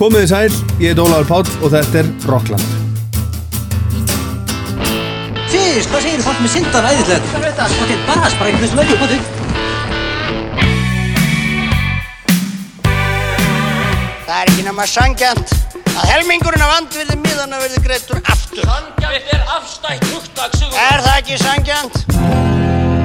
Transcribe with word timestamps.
Komið 0.00 0.22
þið 0.22 0.30
sæl, 0.30 0.54
ég 0.80 0.94
heit 0.94 1.00
Ólaður 1.02 1.26
Páll 1.28 1.48
og 1.60 1.72
þetta 1.74 1.98
er 2.00 2.06
Rockland. 2.24 2.68
Fyrst, 5.52 5.90
hvað 5.92 6.06
segir 6.06 6.22
fólk 6.24 6.38
með 6.40 6.50
syndan 6.54 6.88
æðislegt? 6.88 7.26
Það 7.34 7.44
veit 7.44 7.60
að 7.60 7.74
það 7.74 7.90
er 7.90 7.98
bara 8.06 8.22
hvað 8.96 9.12
þau? 9.12 9.20
Það 14.24 14.36
er 14.38 14.46
ekki 14.54 14.64
nema 14.70 14.88
sangjant 14.88 15.52
að 15.90 16.08
helmingurinn 16.14 16.64
af 16.64 16.72
andvirði 16.78 17.20
miðana 17.20 17.60
verði 17.60 17.84
greittur 17.84 18.24
aftur. 18.24 18.64
Sanngjarnt 18.64 19.34
er 19.36 19.44
afstætt 19.58 20.08
hugtak, 20.14 20.56
Sigur. 20.56 20.80
Er 20.80 21.04
það 21.04 21.20
ekki 21.20 21.36
sangjant? 21.44 22.99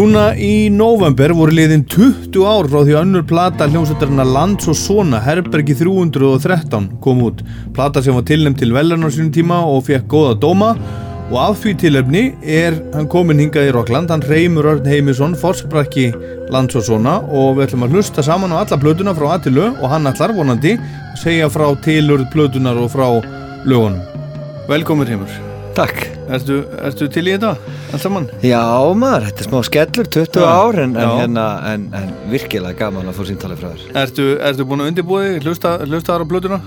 Núna 0.00 0.30
í 0.32 0.70
november 0.72 1.34
voru 1.36 1.52
liðin 1.52 1.82
20 1.92 2.38
ár 2.48 2.68
frá 2.72 2.78
því 2.86 2.94
að 2.94 3.02
önnur 3.02 3.24
plata 3.28 3.66
hljómsveitarna 3.68 4.24
Lands 4.24 4.70
og 4.72 4.78
Svona 4.78 5.18
Herbergi 5.20 5.74
313 5.76 6.86
kom 7.04 7.20
út. 7.26 7.42
Plata 7.76 8.00
sem 8.00 8.16
var 8.16 8.24
tilnæmt 8.24 8.56
til 8.62 8.72
veljarn 8.72 9.04
á 9.04 9.12
sínum 9.12 9.28
tíma 9.34 9.58
og 9.60 9.82
fekk 9.90 10.06
góða 10.08 10.38
dóma 10.40 10.70
og 11.26 11.36
af 11.42 11.60
því 11.60 11.74
tilöfni 11.82 12.22
er 12.40 12.78
hann 12.94 13.10
komin 13.12 13.44
hingað 13.44 13.68
í 13.68 13.74
Rockland, 13.76 14.08
hann 14.08 14.24
Reymur 14.24 14.70
Örn 14.72 14.88
Heimisson, 14.88 15.36
forsprakki 15.36 16.08
Lands 16.48 16.80
og 16.80 16.88
Svona 16.88 17.18
og 17.28 17.60
við 17.60 17.66
ætlum 17.66 17.84
að 17.90 17.98
hlusta 17.98 18.24
saman 18.24 18.56
á 18.56 18.64
alla 18.64 18.80
plötuna 18.80 19.12
frá 19.20 19.34
Atilu 19.34 19.68
og 19.68 19.86
hann 19.92 20.08
ætlar 20.08 20.32
vonandi 20.32 20.78
segja 21.20 21.52
frá 21.52 21.68
tilurð 21.84 22.24
plötunar 22.32 22.80
og 22.80 22.88
frá 22.96 23.20
lögunum. 23.68 24.00
Velkomin 24.72 25.12
Reymur. 25.12 25.49
Takk 25.80 26.00
Ertu, 26.30 26.56
ertu 26.84 27.06
til 27.08 27.22
í 27.24 27.32
þetta 27.32 27.54
allt 27.90 28.02
saman? 28.02 28.26
Já 28.44 28.60
maður, 29.00 29.30
þetta 29.30 29.40
er 29.42 29.48
smá 29.48 29.60
skellur, 29.64 30.10
20 30.12 30.42
Já, 30.42 30.48
ár 30.50 30.78
en, 30.82 30.92
en, 30.92 31.12
hérna, 31.16 31.46
en, 31.70 31.86
en 31.96 32.10
virkilega 32.30 32.76
gaman 32.82 33.08
að 33.08 33.16
fá 33.16 33.22
síntalið 33.30 33.62
frá 33.62 33.70
þér 33.70 33.96
Ertu, 34.02 34.26
ertu 34.50 34.66
búin 34.68 34.84
að 34.84 34.92
undirbúi, 34.92 35.24
hlusta, 35.40 35.72
þar 35.80 36.26
á 36.28 36.30
blötuna? 36.30 36.60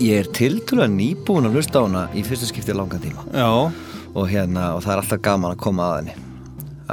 Ég 0.00 0.24
er 0.24 0.30
tiltölulega 0.34 0.90
nýbúin 0.96 1.50
að 1.50 1.58
hlusta 1.58 1.84
á 1.84 1.86
hana 1.86 2.06
í 2.16 2.24
fyrsta 2.26 2.48
skipti 2.48 2.76
langan 2.76 3.04
tíma 3.04 3.26
Já, 3.28 3.50
og, 3.52 4.24
hérna, 4.32 4.70
og 4.78 4.82
það 4.86 4.96
er 4.96 5.04
alltaf 5.04 5.24
gaman 5.28 5.54
að 5.54 5.62
koma 5.68 5.90
að 5.92 6.00
henni 6.00 6.16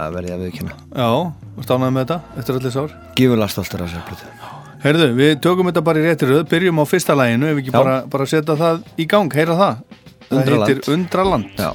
að 0.02 0.18
verði 0.18 0.36
að 0.36 0.46
viðkynna 0.46 0.76
já, 0.76 1.10
og 1.12 1.64
stánaði 1.68 1.96
með 1.96 2.06
þetta 2.06 2.42
eftir 2.42 2.60
allir 2.60 2.76
sár. 2.76 2.94
Gífurlega 3.18 3.56
stoltur 3.56 3.86
af 3.88 3.92
sér 3.92 4.06
blötu 4.08 4.60
Heyrðu, 4.82 5.12
við 5.14 5.36
tökum 5.44 5.68
þetta 5.70 5.82
bara 5.86 6.02
í 6.02 6.06
rétti 6.08 6.26
röð, 6.26 6.46
byrjum 6.50 6.80
á 6.82 6.86
fyrsta 6.90 7.14
læginu, 7.14 7.52
ef 7.52 7.58
við 7.60 7.60
ekki 7.62 7.74
Já. 7.74 7.78
bara, 7.78 7.98
bara 8.10 8.26
setja 8.26 8.56
það 8.58 8.80
í 8.98 9.06
gang, 9.12 9.36
heyra 9.38 9.58
það. 9.60 10.00
Það 10.32 10.40
Undraland. 10.40 10.70
heitir 10.72 10.94
Undraland. 10.94 11.46
Já 11.60 11.72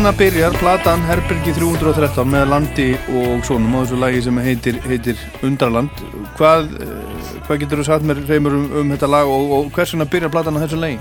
Svona 0.00 0.16
byrjar 0.16 0.54
platan 0.56 1.02
Herbergi 1.04 1.52
313 1.58 2.30
með 2.32 2.46
landi 2.48 2.84
og 3.20 3.42
svonum 3.44 3.74
á 3.76 3.80
þessu 3.82 3.98
lagi 4.00 4.22
sem 4.24 4.38
heitir, 4.40 4.78
heitir 4.88 5.20
Undraland. 5.44 6.00
Hvað, 6.38 6.70
eh, 6.80 7.26
hvað 7.44 7.60
getur 7.60 7.82
þú 7.82 7.84
sagt 7.84 8.06
mér 8.08 8.22
reymur 8.24 8.56
um, 8.56 8.64
um 8.80 8.94
þetta 8.94 9.10
lag 9.12 9.28
og, 9.28 9.52
og 9.58 9.68
hvers 9.76 9.92
vegna 9.92 10.08
byrjar 10.08 10.32
platan 10.32 10.56
á 10.56 10.64
þessu 10.64 10.80
lagi? 10.80 10.96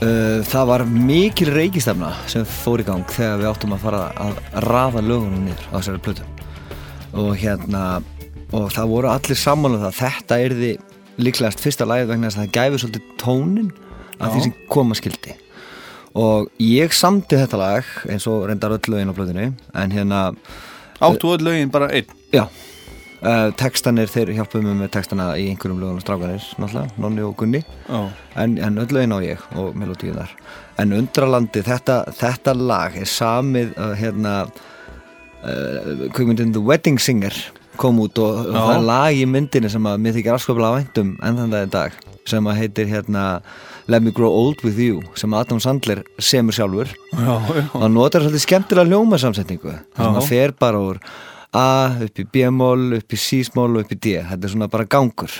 Uh, 0.00 0.40
það 0.48 0.72
var 0.72 0.86
mikil 0.96 1.52
reykistefna 1.58 2.14
sem 2.32 2.48
fór 2.48 2.80
í 2.80 2.88
gang 2.88 3.04
þegar 3.04 3.44
við 3.44 3.52
áttum 3.52 3.76
að 3.76 3.84
fara 3.84 4.02
að 4.16 4.42
rafa 4.64 5.04
lögunum 5.04 5.44
niður 5.50 5.68
á 5.68 5.76
þessari 5.76 6.04
plötu 6.08 6.32
og 7.12 7.32
hérna 7.36 7.86
og 8.48 8.70
það 8.72 8.94
voru 8.96 9.12
allir 9.12 9.44
sammála 9.44 9.76
um 9.76 9.90
það 9.90 9.92
að 9.92 10.04
þetta 10.06 10.44
erði 10.48 10.76
líklegast 11.20 11.68
fyrsta 11.68 11.92
lagið 11.92 12.14
vegna 12.14 12.32
þess 12.32 12.40
að 12.40 12.46
það 12.46 12.60
gæfi 12.62 12.86
svolítið 12.86 13.16
tónin 13.20 13.74
af 14.16 14.30
því 14.30 14.38
Já. 14.40 14.46
sem 14.48 14.62
koma 14.72 14.96
skildi 14.96 15.42
og 16.16 16.52
ég 16.62 16.94
samti 16.96 17.38
þetta 17.40 17.60
lag 17.60 17.90
eins 18.10 18.26
og 18.30 18.46
reyndar 18.48 18.76
öll 18.78 18.92
lögin 18.92 19.12
á 19.12 19.16
plötunni 19.16 19.50
en 19.74 19.92
hérna, 19.92 20.22
Áttu 21.00 21.34
öll 21.34 21.44
lögin 21.44 21.72
bara 21.72 21.90
einn? 21.92 22.08
Já. 22.32 22.46
Uh, 23.26 23.48
textanir, 23.56 24.10
þeir 24.12 24.34
hjálpuðu 24.36 24.68
mig 24.68 24.76
með 24.76 24.90
textana 24.94 25.30
í 25.40 25.46
einhverjum 25.50 25.80
lögunum 25.80 26.02
strákanir, 26.04 26.44
náttúrulega, 26.60 26.92
Nonni 27.00 27.24
og 27.24 27.32
Gunni. 27.40 27.62
Já, 27.88 28.10
en, 28.36 28.58
en 28.60 28.78
öll 28.78 28.92
lögin 28.92 29.14
á 29.16 29.18
ég 29.24 29.44
og 29.56 29.76
melodíunar 29.76 30.34
en 30.80 30.96
Undralandi, 30.96 31.62
þetta, 31.64 32.00
þetta 32.16 32.54
lag 32.56 32.96
er 33.00 33.08
samið 33.08 33.72
uh, 33.76 33.92
hérna 33.98 34.34
uh, 34.46 36.08
kvikmyndin 36.14 36.52
The 36.54 36.62
Wedding 36.62 37.00
Singer 37.00 37.36
kom 37.80 38.00
út 38.00 38.18
og, 38.22 38.46
og 38.48 38.56
það 38.56 38.74
er 38.74 38.84
lag 38.88 39.20
í 39.20 39.24
myndinni 39.28 39.70
sem 39.72 39.88
að 39.88 40.02
mér 40.04 40.16
þykir 40.16 40.36
afskaplega 40.36 40.78
væntum 40.78 41.16
enn 41.24 41.40
þann 41.40 41.72
dag 41.72 41.96
sem 42.26 42.48
að 42.48 42.60
heitir 42.62 42.88
hérna 42.90 43.24
Let 43.86 44.02
Me 44.02 44.10
Grow 44.10 44.32
Old 44.34 44.64
With 44.66 44.78
You 44.82 45.02
sem 45.14 45.34
Adam 45.38 45.60
Sandler 45.62 46.02
semur 46.18 46.56
sjálfur. 46.56 46.90
Já, 47.12 47.34
já. 47.54 47.64
Og 47.70 47.82
hann 47.84 47.94
notar 47.94 48.24
svolítið 48.24 48.42
skemmtilega 48.42 48.90
ljómasamsetningu 48.90 49.72
þar 49.94 50.02
sem 50.02 50.16
Já. 50.16 50.20
að 50.22 50.30
fer 50.30 50.54
bara 50.58 50.80
úr 50.82 50.98
A 51.56 51.68
upp 52.04 52.18
í 52.20 52.24
B-mól, 52.28 52.98
upp 52.98 53.14
í 53.14 53.18
C-smól 53.20 53.76
og 53.78 53.84
upp 53.86 53.94
í 53.94 53.98
D. 54.02 54.16
Þetta 54.26 54.44
er 54.48 54.52
svona 54.52 54.68
bara 54.72 54.84
gangur. 54.90 55.32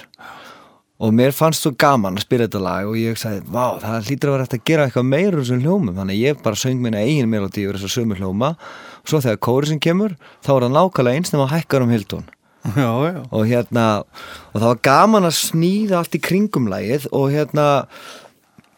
Og 0.97 1.11
mér 1.13 1.35
fannst 1.37 1.67
svo 1.67 1.75
gaman 1.77 2.17
að 2.17 2.25
spila 2.25 2.47
þetta 2.47 2.63
lag 2.65 2.87
og 2.89 2.97
ég 2.97 3.19
sagði, 3.21 3.43
vá, 3.53 3.77
það 3.83 4.07
hlýtur 4.07 4.31
að 4.31 4.37
vera 4.37 4.47
hægt 4.47 4.55
að 4.57 4.63
gera 4.71 4.87
eitthvað 4.87 5.09
meira 5.11 5.35
úr 5.35 5.43
þessum 5.43 5.61
hljómum, 5.67 5.99
þannig 5.99 6.17
að 6.17 6.23
ég 6.23 6.39
bara 6.47 6.61
söng 6.63 6.81
minna 6.81 7.03
eigin 7.05 7.29
melodí 7.29 7.67
úr 7.69 7.77
þessu 7.77 7.91
sömu 7.99 8.17
hljóma. 8.17 8.55
Og 9.03 9.11
svo 9.13 9.21
þegar 9.27 9.43
kóri 9.45 9.69
sem 9.69 9.83
kemur, 9.83 10.15
þá 10.41 10.51
er 10.55 10.65
það 10.65 10.73
nákvæmlega 10.79 11.21
eins 11.21 11.35
nema 11.35 11.51
hækkar 11.53 11.85
um 11.85 11.93
hildun 11.93 12.25
Já, 12.75 12.91
já. 13.07 13.21
Og 13.31 13.45
hérna, 13.47 13.85
og 14.51 14.57
það 14.57 14.71
var 14.71 14.81
gaman 14.89 15.29
að 15.29 15.37
snýða 15.39 16.01
allt 16.01 16.17
í 16.17 16.23
kringum 16.23 16.71
lagið 16.73 17.05
og 17.15 17.29
hérna 17.35 17.67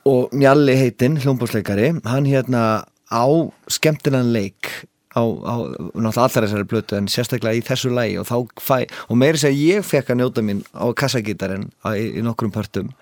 og 0.06 0.34
Mjalli 0.36 0.76
heitinn, 0.78 1.18
hljómbúsleikari 1.22 1.90
hann 2.04 2.28
hérna 2.28 2.84
á 3.08 3.26
skemmtinan 3.72 4.32
leik 4.32 4.70
á, 5.16 5.22
á 5.24 5.54
náttúrulega 5.96 6.26
allar 6.26 6.46
þessari 6.46 6.68
blötu 6.68 6.98
en 6.98 7.08
sérstaklega 7.10 7.58
í 7.58 7.64
þessu 7.64 7.90
lagi. 7.94 8.18
Og 8.20 8.28
og 8.28 9.16
meiri 9.16 9.40
segja 9.40 9.78
ég 9.78 9.86
fekk 9.86 10.12
að 10.12 10.20
njóta 10.20 10.44
mín 10.44 10.62
á 10.76 10.86
kassagítarinn 10.92 11.70
í, 11.94 12.20
í 12.20 12.24
nokkrum 12.24 12.52
pörtum 12.54 12.92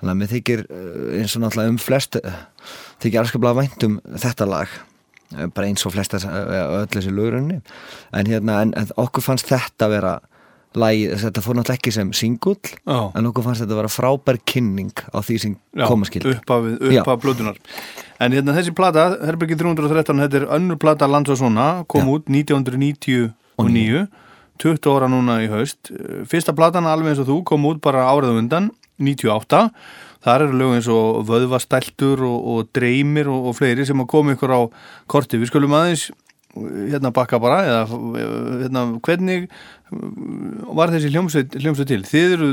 þannig 0.00 0.12
að 0.12 0.18
mér 0.20 0.32
þykir 0.32 0.64
eh, 0.68 1.20
eins 1.20 1.36
og 1.36 1.44
náttúrulega 1.44 1.72
um 1.72 1.78
flest 1.80 2.18
eh, 2.20 2.40
þykir 3.04 3.22
alskaplega 3.22 3.60
vænt 3.60 3.86
um 3.86 3.98
þetta 4.20 4.48
lag. 4.50 4.76
Eh, 5.34 5.46
bara 5.46 5.70
eins 5.70 5.86
og 5.86 5.94
flesta 5.94 6.20
öll 6.20 6.90
þessi 6.92 7.14
lögrunni 7.14 7.60
en 8.12 8.30
hérna, 8.30 8.60
en, 8.62 8.74
en 8.76 8.94
okkur 9.00 9.24
fannst 9.24 9.50
þetta 9.50 9.90
vera 9.92 10.18
lagi, 10.80 11.06
þetta 11.22 11.42
fór 11.44 11.58
náttúrulega 11.58 11.78
ekki 11.80 11.92
sem 11.94 12.10
singull 12.16 12.72
en 12.88 13.28
okkur 13.30 13.46
fannst 13.46 13.64
þetta 13.64 13.78
vera 13.78 13.92
frábær 13.92 14.40
kynning 14.48 14.92
á 15.14 15.18
því 15.22 15.38
sem 15.42 15.54
Já, 15.76 15.86
koma 15.86 16.08
skildi 16.08 16.34
uppaf, 16.38 16.66
Já. 16.90 17.02
uppaf 17.02 17.22
blötunar 17.22 17.60
En 18.22 18.32
hérna 18.32 18.54
þessi 18.54 18.72
plata, 18.74 19.08
Herbergi 19.26 19.56
313 19.58 20.22
þetta 20.22 20.38
er 20.38 20.44
önnur 20.54 20.78
plata 20.80 21.08
Lands 21.10 21.32
og 21.34 21.40
svona 21.40 21.84
kom 21.90 22.06
Já. 22.06 22.12
út 22.14 22.30
1999 22.30 24.06
20 24.62 24.86
ára 24.94 25.08
núna 25.10 25.40
í 25.42 25.48
haust. 25.50 25.90
Fyrsta 26.30 26.54
platan 26.54 26.86
alveg 26.86 27.10
eins 27.10 27.22
og 27.22 27.26
þú 27.26 27.38
kom 27.50 27.64
út 27.66 27.80
bara 27.82 28.06
árið 28.06 28.38
undan 28.38 28.70
98 29.02 29.64
þar 30.24 30.44
eru 30.46 30.58
lög 30.60 30.76
eins 30.76 30.88
og 30.88 31.24
vöðvastæltur 31.28 32.22
og, 32.24 32.36
og 32.52 32.68
dreymir 32.76 33.28
og, 33.28 33.50
og 33.50 33.56
fleiri 33.58 33.86
sem 33.86 33.98
að 34.00 34.10
koma 34.14 34.36
ykkur 34.36 34.54
á 34.54 34.60
korti 35.10 35.40
við 35.40 35.50
skulum 35.50 35.74
aðeins 35.76 36.06
hérna 36.54 37.10
bakka 37.14 37.38
bara 37.42 37.62
eða 37.66 37.84
hérna 38.64 38.84
hvernig 39.04 39.48
var 40.74 40.92
þessi 40.94 41.10
hljómsveit, 41.14 41.56
hljómsveit 41.60 41.88
til? 41.90 42.02
Þið 42.06 42.36
eru 42.36 42.50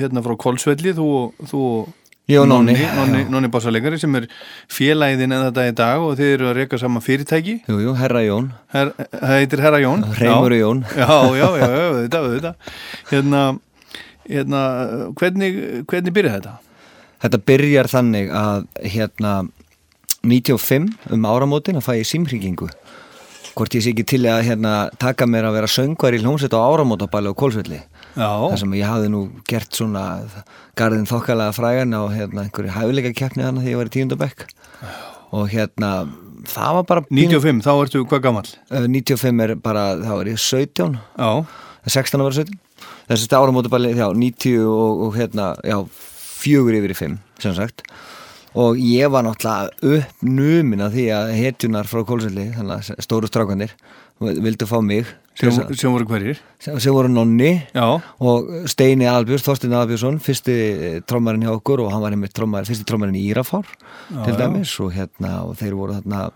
hérna 0.00 0.22
frá 0.24 0.34
Kolsvelli 0.46 0.94
þú, 0.96 1.10
og- 1.52 1.92
Ég 2.26 2.40
og 2.40 2.46
Nonni. 2.48 2.72
Nonni, 2.96 3.18
Nonni 3.28 3.48
Bassalegari 3.52 3.98
sem 4.00 4.14
er 4.16 4.24
félagiðin 4.72 5.34
en 5.36 5.42
þetta 5.52 5.64
í 5.68 5.74
dag 5.76 6.00
og 6.00 6.14
þið 6.16 6.30
eru 6.38 6.46
að 6.48 6.54
reyka 6.56 6.78
saman 6.80 7.02
fyrirtæki. 7.04 7.58
Jú, 7.68 7.76
jú, 7.84 7.92
herra 8.00 8.22
Jón, 8.24 8.46
Her, 8.72 8.94
það 9.12 9.34
heitir 9.34 9.60
Herra 9.60 9.80
Jón. 9.82 10.06
Hreimur 10.16 10.54
Já. 10.56 10.60
Jón. 10.62 10.80
Já, 10.96 11.18
já, 11.36 11.48
já, 11.60 11.68
já, 11.68 11.90
þetta, 11.98 12.22
þetta 12.32 12.54
Hérna, 13.10 13.42
hérna 14.24 14.62
hvernig, 15.20 15.60
hvernig 15.84 16.16
byrjaði 16.16 16.38
þetta? 16.40 16.54
Þetta 17.26 17.42
byrjar 17.52 17.90
þannig 17.92 18.32
að 18.40 18.64
hérna 18.94 19.34
95 20.24 20.88
um 21.12 21.28
áramótin 21.28 21.76
að 21.76 21.84
fæ 21.84 21.92
ég 22.00 22.08
símringingu 22.08 22.70
hvort 23.54 23.74
ég 23.76 23.84
sé 23.84 23.92
ekki 23.94 24.04
til 24.10 24.22
að 24.26 24.42
hérna 24.48 24.72
taka 24.98 25.26
mér 25.30 25.46
að 25.48 25.56
vera 25.60 25.70
söngvar 25.70 26.16
í 26.16 26.20
hljómsveit 26.22 26.54
á 26.54 26.60
áramótabæli 26.60 27.30
á 27.30 27.34
Kólsvelli 27.38 27.80
þar 28.50 28.58
sem 28.60 28.74
ég 28.78 28.86
hafði 28.90 29.08
nú 29.12 29.20
gert 29.50 29.74
svona 29.74 30.04
garðin 30.78 31.06
þokkalega 31.10 31.54
frægan 31.56 31.94
á 31.94 32.02
hérna 32.14 32.44
einhverju 32.46 32.74
hæfileika 32.74 33.14
keppni 33.14 33.46
þannig 33.46 33.64
þegar 33.66 33.72
ég 33.74 33.80
var 33.80 33.90
í 33.90 33.94
tíundabekk 33.96 34.44
og 35.34 35.48
hérna 35.54 35.90
það 36.50 36.74
var 36.78 36.86
bara 36.90 37.04
pínu- 37.08 37.30
95, 37.40 37.62
þá 37.64 37.72
ertu 37.84 38.04
hvað 38.06 38.22
gamall? 38.26 38.50
Eh, 38.70 38.86
95 38.86 39.40
er 39.46 39.54
bara, 39.56 39.84
þá 39.96 40.12
er 40.20 40.30
ég 40.34 40.38
17 40.38 40.98
Já, 41.18 41.46
16 41.86 42.20
að 42.20 42.28
vera 42.28 42.38
17 42.44 42.58
þessi 43.08 43.28
áramótabæli, 43.38 43.94
já, 43.96 44.06
90 44.12 44.66
og, 44.68 45.02
og 45.08 45.16
hérna, 45.18 45.54
já, 45.64 45.78
fjögur 46.44 46.76
yfir 46.78 46.92
í 46.94 46.98
5 46.98 47.18
sem 47.42 47.54
sagt 47.56 47.82
og 48.54 48.78
ég 48.78 49.10
var 49.10 49.26
náttúrulega 49.26 49.98
uppnumin 49.98 50.84
af 50.84 50.94
því 50.94 51.04
að 51.16 51.34
hetjunar 51.38 51.88
frá 51.90 52.04
Kólsvelli 52.06 52.48
þannig 52.54 52.74
að 52.76 53.04
stóru 53.04 53.30
strákanir 53.30 53.74
vildu 54.22 54.66
fá 54.70 54.76
mig 54.78 55.08
sem, 55.34 55.50
sem, 55.50 55.90
voru 55.90 56.06
hverjir? 56.06 56.38
Sem, 56.62 56.76
sem 56.78 56.94
voru 56.94 57.10
nonni 57.10 57.56
Já, 57.74 57.98
og 58.22 58.52
Steini 58.70 59.08
Albjörns, 59.10 59.42
Þorstein 59.42 59.74
Albjörnsson 59.74 60.20
fyrsti 60.22 60.54
trommarinn 61.10 61.42
hjá 61.42 61.50
okkur 61.56 61.82
og 61.82 61.90
hann 61.90 62.04
var 62.04 62.14
einmitt 62.14 62.34
trommar, 62.36 62.66
fyrsti 62.68 62.86
trommarinn 62.86 63.18
í 63.18 63.24
Írafár 63.32 63.66
til 64.12 64.36
dæmis 64.38 64.76
og 64.84 64.94
hérna 64.94 65.40
og 65.48 65.58
þeir 65.58 65.74
voru 65.80 65.98
þarna 65.98 66.28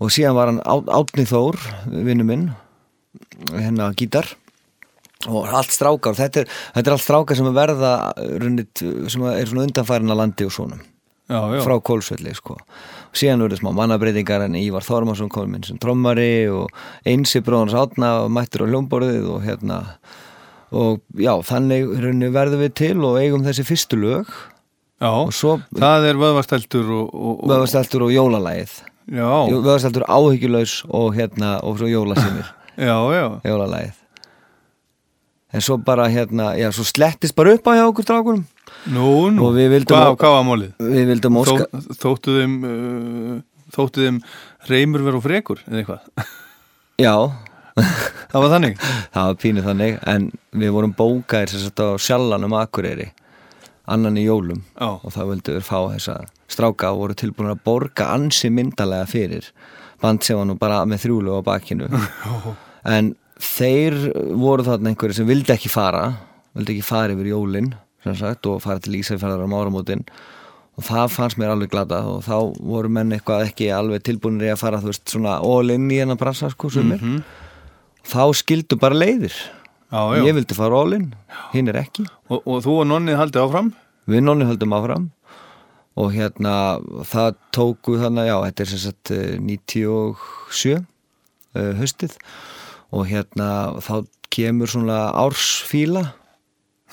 og 0.00 0.14
síðan 0.14 0.38
var 0.38 0.52
hann 0.52 0.62
Átni 0.62 1.26
Þór, 1.28 1.58
vinnu 1.90 2.28
minn 2.28 2.46
hérna 3.50 3.90
gítar 3.98 4.30
og 5.28 5.50
allt 5.50 5.74
strákar, 5.74 6.14
þetta 6.16 6.44
er, 6.44 6.54
þetta 6.76 6.86
er 6.86 6.94
allt 6.94 7.04
strákar 7.04 7.36
sem 7.36 7.50
er 7.50 7.58
verða 7.58 7.92
runnit, 8.40 8.80
sem 8.80 9.26
er 9.28 9.50
svona 9.50 9.66
undanfærin 9.66 10.14
að 10.14 10.22
landi 10.22 10.46
og 10.46 10.54
svona 10.54 10.78
já, 11.30 11.40
já. 11.54 11.62
frá 11.62 11.76
Kólsvelli 11.78 12.34
sko. 12.34 12.58
síðan 13.16 13.44
verður 13.44 13.62
smá 13.62 13.70
mannabreitingar 13.78 14.44
en 14.46 14.58
Ívar 14.58 14.86
Þormarsson 14.86 15.30
kom 15.32 15.54
inn 15.54 15.66
sem 15.66 15.78
trommari 15.80 16.48
og 16.50 16.70
einsi 17.06 17.42
bróðans 17.46 17.76
átna 17.78 18.10
mættur 18.32 18.66
á 18.66 18.70
hljómborðið 18.70 19.30
og 19.30 19.46
hérna 19.46 19.80
og 20.70 21.00
já, 21.18 21.32
þannig 21.46 21.90
verðum 22.30 22.62
við 22.62 22.74
til 22.78 22.96
og 23.02 23.18
eigum 23.18 23.46
þessi 23.46 23.66
fyrstu 23.66 23.98
lög. 23.98 24.30
Já, 25.00 25.10
svo 25.32 25.56
það 25.72 26.10
er 26.10 26.20
vöðvastæltur 26.20 26.90
og, 26.92 27.06
og, 27.14 27.32
og 27.40 27.50
vöðvasteltur 27.50 28.04
og 28.06 28.12
jólalægið. 28.14 28.76
Já, 29.10 29.30
vöðvasteltur 29.50 30.06
áhyggjulaus 30.06 30.76
og 30.86 31.16
hérna 31.16 31.56
og 31.66 31.80
svo 31.80 31.88
jólasinir 31.90 32.46
já, 32.90 32.94
já. 33.16 33.26
Jólalægið. 33.48 33.96
En 35.50 35.64
svo 35.66 35.80
bara 35.82 36.06
hérna, 36.06 36.52
já, 36.54 36.68
svo 36.70 36.84
slettist 36.86 37.34
bara 37.34 37.56
upp 37.56 37.66
á 37.66 37.74
hjá 37.74 37.88
okkur 37.88 38.06
strákunum 38.06 38.44
Nú, 38.88 39.28
nú, 39.34 39.50
hvað, 39.52 40.06
að- 40.06 40.16
hvað 40.22 40.34
var 40.36 40.44
málið? 40.48 40.70
við 40.80 41.10
vildum 41.12 41.36
óska 41.42 41.66
Þó, 41.68 41.94
þóttu 42.00 42.36
þeim 42.38 42.54
uh, 42.64 43.38
þóttu 43.76 44.06
þeim 44.06 44.20
reymur 44.70 45.04
vera 45.04 45.18
og 45.20 45.24
frekur 45.26 45.60
eða 45.68 45.82
eitthvað? 45.82 46.28
Já, 47.04 47.14
það 48.32 48.40
var 48.44 48.52
þannig? 48.54 48.80
Það 49.14 49.28
var 49.30 49.38
pínu 49.44 49.64
þannig 49.66 49.98
en 50.14 50.30
við 50.64 50.72
vorum 50.76 50.94
bókaðir 50.96 51.52
sagt 51.66 51.80
á 51.84 51.88
sjallanum 52.00 52.56
Akureyri 52.60 53.10
annan 53.90 54.16
í 54.20 54.24
jólum. 54.26 54.60
Já. 54.78 54.88
og 55.02 55.10
það 55.12 55.30
vildu 55.32 55.54
við 55.56 55.64
fá 55.66 55.78
þessa 55.96 56.16
stráka 56.50 56.90
og 56.94 57.00
voru 57.04 57.16
tilbúin 57.18 57.50
að 57.52 57.62
borga 57.66 58.10
ansi 58.14 58.50
myndalega 58.54 59.08
fyrir 59.10 59.48
band 60.00 60.22
sem 60.24 60.38
var 60.38 60.46
nú 60.48 60.54
bara 60.60 60.82
með 60.88 61.02
þrjúlu 61.04 61.36
á 61.36 61.40
bakinu. 61.44 61.88
En 62.88 63.10
þeir 63.36 63.96
voru 64.40 64.64
þarna 64.64 64.88
einhverju 64.94 65.18
sem 65.18 65.26
vildi 65.28 65.52
ekki 65.52 65.68
fara 65.68 66.06
vildi 66.56 66.78
ekki 66.78 66.86
fara 66.86 67.12
yfir 67.12 67.28
jólin. 67.34 67.66
sem 67.72 67.89
sagt, 68.04 68.46
og 68.48 68.62
fara 68.64 68.82
til 68.82 68.98
Ísafjörðar 69.00 69.44
á 69.44 69.48
áramótin. 69.60 70.04
Og 70.78 70.86
það 70.86 71.12
fannst 71.12 71.38
mér 71.40 71.52
alveg 71.52 71.72
glada 71.74 72.00
og 72.08 72.22
þá 72.24 72.36
voru 72.56 72.88
menn 72.92 73.12
eitthvað 73.12 73.48
ekki 73.50 73.68
alveg 73.74 74.04
tilbúinir 74.06 74.48
í 74.48 74.52
að 74.54 74.62
fara 74.62 74.80
þú 74.80 74.92
veist 74.92 75.12
svona 75.12 75.36
all 75.44 75.74
in 75.74 75.90
í 75.92 75.98
hennar 76.00 76.18
bransa 76.20 76.48
sko 76.52 76.70
sumir. 76.72 77.02
Þá 78.06 78.22
skildu 78.40 78.78
bara 78.80 78.96
leiðir. 78.96 79.34
Já, 79.90 80.00
já. 80.14 80.22
ég 80.24 80.36
vildi 80.38 80.54
fara 80.54 80.78
all 80.78 80.94
in, 80.94 81.08
hinn 81.52 81.68
er 81.68 81.80
ekki. 81.82 82.06
Og, 82.30 82.44
og 82.46 82.62
þú 82.64 82.76
og 82.84 82.86
nonnið 82.92 83.18
haldið 83.18 83.42
áfram? 83.42 83.72
Við 84.10 84.22
nonni 84.24 84.46
höldum 84.46 84.76
áfram. 84.76 85.10
Og 85.98 86.14
hérna 86.14 86.54
það 87.10 87.34
tóku 87.52 87.98
þannig, 88.00 88.30
já, 88.30 88.36
þetta 88.46 88.62
er 88.62 88.70
sem 88.70 88.82
sagt 88.84 89.12
eh, 89.12 89.34
97 89.42 90.78
uh, 90.78 91.72
höstið 91.80 92.14
og 92.94 93.06
hérna 93.10 93.50
þá 93.82 93.94
kemur 94.30 94.70
svona 94.70 95.10
ársfíla 95.18 96.06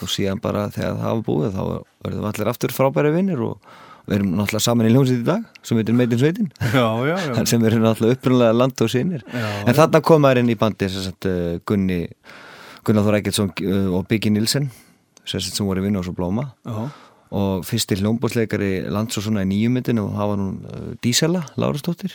og 0.01 0.11
síðan 0.13 0.41
bara 0.43 0.67
þegar 0.73 0.97
það 1.01 1.11
var 1.11 1.23
búið 1.27 1.55
þá 1.57 1.63
verðum 2.05 2.27
allir 2.29 2.51
aftur 2.51 2.73
frábæri 2.75 3.13
vinnir 3.15 3.43
og 3.47 3.77
við 4.07 4.19
erum 4.19 4.35
náttúrulega 4.37 4.63
saman 4.63 4.87
í 4.87 4.91
hljómsveit 4.93 5.21
í 5.21 5.27
dag 5.27 5.47
sem 5.67 5.79
heitir 5.79 5.97
Meitin 5.97 6.21
Sveitin 6.21 6.51
Já, 6.61 6.85
já, 7.09 7.15
já. 7.27 7.33
Sem 7.51 7.65
eru 7.67 7.81
náttúrulega 7.83 8.17
upprunlega 8.17 8.55
land 8.55 8.83
og 8.85 8.91
sinir 8.91 9.25
Já, 9.27 9.47
en 9.67 9.77
þarna 9.77 10.03
kom 10.05 10.23
maður 10.23 10.43
inn 10.43 10.53
í 10.53 10.59
bandi 10.59 10.89
sagt 10.93 11.27
uh, 11.27 11.57
Gunni 11.67 12.05
Gunnar 12.87 13.07
Þór 13.07 13.19
Eggertsson 13.19 13.51
uh, 13.51 13.89
og 13.97 14.07
Biggi 14.07 14.31
Nilsen 14.31 14.69
sagt 15.27 15.51
sem 15.51 15.67
voru 15.67 15.81
vinna 15.83 15.99
og 15.99 16.05
svo 16.07 16.13
blóma. 16.15 16.45
Já, 16.63 16.87
og 17.35 17.65
fyrsti 17.67 17.97
hljómbóðsleikari 17.99 18.85
lands 18.87 19.19
og 19.19 19.25
svona 19.25 19.43
í 19.43 19.49
nýjumyndinu 19.49 20.05
og 20.05 20.13
var 20.15 20.39
hún 20.39 20.61
uh, 20.63 20.91
Dísela, 21.03 21.43
Lárastóttir 21.59 22.13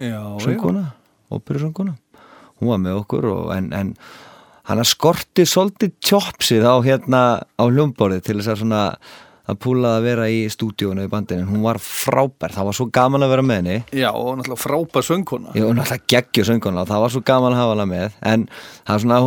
Já, 0.00 0.22
sönguna, 0.40 0.94
óperusönguna 1.28 1.98
hún 2.60 2.72
var 2.72 2.80
með 2.80 3.02
okkur 3.02 3.28
og 3.28 3.52
en, 3.56 3.68
en 3.76 3.92
hann 4.70 4.86
skorti 4.86 5.46
svolítið 5.48 5.96
tjópsið 6.04 6.66
á 6.66 6.74
hérna 6.84 7.22
á 7.42 7.64
hljómborðið 7.66 8.22
til 8.26 8.38
þess 8.38 8.52
að 8.54 8.62
svona 8.62 8.84
að 9.50 9.58
púla 9.64 9.96
að 9.98 10.04
vera 10.06 10.26
í 10.30 10.44
stúdíónu 10.52 11.06
í 11.06 11.10
bandinu, 11.10 11.46
hún 11.48 11.64
var 11.64 11.80
frábær 11.82 12.54
það 12.54 12.68
var 12.68 12.76
svo 12.78 12.86
gaman 12.94 13.26
að 13.26 13.32
vera 13.32 13.44
með 13.46 13.60
henni. 13.60 13.76
Já, 13.98 14.08
og 14.12 14.38
náttúrulega 14.38 14.62
frábær 14.62 15.06
söngkona. 15.06 15.54
Ég 15.58 15.66
var 15.66 15.78
náttúrulega 15.78 16.10
geggju 16.14 16.46
sönguna 16.46 16.84
og 16.84 16.90
það 16.90 17.04
var 17.04 17.14
svo 17.14 17.22
gaman 17.32 17.56
að 17.56 17.62
hafa 17.62 17.74
hana 17.74 17.88
með. 17.90 18.16
En 18.30 18.46
það 18.86 19.04
svona, 19.04 19.20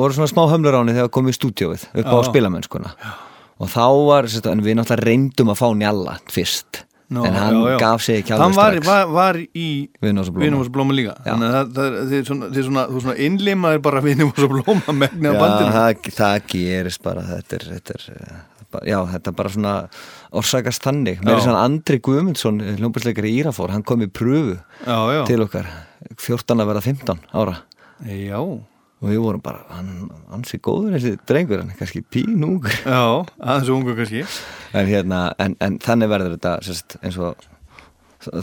voru 0.00 0.16
svona 0.16 0.32
smá 0.32 0.42
hömlur 0.54 0.78
á 0.78 0.80
henni 0.80 0.96
þegar 0.96 1.14
komið 1.18 1.34
í 1.34 1.38
stúdíóið 1.40 1.86
upp 1.92 2.08
á 2.08 2.16
Já. 2.16 2.28
spilamennskuna 2.30 2.94
og 3.56 3.72
þá 3.72 3.84
var, 4.04 4.28
en 4.52 4.64
við 4.64 4.78
náttúrulega 4.80 5.08
reyndum 5.08 5.52
að 5.52 5.60
fá 5.60 5.68
njalla 5.76 6.18
fyrst 6.32 6.85
Nó, 7.08 7.22
en 7.22 7.36
hann 7.38 7.54
já, 7.54 7.70
já. 7.70 7.76
gaf 7.78 8.02
sig 8.02 8.16
ekki 8.18 8.32
Hann 8.34 8.42
alveg 8.42 8.56
var, 8.56 8.72
strax. 8.74 8.86
var, 8.88 9.10
var 9.14 9.36
í 9.38 9.66
Vinum 10.02 10.24
og 10.24 10.40
Vinum 10.42 10.62
og 10.64 10.70
Blóma 10.74 10.96
líka. 10.96 11.12
Þannig 11.22 11.52
að 11.54 11.68
það, 11.76 11.96
það, 12.10 12.24
svona, 12.26 12.48
svona, 12.66 12.84
þú 12.90 13.02
svona 13.04 13.16
innlimaðir 13.28 13.82
bara 13.84 14.02
Vinum 14.02 14.32
og 14.32 14.40
Blóma 14.50 14.94
megni 15.04 15.30
á 15.30 15.34
Já, 15.36 15.38
bandinu 15.38 15.76
það, 15.76 16.10
það 16.16 16.36
gerist 16.50 17.02
bara 17.06 17.22
þetta 17.28 17.58
er, 17.60 17.66
þetta 17.76 17.96
er 18.00 18.06
eh, 18.16 18.40
já, 18.90 18.98
þetta 19.14 19.30
er 19.30 19.36
bara 19.38 19.52
svona 19.54 19.74
orsakast 20.42 20.82
þannig. 20.88 21.22
Mér 21.22 21.36
er 21.38 21.44
svona 21.46 21.62
Andri 21.68 22.00
Guðmundsson 22.02 22.58
hljómbærsleikari 22.80 23.30
í 23.30 23.38
Írafór, 23.44 23.70
hann 23.76 23.86
kom 23.86 24.02
í 24.02 24.10
pröfu 24.10 24.56
Já, 24.82 24.98
já. 25.14 25.22
til 25.30 25.40
okkar 25.46 25.70
14 26.18 26.58
að 26.64 26.72
vera 26.74 26.82
15 26.90 27.22
ára. 27.38 27.60
Já, 28.10 28.40
og 29.02 29.10
við 29.10 29.20
vorum 29.20 29.42
bara, 29.44 29.64
hann, 29.74 29.90
hann 30.30 30.46
sé 30.48 30.60
góður 30.62 30.96
þessi 30.96 31.16
drengur, 31.28 31.60
hann 31.60 31.74
er 31.74 31.80
kannski 31.80 32.00
pínungur. 32.12 32.72
Já, 32.86 33.26
aðeins 33.36 33.68
og 33.68 33.76
ungu 33.80 33.96
kannski. 33.98 34.24
En, 34.72 34.88
hérna, 34.88 35.26
en, 35.42 35.58
en 35.64 35.76
þannig 35.84 36.10
verður 36.12 36.36
þetta 36.38 36.54
sérst, 36.64 36.96
eins 37.02 37.18
og 37.20 37.44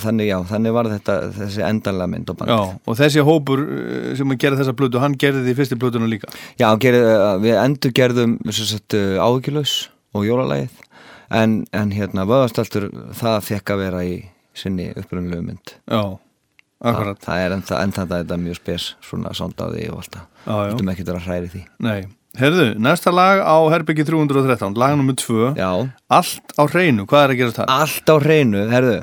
þannig, 0.04 0.30
já, 0.30 0.38
þannig 0.48 0.76
var 0.76 0.90
þetta 0.92 1.16
þessi 1.36 1.64
endanlega 1.66 2.12
mynd 2.14 2.32
og 2.32 2.38
band 2.40 2.54
Já, 2.54 2.60
og 2.88 3.00
þessi 3.00 3.24
hópur 3.26 3.64
uh, 3.66 4.12
sem 4.20 4.36
gera 4.40 4.60
þessa 4.60 4.76
plötu, 4.78 5.02
hann 5.04 5.18
gerði 5.20 5.48
því 5.48 5.56
fyrstu 5.60 5.80
plötuna 5.82 6.10
líka? 6.10 6.30
Já, 6.62 6.68
gerði, 6.82 7.02
við 7.44 7.60
endur 7.64 7.96
gerðum 7.98 8.38
áhyggjulaus 8.48 9.78
og 10.14 10.28
jólalægið. 10.28 10.82
En, 11.34 11.64
en 11.74 11.94
hérna 11.96 12.28
vöðastaltur 12.30 12.92
það 13.18 13.40
fekk 13.48 13.74
að 13.74 13.84
vera 13.88 14.04
í 14.06 14.18
sinni 14.58 14.92
upprunalegu 14.94 15.48
mynd. 15.48 15.74
Já, 15.90 16.20
akkurat. 16.92 17.22
Það 17.24 17.44
er 17.44 17.56
ennþá 17.58 17.80
ennþá 17.86 18.06
þetta 18.12 18.38
mjög 18.42 18.60
spes 18.60 18.90
svona 19.06 19.32
sondaði 19.38 19.88
og 19.92 20.02
allt 20.04 20.18
það. 20.18 20.28
Já. 20.44 20.54
Þetta 20.74 20.94
ekki 20.94 21.08
að 21.08 21.20
hræri 21.28 21.52
því. 21.54 21.62
Nei, 21.88 22.00
herðu, 22.40 22.66
næsta 22.88 23.13
lag 23.13 23.44
á 23.44 23.58
Herbyggi 23.74 24.06
313, 24.10 24.80
lag 24.82 24.96
nummer 25.00 25.18
2 25.20 25.52
Já, 25.60 25.70
Allt 26.20 26.56
á 26.60 26.63
hreinu, 26.68 27.06
hvað 27.10 27.25
er 27.28 27.36
að 27.36 27.42
gera 27.42 27.58
það? 27.60 27.75
allt 27.78 28.10
á 28.12 28.16
hreinu, 28.24 28.63
herðu. 28.72 28.98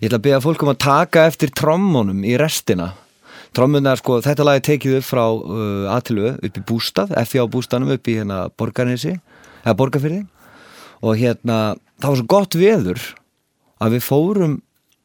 Ég 0.00 0.10
ætla 0.10 0.20
að 0.20 0.26
byrja 0.28 0.42
fólk 0.44 0.66
um 0.66 0.74
að 0.74 0.82
taka 0.84 1.24
eftir 1.30 1.54
trommunum 1.54 2.22
í 2.26 2.36
restina. 2.40 2.92
Trommunar, 3.54 4.00
sko, 4.02 4.18
þetta 4.22 4.46
lag 4.46 4.58
er 4.58 4.66
tekið 4.66 4.96
upp 4.98 5.06
frá 5.06 5.24
uh, 5.30 5.90
Atilu 5.94 6.32
upp 6.34 6.56
í 6.58 6.62
bústað, 6.66 7.12
á 7.14 7.46
bústaðnum 7.46 7.94
upp 7.94 8.08
í 8.10 8.16
hérna 8.18 8.48
Borgarnesi, 8.58 9.18
eða 9.62 9.76
Borgarfyrði 9.78 10.24
og 11.04 11.18
hérna, 11.20 11.58
það 12.00 12.08
var 12.10 12.18
svo 12.20 12.26
gott 12.30 12.56
veður 12.58 13.02
að 13.82 13.96
við 13.96 14.06
fórum 14.06 14.56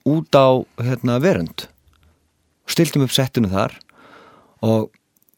út 0.09 0.33
á 0.37 0.47
hérna 0.81 1.19
verund 1.21 1.67
stiltum 2.69 3.05
upp 3.05 3.15
settinu 3.15 3.51
þar 3.51 3.75
og 4.65 4.89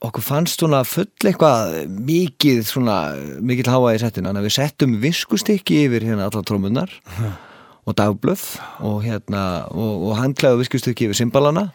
okkur 0.01 0.25
fannst 0.25 0.61
svona 0.61 0.81
full 0.87 1.09
eitthvað 1.21 1.75
mikið 1.93 2.63
svona, 2.65 2.97
mikið 3.43 3.71
háa 3.71 3.95
í 3.95 4.01
settinu 4.01 4.33
að 4.33 4.47
við 4.47 4.57
settum 4.57 4.97
viskustykki 5.03 5.85
yfir 5.85 6.07
hérna 6.09 6.29
allar 6.29 6.45
trómunnar 6.47 6.93
og 7.87 7.97
dagblöð 7.97 8.45
og 8.87 9.01
hérna 9.05 9.43
og, 9.69 10.07
og 10.09 10.21
handklæðu 10.21 10.63
viskustykki 10.63 11.09
yfir 11.09 11.21
simbalana 11.21 11.69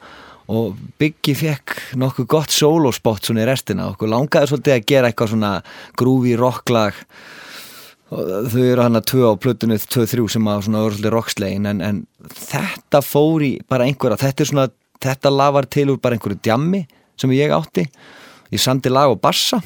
og 0.52 0.76
Biggi 1.00 1.34
fekk 1.34 1.75
nokkuð 1.98 2.28
gott 2.30 2.54
solospot 2.54 3.26
svona 3.26 3.42
í 3.42 3.48
restina. 3.48 3.88
Okkur 3.90 4.10
langaði 4.12 4.52
svolítið 4.52 4.76
að 4.76 4.86
gera 4.92 5.10
eitthvað 5.10 5.32
svona 5.32 5.52
grúfi 5.98 6.36
rocklag. 6.38 7.00
Þau 8.06 8.62
eru 8.62 8.84
hann 8.84 8.98
að 9.00 9.08
tvö 9.10 9.32
á 9.34 9.42
plötunni 9.42 9.78
2-3 9.82 10.28
sem 10.36 10.50
að 10.50 10.66
svona 10.68 10.84
örslega 10.86 11.14
rockslegin 11.16 11.66
en, 11.66 11.82
en 11.82 11.98
þetta 12.30 13.02
fór 13.02 13.42
í 13.42 13.52
bara 13.66 13.88
einhverja. 13.88 14.20
Þetta 14.22 14.44
er 14.44 14.50
svona, 14.52 14.68
þetta 15.02 15.32
lag 15.32 15.56
var 15.56 15.68
til 15.70 15.88
úr 15.92 16.00
bara 16.02 16.16
einhverju 16.16 16.40
djammi 16.42 16.86
sem 17.16 17.32
ég 17.32 17.54
átti. 17.54 17.86
Ég 18.52 18.62
samdi 18.62 18.92
lag 18.92 19.10
á 19.10 19.16
bassa 19.18 19.62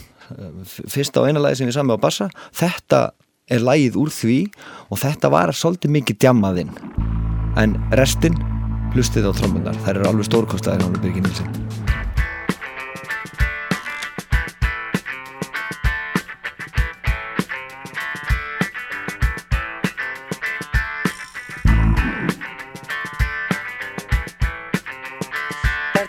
fyrsta 0.65 1.23
og 1.23 1.31
eina 1.31 1.43
lagi 1.43 1.61
sem 1.61 1.71
ég 1.71 1.75
sami 1.75 1.95
á 1.95 1.99
bassa 2.01 2.31
þetta 2.57 3.11
er 3.51 3.65
lagið 3.67 3.99
úr 4.01 4.13
því 4.15 4.39
og 4.91 5.03
þetta 5.03 5.33
var 5.33 5.53
svolítið 5.57 5.95
mikið 5.99 6.21
djammaðinn 6.25 6.73
en 7.61 7.77
restin 7.99 8.39
hlustið 8.95 9.31
á 9.31 9.33
trommunar, 9.35 9.77
þær 9.87 10.01
eru 10.01 10.09
alveg 10.11 10.31
stórkostaðir 10.31 10.87
hann 10.87 10.97
er 10.99 11.05
Birgir 11.05 11.27
Nilsen 11.27 11.70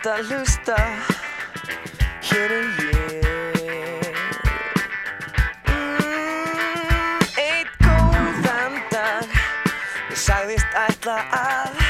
Ertu 0.01 0.09
að 0.17 0.29
hlusta? 0.33 0.75
Hér 2.25 2.53
er 2.55 2.79
ég 2.81 4.07
mm, 5.69 7.27
Eitt 7.43 7.77
góðan 7.85 8.81
dag 8.89 9.37
Ég 10.09 10.17
sagðist 10.23 10.81
ætla 10.87 11.19
að 11.43 11.80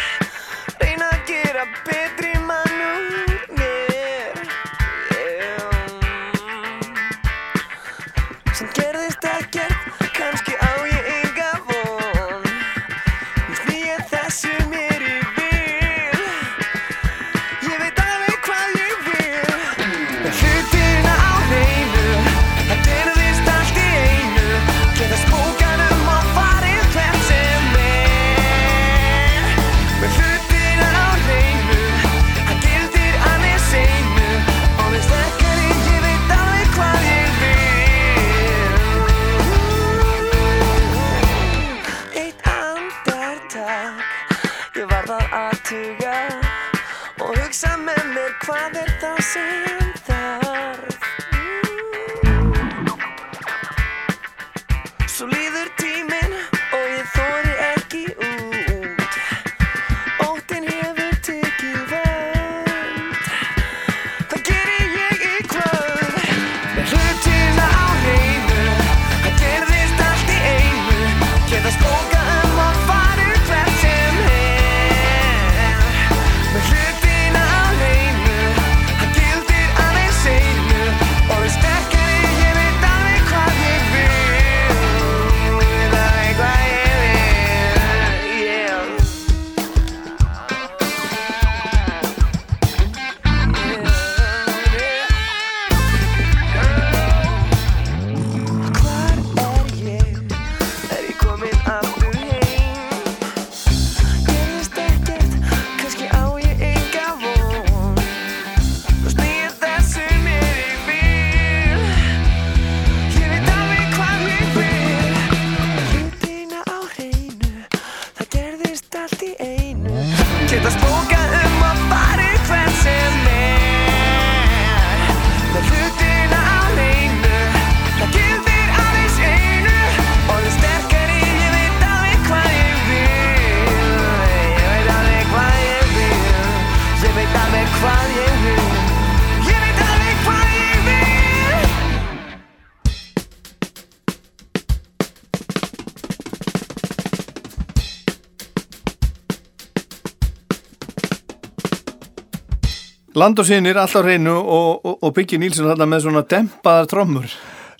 Land 153.21 153.37
og 153.37 153.45
sinir 153.45 153.77
alltaf 153.77 154.01
hreinu 154.01 154.33
og, 154.33 154.79
og, 154.81 154.93
og 155.05 155.11
Biggi 155.13 155.37
Nílsson 155.37 155.67
þarna 155.69 155.85
með 155.91 156.07
svona 156.07 156.23
dempaðar 156.25 156.87
trommur 156.89 157.33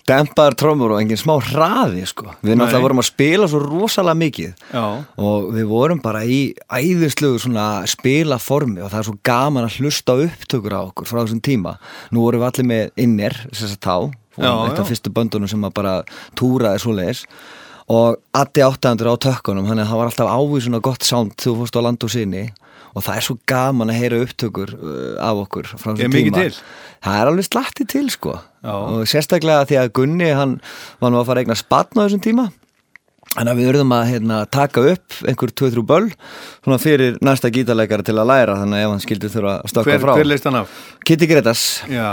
Dempaðar 0.06 0.54
trómur 0.58 0.92
og 0.94 0.98
engin 0.98 1.18
smá 1.18 1.36
hraði 1.38 2.02
sko. 2.10 2.32
Við 2.42 2.56
náttúrulega 2.56 2.78
Nei. 2.78 2.84
vorum 2.84 3.00
að 3.02 3.06
spila 3.06 3.46
svo 3.50 3.60
rosalega 3.62 4.18
mikið 4.18 4.64
Já, 4.74 4.84
og 5.22 5.44
við 5.54 5.68
vorum 5.70 6.00
bara 6.02 6.24
í 6.26 6.40
æðislegu 6.66 7.38
svona 7.42 7.66
spilaformi 7.90 8.82
og 8.82 8.90
það 8.90 8.98
er 8.98 9.08
svo 9.08 9.14
gaman 9.30 9.68
að 9.68 9.76
hlusta 9.78 10.16
upptökur 10.24 10.74
á 10.74 10.80
okkur 10.82 11.06
frá 11.06 11.20
þessum 11.20 11.42
tíma. 11.46 11.76
Nú 12.10 12.26
vorum 12.26 12.42
við 12.42 12.48
allir 12.48 12.68
með 12.72 13.04
innir, 13.04 13.38
þess 13.52 13.76
að 13.76 13.82
tá 13.86 13.96
eitt 14.42 14.80
af 14.80 14.90
fyrstu 14.90 15.12
böndunum 15.14 15.50
sem 15.50 15.70
bara 15.74 16.00
túraði 16.38 16.82
svoleiðis 16.82 17.22
og 17.92 18.18
Addi 18.38 18.62
800 18.64 19.10
á 19.10 19.16
tökkunum 19.26 19.66
þannig 19.68 19.84
að 19.84 19.90
það 19.90 20.00
var 20.00 20.10
alltaf 20.10 20.34
ávísun 20.34 20.78
og 20.78 20.84
gott 20.86 21.06
þegar 21.06 21.32
þú 21.44 21.56
fórst 21.60 21.78
á 21.78 21.80
land 21.84 22.06
og 22.06 22.12
sinni 22.14 22.44
og 22.48 22.62
það 23.00 23.16
er 23.16 23.26
svo 23.26 23.36
gaman 23.48 23.92
að 23.92 24.00
heyra 24.02 24.22
upptökur 24.26 24.74
uh, 24.76 25.14
af 25.24 25.44
okkur 25.46 25.70
frá 25.72 25.94
þessum 25.94 26.12
tíma 26.12 26.42
til? 26.42 26.56
það 27.02 27.20
er 27.20 27.30
alveg 27.30 27.48
slatti 27.48 27.86
til 27.88 28.08
sko 28.12 28.34
Já. 28.36 28.74
og 28.76 29.06
sérstaklega 29.08 29.68
því 29.70 29.78
að 29.80 29.92
Gunni 29.96 30.32
hann 30.36 30.58
var 31.00 31.14
nú 31.14 31.22
að 31.22 31.30
fara 31.30 31.40
að 31.40 31.46
eigna 31.46 31.58
spatn 31.58 32.02
á 32.02 32.04
þessum 32.04 32.24
tíma 32.28 32.50
Þannig 33.32 33.48
að 33.54 33.60
við 33.62 33.68
verðum 33.70 33.92
að 33.96 34.08
hérna, 34.10 34.38
taka 34.52 34.82
upp 34.92 35.14
einhver 35.24 35.52
2-3 35.56 35.82
böll 35.88 36.08
svona 36.12 36.76
fyrir 36.82 37.14
næsta 37.24 37.48
gítarleikara 37.52 38.04
til 38.04 38.14
að 38.20 38.28
læra 38.28 38.56
þannig 38.60 38.76
að 38.76 38.84
ef 38.84 38.90
hann 38.92 39.00
skildi 39.06 39.30
þurfa 39.32 39.54
að 39.54 39.70
stökka 39.72 39.88
hver, 39.88 40.02
frá 40.02 40.12
hver 40.18 40.28
leist 40.28 40.48
hann 40.50 40.58
af? 40.60 40.74
Kitty 41.08 41.28
Gretas 41.30 41.62
Já, 41.88 42.10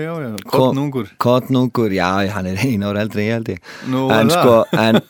já, 0.00 0.12
já, 0.24 0.30
kottnungur 0.48 1.10
Kottnungur, 1.20 1.92
já, 1.92 2.08
hann 2.32 2.48
er 2.48 2.62
einu 2.64 2.88
ára 2.88 3.04
eldri 3.04 3.26
en 3.26 3.28
ég 3.28 3.36
held 3.36 3.52
ég 3.52 3.68
Nú, 3.92 4.06
En 4.16 4.32
það? 4.32 4.38
sko, 4.38 4.56
en 4.86 5.00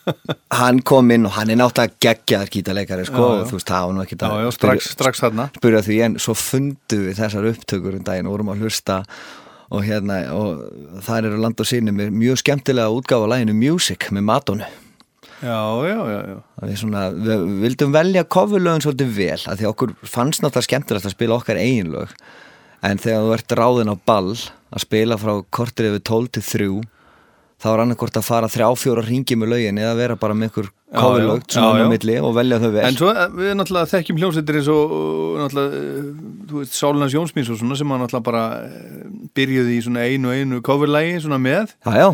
hann 0.59 0.83
kom 0.91 1.15
inn 1.15 1.31
og 1.31 1.37
hann 1.39 1.55
er 1.55 1.63
náttúrulega 1.63 1.95
geggjaðar 2.09 2.53
gítarleikari 2.59 3.07
sko, 3.07 3.23
Já, 3.23 3.39
já. 3.39 3.47
þú 3.53 3.61
veist, 3.61 3.71
það 3.71 3.87
var 3.87 3.97
nú 4.01 4.05
ekki 4.09 4.19
Já, 4.19 4.35
já, 4.43 4.51
strax, 4.59 4.93
strax 4.99 5.23
þarna 5.29 5.49
spyrja 5.61 5.87
því 5.87 6.03
en 6.09 6.21
svo 6.27 6.39
fundu 6.43 7.03
við 7.07 7.23
þessar 7.23 7.51
upptökur 7.55 8.01
um 8.01 8.07
daginn 8.11 8.27
og 8.27 8.35
vorum 8.35 8.51
að 8.57 8.67
hlusta 8.67 9.05
og 9.73 9.87
hérna 9.87 10.25
og 10.35 10.67
þar 11.07 11.31
eru 11.31 11.39
land 11.41 11.63
og 11.63 11.71
með 11.95 12.11
mjög 12.13 12.43
skemmtilega 12.43 12.91
útgáfa 12.93 13.31
læginu 13.31 13.55
Music 13.57 14.11
með 14.11 14.27
Madonna 14.27 14.67
Já, 15.43 15.59
já, 15.89 15.99
já, 16.07 16.21
já. 16.31 16.39
Við, 16.63 16.77
svona, 16.79 17.05
við 17.11 17.45
vildum 17.65 17.95
velja 17.95 18.23
coverlögin 18.31 18.85
svolítið 18.85 19.13
vel 19.17 19.41
að 19.51 19.61
því 19.61 19.69
okkur 19.73 19.95
fannst 20.07 20.45
náttúrulega 20.45 20.69
skemmtilegt 20.69 21.09
að 21.09 21.17
spila 21.17 21.39
okkar 21.41 21.61
eigin 21.61 21.91
lög. 21.93 22.15
En 22.87 23.01
þegar 23.03 23.27
þú 23.27 23.37
ert 23.37 23.55
ráðin 23.59 23.95
á 23.95 23.97
ball 23.99 24.37
að 24.37 24.85
spila 24.85 25.19
frá 25.21 25.35
kortir 25.55 25.91
yfir 25.91 26.05
12 26.09 26.35
til 26.37 26.45
3 26.47 26.69
þá 27.63 27.69
er 27.73 27.83
annarkort 27.85 28.17
að 28.19 28.27
fara 28.27 28.51
þrjá 28.51 28.69
fjóra 28.79 29.05
ringi 29.07 29.37
með 29.39 29.53
lögin 29.53 29.79
eða 29.79 29.93
vera 29.99 30.17
bara 30.19 30.35
með 30.35 30.57
coverlög 30.59 31.45
já, 31.45 31.55
svona 31.55 31.87
á 31.87 31.93
milli 31.93 32.17
og 32.19 32.35
velja 32.37 32.59
þau 32.63 32.71
vel. 32.75 32.87
En 32.89 32.99
svo 32.99 33.13
eh, 33.13 33.29
við 33.39 33.55
náttúrulega 33.59 33.91
þekkjum 33.93 34.19
hljómsveitir 34.19 34.59
eins 34.59 34.71
og 34.73 34.95
uh, 34.97 35.37
náttúrulega, 35.43 35.83
uh, 35.83 36.09
þú 36.51 36.63
veist, 36.63 36.75
Sálunars 36.79 37.15
Jónsmíns 37.15 37.53
og 37.55 37.61
svona 37.61 37.79
sem 37.79 37.95
hann 37.95 38.03
náttúrulega 38.03 38.27
bara 38.27 38.45
byrjuði 39.39 39.79
í 39.79 39.85
svona 39.87 40.07
einu 40.09 40.35
einu 40.35 40.63
coverlægi 40.67 41.23
svona 41.23 41.39
með. 41.43 41.77
Já, 41.87 41.95
já, 42.03 42.09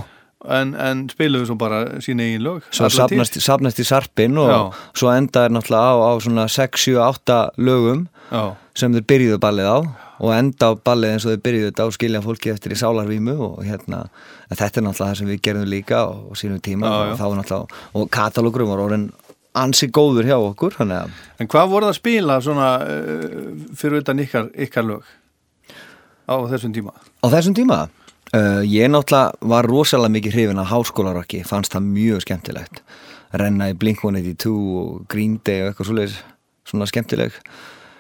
en, 0.46 0.74
en 0.78 1.06
spiluðu 1.10 1.48
svo 1.48 1.56
bara 1.58 1.80
sín 2.04 2.22
eigin 2.22 2.44
lög. 2.44 2.66
Svo 2.74 2.90
safnast, 2.92 3.40
safnast 3.42 3.80
í 3.82 3.86
sarpin 3.86 4.38
og 4.38 4.50
Já. 4.52 4.58
svo 5.02 5.10
endaði 5.12 5.54
náttúrulega 5.56 5.90
á, 5.90 5.94
á 5.98 6.12
svona 6.22 6.46
6, 6.52 6.84
7, 6.84 6.98
8 7.02 7.38
lögum 7.58 8.06
Já, 8.30 8.54
sem 8.78 8.94
þeir 8.94 9.08
byrjuðu 9.10 9.40
ballið 9.42 9.70
á 9.72 9.78
og 10.18 10.34
enda 10.34 10.70
á 10.70 10.72
ballið 10.74 11.14
eins 11.14 11.26
og 11.26 11.34
þeir 11.34 11.44
byrjuðu 11.46 11.70
þetta 11.70 11.86
á 11.86 11.88
skilja 11.94 12.22
fólki 12.24 12.52
eftir 12.52 12.74
í 12.74 12.78
sálarvímu 12.78 13.36
og 13.38 13.62
hérna 13.66 14.04
þetta 14.50 14.80
er 14.80 14.86
náttúrulega 14.86 14.98
það 14.98 15.18
sem 15.20 15.30
við 15.30 15.42
gerðum 15.46 15.70
líka 15.70 16.02
á, 16.02 16.08
á 16.10 16.32
sínum 16.38 16.62
tíma 16.62 16.90
Já, 16.90 16.98
og 16.98 17.20
þá 17.20 17.26
náttúrulega 17.38 17.82
og 17.94 18.10
katalógurum 18.14 18.72
var 18.72 18.84
orðin 18.86 19.08
ansi 19.58 19.88
góður 19.90 20.28
hjá 20.28 20.36
okkur 20.38 20.76
að 20.84 21.14
en 21.40 21.50
hvað 21.50 21.70
voruð 21.72 21.92
að 21.92 21.98
spila 21.98 22.40
svona 22.44 22.72
uh, 22.84 23.46
fyrir 23.78 24.02
utan 24.02 24.22
ykkar, 24.22 24.50
ykkar 24.66 24.86
lög 24.86 25.06
á 26.28 26.36
þessum 26.52 26.74
tíma? 26.76 26.94
á 26.94 27.26
þessum 27.32 27.56
tíma 27.56 27.86
uh, 28.36 28.62
ég 28.64 28.90
náttúrulega 28.92 29.50
var 29.52 29.68
rosalega 29.68 30.14
mikið 30.16 30.36
hrifin 30.36 30.62
af 30.62 30.70
háskólarokki, 30.72 31.42
fannst 31.48 31.74
það 31.74 31.90
mjög 31.92 32.24
skemmtilegt. 32.26 32.82
Renna 33.38 33.68
í 33.72 33.76
Blink-182 33.76 34.54
og 34.80 35.04
Green 35.12 35.36
Day 35.44 35.62
og 35.62 35.70
eitthvað 35.70 35.90
svoleiðis 35.90 36.18
svona 36.68 36.88
skemmtileg. 36.88 37.36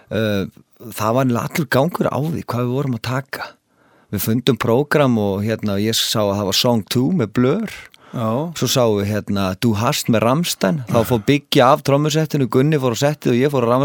Uh, 0.08 0.48
það 0.94 1.16
var 1.18 1.28
allur 1.28 1.70
gangur 1.70 2.08
á 2.08 2.18
því 2.18 2.42
hvað 2.44 2.64
við 2.64 2.74
vorum 2.78 2.98
að 2.98 3.06
taka. 3.10 3.52
Við 4.08 4.24
fundum 4.24 4.56
prógram 4.56 5.18
og 5.20 5.42
hérna 5.44 5.76
ég 5.82 5.96
sá 5.96 6.22
að 6.22 6.38
það 6.38 6.46
var 6.48 6.58
Song 6.62 6.84
2 6.88 7.06
með 7.20 7.32
Blur 7.36 7.78
Já, 8.08 8.28
Svo 8.56 8.68
sáum 8.72 8.94
við 9.02 9.10
hérna 9.12 9.50
Du 9.60 9.74
hast 9.76 10.08
með 10.08 10.22
Ramstein 10.24 10.78
Þá 10.88 10.98
fór 11.10 11.20
byggja 11.28 11.66
af 11.74 11.82
trommusettinu 11.84 12.46
Gunni 12.48 12.78
fór 12.80 12.96
á 12.96 12.98
settið 13.04 13.34
og 13.34 13.40
ég 13.42 13.52
fór 13.52 13.66
á 13.68 13.76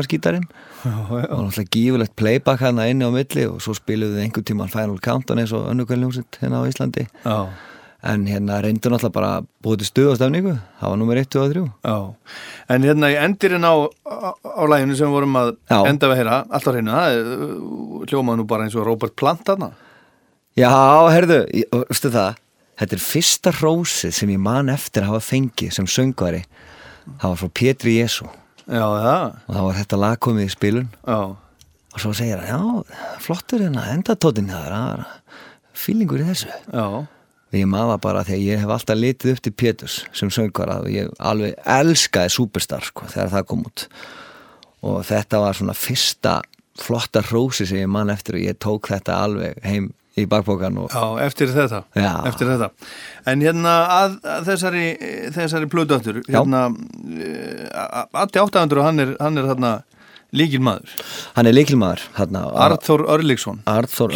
já, 0.84 0.96
og 1.32 1.44
náttúrulega 1.44 1.72
gífulegt 1.72 2.16
playback 2.16 2.64
hérna 2.64 2.88
inni 2.92 3.04
á 3.08 3.12
milli 3.12 3.46
og 3.50 3.60
svo 3.64 3.76
spiluðu 3.76 4.18
við 4.18 4.26
einhvern 4.26 4.48
tíman 4.48 4.72
Final 4.72 5.00
Countdown 5.04 5.40
eins 5.44 5.54
og 5.56 5.68
önnugalljómsitt 5.72 6.40
hérna 6.42 6.60
á 6.64 6.68
Íslandi. 6.68 7.06
Já, 7.24 7.38
en 8.04 8.26
hérna 8.28 8.58
reyndu 8.64 8.92
náttúrulega 8.92 9.16
bara 9.16 9.32
búið 9.64 9.84
til 9.84 9.90
stuð 9.92 10.12
á 10.12 10.16
stefningu 10.20 10.56
það 10.82 10.90
var 10.92 11.00
nummer 11.00 11.20
1, 11.22 11.30
2 11.36 11.44
og 11.44 11.54
3 11.54 11.64
já. 11.88 11.96
En 12.76 12.84
hérna 12.88 13.12
í 13.14 13.18
endirinn 13.24 13.64
á, 13.68 13.74
á, 14.08 14.16
á 14.40 14.64
læginu 14.68 14.96
sem 15.00 15.08
við 15.08 15.16
vorum 15.20 15.40
að 15.40 15.54
enda 15.88 16.12
við 16.12 16.20
heyra 16.20 16.42
alltaf 16.52 16.76
er, 16.76 16.84
uh, 16.84 18.04
hljómaði 18.08 18.40
nú 18.42 18.48
bara 18.48 18.68
eins 18.68 18.76
og 18.76 18.88
Robert 18.88 19.16
Plant 19.16 19.44
þarna. 19.48 19.72
Já, 20.60 20.70
herðu, 21.16 21.44
ég- 21.56 21.72
veistu 21.90 22.12
það 22.14 22.36
þetta 22.80 22.98
er 22.98 23.04
fyrsta 23.04 23.54
rósið 23.60 24.16
sem 24.18 24.32
ég 24.34 24.42
man 24.42 24.72
eftir 24.74 25.04
að 25.04 25.14
hafa 25.14 25.28
fengið 25.32 25.76
sem 25.76 25.90
söngvari. 25.90 26.44
Það 27.20 27.28
var 27.28 27.40
frá 27.42 27.54
Pétri 27.60 27.98
Jésu 28.00 28.30
Já, 28.64 28.84
það, 28.88 29.24
og 29.44 29.56
það 29.56 29.66
var 29.66 29.78
þetta 29.82 29.98
lag 30.00 30.20
komið 30.24 30.46
í 30.46 30.52
spilun. 30.54 30.92
Já, 31.04 31.20
og 31.94 32.02
svo 32.02 32.14
segir 32.16 32.40
hann, 32.40 32.80
já, 32.88 33.18
flottur 33.22 33.64
hérna 33.66 33.90
endatóttin 33.92 34.48
það 34.50 34.70
er 34.78 35.04
fílingur 35.78 36.24
í 36.24 36.28
þessu. 36.30 36.50
Já. 36.72 36.86
Og 37.54 37.58
ég 37.60 37.70
maður 37.70 38.00
bara 38.02 38.24
því 38.26 38.38
að 38.38 38.46
ég 38.48 38.62
hef 38.64 38.72
alltaf 38.74 38.98
litið 38.98 39.34
upp 39.36 39.42
til 39.46 39.54
Péturs 39.62 39.98
sem 40.16 40.32
söngvara 40.34 40.80
og 40.82 40.90
ég 40.90 41.12
alveg 41.22 41.60
elskaði 41.70 42.34
Superstar 42.34 42.88
sko 42.88 43.10
þegar 43.12 43.34
það 43.36 43.48
kom 43.52 43.66
út. 43.68 43.86
Og 44.84 45.04
þetta 45.06 45.42
var 45.44 45.60
svona 45.60 45.76
fyrsta 45.78 46.40
flotta 46.82 47.22
hrósi 47.28 47.68
sem 47.70 47.84
ég 47.84 47.92
man 47.92 48.10
eftir 48.10 48.40
og 48.40 48.48
ég 48.48 48.58
tók 48.64 48.90
þetta 48.90 49.20
alveg 49.28 49.60
heim 49.68 49.92
í 50.20 50.26
bakbókan 50.30 50.78
og 50.84 50.92
Já, 50.94 51.06
eftir 51.26 51.50
þetta, 51.54 51.84
Já. 51.98 52.12
eftir 52.30 52.50
þetta. 52.52 52.70
En 53.32 53.42
hérna 53.42 53.74
að, 53.96 54.20
að 54.36 54.50
þessari, 54.52 54.84
þessari 55.34 55.70
plötuáttur, 55.72 56.22
Já. 56.28 56.38
hérna, 56.40 56.68
Atti 58.24 58.42
800 58.44 58.80
og 58.82 58.86
hann 58.88 59.00
er, 59.04 59.16
hann 59.22 59.42
er 59.42 59.50
hérna 59.50 59.74
líkil 60.34 60.62
maður. 60.66 60.94
hann 61.36 61.48
er 61.50 61.54
leikilmaður 61.54 62.04
hérna, 62.18 62.44
Arþór 62.66 63.04
Örlygsson. 63.14 63.62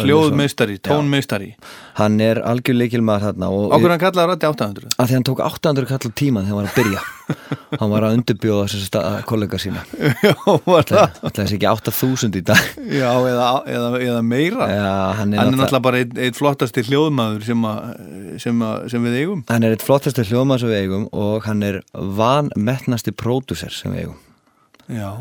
hljóðmeistari, 0.02 0.80
tónmeistari. 0.82 1.52
hann 2.00 2.20
er 2.22 2.42
algjör 2.42 2.78
leikilmaður 2.82 3.38
og 3.48 3.72
Ákveður 3.76 3.94
hann 3.96 4.04
kallaði 4.06 4.36
Atti 4.38 4.50
800? 4.50 4.90
að 4.98 5.08
því 5.12 5.18
hann 5.18 5.28
tók 5.30 5.44
800 5.46 5.86
kall 5.92 6.12
tíma 6.18 6.44
þegar 6.44 6.48
hann 6.48 6.60
var 6.62 6.70
að 6.72 6.78
byrja 6.82 7.02
hann 7.82 7.92
var 7.92 8.06
að 8.08 8.18
undirbjóða 8.18 8.68
þessi 8.72 9.02
kollega 9.28 9.58
sína 9.60 9.82
Já, 10.24 10.34
var 10.66 10.86
það? 10.88 11.18
það 11.28 11.42
er 11.44 11.54
ekki 11.58 11.70
8000 11.72 12.38
í 12.40 12.44
dag 12.48 12.62
Já, 12.88 13.10
eða, 13.28 13.48
eða, 13.68 13.90
eða 14.08 14.22
meira. 14.24 14.68
Já, 14.72 14.94
hann 15.20 15.34
er 15.34 15.52
náttúrulega- 15.52 15.82
bara 15.84 16.00
einn 16.02 16.22
ein 16.28 16.38
flottasti 16.38 16.84
hljóðmaður 16.88 17.44
sem, 17.50 17.66
a, 17.68 17.74
sem, 18.40 18.62
a, 18.64 18.72
sem 18.90 19.04
við 19.04 19.18
eigum. 19.22 19.44
Hann 19.52 19.64
er 19.68 19.76
eitt 19.76 19.84
flottasti 19.86 20.24
hljóðmann 20.30 20.62
sem 20.64 20.72
við 20.72 20.86
eigum 20.86 21.10
og 21.12 21.44
hann 21.50 21.64
er 21.68 21.82
vanmettnasti 21.94 23.12
pródúser 23.12 23.74
sem 23.76 23.92
við 23.94 24.06
eigum. 24.08 24.18
Já, 24.88 25.12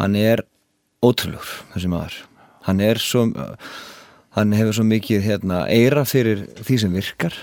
Hann 0.00 0.16
er 0.16 0.44
ótrúlegur, 1.04 1.56
þessi 1.74 1.90
maður. 1.92 2.18
Hann 2.66 2.80
er 2.84 3.00
svo, 3.02 3.26
hann 4.36 4.54
hefur 4.56 4.78
svo 4.78 4.86
mikið 4.86 5.24
hérna, 5.26 5.64
eira 5.68 6.04
fyrir 6.08 6.46
því 6.62 6.78
sem 6.84 6.94
virkar 6.94 7.36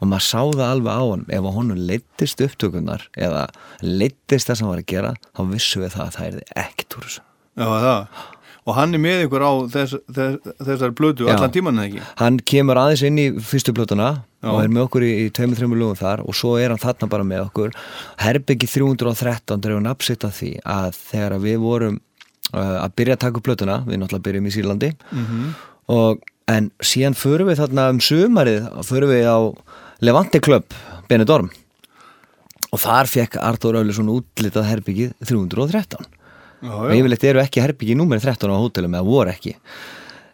og 0.00 0.10
maður 0.10 0.26
sá 0.26 0.40
það 0.42 0.64
alveg 0.68 1.00
á 1.00 1.04
hann 1.04 1.26
ef 1.32 1.50
honum 1.56 1.82
leittist 1.90 2.42
upptökunar 2.44 3.06
eða 3.16 3.46
leittist 3.82 4.50
það 4.50 4.58
sem 4.58 4.66
hann 4.66 4.74
var 4.74 4.82
að 4.82 4.90
gera 4.92 5.12
þá 5.30 5.42
vissum 5.52 5.84
við 5.84 5.94
það 5.94 6.04
að 6.04 6.16
það 6.16 6.26
er 6.26 6.64
ekkert 6.64 6.96
úr 6.98 7.06
þessu. 7.08 7.24
já, 7.54 7.66
það. 7.86 8.24
Og 8.64 8.76
hann 8.78 8.96
er 8.96 9.00
með 9.02 9.26
ykkur 9.26 9.42
á 9.44 9.52
þess, 9.74 9.98
þess, 10.16 10.52
þessari 10.56 10.94
plötu 10.96 11.26
Já. 11.28 11.34
allan 11.34 11.52
tíman 11.52 11.80
eða 11.82 11.88
ekki? 11.90 12.04
Hann 12.22 12.38
kemur 12.48 12.80
aðeins 12.80 13.02
inn 13.04 13.20
í 13.20 13.26
fyrstu 13.44 13.74
plötuna 13.76 14.06
Já. 14.40 14.48
og 14.54 14.60
er 14.62 14.72
með 14.72 14.86
okkur 14.86 15.04
í, 15.04 15.10
í 15.26 15.26
tveimur, 15.36 15.58
þreimur 15.58 15.80
lögum 15.82 15.98
þar 16.00 16.22
og 16.24 16.38
svo 16.38 16.54
er 16.60 16.72
hann 16.72 16.80
þarna 16.80 17.10
bara 17.12 17.26
með 17.28 17.42
okkur 17.50 17.76
Herbyggi 18.24 18.70
313 18.72 19.60
dreifur 19.60 19.84
nafnsitt 19.84 20.24
af 20.24 20.38
því 20.40 20.54
að 20.64 20.96
þegar 21.10 21.36
við 21.44 21.58
vorum 21.60 22.00
uh, 22.54 22.78
að 22.86 22.96
byrja 23.02 23.18
að 23.18 23.22
taka 23.26 23.40
upp 23.40 23.48
plötuna 23.50 23.78
við 23.84 24.00
náttúrulega 24.00 24.26
byrjum 24.30 24.48
í 24.48 24.54
Sýrlandi 24.56 24.90
og, 25.92 26.24
en 26.48 26.72
síðan 26.84 27.16
förum 27.16 27.52
við 27.52 27.60
þarna 27.60 27.90
um 27.92 28.00
sumarið 28.04 28.66
förum 28.88 29.12
við 29.12 29.28
á 29.28 29.38
Levante 30.04 30.40
Club 30.44 30.72
Benidorm 31.08 31.52
og 32.72 32.80
þar 32.80 33.08
fekk 33.08 33.38
Artur 33.44 33.76
Öluson 33.80 34.08
útlitað 34.12 34.68
herbyggið 34.72 35.12
313 35.20 36.00
Já, 36.00 36.23
og 36.64 36.94
yfirleitt 36.94 37.26
eru 37.30 37.42
ekki 37.44 37.64
herbyggið 37.64 38.00
númer 38.00 38.22
13 38.22 38.50
á 38.50 38.56
hótelum 38.56 38.96
eða 38.96 39.08
voru 39.08 39.34
ekki. 39.34 39.56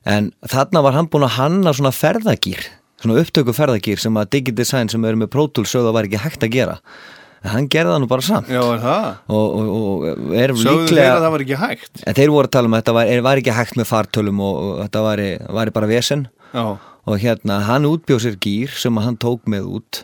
En 0.09 0.31
þarna 0.49 0.85
var 0.87 0.97
hann 0.97 1.11
búinn 1.13 1.27
að 1.29 1.37
hanna 1.37 1.75
svona 1.77 1.93
ferðagýr 1.95 2.69
svona 3.01 3.23
upptöku 3.23 3.55
ferðagýr 3.57 4.01
sem 4.01 4.19
að 4.21 4.29
Digidesign 4.37 4.91
sem 4.93 5.05
eru 5.09 5.23
með 5.23 5.33
að 5.33 5.95
var 5.95 6.09
ekki 6.09 6.21
hægt 6.21 6.45
að 6.45 6.53
gera. 6.53 6.77
En 7.41 7.55
hann 7.55 7.69
gerði 7.73 7.95
það 7.95 8.03
nú 8.03 8.09
bara 8.11 8.25
samt. 8.25 8.51
Já, 8.53 8.61
er 8.61 8.83
það? 8.83 9.05
og, 9.33 9.55
og, 9.57 9.69
og 9.79 10.35
er 10.37 10.53
Sögðu 10.53 10.65
þeir 10.67 10.83
líklega 10.91 11.15
að 11.15 11.23
það 11.25 11.33
var 11.33 11.45
ekki 11.47 11.61
hægt? 11.63 12.03
en 12.05 12.19
þeir 12.19 12.33
voru 12.35 12.51
að 12.51 12.53
tala 12.57 12.69
um 12.69 12.75
að 12.77 12.83
þetta 12.83 12.95
var, 12.99 13.13
var 13.25 13.41
ekki 13.41 13.55
hægt 13.57 13.79
með 13.81 13.89
fartölum 13.89 14.43
og, 14.45 14.59
og 14.61 14.75
þetta 14.83 15.05
var, 15.07 15.23
var 15.57 15.73
bara 15.79 15.89
vesen. 15.89 16.27
Já, 16.53 16.67
og 17.09 17.23
hérna 17.23 17.63
hann 17.65 17.89
útbjóð 17.89 18.27
sér 18.27 18.37
gýr 18.45 18.77
sem 18.77 19.01
hann 19.01 19.17
tók 19.17 19.49
með 19.49 19.71
út 19.79 20.03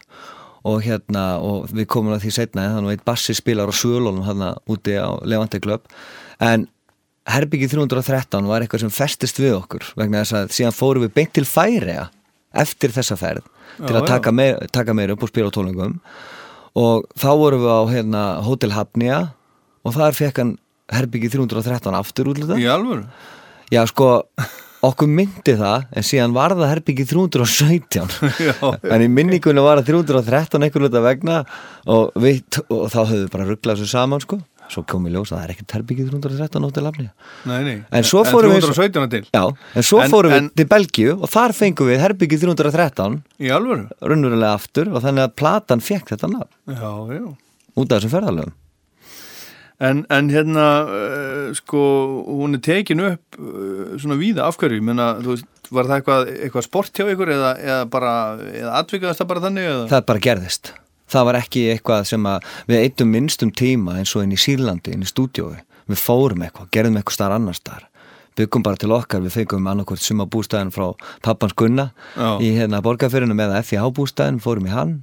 og 0.66 0.80
hérna 0.84 1.26
og 1.42 1.68
við 1.70 1.88
komum 1.92 2.14
að 2.16 2.26
því 2.26 2.32
setna 2.36 2.68
þannig 2.74 2.90
að 2.90 2.96
eitt 2.96 3.06
bassi 3.06 3.36
spilar 3.36 3.70
á 3.70 3.74
svölunum 3.74 4.24
hann 4.26 4.46
úti 4.66 4.96
á 4.98 5.14
Levante 5.22 5.60
Club. 5.62 5.86
En 6.42 6.66
Herbyggi 7.26 7.66
313 7.72 8.46
var 8.46 8.62
eitthvað 8.62 8.84
sem 8.84 8.92
festist 8.94 9.40
við 9.42 9.56
okkur 9.56 9.86
vegna 9.98 10.22
þess 10.22 10.36
að 10.38 10.52
síðan 10.54 10.76
fórum 10.76 11.06
við 11.06 11.14
beint 11.16 11.32
til 11.34 11.46
Færiða 11.48 12.08
eftir 12.56 12.94
þessa 12.94 13.16
ferð 13.18 13.46
til 13.80 13.90
Já, 13.90 13.98
að 13.98 14.06
taka 14.08 14.32
meir, 14.32 14.60
taka 14.72 14.94
meir 14.96 15.12
upp 15.16 15.24
og 15.26 15.32
spila 15.32 15.50
á 15.50 15.56
tólingum 15.56 15.96
og 16.78 17.08
þá 17.18 17.30
vorum 17.40 17.64
við 17.64 17.72
á 17.74 17.82
hérna, 17.90 18.22
Hotel 18.46 18.76
Hafnia 18.76 19.18
og 19.82 19.96
þar 19.96 20.16
fekk 20.16 20.42
hann 20.42 20.54
Herbyggi 20.94 21.32
313 21.34 21.98
aftur 21.98 22.30
útlita 22.30 22.60
í 22.62 22.68
alvöru? 22.70 23.08
Já, 23.74 23.82
sko, 23.90 24.20
okkur 24.90 25.08
myndi 25.10 25.54
það 25.58 25.86
en 25.96 26.04
síðan 26.06 26.34
var 26.36 26.54
það 26.56 26.70
herbyggi 26.72 27.06
317 27.10 28.18
Já. 28.48 28.56
en 28.94 29.04
í 29.04 29.08
minningunni 29.12 29.62
var 29.64 29.80
það 29.82 29.88
313 29.92 30.66
einhvern 30.66 30.86
veit 30.88 30.98
að 31.00 31.06
vegna 31.10 31.38
og, 31.86 32.12
við, 32.20 32.42
og 32.70 32.86
þá 32.92 33.00
við 33.12 33.24
bara 33.32 33.48
rugglað 33.48 33.80
þessu 33.80 33.90
saman 33.94 34.22
sko 34.24 34.38
svo 34.66 34.82
kom 34.90 35.04
í 35.06 35.12
ljós 35.14 35.30
að 35.30 35.36
það 35.38 35.44
er 35.46 35.50
ekkert 35.54 35.74
herbyggi 35.76 36.04
313 36.10 36.64
á 36.66 36.68
til 36.74 36.82
lafni 36.82 37.04
nei. 37.46 37.76
En 37.94 38.02
svo 38.08 38.24
fórum 38.26 38.50
við- 38.50 38.64
317 38.66 39.10
til? 39.12 39.20
Já, 39.30 39.44
en 39.78 39.86
svo 39.86 40.00
En- 40.02 40.10
fórum 40.10 40.32
við 40.34 40.40
en- 40.40 40.48
til 40.58 40.66
Belgíu 40.72 41.12
og 41.22 41.30
þar 41.30 41.54
fengum 41.54 41.86
við 41.92 42.00
herbyggi 42.02 42.40
313 42.42 43.20
Í 43.46 43.52
alvöru? 43.54 43.86
raunverulega 44.02 44.56
aftur 44.58 44.90
og 44.90 45.04
þannig 45.06 45.28
að 45.28 45.36
platan 45.38 45.84
fekk 45.86 46.10
þetta 46.16 46.32
nafn 46.32 46.50
Já, 46.82 46.90
já. 47.14 47.26
út 47.78 47.92
af 47.92 48.00
þessum 48.02 48.14
ferðalögum 48.16 48.56
En, 49.76 50.06
en 50.08 50.30
hérna, 50.32 50.66
uh, 50.88 51.48
sko, 51.56 51.80
hún 52.24 52.56
er 52.56 52.62
tekin 52.64 53.02
upp 53.04 53.36
uh, 53.36 53.96
svona 54.00 54.16
víða 54.16 54.46
afhverju, 54.48 54.80
menna, 54.84 55.10
þú 55.20 55.34
veist, 55.34 55.50
var 55.68 55.90
það 55.90 55.98
eitthvað, 55.98 56.30
eitthvað 56.46 56.64
sport 56.64 56.96
hjá 56.96 57.10
ykkur 57.12 57.32
eða, 57.34 57.50
eða 57.60 57.82
bara, 57.92 58.12
eða 58.48 58.76
atvikaðast 58.80 59.20
það 59.20 59.30
bara 59.34 59.44
þannig 59.44 59.68
eða? 59.72 59.82
það 59.92 60.06
bara 60.12 60.24
gerðist. 60.28 60.72
Það 61.12 61.26
var 61.28 61.38
ekki 61.38 61.66
eitthvað 61.74 62.08
sem 62.08 62.30
að 62.30 62.48
við 62.70 62.80
eittum 62.86 63.12
minnstum 63.12 63.52
tíma 63.54 63.98
eins 64.00 64.14
og 64.16 64.24
inn 64.24 64.32
í 64.34 64.40
Sýrlandi 64.40 64.96
inn 64.96 65.04
í 65.04 65.10
stúdíói, 65.10 65.60
við 65.92 66.00
fórum 66.00 66.46
eitthvað 66.46 66.72
gerðum 66.74 66.96
eitthvað 66.98 67.18
starf 67.18 67.36
annar 67.36 67.58
starf 67.58 67.92
byggum 68.36 68.64
bara 68.64 68.76
til 68.80 68.92
okkar, 68.92 69.22
við 69.24 69.38
fengum 69.40 69.68
annarkvort 69.70 70.02
suma 70.04 70.26
bústæðin 70.28 70.72
frá 70.74 70.90
pappans 71.24 71.56
Gunna 71.56 71.90
Já. 72.16 72.36
í 72.44 72.52
hérna 72.56 72.82
borgarfyrinu 72.84 73.36
með 73.36 73.56
FIH 73.64 73.88
bústæðin 73.96 74.42
fórum 74.44 74.68
í 74.68 74.74
hann, 74.74 74.98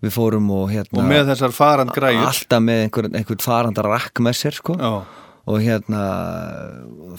við 0.00 0.14
fórum 0.16 0.50
og 0.56 0.68
hérna 0.72 1.00
Og 1.02 1.08
með 1.08 1.32
þessar 1.32 1.52
farand 1.56 1.94
græjur? 1.96 2.26
alltaf 2.30 2.62
með 2.66 2.84
einhver, 2.86 3.10
einhvern 3.14 3.42
faranda 3.44 3.84
rakk 3.86 4.22
með 4.24 4.38
sér 4.40 4.56
sko 4.60 4.76
Já, 4.80 4.92
og 5.50 5.58
hérna 5.64 6.00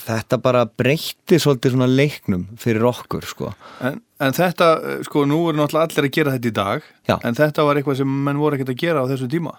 þetta 0.05 0.37
bara 0.41 0.61
breytti 0.65 1.39
svolítið 1.41 1.73
svona 1.75 1.87
leiknum 1.89 2.45
fyrir 2.61 2.85
okkur 2.87 3.25
sko 3.27 3.49
en, 3.83 3.97
en 4.21 4.35
þetta, 4.37 4.69
sko, 5.07 5.25
nú 5.27 5.39
eru 5.49 5.57
náttúrulega 5.59 5.89
allir 5.89 6.07
að 6.07 6.15
gera 6.15 6.33
þetta 6.37 6.47
í 6.51 6.55
dag, 6.61 6.85
Já. 7.09 7.15
en 7.27 7.35
þetta 7.37 7.65
var 7.67 7.79
eitthvað 7.81 7.99
sem 8.01 8.15
menn 8.27 8.39
voru 8.39 8.55
ekkert 8.57 8.71
að 8.75 8.79
gera 8.83 9.01
á 9.03 9.09
þessu 9.09 9.27
tíma. 9.33 9.55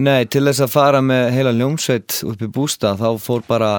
Nei, 0.00 0.24
til 0.32 0.42
þess 0.48 0.64
að 0.64 0.72
fara 0.72 1.02
með 1.04 1.28
heila 1.36 1.52
ljómsveit 1.58 2.16
upp 2.32 2.42
í 2.42 2.48
bústað 2.56 3.02
þá 3.04 3.08
fór 3.20 3.44
bara 3.46 3.70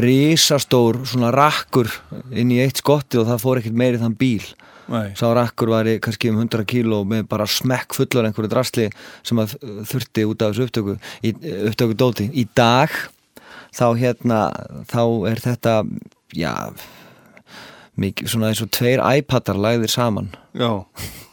risastór 0.00 1.02
svona 1.06 1.30
rakkur 1.34 1.90
inn 2.32 2.50
í 2.54 2.60
eitt 2.64 2.80
skotti 2.80 3.20
og 3.20 3.28
það 3.28 3.42
fór 3.44 3.60
ekkert 3.60 3.76
meiri 3.78 4.00
þann 4.00 4.16
bíl 4.18 4.46
Nei. 4.86 5.10
sá 5.18 5.26
rakkur 5.34 5.72
var 5.72 5.88
í 5.90 5.96
kannski 6.02 6.30
um 6.30 6.38
100 6.38 6.66
kíló 6.70 7.00
með 7.08 7.24
bara 7.30 7.46
smekk 7.50 7.96
fullur 7.96 8.28
einhverju 8.28 8.52
drasli 8.52 8.86
sem 9.26 9.40
að 9.42 9.56
þurfti 9.90 10.26
út 10.30 10.44
af 10.46 10.54
þessu 10.54 10.68
upptöku 10.68 10.96
í, 11.26 11.32
upptöku 11.70 11.96
dóti. 11.98 12.28
Í 12.30 12.46
dag 12.54 12.94
þá 13.74 13.86
hérna 13.98 14.40
þá 14.90 15.02
er 15.32 15.42
þetta 15.42 15.74
já 16.36 16.54
mikið 17.96 18.28
svona 18.28 18.50
eins 18.52 18.60
og 18.62 18.70
tveir 18.76 19.00
iPadar 19.18 19.56
lagðir 19.56 19.92
saman 19.92 20.34
Já. 20.56 20.84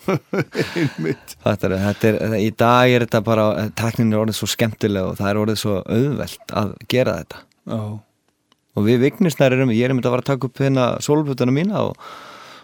Þetta 1.44 1.68
er, 1.68 1.74
þetta 1.80 2.08
er, 2.10 2.34
í 2.40 2.50
dag 2.60 2.92
er 2.92 3.06
þetta 3.06 3.20
bara, 3.24 3.46
teknin 3.80 4.12
er 4.12 4.20
orðið 4.20 4.36
svo 4.36 4.50
skemmtileg 4.52 5.06
og 5.14 5.16
það 5.20 5.30
er 5.30 5.40
orðið 5.40 5.60
svo 5.62 5.78
auðvelt 5.80 6.54
að 6.60 6.74
gera 6.92 7.14
þetta. 7.22 7.40
Já, 7.72 7.80
Og 8.74 8.88
við 8.88 9.04
vignisnær 9.04 9.54
erum, 9.54 9.72
ég 9.76 9.86
er 9.86 9.94
myndið 9.94 10.10
að 10.10 10.16
fara 10.16 10.24
að 10.26 10.30
taka 10.32 10.50
upp 10.50 10.62
hérna 10.64 10.86
sólblutana 11.06 11.54
mína 11.54 11.84
og, 11.88 12.08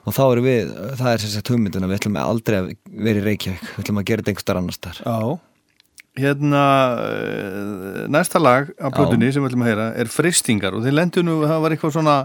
og 0.06 0.16
þá 0.16 0.24
erum 0.26 0.48
við, 0.48 0.74
það 1.00 1.12
er 1.12 1.24
sem 1.24 1.34
sagt 1.34 1.52
hugmyndina, 1.54 1.90
við 1.90 2.00
ætlum 2.00 2.20
aldrei 2.22 2.58
að 2.60 2.72
vera 3.08 3.22
í 3.22 3.26
Reykjavík, 3.26 3.64
við 3.76 3.84
ætlum 3.84 4.02
að 4.02 4.10
gera 4.10 4.24
þetta 4.24 4.34
einhver 4.34 4.46
starf 4.46 4.62
annars 4.64 4.84
þar. 4.84 5.02
já. 5.06 5.40
Hérna, 6.20 6.62
uh, 7.00 8.06
næsta 8.12 8.42
lag 8.42 8.72
á 8.76 8.88
plötunni 8.92 9.30
sem 9.32 9.44
við 9.44 9.52
ætlum 9.52 9.64
að 9.64 9.70
heyra 9.70 9.90
er 10.02 10.10
Fristingar 10.12 10.76
og 10.76 10.84
þið 10.84 10.98
lendu 10.98 11.24
nú, 11.24 11.36
það 11.48 11.62
var 11.64 11.76
eitthvað 11.76 11.94
svona, 11.96 12.16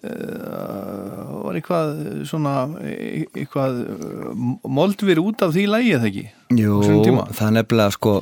uh, 0.00 1.24
var 1.44 1.58
eitthvað 1.58 1.90
svona, 2.30 2.54
eitthvað 2.86 3.82
uh, 3.82 4.46
moldvir 4.78 5.20
út 5.20 5.44
af 5.44 5.52
því 5.56 5.66
lagi 5.68 5.94
eða 5.98 6.08
ekki? 6.08 6.26
Jú, 6.62 6.80
það 7.34 7.46
er 7.48 7.56
nefnilega 7.58 7.96
sko, 7.98 8.14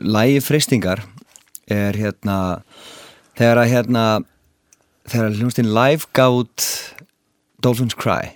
lægi 0.00 0.40
freystingar 0.46 1.04
er 1.72 1.98
hérna, 1.98 2.38
þegar 3.38 3.64
að 3.64 3.72
hérna, 3.74 4.06
þegar 5.10 5.38
hljómsdyn 5.40 5.72
live 5.74 6.08
gátt 6.16 6.70
Dolphins 7.62 7.96
Cry, 7.98 8.32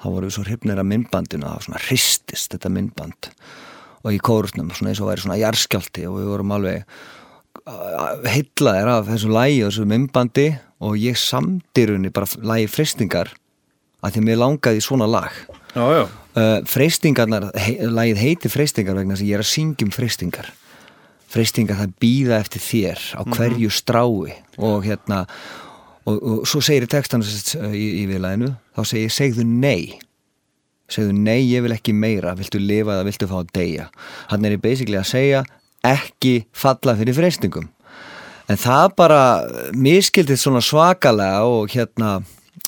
þá 0.00 0.06
voru 0.06 0.28
við 0.28 0.36
svo 0.36 0.44
hrifnir 0.46 0.80
af 0.80 0.88
myndbandinu, 0.88 1.46
það 1.46 1.58
var 1.58 1.66
svona 1.66 1.82
hristist 1.86 2.54
þetta 2.54 2.72
myndband. 2.72 3.30
Og 4.04 4.12
í 4.12 4.20
kórusnum 4.20 4.72
svona 4.76 4.92
eins 4.92 5.00
og 5.00 5.08
væri 5.08 5.24
svona 5.24 5.40
jarskjálti 5.40 6.04
og 6.08 6.18
við 6.18 6.32
vorum 6.32 6.52
alveg 6.52 6.98
heillaðir 8.28 8.90
af 8.92 9.06
þessu 9.08 9.30
lægi 9.32 9.62
og 9.64 9.70
þessu 9.72 9.86
myndbandi. 9.88 10.48
Og 10.84 10.98
ég 11.00 11.16
samdirunni 11.16 12.10
bara 12.12 12.28
lægi 12.44 12.68
freystingar 12.68 13.30
að 14.04 14.18
því 14.18 14.24
mér 14.26 14.42
langaði 14.42 14.82
svona 14.84 15.08
lag. 15.08 15.32
Já, 15.72 15.86
já. 15.96 16.02
uh, 16.36 16.58
freystingarnar, 16.68 17.48
he, 17.56 17.78
lagið 17.88 18.20
heitir 18.20 18.52
freystingar 18.52 18.98
vegna 18.98 19.16
þess 19.16 19.24
að 19.24 19.30
ég 19.30 19.38
er 19.38 19.42
að 19.46 19.50
syngja 19.54 19.88
um 19.88 19.94
freystingar 19.94 20.52
freystingar 21.34 21.80
það 21.80 21.94
býða 22.02 22.38
eftir 22.38 22.62
þér 22.62 23.04
á 23.18 23.22
hverju 23.26 23.70
strái 23.74 24.34
og 24.62 24.84
hérna 24.86 25.24
og, 26.04 26.16
og 26.18 26.48
svo 26.48 26.62
segir 26.64 26.86
í 26.86 26.90
textan 26.90 27.24
í, 27.24 27.84
í 28.02 28.06
viðlæðinu, 28.10 28.54
þá 28.76 28.82
segir 28.88 29.14
segðu 29.14 29.46
nei. 29.48 29.98
Segðu 30.92 31.14
nei, 31.16 31.40
ég 31.48 31.64
vil 31.64 31.72
ekki 31.74 31.94
meira. 31.96 32.34
Viltu 32.36 32.60
lifa 32.60 32.98
eða 32.98 33.06
viltu 33.08 33.28
fá 33.30 33.38
að 33.40 33.54
deyja? 33.56 33.86
Hann 34.30 34.44
er 34.44 34.56
í 34.56 34.60
basically 34.60 35.00
að 35.00 35.08
segja 35.14 35.44
ekki 35.84 36.44
falla 36.56 36.94
fyrir 36.96 37.16
freystingum 37.16 37.68
en 38.50 38.60
það 38.60 38.94
bara 38.98 39.20
miskildið 39.76 40.40
svona 40.40 40.62
svakalega 40.64 41.44
og 41.48 41.72
hérna 41.72 42.18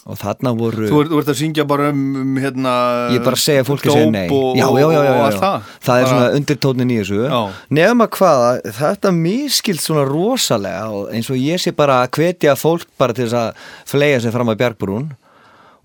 og 0.06 0.18
þarna 0.20 0.52
voru 0.58 0.86
Þú 0.90 1.00
ert, 1.02 1.10
þú 1.10 1.20
ert 1.20 1.30
að 1.32 1.38
syngja 1.40 1.64
bara 1.68 1.90
um, 1.92 2.00
um 2.22 2.38
hérna 2.42 2.72
Ég 3.12 3.20
er 3.20 3.26
bara 3.26 3.38
að 3.38 3.42
segja 3.42 3.64
að 3.64 3.68
fólki 3.70 3.92
segja 3.92 4.12
nei 4.14 4.24
og, 4.30 4.56
já, 4.58 4.66
já, 4.66 4.86
já, 4.94 5.00
já, 5.02 5.12
já. 5.16 5.38
það 5.40 5.74
Það 5.88 6.00
er 6.00 6.08
svona 6.12 6.30
undirtónin 6.38 6.94
í 6.94 6.98
þessu 7.00 7.20
Já. 7.26 7.40
Nefna 7.78 8.08
hvaða, 8.16 8.48
þetta 8.78 9.12
miskild 9.18 9.82
svona 9.82 10.06
rosalega 10.08 11.04
eins 11.14 11.30
og 11.34 11.38
ég 11.42 11.62
sé 11.62 11.74
bara 11.76 12.00
að 12.04 12.18
hvetja 12.20 12.56
fólk 12.58 12.88
bara 12.98 13.16
til 13.16 13.26
þess 13.26 13.38
að 13.42 13.68
flega 13.92 14.22
sig 14.24 14.34
fram 14.34 14.52
að 14.54 14.58
Bjargbrún 14.62 15.06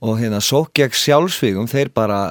og 0.02 0.18
hérna 0.18 0.42
sókjag 0.42 0.98
sjálfsvígum 0.98 1.70
þeir 1.70 1.92
bara 1.94 2.22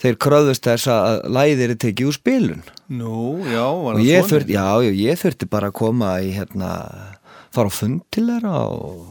þeir 0.00 0.16
kröðust 0.20 0.64
þess 0.68 0.88
að 0.92 1.22
læðir 1.32 1.74
er 1.74 1.80
tekið 1.80 2.10
úr 2.10 2.16
spilun 2.16 2.62
Nú, 2.90 3.38
já, 3.46 3.62
var 3.68 3.94
og 3.94 4.00
það 4.00 4.08
ég 4.08 4.24
svona? 4.24 4.30
þurfti, 4.32 4.54
já, 4.56 4.68
já, 4.82 4.92
ég 4.98 5.20
þurfti 5.20 5.48
bara 5.52 5.70
að 5.70 5.76
koma 5.78 6.12
í 6.24 6.32
hérna, 6.34 6.70
fara 7.54 7.70
á 7.70 7.72
fund 7.72 8.00
til 8.10 8.24
þeirra 8.26 8.54
og, 8.66 9.04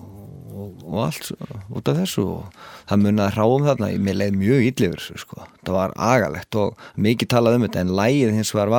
og, 0.59 0.83
og 0.85 1.01
allt 1.07 1.29
svo- 1.29 1.59
út 1.79 1.89
af 1.91 1.97
þessu 2.01 2.25
og 2.25 2.59
það 2.89 3.03
munnaði 3.05 3.35
hráum 3.37 3.67
þarna, 3.67 3.89
mér 4.05 4.17
leið 4.19 4.37
mjög 4.39 4.65
illifur 4.69 5.01
þessu, 5.01 5.19
sko, 5.23 5.43
það 5.65 5.77
var 5.79 5.95
agalegt 6.09 6.59
og 6.59 6.85
mikið 7.07 7.31
talað 7.33 7.57
um 7.59 7.65
þetta 7.67 7.83
en 7.85 7.93
lægið 7.99 8.33
hins 8.37 8.53
var 8.57 8.73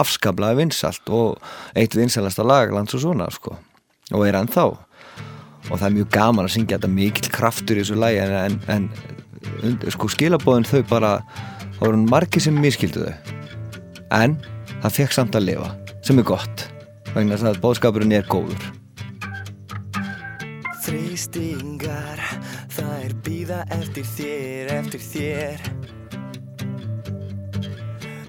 afskaplega 0.00 0.58
vinsalt 0.58 1.12
og 1.14 1.38
eitt 1.78 1.96
vinsalasta 1.98 2.46
lag 2.46 2.72
lands 2.74 2.96
og 2.98 3.04
svona, 3.04 3.30
sko 3.34 3.56
og 4.14 4.24
er 4.24 4.38
ennþá. 4.38 4.64
Og 5.68 5.74
það 5.76 5.86
er 5.90 5.96
mjög 5.98 6.10
gaman 6.14 6.46
að 6.48 6.54
syngja 6.54 6.78
þetta 6.78 6.88
mikill 6.94 7.32
kraftur 7.34 7.76
í 7.76 7.82
þessu 7.82 7.98
lægi 8.00 8.22
en, 8.24 8.56
en, 8.72 8.88
en 9.66 9.76
sko 9.92 10.08
skilabóðin 10.08 10.64
þau 10.68 10.80
bara 10.88 11.10
það 11.76 11.82
voru 11.82 12.00
margir 12.08 12.40
sem 12.44 12.56
miskildu 12.56 13.04
þau. 13.04 13.34
En 14.16 14.38
það 14.80 14.94
fekk 14.96 15.16
samt 15.18 15.36
að 15.36 15.50
lifa 15.50 15.68
sem 16.06 16.20
er 16.22 16.28
gott 16.28 16.64
vegna 17.12 17.36
að 17.50 17.60
bóðskapurinn 17.60 18.14
er 18.16 18.28
góður 18.30 18.70
Þrýstingar, 20.88 22.20
það 22.72 22.92
er 23.04 23.14
býða 23.26 23.56
eftir 23.76 24.06
þér, 24.08 24.70
eftir 24.72 25.02
þér. 25.04 25.66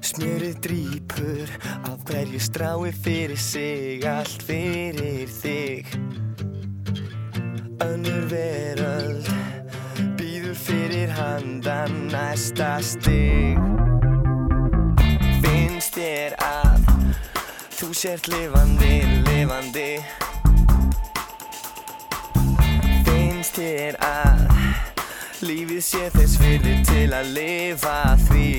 Smjörið 0.10 0.58
drýpur 0.66 1.54
af 1.88 2.04
hverju 2.10 2.44
strái 2.44 2.92
fyrir 3.00 3.40
sig, 3.40 4.04
allt 4.04 4.44
fyrir 4.44 5.32
þig? 5.40 5.88
Önnur 7.88 8.28
veröld, 8.34 9.32
býður 10.20 10.60
fyrir 10.60 11.16
handan 11.16 12.10
næsta 12.12 12.74
stig. 12.84 13.56
Finnst 15.46 15.96
þér 15.96 16.36
að 16.44 16.90
þú 17.80 17.94
sért 18.04 18.28
lifandi, 18.36 18.98
lifandi 19.30 19.94
Þér 23.60 23.96
að 24.00 24.44
lífið 25.44 25.82
sé 25.84 26.06
þess 26.14 26.38
virði 26.40 26.76
til 26.88 27.08
að 27.12 27.32
lifa 27.36 27.96
því. 28.30 28.52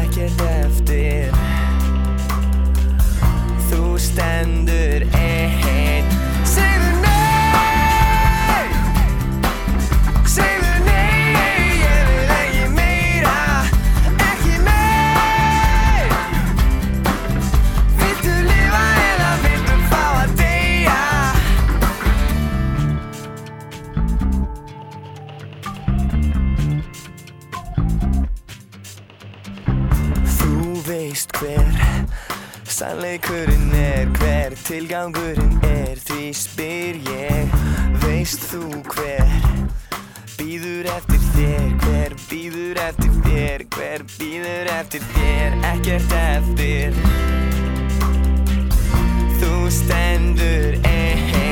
Ekkert 0.00 0.42
eftir 0.48 1.38
Þú 3.68 3.84
stendur 4.02 5.06
einn 5.14 5.81
Sannleikurinn 32.82 33.70
er 33.78 34.08
hver 34.16 34.54
Tilgangurinn 34.66 35.52
er 35.62 36.00
því 36.02 36.24
spyr 36.34 36.96
ég 37.06 37.52
Veist 38.02 38.42
þú 38.50 38.64
hver 38.88 39.36
Býður 40.34 40.88
eftir 40.90 41.22
þér 41.36 41.68
Hver 41.84 42.16
býður 42.24 42.80
eftir 42.88 43.14
þér 43.28 43.64
Hver 43.76 44.04
býður 44.16 44.72
eftir 44.80 45.06
þér 45.14 45.56
Ekkert 45.70 46.16
eftir. 46.24 46.98
Þú 49.38 49.54
stendur 49.78 50.80
einn 50.82 51.51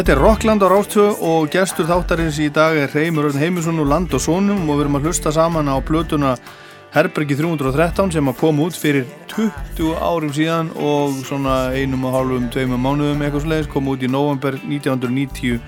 Þetta 0.00 0.14
er 0.14 0.20
Rockland 0.24 0.62
á 0.64 0.68
Rástvö 0.72 1.02
og 1.28 1.50
gestur 1.52 1.84
þáttarins 1.84 2.38
í 2.40 2.46
dag 2.48 2.72
er 2.72 2.88
Reymur 2.96 3.26
Örn 3.28 3.36
Heimisson 3.36 3.82
úr 3.82 3.88
Land 3.90 4.14
og 4.16 4.22
Sónum 4.24 4.62
og 4.62 4.78
við 4.78 4.86
erum 4.86 4.94
að 4.96 5.08
hlusta 5.10 5.28
saman 5.36 5.68
á 5.68 5.76
plötuna 5.84 6.30
Herbergi 6.94 7.36
313 7.36 8.14
sem 8.14 8.30
að 8.32 8.38
koma 8.40 8.64
út 8.64 8.78
fyrir 8.80 9.04
20 9.28 9.90
árum 10.00 10.32
síðan 10.32 10.70
og 10.72 11.18
svona 11.28 11.74
einum 11.76 12.06
og 12.08 12.16
hálfum, 12.16 12.46
tveimum 12.48 12.80
mánuðum 12.80 13.26
eitthvað 13.26 13.44
slegis, 13.44 13.68
kom 13.68 13.90
út 13.92 14.00
í 14.00 14.08
november 14.08 14.56
1999 14.62 15.60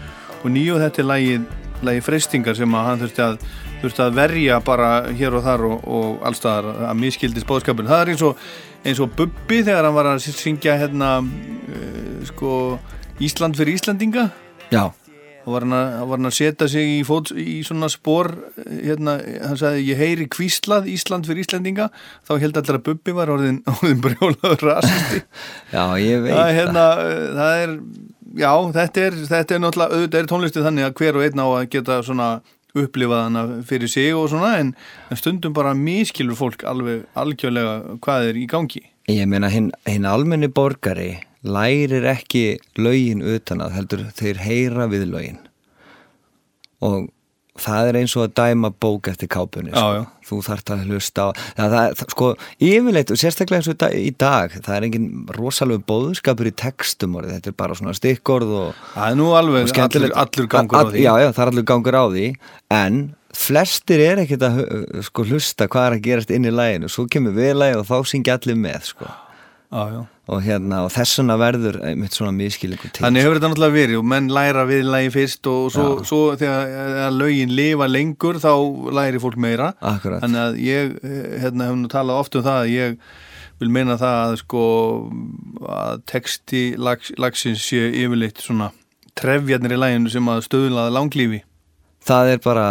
og 0.48 0.80
þetta 0.80 1.04
er 1.04 1.08
lagið, 1.10 1.44
lagið 1.90 2.08
freystingar 2.08 2.56
sem 2.56 2.78
að 2.80 2.88
hann 2.88 3.04
þurfti 3.04 3.24
að, 3.26 3.38
þurfti 3.84 4.04
að 4.06 4.18
verja 4.22 4.62
bara 4.64 4.90
hér 5.12 5.36
og 5.36 5.44
þar 5.44 5.66
og, 5.68 5.76
og 5.84 6.26
allstaðar 6.30 6.88
að 6.88 7.04
miskildist 7.04 7.50
bóðskapin. 7.52 7.92
Það 7.92 8.06
er 8.06 8.14
eins 8.14 8.24
og, 8.30 8.48
eins 8.80 9.04
og 9.04 9.12
Bubbi 9.12 9.60
þegar 9.60 9.90
hann 9.90 10.00
var 10.00 10.14
að 10.14 10.24
syngja 10.24 10.80
hérna 10.80 11.18
uh, 11.20 12.26
sko 12.32 12.56
Ísland 13.22 13.58
fyrir 13.58 13.78
Íslandinga 13.78 14.28
Já, 14.72 14.90
og 15.42 15.50
var 15.56 15.66
hann 15.66 15.74
að, 15.76 15.92
var 16.10 16.20
hann 16.20 16.30
að 16.30 16.36
setja 16.36 16.68
sig 16.70 16.88
í, 16.96 17.00
fót, 17.06 17.32
í 17.34 17.58
svona 17.66 17.88
spór 17.92 18.30
hérna, 18.66 19.16
hann 19.42 19.58
sagði 19.60 19.84
ég 19.90 20.00
heyri 20.00 20.28
kvíslað 20.32 20.88
Ísland 20.92 21.28
fyrir 21.28 21.44
Íslandinga 21.44 21.88
þá 22.28 22.32
held 22.42 22.58
allir 22.60 22.78
að 22.78 22.86
Bubbi 22.88 23.14
var 23.16 23.32
orðin, 23.34 23.60
orðin 23.74 24.02
brjólaður 24.04 24.66
rasisti. 24.68 25.22
Já, 25.74 25.84
ég 26.02 26.24
veit 26.24 26.34
það, 26.34 26.54
hérna, 26.58 26.86
það 27.38 27.62
er 27.64 27.76
já, 28.32 28.52
þetta 28.78 29.06
er, 29.06 29.20
þetta 29.28 29.56
er 29.56 29.62
náttúrulega 29.66 29.98
auðvitað 29.98 30.20
er 30.22 30.30
tónlistið 30.32 30.68
þannig 30.68 30.88
að 30.88 30.94
hver 31.00 31.18
og 31.18 31.26
einn 31.26 31.42
á 31.42 31.46
að 31.48 31.66
geta 31.74 31.98
svona 32.06 32.28
upplifað 32.72 33.26
hana 33.26 33.42
fyrir 33.68 33.90
sig 33.92 34.14
og 34.16 34.30
svona 34.32 34.54
en, 34.62 34.72
en 35.12 35.20
stundum 35.20 35.52
bara 35.56 35.74
miskilur 35.76 36.38
fólk 36.38 36.64
alveg 36.68 37.04
algjörlega 37.18 37.98
hvað 38.04 38.30
er 38.30 38.40
í 38.40 38.46
gangi. 38.48 38.86
Ég 39.10 39.28
meina 39.28 39.50
hinn 39.52 39.72
hin 39.84 40.08
almenni 40.08 40.48
borgari 40.48 41.18
lærir 41.44 42.04
ekki 42.12 42.44
lögin 42.78 43.22
utan 43.22 43.64
að 43.64 43.74
heldur 43.78 44.04
þeir 44.14 44.38
heyra 44.46 44.86
við 44.92 45.08
lögin 45.10 45.40
og 46.82 47.08
það 47.62 47.88
er 47.90 47.96
eins 48.00 48.14
og 48.16 48.22
að 48.24 48.32
dæma 48.38 48.70
bók 48.80 49.08
eftir 49.10 49.28
kápunni 49.30 49.74
sko. 49.74 50.06
þú 50.24 50.38
þarft 50.46 50.70
að 50.72 50.84
hlusta 50.88 51.26
á 51.26 51.28
það, 51.58 51.74
það, 51.74 52.04
sko, 52.14 52.28
yfirleitt 52.64 53.10
og 53.12 53.18
sérstaklega 53.20 53.60
eins 53.60 53.68
og 53.68 53.76
dag- 53.82 53.96
í 53.98 54.10
dag 54.18 54.54
það 54.56 54.76
er 54.78 54.86
engin 54.88 55.08
rosalegu 55.36 55.82
bóðskapur 55.84 56.48
í 56.48 56.54
textum 56.56 57.18
orðið, 57.20 57.34
þetta 57.36 57.52
er 57.52 57.58
bara 57.60 57.74
svona 57.76 57.92
stikkorð 57.98 58.54
og, 58.56 58.80
það 58.94 59.10
er 59.10 59.18
nú 59.20 59.28
alveg 59.36 59.74
allur, 59.84 60.14
allur 60.24 60.48
gangur 60.48 60.78
á 60.78 60.80
All- 60.80 60.92
því 60.94 61.02
já, 61.04 61.12
já, 61.20 61.28
það 61.32 61.42
er 61.44 61.52
allur 61.52 61.68
gangur 61.74 61.98
á 62.00 62.04
því 62.08 62.24
en 62.70 63.02
flestir 63.36 64.00
er 64.00 64.16
ekkert 64.24 64.42
að 64.48 64.58
sko, 65.10 65.24
hlusta 65.28 65.68
hvað 65.68 65.86
er 65.90 65.98
að 65.98 66.02
gerast 66.08 66.30
inn 66.32 66.48
í 66.48 66.54
læginu 66.56 66.88
svo 66.88 67.04
kemur 67.06 67.36
við 67.36 67.52
lægi 67.60 67.78
og 67.82 67.86
þá 67.86 67.96
syngja 68.08 68.38
allir 68.40 68.56
með 68.56 68.88
sko. 68.94 69.06
já, 69.72 69.82
já. 69.92 70.02
Og, 70.30 70.38
hérna, 70.44 70.84
og 70.86 70.92
þessuna 70.94 71.34
verður 71.40 71.80
einmitt 71.82 72.14
svona 72.14 72.32
miskilingu 72.36 72.88
til. 72.88 73.02
Þannig 73.02 73.24
hefur 73.24 73.38
þetta 73.38 73.50
náttúrulega 73.50 73.74
verið 73.74 73.98
og 73.98 74.06
menn 74.12 74.30
læra 74.32 74.62
við 74.68 74.86
lægi 74.86 75.10
fyrst 75.16 75.50
og 75.50 75.64
svo, 75.74 75.86
svo 76.06 76.20
þegar 76.38 77.16
lögin 77.16 77.54
lifa 77.58 77.88
lengur 77.90 78.38
þá 78.42 78.52
læri 78.94 79.22
fólk 79.22 79.40
meira. 79.42 79.72
Akkurat. 79.82 80.22
Þannig 80.22 80.44
að 80.44 80.60
ég 80.62 80.94
eh, 81.02 81.36
hérna, 81.42 81.68
hef 81.70 81.80
nú 81.80 81.90
talað 81.90 82.22
oft 82.22 82.38
um 82.38 82.46
það 82.46 82.60
að 82.60 82.72
ég 82.76 82.96
vil 83.62 83.72
meina 83.74 83.98
það 83.98 84.20
að 84.20 84.36
sko 84.42 84.64
að 85.70 86.06
texti 86.10 86.62
lags, 86.78 87.12
lagsins 87.18 87.66
sé 87.66 87.82
yfirleitt 87.90 88.42
svona 88.42 88.70
trefjarnir 89.18 89.74
í 89.74 89.80
læginu 89.80 90.12
sem 90.12 90.30
að 90.30 90.46
stöðlaða 90.46 90.94
langlífi. 90.96 91.42
Það 92.06 92.34
er 92.36 92.42
bara 92.46 92.66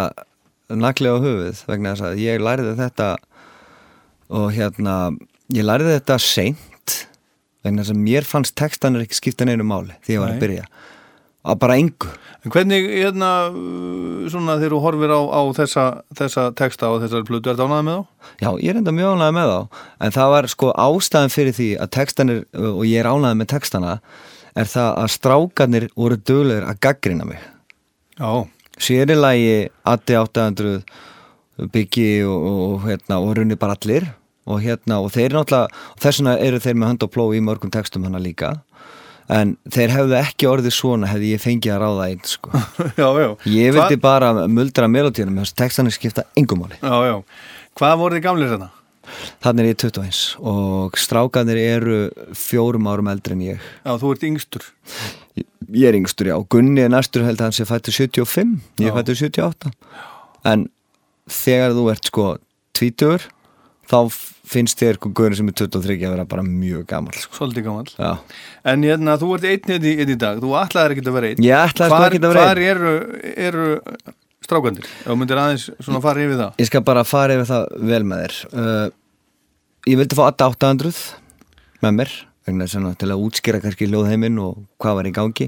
naglega 0.72 1.20
á 1.20 1.24
höfuð 1.24 1.64
vegna 1.68 1.94
þess 1.94 2.08
að 2.08 2.24
ég 2.24 2.44
lærði 2.44 2.76
þetta 2.80 3.14
og 4.32 4.52
hérna 4.56 4.96
ég 5.52 5.68
lærði 5.68 5.98
þetta 5.98 6.20
seint 6.24 6.71
vegna 7.66 7.86
að 7.86 8.00
mér 8.00 8.28
fannst 8.28 8.56
textanir 8.60 9.06
ekki 9.06 9.20
skipta 9.20 9.48
neinu 9.48 9.66
máli 9.68 9.96
því 10.06 10.16
ég 10.16 10.24
var 10.24 10.32
Nei. 10.32 10.38
að 10.38 10.44
byrja. 10.46 10.66
Að 11.42 11.58
bara 11.64 11.76
engu. 11.82 12.10
En 12.46 12.54
hvernig, 12.54 12.84
hérna, 13.02 13.30
uh, 13.50 14.28
svona 14.30 14.60
þegar 14.62 14.76
þú 14.76 14.82
horfir 14.84 15.14
á, 15.14 15.22
á 15.26 15.42
þessa, 15.58 15.86
þessa 16.18 16.44
texta 16.58 16.92
og 16.94 17.02
þessar 17.02 17.26
plötu, 17.26 17.50
er 17.50 17.58
það 17.58 17.72
ánæði 17.72 17.88
með 17.88 17.98
þá? 17.98 18.28
Já, 18.44 18.50
ég 18.62 18.70
er 18.70 18.82
enda 18.82 18.94
mjög 18.94 19.16
ánægði 19.16 19.36
með 19.38 19.54
þá. 19.54 19.80
En 20.06 20.16
það 20.18 20.34
var 20.36 20.50
sko 20.54 20.70
ástæðan 20.86 21.34
fyrir 21.34 21.58
því 21.58 21.70
að 21.82 21.92
textanir, 21.98 22.44
og 22.62 22.84
ég 22.86 23.02
er 23.02 23.10
ánægði 23.10 23.40
með 23.42 23.52
textana 23.56 23.96
er 24.58 24.70
það 24.70 24.90
að 25.02 25.12
strákarnir 25.16 25.88
voru 25.96 26.18
duglegir 26.20 26.68
að 26.68 26.82
gaggrina 26.86 27.28
mig. 27.30 27.42
Já, 28.20 28.32
sérilagi 28.82 29.70
Addi 29.88 30.18
800 30.20 30.82
Biggi 31.72 32.24
og, 32.26 32.46
og, 32.52 32.76
hérna, 32.86 33.22
og 33.22 33.36
runni 33.38 33.58
bara 33.60 33.78
allir 33.78 34.10
og 34.50 34.62
hérna 34.64 35.00
og 35.04 35.12
þeir 35.14 35.36
náttúrulega, 35.38 35.70
þess 36.02 36.20
vegna 36.22 36.36
eru 36.42 36.60
þeir 36.64 36.76
með 36.82 36.88
hönd 36.94 37.04
og 37.06 37.12
plói 37.14 37.38
í 37.38 37.44
mörgum 37.46 37.72
textum 37.74 38.04
hana 38.08 38.20
líka 38.22 38.56
en 39.32 39.54
þeir 39.72 39.94
hefðu 39.96 40.16
ekki 40.18 40.48
orðið 40.50 40.74
svona 40.76 41.08
hefði 41.08 41.30
ég 41.36 41.40
fengið 41.44 41.72
að 41.76 41.82
ráða 41.86 42.08
einn 42.10 42.24
sko. 42.28 42.50
já, 43.00 43.08
já. 43.22 43.30
ég 43.48 43.74
vildi 43.78 43.96
Hva- 43.96 44.02
bara 44.04 44.32
muldra 44.52 44.90
melodíunum 44.92 45.38
þess 45.44 45.54
að 45.56 45.62
textanir 45.64 45.96
skipta 45.96 46.26
engum 46.36 46.64
máli 46.66 46.80
Já, 46.82 46.96
já. 47.08 47.18
Hvað 47.80 47.98
voru 48.02 48.18
þið 48.18 48.26
gamlir 48.28 48.52
hérna? 48.56 48.72
þannig 49.44 49.66
er 49.66 49.70
ég 49.72 49.80
21 49.82 50.20
og 50.48 50.98
strákanir 51.00 51.58
eru 51.60 51.96
fjórum 52.38 52.86
árum 52.92 53.10
eldri 53.12 53.34
en 53.36 53.42
ég 53.44 53.64
Já, 53.82 53.96
þú 54.00 54.12
ert 54.14 54.26
yngstur. 54.28 54.68
Ég- 55.40 55.48
ég 55.74 55.88
er 55.90 55.98
yngstur 55.98 56.30
já, 56.30 56.36
Gunni 56.54 56.84
er 56.86 56.92
næstur 56.94 57.26
held 57.26 57.40
að 57.42 57.48
hann 57.50 57.56
sé 57.58 57.66
fættur 57.68 57.96
75 57.98 58.54
ég 58.80 58.92
er 58.92 58.96
fættur 59.00 59.18
78 59.20 59.72
en 60.54 60.68
þegar 61.32 61.76
þú 61.78 61.88
ert 61.92 62.12
sko 62.12 62.28
tvítur 62.78 63.26
þá 63.90 63.98
finnst 64.52 64.80
þér 64.82 64.98
Gunni 65.02 65.38
sem 65.40 65.48
er 65.52 65.56
23 65.62 65.98
að 66.06 66.14
vera 66.16 66.26
bara 66.28 66.44
mjög 66.46 66.86
gammal 66.90 67.16
sko. 67.18 67.38
Svolítið 67.40 67.66
gammal. 67.68 67.86
já, 67.96 68.18
En 68.68 68.84
hérna, 68.84 69.18
þú 69.22 69.36
ert 69.38 69.46
einn 69.48 69.70
hérna 69.74 69.90
í, 69.90 69.94
einn 70.04 70.12
í 70.14 70.18
dag. 70.20 70.42
Þú 70.44 70.52
ætlaðir 70.60 70.96
ekki 70.96 71.06
að 71.08 71.18
vera 71.18 71.30
einn. 71.32 71.44
ég 71.46 71.70
ætlaði 71.72 71.94
Hvar, 71.96 72.08
ekki 72.08 72.22
að 72.22 72.34
vera 72.34 72.46
hvar 72.46 72.62
einn 72.62 72.72
eru, 72.72 72.96
eru 73.48 73.68
strákandir? 74.42 74.86
Ef 74.86 75.08
þú 75.08 75.18
myndir 75.22 75.42
aðeins 75.42 75.70
svona 75.80 76.02
fara 76.04 76.26
yfir 76.26 76.40
það. 76.42 76.60
ég 76.62 76.70
skal 76.72 76.84
bara 76.88 77.04
fara 77.08 77.38
yfir 77.38 77.50
það 77.52 77.66
vel 77.92 78.04
með 78.12 78.24
þér 78.26 78.36
uh, 78.52 78.88
ég 79.88 80.02
vildi 80.02 80.18
fá 80.18 80.24
800 80.28 81.02
með 81.82 81.98
mér 82.02 82.16
að 82.52 82.96
til 83.00 83.12
að 83.14 83.22
útskýra 83.26 83.62
kannski 83.64 83.88
hljóðheiminn 83.88 84.40
og 84.42 84.64
hvað 84.82 84.98
var 84.98 85.08
í 85.08 85.14
gangi 85.16 85.48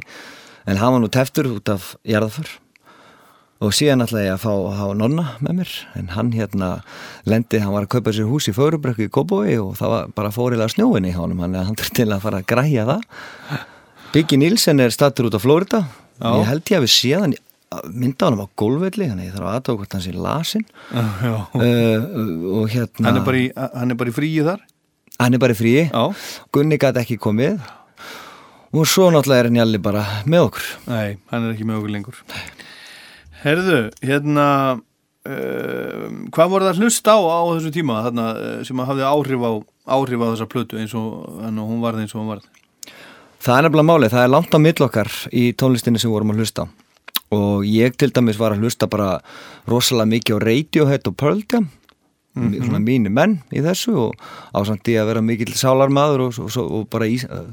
en 0.69 0.79
hann 0.79 0.93
var 0.95 1.01
nú 1.03 1.09
teftur 1.11 1.49
út 1.51 1.69
af 1.73 1.95
jarðaför 2.07 2.47
og 3.63 3.71
síðan 3.76 4.04
ætlaði 4.04 4.26
ég 4.28 4.34
að 4.36 4.41
fá 4.43 4.49
að 4.52 4.78
hafa 4.80 4.95
nonna 4.99 5.26
með 5.45 5.54
mér 5.62 5.73
en 5.99 6.10
hann 6.15 6.32
hérna 6.36 6.69
lendi, 7.30 7.62
hann 7.63 7.71
var 7.76 7.86
að 7.88 7.93
kaupa 7.95 8.13
sér 8.15 8.28
hús 8.28 8.49
í 8.52 8.56
Förubrökku 8.56 9.06
í 9.08 9.12
Kópói 9.13 9.54
og 9.62 9.78
það 9.80 9.93
var 9.93 10.10
bara 10.17 10.32
fórilega 10.36 10.71
snjóin 10.73 11.08
í 11.08 11.13
honum 11.15 11.39
hann 11.45 11.56
er 11.56 11.69
hann 11.69 11.78
til 11.80 12.10
að 12.12 12.23
fara 12.26 12.41
að 12.43 12.49
græja 12.52 12.86
það 12.89 13.06
Biggi 14.13 14.38
Nílsen 14.41 14.84
er 14.84 14.91
stattur 14.93 15.30
út 15.30 15.38
á 15.38 15.41
Flórida 15.41 15.84
Já. 16.19 16.30
ég 16.41 16.49
held 16.52 16.69
ég 16.73 16.78
að 16.82 16.86
við 16.86 16.93
séðan 16.97 17.36
mynda 17.89 18.28
honum 18.30 18.43
á 18.45 18.47
gólvelli 18.62 19.08
þannig 19.10 19.30
ég 19.32 19.38
þarf 19.38 19.47
að 19.49 19.56
aðtók 19.58 19.80
hvort 19.82 19.95
hann 19.97 20.04
sé 20.06 20.12
lasin 20.13 20.65
Já, 20.93 21.06
já. 21.23 21.38
uh, 21.58 22.04
og 22.60 22.67
hérna 22.76 23.08
Hann 23.10 23.21
er 23.21 23.26
bara 23.26 23.39
í, 23.41 23.47
hann 23.80 23.95
er 23.95 23.97
bara 24.04 24.13
í 24.13 24.17
fríi 24.19 24.43
þar? 24.45 24.62
hann 25.23 25.38
er 25.38 25.41
bara 25.41 25.56
í 25.56 25.58
fríi 25.58 25.88
Já. 25.88 26.04
Gunni 26.54 26.78
gæti 26.82 27.02
ekki 27.02 27.17
komið 27.23 27.63
og 28.73 28.88
svo 28.89 29.08
náttúrulega 29.13 29.45
er 29.47 29.52
Njalli 29.54 29.80
bara 29.82 30.04
með 30.30 30.47
okkur 30.52 30.69
Nei, 30.89 31.17
hann 31.34 31.47
er 31.47 31.52
ekki 31.56 31.65
með 31.69 31.80
okkur 31.82 31.91
lengur. 31.93 32.21
Herðu, 33.43 33.79
hérna, 34.03 34.47
uh, 35.27 36.06
hvað 36.32 36.51
voru 36.53 36.67
það 36.67 36.71
að 36.71 36.82
hlusta 36.84 37.15
á 37.15 37.19
á 37.19 37.41
þessu 37.51 37.73
tíma 37.75 37.99
þarna, 38.06 38.27
eh, 38.39 38.63
sem 38.63 38.79
að 38.79 38.89
hafði 38.91 39.08
áhrif 39.10 39.43
á, 39.43 39.51
áhrif 39.97 40.23
á 40.23 40.27
þessa 40.32 40.49
plötu 40.53 40.79
eins 40.79 40.95
og 40.95 41.41
hann, 41.43 41.60
hún 41.60 41.84
varði 41.84 42.06
eins 42.06 42.15
og 42.15 42.21
hún 42.21 42.32
varði? 42.32 42.47
Það 43.43 43.58
er 43.58 43.65
nefnilega 43.67 43.89
málið, 43.89 44.13
það 44.15 44.23
er 44.23 44.32
langt 44.32 44.56
á 44.56 44.60
mill 44.63 44.88
okkar 44.88 45.12
í 45.36 45.43
tónlistinni 45.60 45.99
sem 45.99 46.12
vorum 46.13 46.32
að 46.32 46.43
hlusta 46.43 46.63
á. 46.63 46.67
og 47.34 47.65
ég 47.65 47.95
til 47.97 48.12
dæmis 48.13 48.38
var 48.38 48.53
að 48.53 48.62
hlusta 48.62 48.88
bara 48.88 49.19
rosalega 49.67 50.06
mikið 50.06 50.36
á 50.38 50.43
Radiohead 50.43 51.08
og 51.10 51.15
Pearl 51.17 51.41
Jam 51.51 51.71
svona 52.34 52.82
mínu 52.82 53.12
menn 53.13 53.39
í 53.53 53.62
þessu 53.62 53.93
og 54.08 54.13
ásamt 54.58 54.88
í 54.89 54.97
að 54.97 55.12
vera 55.12 55.21
mikill 55.25 55.53
sálarmaður 55.53 56.27
og, 56.27 56.39
og, 56.41 56.71
og 56.79 56.88
bara 56.89 57.10
ís, 57.10 57.25
uh, 57.29 57.45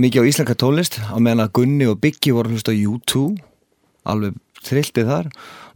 mikið 0.00 0.26
á 0.26 0.28
íslenska 0.30 0.56
tónlist 0.58 0.98
á 0.98 1.14
meðan 1.22 1.44
að 1.46 1.52
Gunni 1.60 1.86
og 1.90 2.00
Biggi 2.02 2.34
voru 2.34 2.50
að 2.50 2.58
hlusta 2.58 2.74
á 2.74 2.80
U2 2.80 3.24
alveg 4.10 4.38
trilltið 4.66 5.10
þar. 5.10 5.30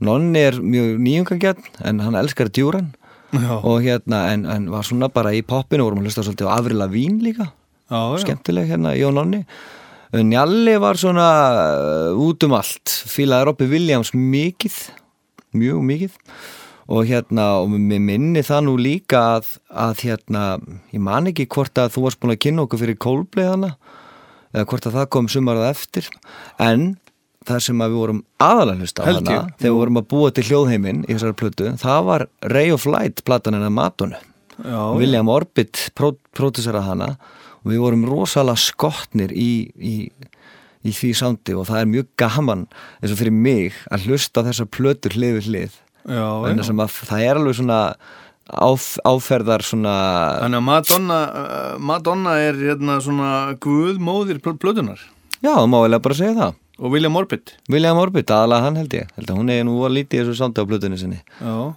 Nonni 0.05 0.43
er 0.51 0.59
mjög 0.61 0.99
nýjungangjarn 1.05 1.71
en 1.89 2.03
hann 2.05 2.19
elskar 2.21 2.51
djúran. 2.53 2.93
Já, 3.35 3.55
og 3.59 3.83
hérna 3.83 4.29
en, 4.31 4.45
en 4.47 4.69
var 4.71 4.87
svona 4.87 5.09
bara 5.11 5.33
í 5.35 5.41
poppinu 5.43 5.83
vorum 5.87 6.05
að 6.05 6.11
hlusta 6.11 6.23
svolítið 6.23 6.51
á 6.51 6.55
Avril 6.55 6.79
Lavín 6.79 7.17
líka. 7.25 7.49
Já, 7.91 7.99
já. 8.15 8.21
skemmtileg 8.23 8.71
hérna 8.71 8.95
Jón 8.97 9.19
Onni 9.21 9.43
Njalli 10.15 10.77
var 10.79 10.95
svona 10.95 11.29
uh, 12.15 12.21
út 12.23 12.45
um 12.47 12.55
allt. 12.55 12.93
Fílaði 13.11 13.49
Robby 13.49 13.67
Williams 13.67 14.13
mikið 14.15 14.77
mjög 15.59 15.81
mikið. 15.89 16.19
Og 16.95 17.09
hérna 17.09 17.47
og 17.63 17.73
mér 17.73 18.03
minni 18.05 18.45
það 18.45 18.67
nú 18.67 18.75
líka 18.79 19.23
að, 19.39 19.55
að 19.73 20.05
hérna 20.05 20.43
ég 20.93 21.03
man 21.03 21.31
ekki 21.31 21.49
hvort 21.51 21.81
að 21.81 21.95
þú 21.95 22.05
varst 22.05 22.21
búin 22.21 22.35
að 22.35 22.43
kynna 22.45 22.67
okkur 22.67 22.83
fyrir 22.83 23.01
Coldplay 23.01 23.49
hana 23.49 23.73
eða 24.53 24.67
hvort 24.71 24.87
að 24.87 24.99
það 25.01 25.09
kom 25.17 25.31
sumarað 25.33 25.71
eftir. 25.73 26.11
En 26.63 26.93
það 27.49 27.65
sem 27.67 27.83
að 27.85 27.95
við 27.95 28.01
vorum 28.03 28.21
aðalega 28.43 28.85
hlusta 28.85 29.05
á 29.05 29.05
hana 29.09 29.39
þegar 29.59 29.65
við 29.67 29.79
vorum 29.79 30.01
að 30.01 30.07
búa 30.13 30.35
til 30.35 30.45
hljóðheiminn 30.49 31.03
í 31.05 31.11
þessari 31.13 31.39
plötu 31.41 31.73
það 31.81 32.07
var 32.09 32.27
Ray 32.55 32.73
of 32.75 32.87
Light 32.89 33.25
platan 33.27 33.59
hennar 33.59 33.75
Madonna. 33.75 34.21
Já, 34.55 34.81
William 34.95 35.31
Orbit 35.33 35.89
pró 35.99 36.13
pródusera 36.37 36.85
hana 36.87 37.15
og 37.65 37.73
við 37.73 37.83
vorum 37.83 38.05
rosalega 38.07 38.61
skotnir 38.61 39.33
í, 39.35 39.69
í, 39.75 39.95
í 40.85 40.93
því 40.95 41.15
sándi 41.19 41.57
og 41.59 41.67
það 41.71 41.81
er 41.81 41.91
mjög 41.95 42.11
gaman 42.21 42.67
eins 43.01 43.15
og 43.15 43.21
fyrir 43.21 43.35
mig 43.35 43.81
að 43.91 44.11
hlusta 44.11 44.45
þessar 44.47 44.71
plötur 44.71 45.17
hlið 45.17 45.41
við 45.41 45.49
hlið. 45.51 45.81
Já, 46.05 46.29
en 46.51 46.61
já. 46.61 46.69
að 46.69 47.01
það 47.09 47.25
er 47.25 47.41
alveg 47.41 47.59
svona 47.59 47.81
áf, 48.53 48.89
áferðar 49.09 49.65
svona 49.65 49.95
Þannig 50.43 50.61
að 50.61 50.67
Madonna, 50.69 51.21
Madonna 51.81 52.35
er 52.45 52.59
hérna 52.61 52.99
svona 53.05 53.31
guðmóðir 53.65 54.43
pl 54.45 54.59
plötunar 54.61 55.01
já, 55.41 55.55
það 55.55 55.71
má 55.73 55.79
vel 55.85 56.01
bara 56.05 56.19
segja 56.19 56.37
það 56.39 56.61
og 56.79 56.91
William 56.91 57.15
Orbit. 57.17 57.55
William 57.71 57.99
Orbit, 58.01 58.31
aðalega 58.35 58.67
hann 58.67 58.77
held 58.81 58.95
ég 58.99 59.11
held 59.17 59.31
að 59.31 59.39
hún 59.39 59.53
er 59.55 59.65
nú 59.69 59.77
að 59.87 59.95
lítið 60.01 60.25
þessu 60.25 60.39
sándi 60.41 60.63
á 60.63 60.69
plötunni 60.71 60.99
sinni 60.99 61.21
Já. 61.39 61.75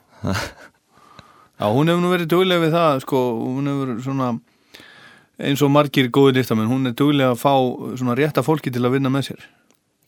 Já, 1.58 1.66
hún 1.74 1.90
hefur 1.90 2.02
nú 2.04 2.12
verið 2.14 2.30
duglega 2.32 2.62
við 2.66 2.74
það, 2.78 3.00
sko, 3.06 3.22
hún 3.42 3.70
hefur 3.72 3.94
svona 4.06 4.32
eins 5.38 5.62
og 5.66 5.70
margir 5.74 6.10
góði 6.14 6.40
listamenn, 6.40 6.70
hún 6.70 6.90
er 6.90 6.96
duglega 6.98 7.34
að 7.34 7.42
fá 7.42 7.54
svona 7.98 8.16
rétta 8.18 8.44
fólki 8.46 8.74
til 8.74 8.84
að 8.86 8.98
vinna 8.98 9.12
með 9.14 9.32
sér. 9.32 9.46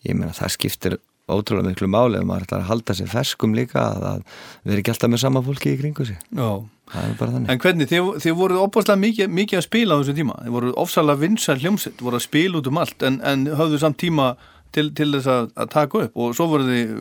ég 0.07 0.15
meina 0.17 0.33
það 0.33 0.53
skiptir 0.55 0.97
ótrúlega 1.29 1.69
miklu 1.69 1.89
máli 1.91 2.21
maður 2.25 2.47
ætlar 2.47 2.63
að 2.63 2.69
halda 2.71 2.95
sér 2.97 3.09
ferskum 3.11 3.53
líka 3.53 3.81
að, 3.93 4.21
við 4.63 4.71
erum 4.73 4.81
ekki 4.81 4.93
alltaf 4.95 5.11
með 5.13 5.21
sama 5.21 5.41
fólki 5.45 5.73
í 5.75 5.79
kringu 5.81 6.05
sig 6.07 6.17
Já. 6.33 6.47
það 6.93 7.03
er 7.03 7.17
bara 7.19 7.33
þannig 7.35 7.51
En 7.53 7.61
hvernig, 7.65 7.89
þið, 7.91 8.07
þið 8.25 8.37
voruð 8.39 8.63
opaslega 8.63 9.01
mikið, 9.03 9.29
mikið 9.41 9.59
að 9.59 9.67
spila 9.67 9.97
á 9.97 9.99
þessu 10.01 10.15
tíma, 10.17 10.37
þið 10.45 10.55
voruð 10.57 10.79
ofsalega 10.85 11.21
vinsar 11.21 11.61
hljómsett, 11.61 12.01
voruð 12.01 12.21
að 12.21 12.25
spila 12.25 12.61
út 12.61 12.71
um 12.71 12.81
allt 12.81 13.05
en, 13.05 13.19
en 13.21 13.45
höfðu 13.59 13.81
samt 13.83 13.99
tíma 14.01 14.31
til, 14.75 14.89
til 14.97 15.09
þess 15.15 15.31
að, 15.33 15.49
að 15.59 15.71
taka 15.73 16.03
upp. 16.05 16.19
Og 16.19 16.35
svo 16.37 16.49
voruð 16.51 16.69
þið, 16.73 16.93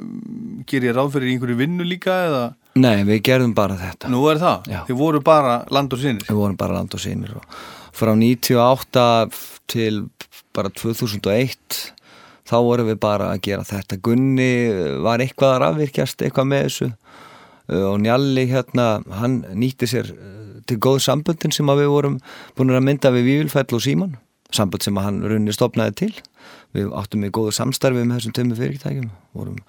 ger 0.71 0.89
ég 0.89 0.97
ráð 0.97 1.13
fyrir 1.17 1.35
einhverju 1.35 1.59
vinnu 1.63 1.87
líka 1.89 2.17
eða, 2.29 2.47
Nei, 2.79 3.03
við 3.03 3.23
gerðum 3.27 3.55
bara 3.57 3.75
þetta. 3.79 4.11
Nú 4.13 4.21
er 4.31 4.39
það, 4.39 4.69
Já. 4.71 4.81
þið 4.87 4.99
voru 5.01 5.21
bara 5.25 5.55
land 5.75 5.95
og 5.95 5.99
sinir. 6.03 6.27
Við 6.29 6.39
vorum 6.39 6.59
bara 6.61 6.77
land 6.77 6.95
og 6.95 7.03
sínir 7.03 7.33
og 7.39 7.57
frá 7.99 8.13
98 8.15 9.07
til 9.73 10.05
bara 10.55 10.71
2001 10.71 11.81
þá 12.49 12.57
vorum 12.65 12.89
við 12.89 13.01
bara 13.03 13.33
að 13.33 13.43
gera 13.49 13.67
þetta. 13.67 13.99
Gunni 14.05 14.51
var 15.05 15.23
eitthvað 15.25 15.57
að 15.57 15.61
rafvirkjast 15.65 16.25
eitthvað 16.25 16.51
með 16.53 16.65
þessu 16.69 16.89
uh, 16.89 17.85
og 17.91 17.99
Njalli 18.05 18.47
hérna, 18.53 18.89
hann 19.19 19.41
nýtti 19.59 19.91
sér 19.91 20.13
uh, 20.15 20.63
til 20.69 20.79
góð 20.85 21.03
samböndin 21.09 21.55
sem 21.55 21.69
við 21.69 21.91
vorum 21.93 22.19
búin 22.57 22.77
að 22.77 22.87
mynda 22.89 23.13
við 23.15 23.29
Vívilfell 23.33 23.69
og 23.75 23.85
Síman 23.85 24.17
sambönd 24.55 24.87
sem 24.87 24.97
hann 25.03 25.21
runni 25.29 25.53
stopnaði 25.53 25.99
til 26.05 26.13
við 26.77 26.91
áttum 26.97 27.25
við 27.27 27.35
góðu 27.39 27.55
samstarfi 27.57 28.05
með 28.05 28.19
þessum 28.19 28.37
tömmu 28.39 28.59
fyrirtækjum. 28.59 29.11
Vorum, 29.37 29.61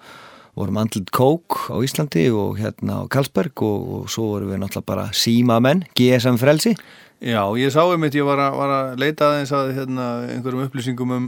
vorum 0.58 0.80
andlut 0.82 1.12
Kók 1.16 1.60
á 1.72 1.76
Íslandi 1.84 2.26
og 2.34 2.58
hérna 2.60 3.02
á 3.02 3.10
Karlsberg 3.12 3.64
og, 3.66 3.86
og 3.94 4.10
svo 4.12 4.32
vorum 4.34 4.52
við 4.52 4.62
náttúrulega 4.64 4.90
bara 4.92 5.06
símamenn, 5.16 5.86
GSM 5.98 6.40
frelsi. 6.40 6.74
Já, 7.20 7.44
ég 7.60 7.68
sá 7.68 7.82
einmitt, 7.84 8.14
ég 8.16 8.24
var 8.24 8.40
að, 8.40 8.54
var 8.56 8.70
að 8.72 9.00
leita 9.02 9.26
aðeins 9.28 9.50
að 9.52 9.74
hérna, 9.76 10.04
einhverjum 10.32 10.64
upplýsingum 10.64 11.10
um 11.12 11.26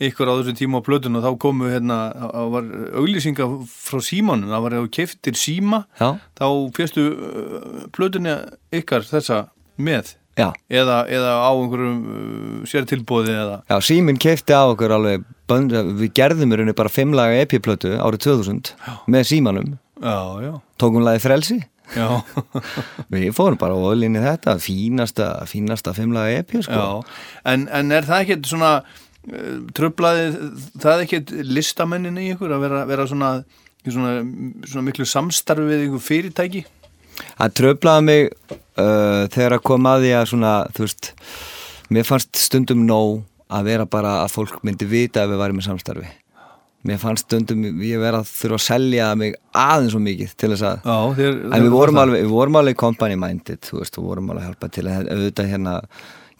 ykkur 0.00 0.30
á 0.32 0.40
þessu 0.40 0.54
tíma 0.56 0.80
á 0.80 0.86
plötun 0.86 1.18
og 1.20 1.24
þá 1.26 1.34
komu 1.44 1.68
hérna, 1.68 1.98
það 2.16 2.54
var 2.54 2.70
auglýsinga 3.02 3.48
frá 3.68 4.00
símanum, 4.00 4.48
það 4.54 4.64
var 4.64 4.76
ef 4.78 4.86
þú 4.86 4.92
keftir 4.96 5.36
síma, 5.36 5.82
Já, 6.00 6.08
þá 6.40 6.46
fyrstu 6.78 7.04
uh, 7.12 7.84
plötunni 7.92 8.38
ykkar 8.80 9.04
þessa 9.04 9.42
með 9.76 10.14
eða, 10.40 10.98
eða 11.06 11.32
á 11.44 11.50
einhverjum 11.52 12.00
uh, 12.04 12.66
sértilbóði 12.68 13.36
eða? 13.36 13.60
Já, 13.70 13.76
síminn 13.86 14.18
keifti 14.20 14.56
á 14.56 14.62
okkur 14.66 14.96
alveg, 14.96 15.24
bönd, 15.50 15.74
við 16.00 16.12
gerðum 16.18 16.52
í 16.54 16.58
rauninni 16.58 16.76
bara 16.76 16.92
fimmlaga 16.92 17.38
epiplötu 17.44 17.94
árið 18.00 18.26
2000 18.26 18.74
með 19.10 19.30
símanum, 19.30 19.74
Já, 20.04 20.42
já, 20.42 20.52
tókum 20.80 21.04
lagi 21.06 21.22
frelsi? 21.22 21.60
Já, 21.94 22.08
við 23.12 23.30
fórum 23.36 23.58
bara 23.60 23.76
ólinni 23.76 24.20
þetta 24.22 24.56
fínasta, 24.62 25.28
fínasta 25.48 25.94
fimmlaga 25.96 26.40
epi 26.40 26.62
sko. 26.64 26.80
já. 26.80 27.18
En, 27.52 27.68
en 27.70 27.92
er 27.94 28.06
það 28.08 28.24
ekkert 28.24 28.50
svona 28.50 28.70
uh, 28.82 29.58
tröflaði 29.76 30.50
það 30.82 31.04
ekkert 31.06 31.34
listamennin 31.46 32.18
í 32.20 32.30
ykkur 32.34 32.56
að 32.56 32.66
vera, 32.66 32.82
vera 32.90 33.06
svona, 33.10 33.30
í 33.84 33.94
svona, 33.94 34.16
svona 34.66 34.86
miklu 34.88 35.06
samstarfi 35.08 35.68
við 35.70 35.86
ykkur 35.88 36.04
fyrirtæki? 36.08 36.64
Það 37.22 37.54
tröflaði 37.60 38.06
mig 38.08 38.26
uh, 38.78 39.24
þegar 39.32 39.58
að 39.58 39.64
koma 39.70 39.94
að 39.96 40.04
því 40.06 40.12
að 40.18 40.26
svona, 40.32 40.56
þú 40.74 40.86
veist, 40.86 41.12
mér 41.94 42.08
fannst 42.08 42.42
stundum 42.42 42.84
nóg 42.88 43.22
að 43.54 43.70
vera 43.70 43.86
bara 43.88 44.18
að 44.24 44.34
fólk 44.34 44.60
myndi 44.66 44.88
vita 44.88 45.24
að 45.24 45.34
við 45.34 45.42
varum 45.44 45.60
í 45.60 45.66
samstarfi. 45.66 46.10
Mér 46.84 46.98
fannst 47.00 47.24
stundum 47.24 47.62
ég 47.80 48.00
vera 48.02 48.20
að 48.20 48.28
þurfa 48.28 48.58
að 48.58 48.64
selja 48.66 49.06
mig 49.16 49.38
aðeins 49.56 49.94
svo 49.94 50.00
mikið 50.04 50.34
til 50.36 50.50
þess 50.52 50.66
að 50.68 50.82
Já, 50.84 50.96
þér, 51.16 51.38
En 51.48 51.64
við 51.64 51.72
vorum, 51.72 52.00
alveg, 52.02 52.24
við 52.26 52.34
vorum 52.34 52.58
alveg 52.60 52.76
company 52.80 53.16
minded, 53.16 53.60
þú 53.64 53.78
veist, 53.78 53.96
við 53.96 54.10
vorum 54.10 54.28
alveg 54.32 54.42
að 54.42 54.50
hjálpa 54.50 54.70
til 54.74 54.84
að 54.84 55.08
auðvitað 55.14 55.48
hérna 55.54 55.74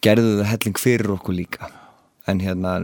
gerðu 0.05 0.35
það 0.43 0.51
helling 0.51 0.81
fyrir 0.83 1.15
okkur 1.15 1.39
líka. 1.39 1.71
En 2.29 2.43
hérna, 2.45 2.75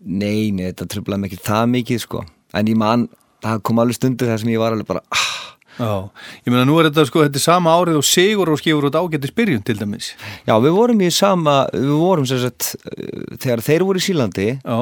nei, 0.00 0.50
nei, 0.52 0.66
þetta 0.66 0.90
tröflaði 0.92 1.22
mig 1.22 1.32
ekki 1.32 1.46
það 1.48 1.64
mikið, 1.78 2.02
sko. 2.04 2.24
En 2.52 2.68
ég 2.68 2.78
man, 2.84 3.08
það 3.44 3.64
kom 3.68 3.80
alveg 3.80 3.98
stundir 3.98 4.28
þar 4.28 4.44
sem 4.44 4.52
ég 4.52 4.60
var 4.60 4.76
alveg 4.76 4.90
bara, 4.92 5.04
ah, 5.08 5.32
Já, 5.74 6.10
ég 6.46 6.52
meina 6.52 6.66
nú 6.68 6.76
er 6.78 6.88
þetta 6.90 7.06
sko, 7.08 7.24
þetta 7.26 7.40
er 7.40 7.44
sama 7.44 7.74
árið 7.74 7.98
og 7.98 8.06
Sigur 8.06 8.52
og 8.52 8.60
skifur 8.60 8.86
út 8.90 8.98
ágættis 8.98 9.34
byrjun 9.34 9.64
til 9.66 9.78
dæmis. 9.80 10.12
Já, 10.46 10.54
við 10.62 10.76
vorum 10.76 11.02
í 11.02 11.10
sama, 11.14 11.56
við 11.74 11.94
vorum 11.98 12.28
sem 12.30 12.42
sagt, 12.44 12.74
uh, 12.92 13.34
þegar 13.42 13.64
þeir 13.66 13.86
voru 13.88 14.02
í 14.02 14.06
Sílandi 14.06 14.48
Já, 14.60 14.78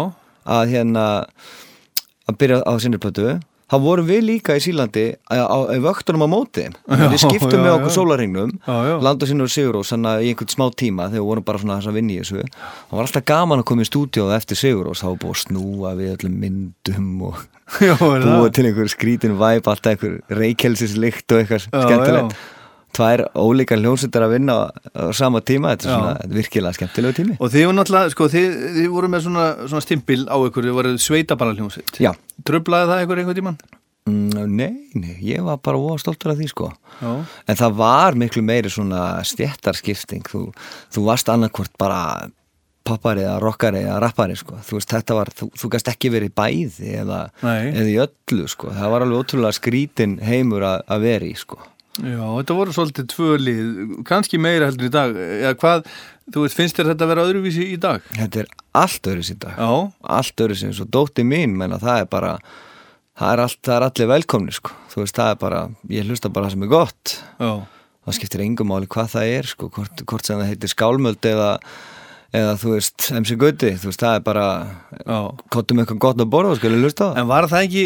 að 0.59 0.75
hérna, 0.75 1.07
að 2.29 2.39
byrja 2.43 2.61
á 2.69 2.73
sinniplötu, 2.83 3.29
þá 3.73 3.77
vorum 3.81 4.09
við 4.11 4.21
líka 4.29 4.57
í 4.59 4.63
Sílandi 4.63 5.05
á, 5.33 5.41
á, 5.49 5.57
á 5.73 5.77
vöktunum 5.81 6.25
á 6.25 6.29
móti. 6.29 6.67
Við 7.13 7.17
skiptum 7.23 7.57
já, 7.57 7.63
með 7.65 7.77
okkur 7.79 7.95
sólaringnum, 7.97 8.53
Já, 8.67 8.77
já. 8.91 8.95
landa 9.09 9.29
sinni 9.29 9.47
og 9.47 9.53
Sigurós, 9.53 9.93
að 9.97 10.27
í 10.27 10.33
einhvern 10.35 10.53
smá 10.53 10.67
tíma 10.77 11.09
þegar 11.09 11.23
við 11.23 11.29
vorum 11.31 11.47
bara 11.49 11.63
svona 11.63 11.79
þess 11.81 11.91
að 11.93 11.97
vinna 11.99 12.13
í 12.13 12.21
þessu. 12.21 12.45
Það 12.53 12.99
var 12.99 13.07
alltaf 13.09 13.27
gaman 13.33 13.63
að 13.63 13.69
koma 13.73 13.87
í 13.87 13.89
stúdíóð 13.89 14.35
eftir 14.37 14.61
Sigurós, 14.61 15.03
þá 15.03 15.09
búið 15.25 15.33
að 15.35 15.43
snúa 15.47 15.95
við 15.99 16.13
öllum 16.19 16.37
myndum 16.45 17.11
og 17.31 17.41
búið 17.81 18.27
það? 18.29 18.49
til 18.59 18.67
einhver 18.69 18.93
skrítin 18.93 19.39
væp, 19.41 19.71
alltaf 19.73 19.95
einhver 19.97 20.19
reykjelsislikt 20.43 21.33
og 21.33 21.41
eitthvað 21.43 21.65
skemmtilegt. 21.71 22.37
Tvær 22.93 23.25
ólíkar 23.41 23.81
hljónsittar 23.81 24.27
að 24.27 24.35
vinna 24.35 24.57
á, 24.69 25.09
sama 25.17 25.41
tíma, 25.41 25.73
þetta 25.73 25.89
er 25.89 25.95
svona 25.95 26.15
þetta 26.19 26.29
er 26.29 26.39
virkilega 26.41 26.77
skemmtilegu 26.77 27.17
tími. 27.17 27.37
Og 27.39 27.53
þið 27.53 27.69
voru 27.69 27.77
náttúrulega, 27.79 28.13
sko, 28.13 28.27
þið, 28.33 28.59
þið 28.79 28.89
voru 28.93 29.13
með 29.13 29.23
svona, 29.29 29.47
svona 29.65 29.85
stimpil 29.87 30.19
á 30.29 30.37
ykkur, 30.37 30.69
þið 30.69 30.77
voru 30.81 30.93
sveitabara 31.01 31.55
hljómsveit. 31.57 31.95
Já, 32.05 32.13
Tröflaði 32.45 32.91
það 32.93 33.07
ykkur 33.07 33.23
einhvern 33.23 33.41
tímann? 33.41 33.63
mm, 34.09 34.45
nei, 34.51 34.91
nei, 34.99 35.17
ég 35.25 35.43
var 35.47 35.61
bara 35.63 35.81
óa 35.81 35.97
stoltur 36.01 36.33
af 36.33 36.39
því 36.41 36.51
sko. 36.51 36.69
Já. 37.01 37.13
En 37.49 37.59
það 37.59 37.81
var 37.81 38.19
miklu 38.19 38.45
meiri 38.45 38.71
svona 38.73 39.23
stjættarskipting, 39.27 40.29
þú, 40.29 40.45
þú 40.93 41.09
varst 41.09 41.31
annarkvort 41.33 41.75
bara 41.81 42.29
poppari 42.83 43.23
eða 43.23 43.39
rockari 43.43 43.85
eða 43.85 44.01
rappari 44.03 44.37
sko. 44.39 44.59
Þú 44.67 44.79
veist, 44.79 44.91
þetta 44.91 45.19
var, 45.19 45.31
þú, 45.39 45.49
þú 45.59 45.71
gæst 45.75 45.91
ekki 45.93 46.11
verið 46.13 46.35
bæði 46.39 46.95
eða, 47.03 47.21
eða 47.43 47.89
í 47.89 47.99
öllu 48.03 48.49
sko. 48.51 48.73
Það 48.75 48.95
var 48.95 49.05
alveg 49.07 49.23
ótrúlega 49.23 49.59
skrítin 49.59 50.17
heimur 50.23 50.67
að, 50.67 51.07
í 51.29 51.35
sko. 51.39 51.61
Já, 52.01 52.25
þetta 52.25 52.57
voru 52.57 52.73
svolítið 52.73 53.09
tvö 53.13 53.37
lið, 53.37 53.71
kannski 54.09 54.41
meira 54.41 54.71
heldur 54.71 54.89
í 54.89 54.93
dag. 54.95 55.13
Eða 55.13 55.55
hvað, 55.61 55.87
þú 56.33 56.47
veist, 56.47 56.57
finnst 56.57 56.79
þér 56.79 56.93
þetta 56.95 57.05
að 57.05 57.13
vera 57.13 57.27
öðruvísi 57.29 57.67
í 57.69 57.79
dag? 57.83 58.07
Þetta 58.17 58.45
er 58.45 58.53
allt 58.81 59.11
öðru 59.13 59.27
sín 59.29 59.41
dag. 59.43 59.59
Já, 59.61 59.73
allt 60.17 60.45
öðru 60.47 60.57
sem 60.63 60.73
svo 60.77 60.89
dótti 60.89 61.27
mín 61.29 61.59
menna 61.61 61.77
það 61.83 62.05
er 62.07 62.13
bara 62.15 62.37
það 63.19 63.33
er, 63.35 63.43
allt, 63.45 63.61
það 63.67 63.77
er 63.77 63.87
allir 63.89 64.11
velkomni 64.13 64.55
sko 64.57 64.75
þú 64.93 65.03
veist 65.03 65.19
það 65.19 65.33
er 65.33 65.41
bara, 65.43 65.63
ég 65.93 66.09
hlusta 66.09 66.31
bara 66.33 66.49
það 66.49 66.55
sem 66.57 66.67
er 66.67 66.73
gott 66.73 67.15
já, 67.21 67.51
það 68.07 68.17
skiptir 68.19 68.45
engum 68.47 68.71
máli 68.73 68.89
hvað 68.93 69.11
það 69.17 69.33
er 69.37 69.51
sko, 69.53 69.69
hvort, 69.77 70.05
hvort 70.09 70.29
sem 70.29 70.41
það 70.41 70.53
heitir 70.53 70.73
skálmöld 70.73 71.29
eða, 71.33 71.51
eða 72.33 72.53
þú 72.61 72.71
veist 72.75 73.09
MC 73.13 73.37
Gauti, 73.41 73.71
þú 73.83 73.91
veist 73.91 74.01
það 74.03 74.15
er 74.19 74.23
bara 74.25 74.47
kottum 75.53 75.83
eitthvað 75.83 75.99
gott 76.07 76.23
að 76.25 76.31
borða 76.33 76.55
og 76.55 76.61
skulle 76.61 76.79
hlusta 76.81 77.11
á 77.11 77.13
það 77.13 77.21
En 77.23 77.29
var 77.29 77.49
það 77.51 77.67
ekki, 77.67 77.83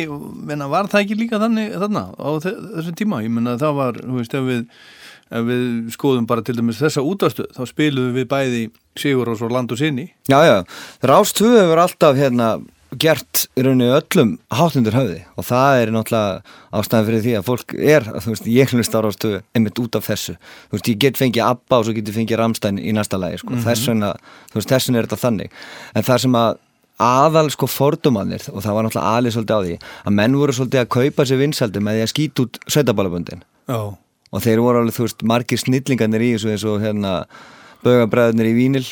menna, 0.51 0.69
var 0.71 0.87
það 0.93 1.03
ekki 1.05 1.19
líka 1.19 1.41
þannig 1.43 1.75
þarna 1.83 2.05
á 2.15 2.29
þe- 2.45 2.55
þessum 2.77 2.97
tíma? 3.01 3.23
Ég 3.27 3.35
menna 3.35 3.57
það 3.61 3.75
var, 3.81 3.99
þú 4.05 4.21
veist, 4.21 4.37
ef 4.39 4.47
við, 4.47 4.63
ef 5.41 5.49
við 5.51 5.67
skoðum 5.97 6.29
bara 6.31 6.47
til 6.47 6.55
dæmis 6.61 6.79
þessa 6.83 7.03
útastu, 7.03 7.49
þá 7.57 7.63
spiluðum 7.73 8.15
við 8.21 8.29
bæði 8.31 8.63
Sigur 8.97 9.29
og 9.29 9.37
svo 9.37 9.51
land 9.53 9.69
og 9.75 9.77
sinni. 9.77 10.07
Já, 10.31 10.39
já, 10.47 10.55
Rástúðu 11.05 11.59
hefur 11.61 11.83
alltaf 11.83 12.17
hérna 12.17 12.47
gert 13.03 13.47
í 13.57 13.65
rauninni 13.65 13.89
öllum 13.93 14.35
hátundur 14.55 14.97
höfði. 14.97 15.23
Og 15.37 15.47
það 15.47 15.81
er 15.83 15.93
náttúrulega 15.95 16.57
ástæðan 16.77 17.09
fyrir 17.09 17.25
því 17.25 17.35
að 17.39 17.47
fólk 17.47 17.75
er, 17.77 18.07
þú 18.25 18.33
veist, 18.33 18.51
ég 18.53 18.75
hlust 18.75 18.97
á 18.97 19.01
Rástúðu 19.05 19.41
einmitt 19.57 19.81
út 19.83 19.99
af 19.99 20.07
þessu, 20.09 20.37
þú 20.69 20.79
veist, 20.79 20.93
ég 20.93 21.01
get 21.05 21.21
fengið 21.21 21.47
Abba 21.47 21.81
og 21.81 21.89
svo 21.89 21.97
get 21.97 22.11
ég 22.11 22.17
fengið 22.17 22.41
Ramstein 22.43 22.81
í 22.83 22.95
næsta 22.97 23.21
lagi 23.21 23.41
sko. 23.43 23.59
þess 23.65 23.91
vegna, 23.91 24.15
þú 24.53 24.61
veist, 24.61 24.73
þess 24.73 24.91
vegna 24.91 25.03
er 25.03 25.09
þetta 25.09 25.23
þannig. 25.25 25.59
En 25.95 26.07
það 26.07 26.23
sem 26.27 26.39
að 26.43 26.63
aðal 27.03 27.51
sko 27.53 27.69
fordumannir 27.69 28.47
og 28.53 28.63
það 28.65 28.77
var 28.77 28.87
náttúrulega 28.87 29.17
alveg 29.19 29.35
svolítið 29.35 29.57
á 29.57 29.61
því 29.67 29.75
að 30.09 30.15
menn 30.17 30.39
voru 30.41 30.55
svolítið 30.57 30.81
að 30.81 30.93
kaupa 30.97 31.27
sér 31.29 31.41
vinsaldi 31.43 31.83
með 31.85 31.99
því 31.99 32.05
að 32.05 32.13
skýta 32.13 32.47
út 32.47 32.61
sveitabálaböndin 32.73 33.43
Já, 33.69 33.81
og 34.33 34.45
þeir 34.45 34.63
voru 34.65 34.81
alveg, 34.81 34.97
þú 34.97 35.05
veist, 35.05 35.27
margir 35.29 35.61
snillingarnir 35.61 36.25
í 36.25 36.31
þessu 36.37 36.55
eins 36.55 36.65
og 36.65 36.81
hérna 36.81 37.13
bögabræðurnir 37.85 38.49
í 38.51 38.55
Vínil 38.57 38.85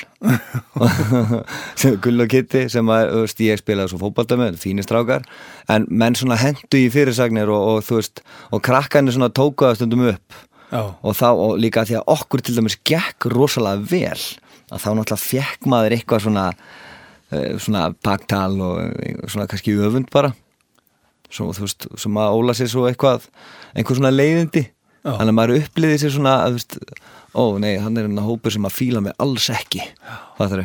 sem 1.81 1.97
Gull 2.05 2.25
og 2.25 2.31
Kitti 2.33 2.65
sem 2.73 2.91
að, 2.93 3.13
veist, 3.23 3.43
ég 3.45 3.61
spilaði 3.61 3.93
svo 3.93 4.01
fótbalta 4.03 4.39
með 4.41 4.59
fínir 4.63 4.87
strákar, 4.87 5.25
en 5.73 5.87
menn 5.91 6.17
svona 6.19 6.39
hendu 6.41 6.81
í 6.81 6.91
fyrirsagnir 6.93 7.53
og, 7.53 7.69
og 7.71 7.87
þú 7.87 8.01
veist 8.01 8.25
og 8.51 8.65
krakkarnir 8.67 9.17
svona 9.17 9.33
tókuða 9.35 9.79
stundum 9.79 10.07
upp. 10.13 10.41
Já, 10.71 10.81
og 10.83 11.15
þá, 11.15 11.29
og 11.33 11.59
líka 11.63 11.85
því 11.87 12.01
að 12.01 12.09
okkur 12.17 12.43
til 12.43 12.57
dæmis 12.57 12.79
gekk 12.89 13.29
rosalega 13.31 13.85
vel 13.91 14.23
að 14.73 14.81
þá 14.81 14.89
náttúrulega 14.99 15.23
fekk 15.23 15.69
maður 15.71 15.97
eitthvað 15.97 16.25
svona 16.25 16.47
eh, 17.31 17.53
svona 17.61 17.89
baktal 18.05 18.55
og 18.65 19.29
svona 19.29 19.47
kannski 19.51 19.77
öfund 19.77 20.11
bara. 20.15 20.33
Svo, 21.31 21.51
þú 21.55 21.67
veist, 21.67 21.87
sem 22.01 22.19
að 22.21 22.39
óla 22.39 22.55
sér 22.57 22.71
svo 22.73 22.89
eitthvað 22.89 23.29
einhver 23.75 24.01
svona 24.01 24.15
leiðindi. 24.15 24.69
Já. 25.05 25.19
þannig 25.19 25.35
að 25.35 25.37
maður 25.37 25.59
uppliði 25.59 25.97
sér 26.01 26.13
svona 26.15 26.35
að, 26.47 26.55
þú 26.55 26.57
veist, 26.57 27.01
ó 27.35 27.59
nei, 27.61 27.77
hann 27.83 27.99
er 27.99 28.09
hérna 28.09 28.25
hópur 28.25 28.55
sem 28.55 28.67
að 28.67 28.79
fíla 28.79 29.03
mig 29.05 29.15
alls 29.23 29.51
ekki. 29.53 29.83
Það 30.39 30.65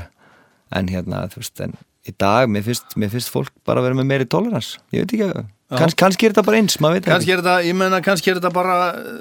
en 0.75 0.89
hérna, 0.91 1.23
þú 1.31 1.41
veist, 1.41 1.61
en 1.63 1.77
í 2.07 2.13
dag 2.19 2.49
mér 2.51 2.65
finnst, 2.65 2.93
mér 2.99 3.11
finnst 3.13 3.31
fólk 3.33 3.53
bara 3.67 3.81
að 3.81 3.89
vera 3.89 3.99
með 3.99 4.11
meiri 4.11 4.27
tolerans 4.29 4.75
ég 4.93 5.03
veit 5.03 5.15
ekki 5.15 5.25
að, 5.29 5.41
Kans, 5.69 5.93
kannski 5.97 6.25
er 6.25 6.33
þetta 6.33 6.45
bara 6.47 6.59
eins 6.61 6.79
maður 6.81 6.95
veit 6.97 7.05
það 7.05 7.13
kannski 7.13 7.33
er 7.33 7.41
þetta, 7.41 7.55
ég 7.67 7.75
menna 7.77 7.99
kannski 8.05 8.31
er 8.31 8.39
þetta 8.39 8.51
bara, 8.55 8.77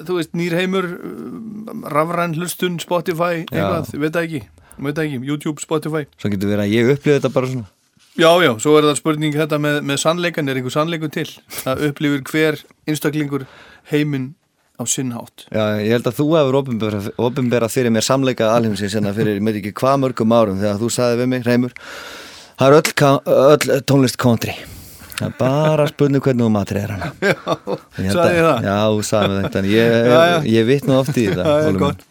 þú 0.09 0.15
veist, 0.17 0.31
nýrheimur, 0.39 0.87
rafræn 1.93 2.37
hlustun, 2.39 2.79
Spotify, 2.81 3.43
eitthvað, 3.43 3.91
veit 4.01 4.15
það 4.15 4.23
ekki, 4.23 4.41
veit 4.79 4.95
það 4.95 5.03
ekki, 5.05 5.19
YouTube, 5.29 5.65
Spotify. 5.65 6.07
svo 6.17 6.33
getur 6.33 6.55
verið 6.55 6.65
að 6.65 6.73
ég 6.73 6.95
uppliði 6.95 7.19
þetta 7.19 7.33
bara 7.35 7.53
svona. 7.53 7.69
Já, 8.19 8.31
já, 8.43 8.51
svo 8.65 8.73
er 8.79 8.89
það 8.89 8.97
spurning 8.99 9.37
þetta 9.37 9.59
með, 9.63 9.77
með 9.87 10.01
sannleikan, 10.03 10.49
er 10.49 10.59
einhver 10.59 10.75
sannleikur 10.75 11.13
til? 11.15 11.29
Það 11.61 11.85
upplifir 11.91 12.25
hver 12.33 12.63
einstaklingur 12.89 13.45
heiminn 13.93 14.33
á 14.79 14.85
sinn 14.87 15.11
hátt. 15.13 15.47
Já, 15.51 15.65
ég 15.83 15.91
held 15.97 16.07
að 16.07 16.17
þú 16.21 16.27
hefur 16.39 16.59
opinbera 17.29 17.69
fyrir 17.69 17.91
mér 17.91 18.05
samleika 18.07 18.53
alheimsins 18.55 18.95
en 18.95 19.09
fyrir, 19.17 19.37
ég 19.41 19.45
veit 19.49 19.59
ekki 19.61 19.73
hvað 19.81 20.01
mörgum 20.05 20.35
árum 20.39 20.61
þegar 20.63 20.79
þú 20.81 20.91
sagði 20.95 21.21
við 21.23 21.31
mig, 21.35 21.47
Reymur 21.47 21.73
það 22.59 22.67
er 22.69 22.77
öll, 22.79 22.93
öll 23.27 23.83
tónlist 23.91 24.19
country 24.23 24.55
það 25.19 25.27
er 25.29 25.35
bara 25.41 25.87
spurning 25.91 26.23
hvernig 26.23 26.47
þú 26.47 26.51
matri 26.55 26.79
er 26.85 26.93
hana 26.95 27.11
Já, 27.27 27.35
Ég 28.05 28.13
sagði 28.15 28.37
ég 28.39 28.45
að- 28.45 28.51
það? 28.53 28.69
Já, 28.69 28.77
þú 28.95 29.03
þetta 29.43 29.59
en 29.65 29.71
ég, 29.73 29.97
Já, 30.13 30.21
já. 30.31 30.39
ég 30.55 30.69
vitna 30.71 30.99
oft 31.03 31.19
í 31.19 31.27
Það 31.35 31.51
Óli 31.57 31.73
minn. 31.73 31.83
gott. 31.83 32.07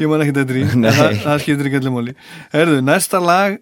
Ég 0.00 0.08
man 0.10 0.22
ekki 0.24 0.32
þetta 0.40 0.54
í, 0.56 0.64
Nei. 0.80 0.90
það, 0.96 1.16
það 1.26 1.42
skiptir 1.44 1.66
ekki 1.70 1.78
allir 1.82 1.92
máli. 1.94 2.12
Herðu, 2.54 2.76
næsta 2.86 3.18
lag 3.20 3.58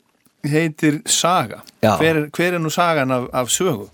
heitir 0.46 1.00
Saga. 1.10 1.58
Já. 1.82 1.96
Hver, 1.98 2.16
er- 2.22 2.28
hver 2.30 2.54
er 2.54 2.62
nú 2.62 2.70
sagan 2.70 3.10
af, 3.10 3.24
af 3.34 3.48
sögu? 3.50 3.88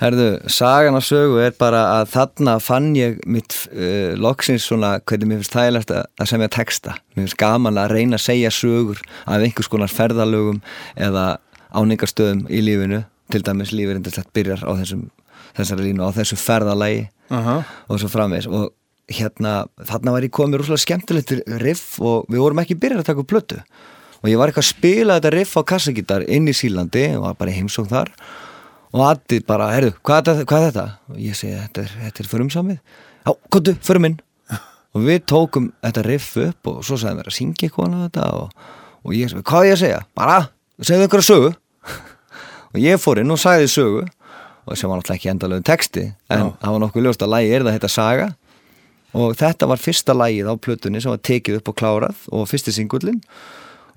Herðu, 0.00 0.28
sagan 0.50 0.96
af 0.98 1.04
sögu 1.06 1.38
er 1.38 1.52
bara 1.54 1.84
að 2.00 2.08
þarna 2.16 2.56
fann 2.62 2.90
ég 2.98 3.20
mitt 3.30 3.54
uh, 3.70 4.16
loksins 4.18 4.66
svona 4.66 4.96
hvernig 5.06 5.30
mér 5.30 5.42
finnst 5.42 5.54
þægilegt 5.54 5.92
að, 5.94 6.06
semja 6.26 6.50
texta. 6.50 6.96
Mér 7.14 7.28
finnst 7.28 7.38
gaman 7.38 7.78
að 7.78 7.94
reyna 7.94 8.18
að 8.18 8.24
segja 8.24 8.50
sögur 8.54 9.02
af 9.22 9.38
einhvers 9.38 9.70
konar 9.70 9.92
ferðalögum 9.92 10.62
eða 10.98 11.36
áningarstöðum 11.70 12.46
í 12.50 12.62
lífinu. 12.66 13.04
Til 13.30 13.42
dæmis 13.46 13.70
lífið 13.72 13.96
reyndislegt 13.96 14.32
byrjar 14.36 14.64
á 14.66 14.72
þessum, 14.82 15.04
þessari 15.56 15.86
línu, 15.86 16.04
á 16.04 16.10
þessu 16.16 16.36
ferðalagi 16.42 17.04
Aha. 17.32 17.60
og 17.86 18.00
svo 18.02 18.10
framvegs. 18.10 18.50
Og 18.50 18.72
hérna, 19.14 19.64
þarna 19.86 20.16
var 20.16 20.26
ég 20.26 20.34
komið 20.34 20.60
rúslega 20.60 20.82
skemmtilegt 20.82 21.36
riff 21.62 22.00
og 22.02 22.26
við 22.26 22.42
vorum 22.42 22.60
ekki 22.64 22.76
byrjar 22.82 23.04
að 23.04 23.12
taka 23.12 23.22
upp 23.22 23.30
plötu. 23.30 23.62
Og 24.24 24.32
ég 24.32 24.40
var 24.40 24.50
eitthvað 24.50 24.66
að 24.66 24.74
spila 24.74 25.20
þetta 25.20 25.32
riff 25.36 25.54
á 25.54 25.62
kassagítar 25.70 26.26
inn 26.26 26.50
í 26.50 26.56
Sílandi 26.56 27.12
og 27.14 27.28
var 27.28 27.38
bara 27.38 27.54
í 27.54 27.58
heimsókn 27.60 27.92
þar 27.92 28.10
og 28.10 28.43
Addi 29.02 29.40
bara, 29.42 29.72
herru, 29.74 29.90
hvað, 30.06 30.28
hvað 30.46 30.64
er 30.64 30.68
þetta? 30.68 30.84
og 31.10 31.18
ég 31.18 31.34
segi, 31.34 31.56
þetta 31.58 31.82
er, 31.82 31.94
þetta 32.04 32.22
er 32.22 32.28
förumsamið 32.30 32.76
já, 32.78 33.32
kontu, 33.50 33.74
förum 33.82 34.06
inn. 34.06 34.20
Og 34.94 35.02
við 35.08 35.24
tókum 35.26 35.72
þetta 35.82 36.04
riff 36.06 36.36
upp 36.38 36.70
og 36.70 36.84
svo 36.86 36.98
sagði 37.00 37.18
mér 37.18 37.30
að 37.32 37.34
syngja 37.34 37.66
eitthvað 37.66 37.96
á 37.98 37.98
þetta 38.04 38.26
og, 38.38 38.68
og 39.02 39.16
ég 39.18 39.32
segi, 39.32 39.42
hvað 39.50 39.64
er 39.64 39.66
ég 39.66 39.74
að 39.74 39.82
segja? 39.82 39.98
bara, 40.14 40.36
segðu 40.78 41.08
að 41.08 41.26
sögu. 41.26 41.50
Og 42.74 42.80
ég 42.82 42.98
fór 42.98 43.20
inn 43.22 43.30
og 43.30 43.38
sagði 43.38 43.68
sögu 43.70 44.00
og 44.64 44.78
sem 44.78 44.90
var 44.90 44.98
náttúrulega 44.98 45.18
ekki 45.20 45.30
endalögum 45.30 45.66
texti 45.66 46.06
en 46.32 46.48
það 46.58 46.72
var 46.74 46.80
nokkuð 46.82 47.04
ljóst 47.06 47.22
að 47.22 47.32
lægi 47.34 47.52
er 47.54 47.66
það 47.66 47.76
heita 47.76 47.90
saga. 47.92 48.26
Og 49.14 49.36
þetta 49.38 49.68
var 49.70 49.82
fyrsta 49.82 50.16
lagið 50.16 50.50
á 50.50 50.54
plötunni 50.58 51.02
sem 51.02 51.12
var 51.12 51.22
tekið 51.22 51.60
upp 51.60 51.70
og 51.70 51.76
klárað 51.78 52.24
og 52.34 52.48
fyrsti 52.50 52.74
singullin 52.74 53.20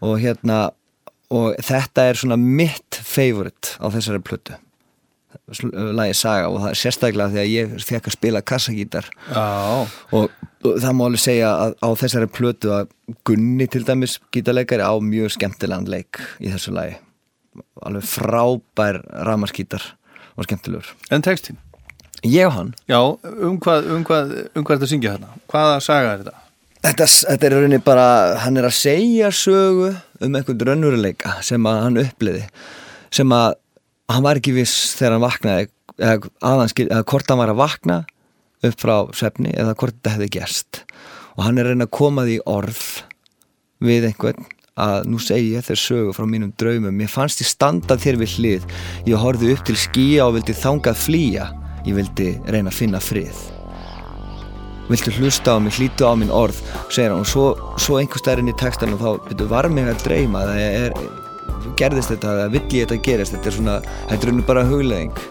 og 0.06 0.20
hérna 0.22 0.60
og 1.34 1.58
þetta 1.66 2.06
er 2.12 2.20
svona 2.22 2.38
mitt 2.38 3.00
favorite 3.02 3.78
á 3.82 3.90
þessari 3.90 4.22
plötu 4.22 4.58
lagið 5.98 6.18
Saga 6.18 6.52
og 6.52 6.62
það 6.64 6.70
er 6.70 6.80
sérstaklega 6.82 7.34
því 7.34 7.42
að 7.42 7.52
ég 7.52 7.76
fekk 7.88 8.10
að 8.10 8.16
spila 8.18 8.44
kassagítar. 8.54 9.10
Já, 9.32 9.88
og 10.16 10.30
og 10.68 10.80
það 10.82 10.96
má 10.98 11.04
alveg 11.06 11.22
segja 11.22 11.52
að 11.54 11.76
á 11.86 11.90
þessari 12.02 12.30
plötu 12.34 12.72
að 12.74 12.90
Gunni 13.28 13.68
til 13.72 13.84
dæmis 13.88 14.18
gítarleikari 14.36 14.84
á 14.84 14.96
mjög 15.00 15.36
skemmtilegan 15.38 15.88
leik 15.88 16.20
í 16.44 16.52
þessu 16.52 16.74
lagi. 16.76 16.98
Alveg 17.86 18.04
frábær 18.10 19.00
ramaskítar 19.28 19.86
og 20.36 20.48
skemmtilegur. 20.48 20.90
En 21.14 21.24
textin 21.24 21.60
ég 22.26 22.48
og 22.48 22.56
hann. 22.56 22.74
Já, 22.90 23.00
um 23.24 23.60
hvað, 23.62 23.88
um 23.94 24.04
hvað, 24.06 24.34
um 24.56 24.66
hvað 24.66 24.74
er 24.74 24.80
þetta 24.80 24.88
að 24.88 24.92
syngja 24.92 25.14
þarna? 25.16 25.40
Hvaða 25.52 25.78
saga 25.86 26.10
er 26.10 26.24
þetta? 26.24 26.44
Þetta, 26.88 27.08
þetta 27.30 27.48
er 27.48 27.56
rauninni 27.56 27.80
bara, 27.84 28.08
hann 28.44 28.60
er 28.60 28.68
að 28.68 28.76
segja 28.78 29.32
sögu 29.34 29.92
um 30.24 30.38
einhvern 30.38 30.68
raunveruleika 30.70 31.38
sem 31.46 31.66
að 31.68 31.80
hann 31.84 32.02
uppliði 32.04 32.44
sem 33.14 33.34
að 33.34 33.58
hann 34.12 34.24
var 34.26 34.40
ekki 34.40 34.56
viss 34.56 34.94
þegar 34.98 35.18
hann 35.18 35.26
vaknaði 35.26 35.68
eða, 35.98 36.32
aðan, 36.46 36.72
skil, 36.72 36.88
eða 36.90 37.08
hvort 37.12 37.32
hann 37.32 37.42
var 37.42 37.54
að 37.54 37.62
vakna 37.62 37.98
upp 38.68 38.82
frá 38.82 38.96
svefni 39.16 39.54
eða 39.54 39.76
hvort 39.78 39.98
þetta 39.98 40.16
hefði 40.16 40.30
gerst. 40.38 40.84
Og 41.38 41.44
hann 41.46 41.60
er 41.62 41.70
reyna 41.70 41.86
að 41.86 41.98
koma 41.98 42.26
því 42.26 42.38
orð 42.50 42.86
við 43.84 44.08
einhvern 44.10 44.48
að 44.78 45.08
nú 45.10 45.20
segi 45.22 45.54
ég 45.56 45.66
þér 45.66 45.82
sögu 45.82 46.14
frá 46.14 46.26
mínum 46.30 46.54
draumum. 46.58 47.02
Ég 47.02 47.12
fannst 47.12 47.42
ég 47.42 47.50
standa 47.50 47.98
þér 47.98 48.20
við 48.22 48.36
hlið. 48.38 48.66
Ég 49.10 49.22
horfði 49.22 49.54
upp 49.54 49.64
til 49.68 49.78
skýja 49.78 50.28
og 50.28 50.36
vildi 50.38 50.58
þangað 50.58 51.00
flýja. 51.02 51.48
Ég 51.86 51.98
vildi 51.98 52.32
reyna 52.46 52.74
að 52.74 52.78
finna 52.78 53.02
frið. 53.02 53.46
Viltu 54.88 55.12
hlusta 55.18 55.58
á 55.58 55.60
mig, 55.60 55.76
hlýtu 55.76 56.08
á 56.08 56.14
minn 56.16 56.32
orð 56.32 56.62
segir 56.94 57.12
hann. 57.12 57.26
Og 57.26 57.30
svo, 57.30 57.48
svo 57.82 57.98
einhver 58.00 58.22
stærinn 58.22 58.54
í 58.54 58.58
textanum 58.58 59.02
þá 59.02 59.10
byrju 59.28 59.50
var 59.52 59.68
mig 59.74 59.90
að 59.90 60.06
dreyma 60.06 60.46
það 60.48 60.62
er, 60.64 61.00
gerðist 61.80 62.14
þetta, 62.14 62.36
það 62.42 62.52
vill 62.58 62.64
ég 62.80 62.88
þetta 62.88 63.00
gerist 63.10 63.36
þetta 63.36 63.52
er 63.52 63.58
svona, 63.60 63.78
þetta 64.10 64.20
er 64.22 64.30
rauninu 64.32 64.48
bara 64.48 64.66
hugleðing 64.70 65.24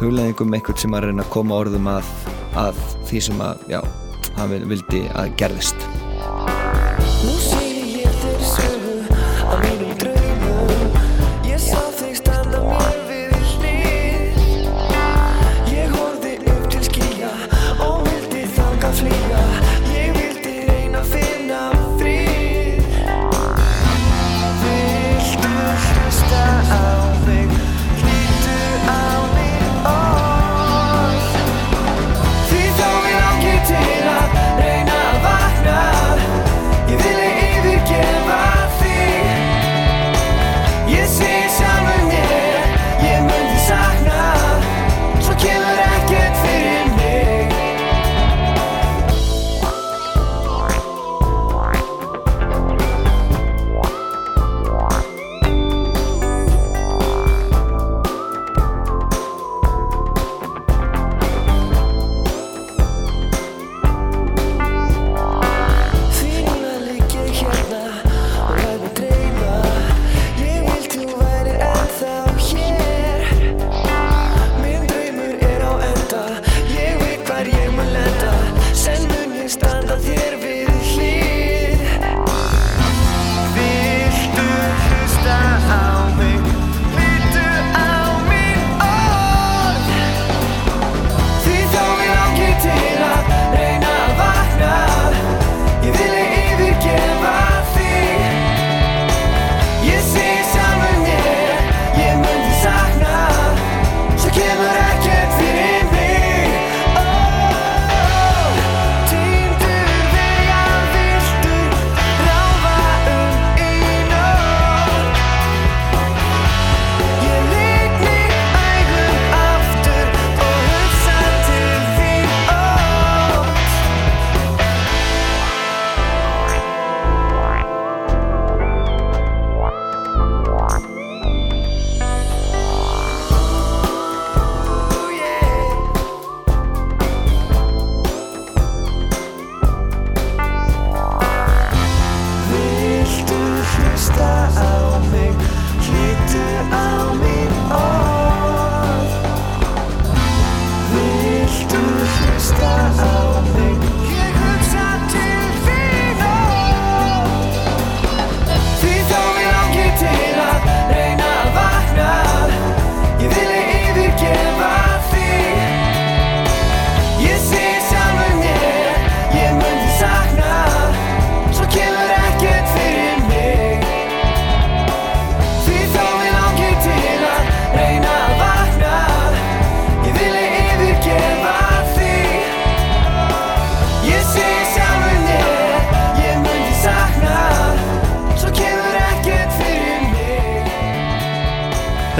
hugleðing 0.00 0.40
um 0.46 0.54
einhvern 0.56 0.78
sem 0.80 0.94
að 0.96 1.08
reyna 1.08 1.22
að 1.26 1.32
koma 1.36 1.58
orðum 1.60 1.90
að, 1.92 2.12
að 2.56 2.78
því 3.10 3.20
sem 3.28 3.42
að, 3.44 3.66
já, 3.68 3.80
hann 4.38 4.54
vil- 4.54 4.64
vildi 4.70 5.02
að 5.14 5.34
gerðist 5.40 5.88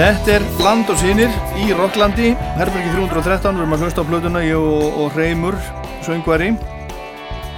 Þetta 0.01 0.31
er 0.33 0.45
Land 0.57 0.87
og 0.89 0.97
Sýnir 0.97 1.33
í 1.61 1.67
Rocklandi, 1.77 2.31
Herbergi 2.57 2.89
313, 2.95 3.51
við 3.53 3.59
erum 3.61 3.75
að 3.75 3.83
hlusta 3.83 4.01
á 4.01 4.09
plötuna, 4.09 4.39
ég 4.41 4.57
og, 4.57 4.95
og 4.97 5.13
Reymur, 5.13 5.53
söngvari, 6.01 6.47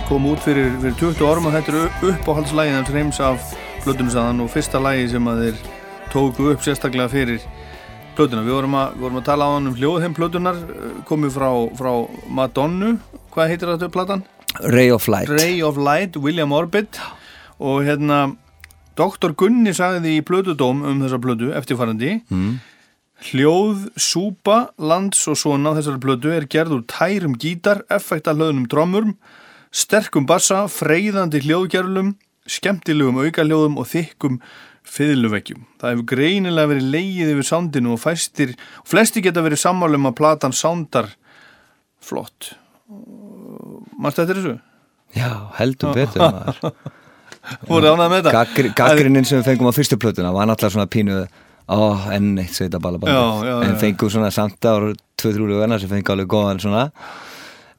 kom 0.10 0.28
út 0.28 0.44
fyrir, 0.44 0.74
fyrir 0.82 0.98
20 1.00 1.24
árum 1.24 1.48
og 1.48 1.56
þetta 1.56 1.72
er 1.72 2.10
uppáhaldslægin 2.10 2.76
hans 2.76 2.92
Reyms 2.92 3.22
af 3.24 3.54
plötunusaðan 3.86 4.44
og 4.44 4.52
fyrsta 4.52 4.84
lægi 4.84 5.08
sem 5.14 5.32
að 5.32 5.40
þeir 5.46 5.64
tóku 6.12 6.50
upp 6.52 6.68
sérstaklega 6.68 7.14
fyrir 7.14 7.48
plötuna. 8.18 8.44
Við 8.44 8.58
vorum 8.58 8.76
að, 8.82 9.00
vorum 9.06 9.24
að 9.24 9.28
tala 9.32 9.48
á 9.48 9.52
hann 9.56 9.72
um 9.72 9.80
hljóðheim 9.80 10.20
plötunar, 10.20 10.60
komið 11.08 11.38
frá, 11.40 11.50
frá 11.80 11.92
Madonnu, 12.28 12.98
hvað 13.32 13.54
heitir 13.54 13.72
þetta 13.78 13.94
platan? 13.96 14.28
Ray 14.68 14.92
of 14.92 15.08
Light 15.08 15.32
Ray 15.32 15.64
of 15.64 15.80
Light, 15.80 16.20
William 16.20 16.52
Orbit 16.52 17.00
og 17.64 17.86
hérna 17.88 18.34
Dr. 19.00 19.34
Gunni 19.38 19.74
sagði 19.76 20.18
í 20.20 20.26
plötudóm 20.26 20.84
um 20.86 21.02
þessa 21.04 21.20
plötu 21.22 21.52
eftirfarandi 21.58 22.20
mm. 22.30 22.54
Hljóð, 23.24 23.86
súpa, 23.96 24.74
lands 24.82 25.22
og 25.32 25.38
svona 25.40 25.72
á 25.72 25.78
þessari 25.78 26.02
plötu 26.04 26.34
er 26.36 26.48
gerð 26.52 26.74
úr 26.76 26.82
tærum 26.92 27.38
gítar, 27.40 27.86
effektalöðnum 27.94 28.66
drömmurm, 28.68 29.14
sterkum 29.72 30.26
bassa, 30.28 30.66
freyðandi 30.68 31.40
hljóðgerlum, 31.46 32.18
skemmtilegum 32.44 33.22
aukaljóðum 33.24 33.78
og 33.80 33.88
þykkum 33.94 34.42
fiðluveggjum. 34.84 35.62
Það 35.80 35.94
hefur 35.94 36.10
greinilega 36.12 36.72
verið 36.74 36.90
leigið 36.98 37.32
yfir 37.38 37.48
sándinu 37.48 37.94
og 37.96 38.02
fæstir, 38.04 38.52
flesti 38.84 39.24
geta 39.24 39.46
verið 39.46 39.62
sammálum 39.64 40.10
að 40.10 40.18
platan 40.20 40.58
sándar 40.58 41.08
flott. 42.04 42.52
Manstu 43.96 44.26
eftir 44.26 44.42
þessu? 44.42 44.58
Já, 45.16 45.32
heldur 45.62 45.96
betur 45.96 46.26
maður 46.28 46.76
Voru 47.68 47.94
ánað 47.94 48.12
með 48.14 48.22
þetta? 48.22 48.34
Gaggri, 48.38 48.74
Gaggrinin 48.78 49.28
sem 49.28 49.42
við 49.42 49.52
fengum 49.52 49.72
á 49.72 49.74
fyrstu 49.76 50.00
plötuna 50.00 50.34
var 50.36 50.48
náttúrulega 50.50 50.78
svona 50.78 50.92
pínu 50.92 51.24
Ó, 51.64 51.96
enn 52.12 52.34
eitt 52.42 52.56
sveita 52.58 52.80
já, 52.80 53.54
En 53.64 53.78
fengum 53.80 54.12
svona 54.12 54.32
samt 54.36 54.66
ára 54.68 54.92
Tvö-þrjú 55.20 55.48
löguna 55.48 55.80
sem 55.80 55.92
fengum 55.92 56.18
alveg 56.18 56.28
góðan 56.28 56.60
svona. 56.60 56.90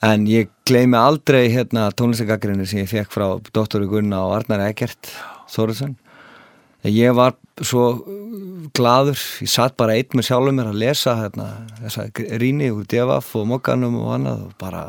En 0.04 0.24
ég 0.28 0.48
gleymi 0.64 0.96
aldrei 0.96 1.50
hérna 1.52 1.90
tónlistagaggrinni 1.92 2.64
sem 2.68 2.80
ég 2.80 2.88
fekk 2.88 3.12
frá 3.12 3.26
Dóttori 3.52 3.88
Gunna 3.88 4.22
og 4.24 4.38
Arnar 4.38 4.64
Eggert 4.70 5.12
Þórisson 5.52 5.96
Ég 6.84 7.14
var 7.16 7.32
svo 7.64 8.04
glaður, 8.76 9.16
ég 9.40 9.48
satt 9.48 9.76
bara 9.80 9.94
einn 9.96 10.18
með 10.18 10.26
sjálfum 10.28 10.58
mér 10.58 10.68
að 10.68 10.80
lesa 10.82 11.14
hérna, 11.16 11.46
þessa 11.80 12.04
rýni 12.42 12.68
úr 12.74 12.84
Devaf 12.90 13.30
og 13.40 13.46
Mokkanum 13.48 13.96
og 14.02 14.10
annað 14.18 14.42
og 14.50 14.52
bara, 14.60 14.82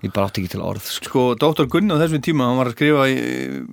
ég 0.00 0.12
bara 0.14 0.26
átti 0.30 0.40
ekki 0.42 0.52
til 0.54 0.62
orð 0.64 0.84
sko. 0.86 1.04
Sko, 1.10 1.22
Dr. 1.36 1.66
Gunni 1.68 1.92
á 1.92 2.00
þessum 2.00 2.22
tíma, 2.24 2.46
hann 2.48 2.56
var 2.60 2.70
að 2.70 2.76
skrifa 2.78 3.06
í 3.12 3.16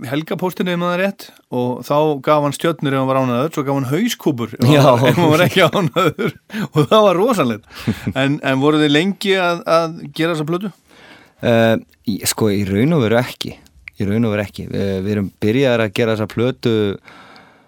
helgapóstinu 0.09 0.73
ef 0.73 0.79
maður 0.81 0.97
er 0.97 1.03
rétt 1.05 1.27
og 1.55 1.85
þá 1.87 1.95
gaf 2.27 2.43
hann 2.47 2.55
stjörnur 2.57 2.95
ef 2.97 2.99
hann 2.99 3.07
var 3.11 3.19
ánaður, 3.21 3.53
svo 3.55 3.63
gaf 3.67 3.77
hann 3.79 3.89
hauskúpur 3.93 4.55
ef, 4.57 4.67
hann 4.67 5.31
var- 5.31 5.45
ekki 5.47 5.63
ánaður 5.67 6.33
og 6.73 6.81
það 6.91 7.05
var 7.07 7.21
rosalegt. 7.21 7.69
En, 8.21 8.39
en 8.43 8.59
voru 8.63 8.81
þið 8.83 8.91
lengi 8.97 9.37
að, 9.39 9.63
að 9.77 9.97
gera 10.17 10.33
þessa 10.35 10.49
plötu? 10.51 10.73
Uh, 11.37 11.75
í- 12.09 12.19
sko, 12.27 12.51
í 12.51 12.63
raun 12.67 12.97
og 12.97 13.03
veru 13.05 13.19
ekki 13.21 13.55
í 13.97 14.05
raun 14.09 14.25
og 14.27 14.33
veru 14.35 14.43
ekki 14.43 14.67
við, 14.69 14.91
við 15.05 15.11
erum 15.15 15.31
byrjaðar 15.41 15.83
að 15.87 15.93
gera 15.97 16.15
þessa 16.17 16.29
plötu 16.33 16.73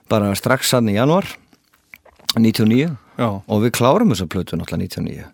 bara 0.10 0.32
strax 0.38 0.72
sann 0.74 0.90
í 0.90 0.96
januar 0.98 1.26
99 2.38 2.90
Já. 3.20 3.30
og 3.46 3.62
við 3.64 3.74
klárum 3.78 4.12
þessa 4.14 4.28
plötu 4.30 4.58
náttúrulega 4.60 4.90
99 5.06 5.28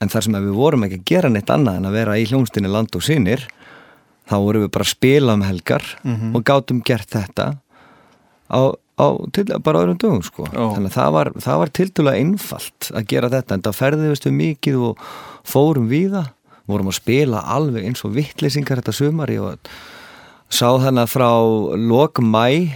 en 0.00 0.08
þar 0.12 0.24
sem 0.26 0.36
við 0.38 0.54
vorum 0.56 0.84
ekki 0.86 0.98
að 1.00 1.08
gera 1.10 1.30
neitt 1.32 1.50
annað 1.52 1.80
en 1.80 1.88
að 1.90 1.96
vera 1.98 2.18
í 2.20 2.26
hljónstinni 2.30 2.70
land 2.72 2.94
og 2.96 3.02
sinir 3.04 3.46
þá 4.30 4.36
vorum 4.40 4.64
við 4.64 4.70
bara 4.76 4.86
að 4.86 4.92
spila 4.94 5.34
um 5.36 5.42
helgar 5.46 5.84
og 6.34 6.44
gátum 6.46 6.80
gert 6.86 7.10
þetta 7.12 7.46
á, 8.50 8.60
á 9.00 9.06
til, 9.34 9.44
bara 9.64 9.82
öðrum 9.84 9.98
dögum 10.00 10.22
sko 10.26 10.46
Já. 10.48 10.64
þannig 10.76 10.90
að 10.90 10.96
það 10.98 11.12
var, 11.16 11.30
það 11.46 11.58
var 11.62 11.72
tildulega 11.80 12.20
einfalt 12.24 12.90
að 12.94 13.08
gera 13.12 13.30
þetta 13.32 13.54
en 13.58 13.64
það 13.68 13.78
ferðiðist 13.80 14.28
við 14.28 14.36
mikið 14.40 14.78
og 14.90 15.04
fórum 15.50 15.88
víða 15.90 16.24
vorum 16.70 16.90
að 16.92 16.98
spila 17.00 17.40
alveg 17.50 17.88
eins 17.88 18.04
og 18.06 18.14
vittleysingar 18.14 18.78
þetta 18.80 18.94
sumari 18.94 19.40
og 19.42 19.58
sá 20.50 20.68
þannig 20.82 21.02
að 21.04 21.12
frá 21.16 21.30
lok 21.90 22.20
mæ 22.22 22.70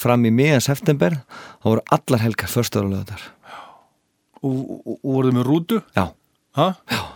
fram 0.00 0.24
í 0.24 0.30
miðan 0.32 0.62
september 0.64 1.18
þá 1.60 1.66
voru 1.66 1.82
allar 1.92 2.22
helgar 2.24 2.48
förstur 2.48 2.86
og 2.88 2.94
löðar 2.94 3.26
Og, 4.40 4.54
og, 4.56 4.94
og 5.04 5.10
voru 5.12 5.28
þið 5.28 5.34
með 5.36 5.48
rútu? 5.50 5.78
já? 5.92 6.06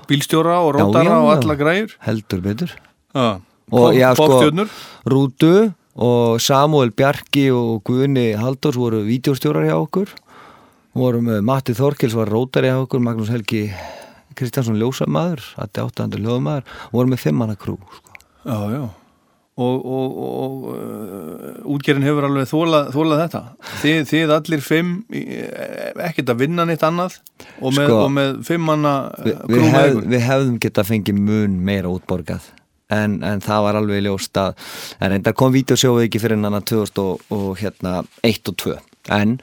Bílstjóra 0.09 0.61
og 0.63 0.75
rótara 0.77 1.17
og 1.23 1.31
alla 1.35 1.55
græjur? 1.59 1.95
heldur 2.07 2.41
betur 2.45 2.75
og 3.15 3.95
já 3.95 4.15
sko? 4.15 4.67
Rútu 5.07 5.73
og 5.95 6.41
Samuel 6.41 6.91
Bjarki 6.91 7.51
og 7.51 7.83
Guðni 7.85 8.35
Halldórs 8.39 8.77
voru 8.79 9.03
vídeostjórar 9.07 9.67
hjá 9.67 9.75
okkur 9.79 10.09
voru 10.95 11.21
með 11.23 11.43
Matti 11.43 11.75
Þorkils 11.75 12.15
var 12.15 12.29
rótari 12.31 12.71
hjá 12.71 12.79
okkur 12.85 13.01
Magnús 13.03 13.31
Helgi 13.31 13.73
Kristjánsson 14.35 14.79
ljósamaður 14.79 15.43
Atti 15.63 15.83
áttandur 15.83 16.23
hljóðamaður 16.23 16.65
og 16.91 16.93
voru 16.99 17.13
með 17.15 17.25
fimmana 17.27 17.57
krú 17.59 17.79
sko. 17.79 18.11
Já, 18.45 18.59
já. 18.71 18.85
Og, 19.55 19.85
og, 19.87 20.15
og 20.19 20.63
uh, 20.73 21.59
útgerðin 21.77 22.03
hefur 22.09 22.25
alveg 22.27 22.49
þólað, 22.51 22.89
þólað 22.91 23.21
þetta. 23.23 23.43
Þið, 23.85 23.99
þið 24.11 24.33
allir 24.35 24.63
fimm, 24.67 24.89
í- 25.15 25.23
ekkert 26.09 26.33
að 26.35 26.41
vinna 26.41 26.65
neitt 26.67 26.83
annað 26.83 27.21
og 27.63 27.77
með, 27.77 27.87
Sko, 27.87 27.99
og 28.01 28.11
með 28.17 28.33
Vi, 29.23 29.31
uh, 29.31 29.45
við, 29.47 29.61
krú 29.61 29.69
með 29.69 29.77
hef, 29.79 30.01
við 30.11 30.25
hefðum 30.27 30.57
geta 30.65 30.85
fengið 30.89 31.21
mun 31.31 31.55
meira 31.71 31.93
útborgað. 31.95 32.49
En, 32.95 33.15
en 33.23 33.41
það 33.47 33.63
var 33.69 33.79
alveg 33.79 34.03
ljóst 34.09 34.43
að 34.43 34.59
en 34.99 35.15
reynda 35.15 35.33
kom 35.39 35.55
vídeosjóðu 35.55 36.03
ekki 36.09 36.21
fyrir 36.25 36.43
hann 36.43 36.59
2000 36.75 37.01
og, 37.07 37.23
og 37.33 37.55
hérna 37.63 37.95
1 38.27 38.51
og 38.51 38.59
2 38.61 38.75
en 39.15 39.39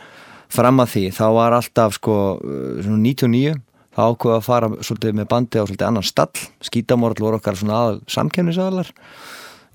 fram 0.51 0.83
að 0.83 0.91
því 0.93 1.05
þá 1.15 1.23
var 1.39 1.55
alltaf 1.57 1.95
sko 1.97 2.17
uh, 2.35 2.83
svona 2.83 2.99
99 3.07 3.55
þá 3.95 4.01
ákveða 4.11 4.37
að 4.37 4.45
fara 4.45 4.69
svolítið 4.83 5.15
með 5.23 5.31
bandi 5.31 5.59
á 5.59 5.63
svolítið 5.63 5.87
annan 5.87 6.05
stall. 6.07 6.43
Skítamorall 6.63 7.23
voru 7.23 7.39
okkar 7.39 7.57
svona 7.59 7.79
aðal 7.79 7.97
samkefnisaðalar 8.11 8.91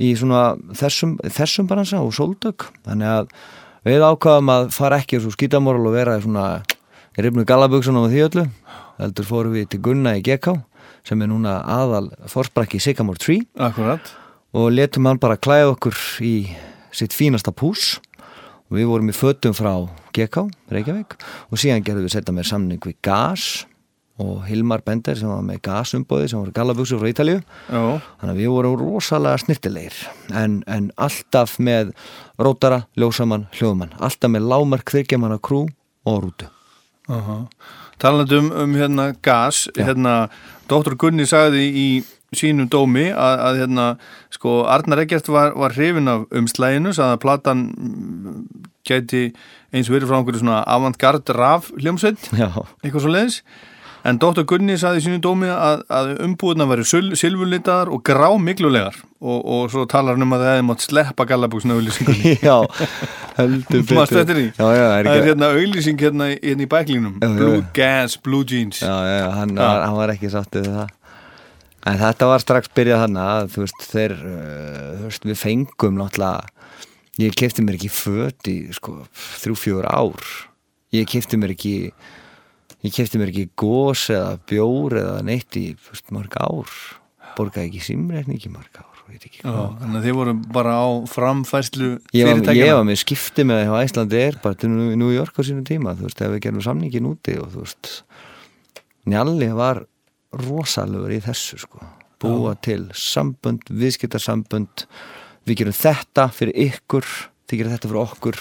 í 0.03 0.13
svona 0.19 0.57
þessum, 0.77 1.17
þessum 1.23 1.69
baransa 1.71 2.03
og 2.05 2.15
sóldök 2.17 2.69
þannig 2.87 3.13
að 3.13 3.31
við 3.87 4.05
ákvaðum 4.05 4.53
að 4.53 4.71
fara 4.75 5.01
ekki 5.01 5.21
svo 5.23 5.33
skítamorall 5.35 5.87
og 5.89 5.97
vera 5.97 6.17
í 6.19 6.25
svona 6.25 6.47
í 7.17 7.25
rifnu 7.25 7.47
galabugsunum 7.49 8.07
og 8.07 8.13
því 8.13 8.25
öllu. 8.27 8.47
Heldur 9.01 9.29
fórum 9.29 9.55
við 9.57 9.71
til 9.73 9.83
Gunna 9.85 10.17
í 10.19 10.25
GK 10.25 10.57
sem 11.07 11.21
er 11.23 11.31
núna 11.31 11.61
aðal 11.71 12.11
forsprakki 12.29 12.81
Sycamore 12.83 13.21
Tree. 13.21 13.47
Akkurat. 13.57 14.13
og 14.57 14.73
letum 14.73 15.05
hann 15.05 15.21
bara 15.21 15.37
klæða 15.37 15.75
okkur 15.75 15.97
í 16.25 16.49
sitt 16.95 17.13
fínasta 17.13 17.53
pús. 17.53 17.99
Og 18.67 18.81
við 18.81 18.89
vorum 18.91 19.11
í 19.13 19.15
fötum 19.15 19.55
frá 19.55 19.87
GK, 20.17 20.49
Reykjavík. 20.73 21.15
Og 21.53 21.61
síðan 21.61 21.85
gerðum 21.87 22.09
við 22.09 22.17
setja 22.17 22.35
með 22.35 22.49
samning 22.51 22.81
við 22.83 22.97
GAS 23.05 23.67
og 24.23 24.47
Hilmar 24.49 24.81
Bender 24.87 25.19
sem 25.19 25.29
var 25.29 25.43
með 25.45 25.61
GAS-umbóði 25.67 26.31
sem 26.33 26.41
voru 26.41 26.55
gallabuxur 26.57 27.01
frá 27.03 27.11
Ítalíu. 27.13 27.41
Já. 27.69 27.83
þannig 28.21 28.33
að 28.33 28.41
við 28.41 28.53
vorum 28.55 28.77
rosalega 28.81 29.43
snirtilegir 29.43 29.99
en, 30.33 30.63
en 30.67 30.91
alltaf 30.97 31.59
með 31.61 31.93
rótara, 32.41 32.85
ljósamann, 32.97 33.49
hljóðmann. 33.57 33.97
Alltaf 34.01 34.33
með 34.33 34.49
lámark, 34.53 34.93
þyrkjamanna, 34.95 35.41
krú 35.43 35.67
og 36.07 36.23
rútu. 36.25 36.49
Uh 37.07 37.47
Talandi 37.97 38.37
um, 38.37 38.51
um 38.53 38.75
hérna 38.77 39.15
gas, 39.25 39.71
hérna 39.77 40.29
Dr. 40.69 40.99
Gunni 41.01 41.25
sagði 41.25 41.63
í 41.65 41.87
sínum 42.37 42.69
dómi 42.69 43.07
að, 43.09 43.37
að 43.47 43.61
hérna 43.63 43.87
sko 44.35 44.57
Arnar 44.69 45.01
Eggert 45.05 45.31
var, 45.33 45.55
var 45.57 45.73
hrifin 45.77 46.11
af 46.13 46.27
umslæginu, 46.37 46.93
sagði 46.93 47.17
að 47.17 47.23
platan 47.23 47.63
mm, 47.73 48.43
gæti 48.87 49.23
eins 49.73 49.89
og 49.89 49.97
verið 49.97 50.11
frá 50.11 50.19
einhverju 50.19 50.43
svona 50.43 50.61
avantgard 50.69 51.33
raf 51.39 51.71
hljómsveit, 51.79 52.29
Já, 52.37 52.51
eitthvað 52.83 53.07
svo 53.07 53.15
leiðis 53.15 53.41
en 54.07 54.19
Dr. 54.23 54.45
Gunni 54.49 54.77
sagði 54.79 55.01
í 55.01 55.05
sínum 55.07 55.23
dómi 55.25 55.49
að, 55.51 55.83
að 55.91 56.11
umbúðuna 56.27 56.67
væri 56.71 56.85
silfurlitaðar 56.87 57.91
og 57.95 58.03
grá 58.07 58.29
miklulegar 58.39 58.97
og, 59.19 59.39
og 59.41 59.71
svo 59.73 59.87
talar 59.91 60.15
hann 60.17 60.27
um 60.27 60.35
að 60.37 60.45
það 60.45 60.53
hefði 60.55 60.67
mátt 60.69 60.85
sleppa 60.87 61.27
gallabúksna 61.29 61.77
auðlýsingunni 61.79 62.35
já, 62.49 62.57
heldur 63.39 63.83
betur 63.83 63.99
Mást 64.01 64.19
eftir 64.21 64.39
því? 64.41 64.47
Já, 64.59 64.67
já, 64.77 64.85
er 65.01 65.09
Það 65.11 65.21
er 65.23 65.29
hérna 65.31 65.51
auðlýsing 65.57 66.05
hérna, 66.07 66.29
í- 66.35 66.41
hérna 66.45 66.67
í 66.67 66.71
bæklínum 66.77 67.17
Já, 67.23 67.29
Blue 67.41 67.57
já. 67.59 67.65
Gas, 67.81 68.19
Blue 68.23 68.47
Jeans 68.47 68.83
Já, 68.85 68.95
já, 69.11 69.25
hann. 69.39 69.57
Var, 69.59 69.83
hann 69.89 69.99
var 69.99 70.15
ekki 70.15 70.31
sáttið 70.35 70.69
við 70.69 70.79
það 70.81 70.95
En 71.87 72.01
þetta 72.03 72.27
var 72.27 72.43
strax 72.43 72.71
byrjað 72.75 73.03
hann 73.05 73.19
að 73.23 73.49
þú 73.55 73.61
veist, 73.63 73.83
þeir 73.93 74.15
uh, 74.19 74.93
þú 74.99 75.05
veist, 75.07 75.27
við 75.31 75.37
fengum 75.39 75.99
náttúrulega 76.01 76.49
ég 77.23 77.37
kefti 77.39 77.63
mér 77.65 77.77
ekki 77.79 77.91
föt 77.95 78.49
í 78.51 78.57
sko, 78.77 78.99
þrjú, 79.41 79.55
fjör 79.63 79.87
ár 79.89 80.25
ég 80.97 81.07
kefti 81.09 81.39
mér 81.41 81.55
ekki 81.55 81.77
ég 82.85 82.93
kefti 82.97 83.21
mér 83.21 83.33
ekki 83.33 83.49
gós 83.59 84.09
eða 84.13 84.37
bjór 84.51 84.99
eða 85.01 85.23
neitt 85.27 85.57
í 85.57 85.71
veist, 85.89 86.11
mörg 86.15 86.37
ár. 86.41 86.77
Borgaði 87.37 87.71
ekki 87.71 87.87
simreikni 87.93 88.37
ekki 88.41 88.53
mörg 88.53 88.83
ár 88.83 88.97
ekki 89.15 89.43
Já, 89.43 89.53
þannig 89.81 89.99
að 89.99 90.07
þið 90.07 90.17
voru 90.19 90.35
bara 90.55 90.73
á 90.83 90.87
framfæslu 91.11 91.91
var, 92.01 92.57
ég 92.57 92.73
var 92.75 92.87
með 92.87 92.99
skipti 93.03 93.45
með 93.47 93.63
hjá 93.67 93.75
Æslandi 93.85 94.19
er 94.21 94.39
bara 94.43 94.59
til 94.59 94.71
New 94.73 95.13
York 95.15 95.39
á 95.39 95.43
sínu 95.47 95.63
tíma 95.67 95.95
þú 95.97 96.09
veist, 96.09 96.23
ef 96.23 96.33
við 96.35 96.43
gerum 96.47 96.65
samningin 96.65 97.09
úti 97.09 97.37
og 97.41 97.53
þú 97.55 97.63
veist. 97.63 97.93
Njalli 99.07 99.51
var 99.55 99.85
rosalegur 100.47 101.15
í 101.15 101.21
þessu 101.25 101.61
sko. 101.63 101.83
Búa 102.23 102.57
til 102.65 102.89
sambönd, 102.97 103.69
viðskiptarsambönd 103.71 104.87
við 105.47 105.63
gerum 105.63 105.77
þetta 105.77 106.29
fyrir 106.35 106.59
ykkur 106.67 107.07
þið 107.47 107.61
gerum 107.61 107.77
þetta 107.77 107.91
fyrir 107.93 108.03
okkur 108.03 108.41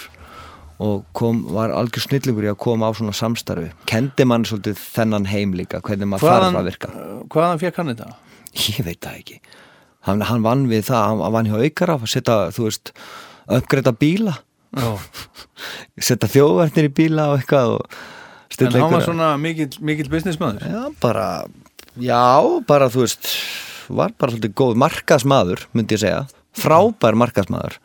og 0.82 1.04
kom, 1.16 1.42
var 1.54 1.72
algjör 1.72 2.04
snillingur 2.04 2.46
í 2.46 2.50
að 2.52 2.58
koma 2.60 2.90
á 2.90 2.92
svona 2.96 3.14
samstarfi. 3.16 3.70
Kendi 3.88 4.26
mann 4.28 4.44
svolítið 4.48 4.80
þennan 4.80 5.28
heim 5.30 5.54
líka 5.56 5.80
hvernig 5.84 6.10
maður 6.10 6.34
þarf 6.34 6.58
að 6.60 6.68
virka. 6.68 6.90
hvaðan 7.32 7.62
fekk 7.62 7.80
hann 7.80 7.92
þetta? 7.94 8.10
Ég 8.66 8.82
veit 8.84 9.00
það 9.04 9.22
ekki. 9.22 9.38
Hann, 10.06 10.26
hann 10.28 10.44
vann 10.44 10.66
við 10.70 10.84
það, 10.90 11.06
hann 11.22 11.36
vann 11.36 11.48
hjá 11.48 11.56
aukara 11.64 11.96
að 11.96 12.12
setja, 12.12 12.36
þú 12.54 12.68
veist, 12.68 12.92
uppgreita 13.58 13.94
bíla. 13.96 14.36
Setja 16.06 16.28
þjóðverðnir 16.28 16.90
í 16.90 16.92
bíla 16.92 17.30
og 17.32 17.40
eitthvað 17.40 17.78
og 17.78 17.96
En 18.56 18.72
hann 18.72 18.92
var 18.92 19.02
svona 19.04 19.30
mikill, 19.40 19.72
mikill 19.84 20.08
businessmaður? 20.08 20.62
Já, 20.64 20.82
bara, 21.02 21.24
já, 22.00 22.20
bara 22.68 22.86
þú 22.92 23.02
veist, 23.02 23.28
var 23.92 24.14
bara 24.16 24.32
svolítið 24.32 24.54
góð 24.56 24.78
markasmaður, 24.80 25.64
myndi 25.76 25.96
ég 25.96 26.04
segja. 26.04 26.22
Frábær 26.56 27.18
markasmaður 27.20 27.76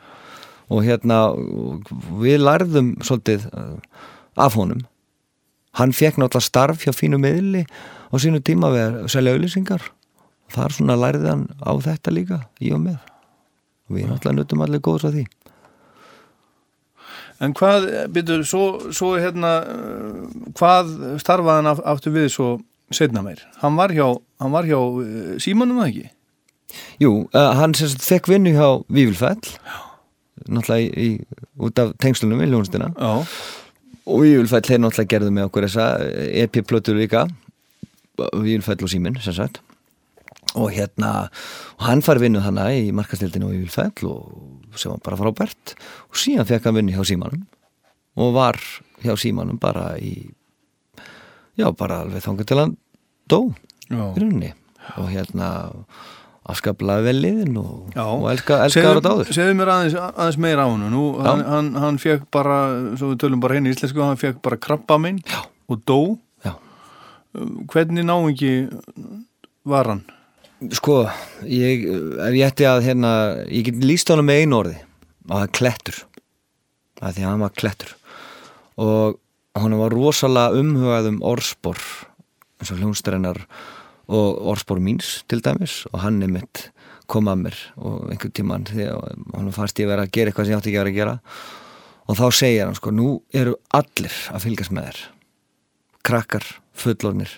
og 0.71 0.85
hérna, 0.87 1.17
við 2.21 2.39
lærðum 2.45 2.93
svolítið 3.03 3.47
uh, 3.51 3.75
af 4.39 4.55
honum. 4.55 4.85
Hann 5.75 5.91
fekk 5.95 6.17
náttúrulega 6.19 6.47
starf 6.47 6.85
hjá 6.85 6.93
fínu 6.95 7.19
miðli 7.19 7.65
á 8.11 8.15
sínu 8.19 8.39
tíma 8.43 8.71
við 8.73 8.85
að 9.03 9.11
selja 9.13 9.35
auðlýsingar 9.35 9.83
þar 10.51 10.73
svona 10.75 10.97
lærði 10.99 11.29
hann 11.31 11.45
á 11.63 11.71
þetta 11.83 12.11
líka 12.15 12.39
í 12.59 12.71
og 12.75 12.81
með 12.83 12.97
við 13.91 14.07
náttúrulega 14.09 14.37
nutum 14.39 14.63
allir 14.65 14.81
góðs 14.83 15.05
að 15.07 15.15
því. 15.19 15.23
En 17.41 17.55
hvað, 17.57 17.87
byrju, 18.13 18.43
svo, 18.45 18.65
svo 18.93 19.13
hérna, 19.17 19.51
uh, 19.65 20.49
hvað 20.59 20.91
starfaði 21.23 21.57
hann 21.63 21.69
af- 21.71 21.83
aftur 21.95 22.13
við 22.15 22.27
svo 22.35 22.49
setna 22.93 23.23
meir? 23.25 23.41
Hann 23.63 23.75
var 23.79 23.91
hjá, 23.95 24.05
hann 24.43 24.53
var 24.53 24.67
hjá 24.69 24.77
uh, 24.77 25.37
Símanum 25.41 25.81
ekki? 25.83 26.05
Jú, 27.03 27.13
hann 27.35 27.73
sagt 27.75 28.03
fekk 28.05 28.29
vinnu 28.31 28.53
hjá 28.55 28.67
Vívilfell 28.87 29.41
náttúrulega 30.47 30.87
í, 30.87 31.15
í, 31.17 31.41
út 31.61 31.81
af 31.81 31.93
tengslunum 32.01 32.41
við 32.41 32.53
hljónstina 32.53 32.91
Já. 32.95 33.11
og 34.05 34.23
Vívilfell 34.23 34.63
þeir 34.67 34.83
náttúrulega 34.83 35.11
gerðu 35.15 35.33
með 35.35 35.49
okkur 35.49 35.67
þessa 35.67 35.87
EP-plötur 36.43 36.99
líka. 36.99 37.25
Vívilfell 38.17 38.81
og 38.81 38.91
Síminn 38.91 39.19
sem 39.21 39.35
sagt. 39.37 39.61
Og 40.59 40.73
hérna 40.75 41.29
og 41.77 41.85
hann 41.87 42.03
fær 42.03 42.19
vinnu 42.19 42.41
hana 42.43 42.67
í 42.75 42.89
markastildinu 42.95 43.47
og 43.49 43.55
Vívilfell 43.55 44.09
og 44.09 44.77
sem 44.79 44.91
var 44.91 45.03
bara 45.05 45.19
frábært. 45.19 45.75
Og 46.11 46.19
síðan 46.19 46.47
fekk 46.49 46.69
hann 46.69 46.79
vinnu 46.79 46.95
hjá 46.95 47.05
Símanum. 47.07 47.45
Og 48.19 48.33
var 48.35 48.59
hjá 49.03 49.15
Símanum 49.19 49.59
bara 49.61 49.93
í 49.99 50.31
já 51.59 51.67
bara 51.77 52.01
alveg 52.05 52.23
þangar 52.23 52.47
til 52.47 52.59
hann 52.59 52.75
dó 53.29 53.39
í 53.91 53.95
rauninni. 54.23 54.53
Og 54.99 55.11
hérna 55.11 55.47
afskaplega 56.51 57.05
vel 57.05 57.17
liðin 57.23 57.57
og, 57.61 57.95
og 57.95 58.27
elska, 58.31 58.61
elska 58.65 58.83
ára 58.91 59.03
dáður 59.05 59.31
Segðu 59.33 59.55
mér 59.59 59.71
aðeins, 59.73 59.97
aðeins 60.11 60.39
meira 60.43 60.65
á 60.65 60.69
hann 60.69 60.85
Nú, 60.93 61.03
hann, 61.23 61.43
hann, 61.47 61.71
hann 61.81 61.99
fekk 62.01 62.27
bara, 62.33 62.59
svo 62.99 63.13
við 63.13 63.23
tölum 63.25 63.43
bara 63.43 63.57
henni 63.57 63.71
í 63.71 63.75
íslensku 63.75 64.03
hann 64.03 64.19
fekk 64.21 64.41
bara 64.45 64.59
krabba 64.61 64.99
minn 65.01 65.19
Já. 65.25 65.41
og 65.71 65.81
dó. 65.87 65.99
Já. 66.45 66.55
Hvernig 67.71 68.07
náingi 68.07 68.53
var 69.67 69.93
hann? 69.93 70.05
Sko, 70.77 71.01
ég, 71.49 71.87
ef 72.21 72.37
ég 72.37 72.45
ætti 72.45 72.67
að 72.69 72.85
hérna, 72.85 73.11
ég 73.49 73.65
get 73.65 73.81
líst 73.81 74.11
honum 74.13 74.27
með 74.29 74.43
einu 74.43 74.59
orði 74.61 74.77
það 75.31 75.43
er 75.45 75.51
klettur. 75.57 75.99
Að 77.01 77.17
því 77.17 77.25
að 77.25 77.29
hann 77.31 77.43
var 77.43 77.53
klettur. 77.57 77.93
Og 78.81 79.19
hann 79.57 79.77
var 79.79 79.95
rosalega 79.95 80.61
umhugað 80.61 81.11
um 81.11 81.21
orðspor 81.27 81.81
eins 82.61 82.71
og 82.71 82.81
hljónstrennar 82.81 83.41
og 84.09 84.41
orðspor 84.53 84.81
míns 84.83 85.21
til 85.31 85.41
dæmis 85.43 85.83
og 85.91 86.01
hann 86.05 86.21
er 86.23 86.31
mitt 86.31 86.69
kom 87.11 87.27
að 87.27 87.43
mér 87.45 87.57
og 87.81 88.11
einhvern 88.11 88.35
tíman 88.35 88.67
þegar 88.69 89.15
hann 89.35 89.53
fannst 89.55 89.79
ég 89.81 89.89
vera 89.89 90.05
að 90.07 90.13
gera 90.15 90.31
eitthvað 90.31 90.47
sem 90.47 90.55
ég 90.55 90.61
átti 90.61 90.71
ekki 90.71 90.79
að 90.79 90.85
vera 90.85 90.93
að 90.93 90.99
gera. 90.99 91.15
Og 92.09 92.17
þá 92.17 92.25
segir 92.35 92.65
hann 92.65 92.77
sko, 92.77 92.91
nú 92.95 93.09
eru 93.35 93.55
allir 93.77 94.15
að 94.31 94.45
fylgjast 94.45 94.73
með 94.75 94.87
þér. 94.89 95.01
Krakkar, 96.07 96.47
fullornir 96.75 97.33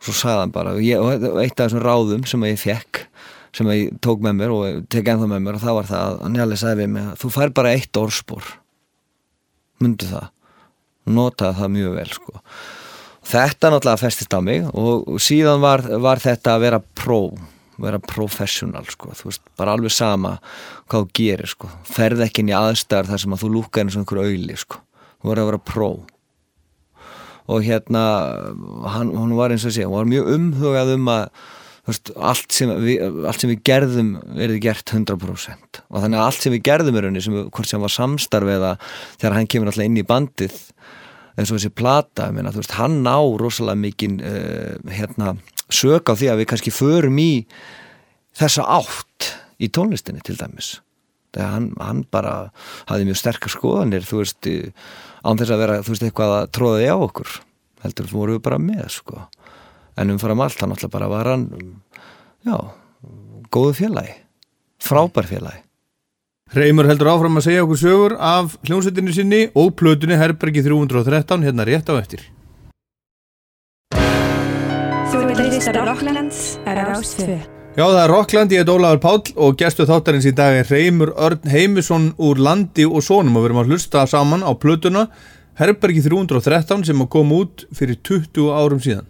svo 0.00 0.14
sagði 0.16 0.44
hann 0.44 0.54
bara 0.54 0.74
og, 0.76 0.82
ég, 0.84 1.00
og 1.00 1.38
eitt 1.42 1.58
af 1.60 1.68
þessum 1.68 1.84
ráðum 1.84 2.26
sem 2.28 2.44
ég 2.48 2.60
fekk 2.60 3.02
sem 3.56 3.68
ég 3.74 3.96
tók 4.04 4.22
með 4.24 4.36
mér 4.38 4.54
og 4.54 4.84
tek 4.92 5.08
ennþá 5.12 5.28
með 5.28 5.42
mér 5.44 5.58
og 5.58 5.64
það 5.64 5.76
var 5.76 5.88
það 5.90 6.12
að 6.24 6.34
Njáli 6.36 6.58
sagði 6.60 6.80
við 6.80 6.92
mig 6.94 7.08
að 7.10 7.16
þú 7.20 7.32
fær 7.34 7.52
bara 7.58 7.72
eitt 7.76 8.00
orðspor. 8.00 8.52
Myndu 9.82 10.08
það. 10.08 10.30
Notaði 11.10 11.58
það 11.58 11.74
mjög 11.74 11.98
vel 11.98 12.10
sko 12.14 12.40
þetta 13.30 13.70
náttúrulega 13.70 14.02
festist 14.02 14.34
á 14.34 14.40
mig 14.44 14.66
og 14.74 15.16
síðan 15.22 15.62
var, 15.62 15.84
var 16.02 16.22
þetta 16.22 16.56
að 16.56 16.66
vera 16.66 16.82
pró 16.82 17.22
vera 17.80 18.00
professional 18.02 18.84
sko. 18.92 19.14
Þú 19.16 19.30
veist, 19.30 19.42
bara 19.56 19.74
alveg 19.76 19.92
sama 19.94 20.34
hvað 20.90 21.06
þú 21.06 21.12
gerir 21.16 21.48
sko. 21.50 21.70
Ferð 21.88 22.24
ekki 22.26 22.44
inn 22.44 22.52
í 22.52 22.56
aðstæðar 22.56 23.08
þar 23.12 23.22
sem 23.22 23.36
að 23.36 23.44
þú 23.44 23.52
lúkar 23.54 23.86
eins 23.86 23.96
og 23.96 24.02
einhver 24.04 24.20
auðli 24.24 24.58
sko. 24.60 24.82
Þú 25.20 25.30
verður 25.30 25.42
að 25.42 25.50
vera 25.50 25.62
pró 25.70 25.90
og 27.50 27.64
hérna 27.66 28.02
hann, 28.94 29.10
hann 29.16 29.32
var 29.34 29.50
eins 29.50 29.64
og 29.66 29.74
sé, 29.74 29.82
hann 29.82 29.96
var 29.96 30.10
mjög 30.10 30.28
umhugað 30.36 30.92
um 30.94 31.08
að 31.10 31.24
veist, 31.88 32.12
allt, 32.14 32.46
sem 32.54 32.70
við, 32.84 33.00
allt 33.26 33.42
sem 33.42 33.50
við 33.50 33.62
gerðum 33.66 34.12
verið 34.36 34.60
gert 34.68 34.92
100% 34.94 35.80
og 35.82 36.04
þannig 36.04 36.20
að 36.20 36.26
allt 36.28 36.44
sem 36.44 36.54
við 36.54 36.62
gerðum 36.68 37.00
er 37.00 37.08
henni 37.08 37.24
hvort 37.24 37.70
sem 37.70 37.82
var 37.82 37.94
samstarf 37.94 38.52
eða 38.54 38.74
þegar 39.16 39.36
hann 39.38 39.50
kemur 39.50 39.72
alltaf 39.72 39.88
inn 39.88 39.98
í 39.98 40.06
bandið 40.06 40.60
eins 41.40 41.50
og 41.50 41.58
þessi 41.58 41.72
plata, 41.72 42.28
þú 42.30 42.60
veist, 42.60 42.76
hann 42.78 43.00
ná 43.06 43.16
rosalega 43.40 43.80
mikinn 43.80 44.18
uh, 44.20 44.76
hérna, 44.92 45.34
sök 45.72 46.12
á 46.12 46.14
því 46.14 46.30
að 46.32 46.42
við 46.42 46.50
kannski 46.52 46.74
förum 46.74 47.20
í 47.22 47.32
þessa 48.36 48.66
átt 48.78 49.30
í 49.60 49.70
tónlistinni 49.72 50.22
til 50.24 50.36
dæmis. 50.40 50.78
Þegar 51.34 51.54
hann, 51.54 51.68
hann 51.78 52.02
bara 52.10 52.34
hafði 52.90 53.06
mjög 53.08 53.20
sterkar 53.20 53.54
skoðanir 53.54 54.06
þú 54.06 54.22
veist, 54.22 54.50
án 55.22 55.38
þess 55.38 55.54
að 55.54 55.62
vera 55.62 55.78
þú 55.84 55.94
veist, 55.94 56.06
eitthvað 56.08 56.36
að 56.36 56.50
tróða 56.56 56.80
því 56.80 56.90
á 56.90 56.96
okkur. 56.98 57.36
Heldur 57.84 58.10
voru 58.10 58.36
við 58.36 58.44
bara 58.48 58.60
með 58.60 58.86
sko. 58.98 59.26
en 60.00 60.10
umfram 60.14 60.40
allt, 60.40 60.60
hann 60.60 60.70
alltaf 60.72 60.90
bara 60.90 61.08
var 61.12 61.28
hann 61.28 61.48
já, 62.46 62.56
góðu 63.52 63.74
félagi. 63.76 64.14
Frábær 64.80 65.26
félagi 65.28 65.60
Reymur 66.50 66.88
heldur 66.90 67.06
áfram 67.12 67.38
að 67.38 67.44
segja 67.46 67.62
okkur 67.62 67.78
sögur 67.78 68.12
af 68.18 68.56
hljómsveitinu 68.66 69.12
sinni 69.14 69.38
og 69.54 69.68
plötunni 69.78 70.16
Herbergi 70.18 70.64
313 70.66 71.44
hérna 71.46 71.62
rétt 71.62 71.86
á 71.86 71.94
eftir. 71.94 72.24
Já, 77.78 77.84
það 77.86 78.00
er 78.02 78.10
Rockland, 78.10 78.50
ég 78.50 78.64
er 78.64 78.72
Ólafur 78.72 78.98
Páll 79.04 79.30
og 79.38 79.60
gestu 79.60 79.86
þáttarins 79.86 80.26
í 80.26 80.32
dag 80.34 80.56
er 80.58 80.66
Reymur 80.66 81.12
Örn 81.14 81.46
Heimisson 81.52 82.08
úr 82.18 82.42
Landi 82.42 82.82
og 82.82 83.04
Sónum 83.06 83.38
og 83.38 83.44
við 83.44 83.50
erum 83.52 83.60
að 83.62 83.70
hlusta 83.70 84.02
saman 84.10 84.42
á 84.42 84.50
plötuna 84.58 85.04
Herbergi 85.60 86.02
313 86.02 86.82
sem 86.88 87.04
að 87.04 87.12
koma 87.14 87.44
út 87.44 87.62
fyrir 87.70 88.00
20 88.02 88.50
árum 88.50 88.82
síðan. 88.82 89.06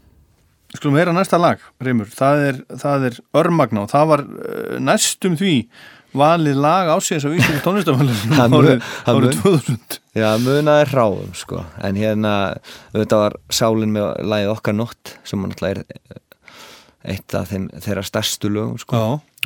Skulum 0.76 1.00
heyra 1.00 1.16
næsta 1.16 1.40
lag, 1.40 1.64
Reymur. 1.80 2.12
Það 2.12 2.44
er, 2.50 2.60
það 2.84 3.08
er 3.08 3.16
Örmagna 3.40 3.86
og 3.86 3.90
það 3.94 4.12
var 4.12 4.26
uh, 4.28 4.76
næstum 4.76 5.40
því 5.40 5.54
valið 6.16 6.56
lag 6.60 6.88
ásíðis 6.96 7.26
á 7.26 7.30
Íslands 7.30 7.86
mun- 7.86 8.54
árið 8.56 8.80
það 8.82 9.14
árið 9.14 9.28
mun. 9.28 9.42
2000. 9.42 9.98
Já, 10.18 10.28
munaði 10.42 10.86
ráðum 10.90 11.34
sko 11.38 11.64
en 11.86 11.94
hérna, 12.00 12.32
þetta 12.96 13.20
var 13.24 13.36
sálinn 13.52 13.92
með 13.94 14.08
lagið 14.26 14.52
okkar 14.56 14.74
nótt 14.74 15.14
sem 15.24 15.44
alltaf 15.46 15.68
er 15.70 15.82
eitt 17.10 17.34
af 17.38 17.48
þeim, 17.48 17.68
þeirra 17.80 18.02
stærstu 18.04 18.50
lögum 18.52 18.78
sko 18.82 18.98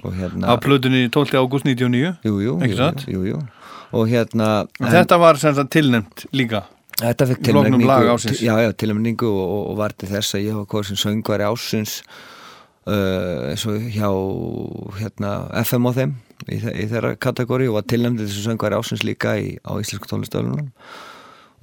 og 0.03 0.13
hérna, 0.17 0.49
á 0.51 0.55
plötunni 0.59 1.05
12. 1.13 1.37
ágúst 1.39 1.65
99. 1.69 2.17
jú, 2.25 2.39
jú, 2.43 2.57
jú, 3.07 3.21
jú, 3.29 3.43
og 3.95 4.09
hérna 4.11 4.67
En 4.81 4.91
þetta 4.91 5.19
var 5.21 5.37
sem 5.39 5.55
sagt 5.55 5.71
tilnefnt 5.71 6.25
líka. 6.33 6.65
Þetta 6.99 7.27
tilnefningu 7.43 7.91
ársins. 7.91 8.41
Já, 8.43 8.55
já, 8.63 8.71
tilnefningu 8.73 9.27
og, 9.27 9.45
og, 9.51 9.63
og 9.73 9.77
var 9.79 9.95
til 9.99 10.09
þess 10.09 10.35
að 10.39 10.45
ég 10.47 10.55
hafa 10.55 10.67
hvað 10.71 10.89
sem 10.91 10.99
söngvari 11.05 11.47
ásins 11.47 11.95
uh, 12.87 13.51
eins 13.51 13.65
og 13.71 13.81
hjá 13.95 14.11
hérna, 15.01 15.33
FM 15.65 15.89
á 15.91 15.93
þeim 15.99 16.13
í, 16.49 16.59
í 16.59 16.87
þeirra 16.91 17.15
kategóri 17.21 17.69
og 17.71 17.79
var 17.79 17.89
tilnefndið 17.91 18.31
þessu 18.31 18.47
söngvari 18.49 18.79
ásins 18.79 19.05
líka 19.07 19.37
í, 19.41 19.55
á 19.65 19.73
Íslensku 19.81 20.09
tónlistöðunum 20.11 20.71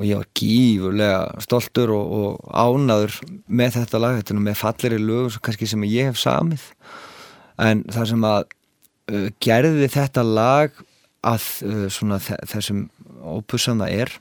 og 0.02 0.08
ég 0.08 0.18
var 0.18 0.30
gífurlega 0.38 1.42
stoltur 1.44 1.92
og, 1.94 2.14
og 2.18 2.48
ánaður 2.50 3.20
með 3.46 3.76
þetta 3.78 4.02
lag, 4.02 4.18
þetta 4.20 4.34
er 4.34 4.46
með 4.48 4.58
falleri 4.62 5.02
lög 5.02 5.38
kannski 5.46 5.68
sem 5.70 5.84
ég 5.86 6.10
hef 6.10 6.18
samið. 6.22 6.64
En 7.62 7.84
það 7.92 8.08
sem 8.14 8.26
að 8.26 8.40
uh, 9.12 9.28
gerði 9.44 9.92
þetta 9.94 10.24
lag 10.26 10.82
að 11.28 11.46
uh, 11.68 11.86
svona 11.94 12.18
þe 12.24 12.40
þessum 12.50 12.88
ópussan 13.22 13.84
það 13.84 14.00
er 14.00 14.16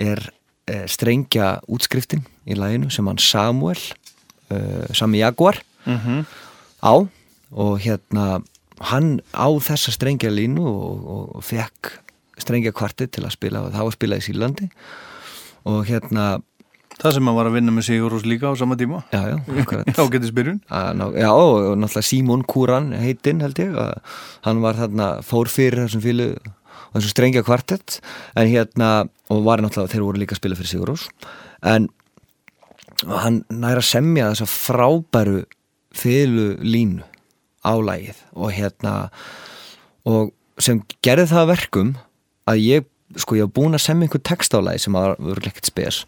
er 0.00 0.24
uh, 0.72 0.86
strengja 0.88 1.58
útskriftin 1.68 2.24
í 2.48 2.56
laginu 2.56 2.88
sem 2.92 3.04
hann 3.10 3.20
Samuel 3.20 3.76
uh, 3.76 4.88
Sami 4.96 5.20
Jaguar 5.20 5.60
Mm 5.84 6.24
á. 6.84 6.94
Og 7.54 7.78
hérna 7.80 8.42
hann 8.80 9.20
á 9.30 9.48
þessa 9.62 9.94
strengja 9.94 10.32
línu 10.32 10.64
og, 10.64 11.04
og, 11.04 11.28
og 11.38 11.44
fekk 11.46 11.92
strengja 12.42 12.72
kvartið 12.74 13.12
til 13.14 13.24
að 13.28 13.36
spila 13.36 13.66
það 13.68 13.78
var 13.78 13.92
að 13.92 13.96
spila 13.98 14.18
í 14.18 14.24
Sílandi 14.24 14.70
og 15.70 15.86
hérna 15.88 16.26
Það 16.94 17.16
sem 17.16 17.26
að 17.26 17.34
var 17.34 17.48
að 17.48 17.54
vinna 17.56 17.72
með 17.74 17.86
Sigurús 17.88 18.22
líka 18.22 18.50
á 18.50 18.54
sama 18.54 18.76
tíma. 18.78 19.00
já, 19.10 19.18
já, 19.32 19.36
akkurat. 19.64 19.88
Já, 19.98 20.02
getið 20.12 20.28
spyrjun. 20.30 20.60
Já, 20.70 21.30
og 21.34 21.56
náttúrulega 21.74 22.06
Símon 22.06 22.44
Kúran 22.46 22.92
heitinn 22.94 23.42
held 23.42 23.58
ég 23.58 23.74
hann 24.46 24.60
var 24.62 24.78
þarna 24.78 25.08
fór 25.26 25.50
fyrir 25.50 25.88
þessum 25.88 26.04
fílu 26.04 26.28
þessum 26.94 27.10
strengja 27.10 27.42
kvartett 27.42 27.98
en 28.38 28.46
hérna, 28.46 29.08
og 29.26 29.42
var 29.42 29.64
náttúrulega 29.64 29.90
þeir 29.90 30.06
voru 30.06 30.22
líka 30.22 30.36
að 30.36 30.42
spila 30.44 30.60
fyrir 30.60 30.70
Sigurós 30.70 31.08
en 31.66 31.90
hann 33.10 33.42
næra 33.50 33.82
semja 33.82 34.30
þessa 34.30 34.46
frábæru 34.54 35.42
fílu 35.98 36.52
línu 36.62 37.02
á 37.64 37.74
lagið 37.80 38.20
og 38.36 38.52
hérna 38.54 38.94
og 40.04 40.32
sem 40.62 40.82
gerði 41.04 41.30
það 41.32 41.42
að 41.42 41.52
verkum 41.52 41.94
að 42.50 42.60
ég, 42.62 42.88
sko 43.20 43.38
ég 43.38 43.48
var 43.48 43.54
búin 43.56 43.76
að 43.76 43.86
semja 43.86 44.06
einhver 44.06 44.22
text 44.26 44.54
á 44.54 44.60
lagi 44.62 44.84
sem 44.84 44.96
var 44.96 45.16
örgleikt 45.18 45.70
spes. 45.70 46.02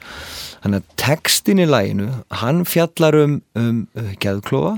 Þannig 0.63 0.83
að 0.83 0.99
textin 1.01 1.63
í 1.63 1.69
laginu 1.69 2.11
hann 2.43 2.67
fjallar 2.69 3.17
um, 3.23 3.41
um 3.59 3.81
uh, 3.97 4.13
geðklofa 4.23 4.77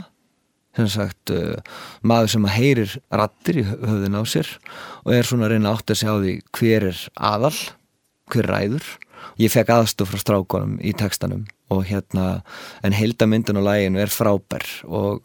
sem 0.78 0.88
sagt 0.92 1.32
uh, 1.34 1.58
maður 2.06 2.32
sem 2.36 2.46
að 2.46 2.54
heyrir 2.54 2.94
rattir 3.10 3.60
í 3.60 3.66
hö- 3.66 3.80
höfðin 3.82 4.20
á 4.20 4.22
sér 4.30 4.54
og 5.02 5.12
er 5.16 5.26
svona 5.26 5.48
að 5.48 5.54
reyna 5.56 5.72
að 5.72 5.80
átta 5.80 5.98
sig 5.98 6.12
á 6.12 6.16
því 6.16 6.34
hver 6.54 6.88
er 6.92 7.04
aðal 7.32 7.54
hver 8.28 8.50
ræður. 8.52 8.88
Ég 9.40 9.50
fekk 9.52 9.72
aðstof 9.74 10.12
frá 10.12 10.20
strákonum 10.22 10.76
í 10.84 10.92
textanum 10.96 11.46
og 11.74 11.82
hérna 11.88 12.42
en 12.86 12.94
heildamyndin 12.96 13.58
og 13.58 13.66
læginu 13.66 14.00
er 14.02 14.12
frábær 14.12 14.64
og, 14.86 15.24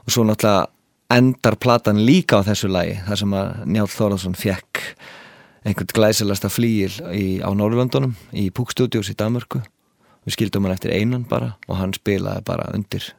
og 0.00 0.08
svo 0.14 0.24
náttúrulega 0.26 0.70
endar 1.14 1.56
platan 1.60 2.02
líka 2.06 2.40
á 2.42 2.46
þessu 2.46 2.70
lægi 2.72 2.98
þar 3.06 3.20
sem 3.20 3.36
að 3.38 3.50
Njál 3.70 3.90
Þórðarsson 3.92 4.38
fekk 4.38 4.82
einhvern 5.64 5.92
glæsilasta 5.96 6.50
flýil 6.52 6.92
í, 7.14 7.40
á 7.40 7.48
Norrlöndunum 7.56 8.14
í 8.36 8.50
Púk 8.54 8.74
Studios 8.74 9.10
í 9.12 9.16
Danmörku. 9.18 9.62
Við 10.24 10.36
skildum 10.36 10.66
hann 10.66 10.74
eftir 10.76 10.92
einan 10.92 11.26
bara 11.28 11.54
og 11.68 11.78
hann 11.80 11.94
spilaði 11.96 12.44
bara 12.48 12.70
undir 12.76 13.12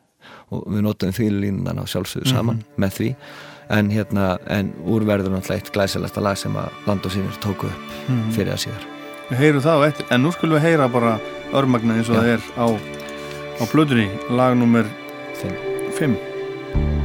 og 0.53 0.65
við 0.69 0.85
notum 0.85 1.13
því 1.13 1.29
línunan 1.33 1.81
á 1.81 1.85
sjálfsögðu 1.89 2.33
saman 2.33 2.63
með 2.81 2.97
því. 2.99 3.11
En 3.75 3.89
hérna, 3.89 4.35
en 4.51 4.69
úrverður 4.85 5.33
náttúrulega 5.33 5.63
eitt 5.63 5.71
glæsilasta 5.73 6.21
lag 6.21 6.37
sem 6.37 6.53
að 6.57 6.69
land 6.85 7.07
og 7.07 7.13
sínir 7.15 7.39
tóku 7.41 7.69
upp 7.71 7.95
fyrir 8.35 8.53
það 8.53 8.61
síðar. 8.67 8.85
Við 9.31 9.41
heyrum 9.41 9.65
það 9.65 9.87
eftir, 9.87 10.09
en 10.13 10.21
nú 10.21 10.33
skulum 10.35 10.59
við 10.59 10.67
heyra 10.67 10.91
bara 10.93 11.15
örmagna 11.57 11.97
eins 11.97 12.13
og 12.13 12.19
það 12.19 12.35
er 12.35 12.45
á, 12.61 12.67
á 13.57 13.63
plötunni, 13.73 14.07
lag 14.29 14.53
nummer 14.59 14.85
Fimm. 15.41 15.57
5 15.97 17.04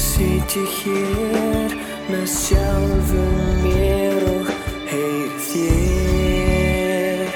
Sitt 0.00 0.54
ég 0.56 0.68
hér 0.80 1.74
með 2.08 2.24
sjálfum 2.32 3.60
mér 3.60 4.24
og 4.30 4.48
heyr 4.88 5.32
þér. 5.44 7.28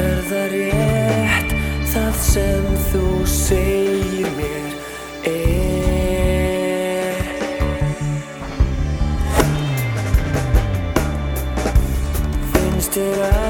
Er 0.00 0.18
það 0.30 0.46
rétt 0.56 1.50
það 1.92 2.14
sem 2.30 2.66
þú 2.88 3.04
segir 3.36 4.30
mér 4.40 4.72
er? 5.28 7.22
Finnst 12.56 12.96
þér 12.96 13.26
að 13.28 13.41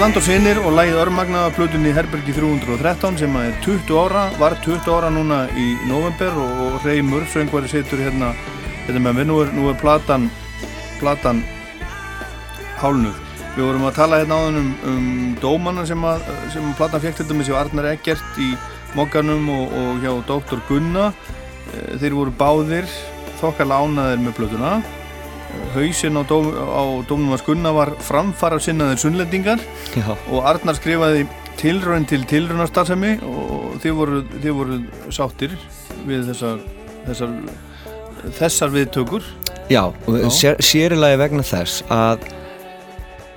Land 0.00 0.16
og 0.16 0.22
Sinir 0.24 0.56
og 0.64 0.72
lagið 0.72 0.96
örmagna 0.96 1.42
af 1.44 1.58
plötunni 1.58 1.90
Herbergi 1.92 2.32
313 2.32 3.18
sem 3.20 3.34
er 3.36 3.50
20 3.60 3.98
ára, 4.00 4.22
var 4.40 4.54
20 4.64 4.86
ára 4.88 5.10
núna 5.12 5.42
í 5.52 5.74
november 5.90 6.38
og, 6.40 6.78
Reymur, 6.86 7.26
söngvari 7.28 7.68
situr 7.68 8.00
hérna, 8.00 8.30
hérna 8.86 9.02
með 9.04 9.18
mér, 9.18 9.26
nú 9.28 9.36
er, 9.42 9.50
nú 9.52 9.66
er 9.68 9.76
platan, 9.82 10.30
platan 11.02 11.42
hálnuð. 12.80 13.18
Við 13.58 13.66
vorum 13.66 13.84
að 13.90 13.98
tala 13.98 14.22
hérna 14.22 14.38
áðan 14.40 14.56
um, 14.62 14.70
um 14.88 15.10
dómana 15.42 15.84
sem 15.90 16.08
að, 16.08 16.24
sem 16.54 16.70
að 16.70 16.78
platan 16.80 17.04
fekk 17.04 17.20
til 17.20 17.28
dæmis 17.34 17.50
hjá 17.52 17.58
Arnar 17.60 17.90
Eggert 17.92 18.40
í 18.40 18.54
Mokkanum 18.96 19.52
og, 19.52 19.76
og 19.82 20.00
hjá 20.00 20.14
Dr. 20.32 20.64
Gunna. 20.70 21.10
Eh, 21.74 22.00
Þeir 22.00 22.16
voru 22.22 22.34
báðir 22.40 22.88
þokkar 23.42 23.68
lánaðir 23.68 24.24
með 24.24 24.38
plötuna. 24.40 24.78
Hausinn 25.74 26.18
á, 26.18 26.22
dóm, 26.26 26.48
á 26.50 26.82
dómnum 27.06 27.36
að 27.36 27.44
Gunna 27.46 27.72
var 27.74 27.92
framfara 28.02 28.58
sinnaðir 28.62 28.98
sunnlendingar. 29.04 29.62
Já, 29.94 30.08
og 30.30 30.48
Arnar 30.48 30.78
skrifaði 30.78 31.26
tilraun 31.60 32.06
til 32.08 32.24
tilraunarstarfsemi 32.28 33.18
og 33.26 33.78
þið 33.82 33.96
voru, 33.98 34.20
þið 34.40 34.56
voru 34.56 34.80
sáttir 35.12 35.54
við 36.08 36.30
þessar, 36.30 36.64
þessar, 37.06 37.36
þessar 38.40 38.74
viðtökur? 38.74 39.30
Já, 39.70 39.84
og 39.86 40.18
Já. 40.18 40.28
sér, 40.34 40.60
sérilagi 40.64 41.20
vegna 41.20 41.46
þess 41.46 41.84
að 41.92 42.26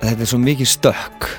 þetta 0.02 0.18
er 0.18 0.30
svo 0.32 0.42
mikið 0.42 0.70
stökk. 0.72 1.30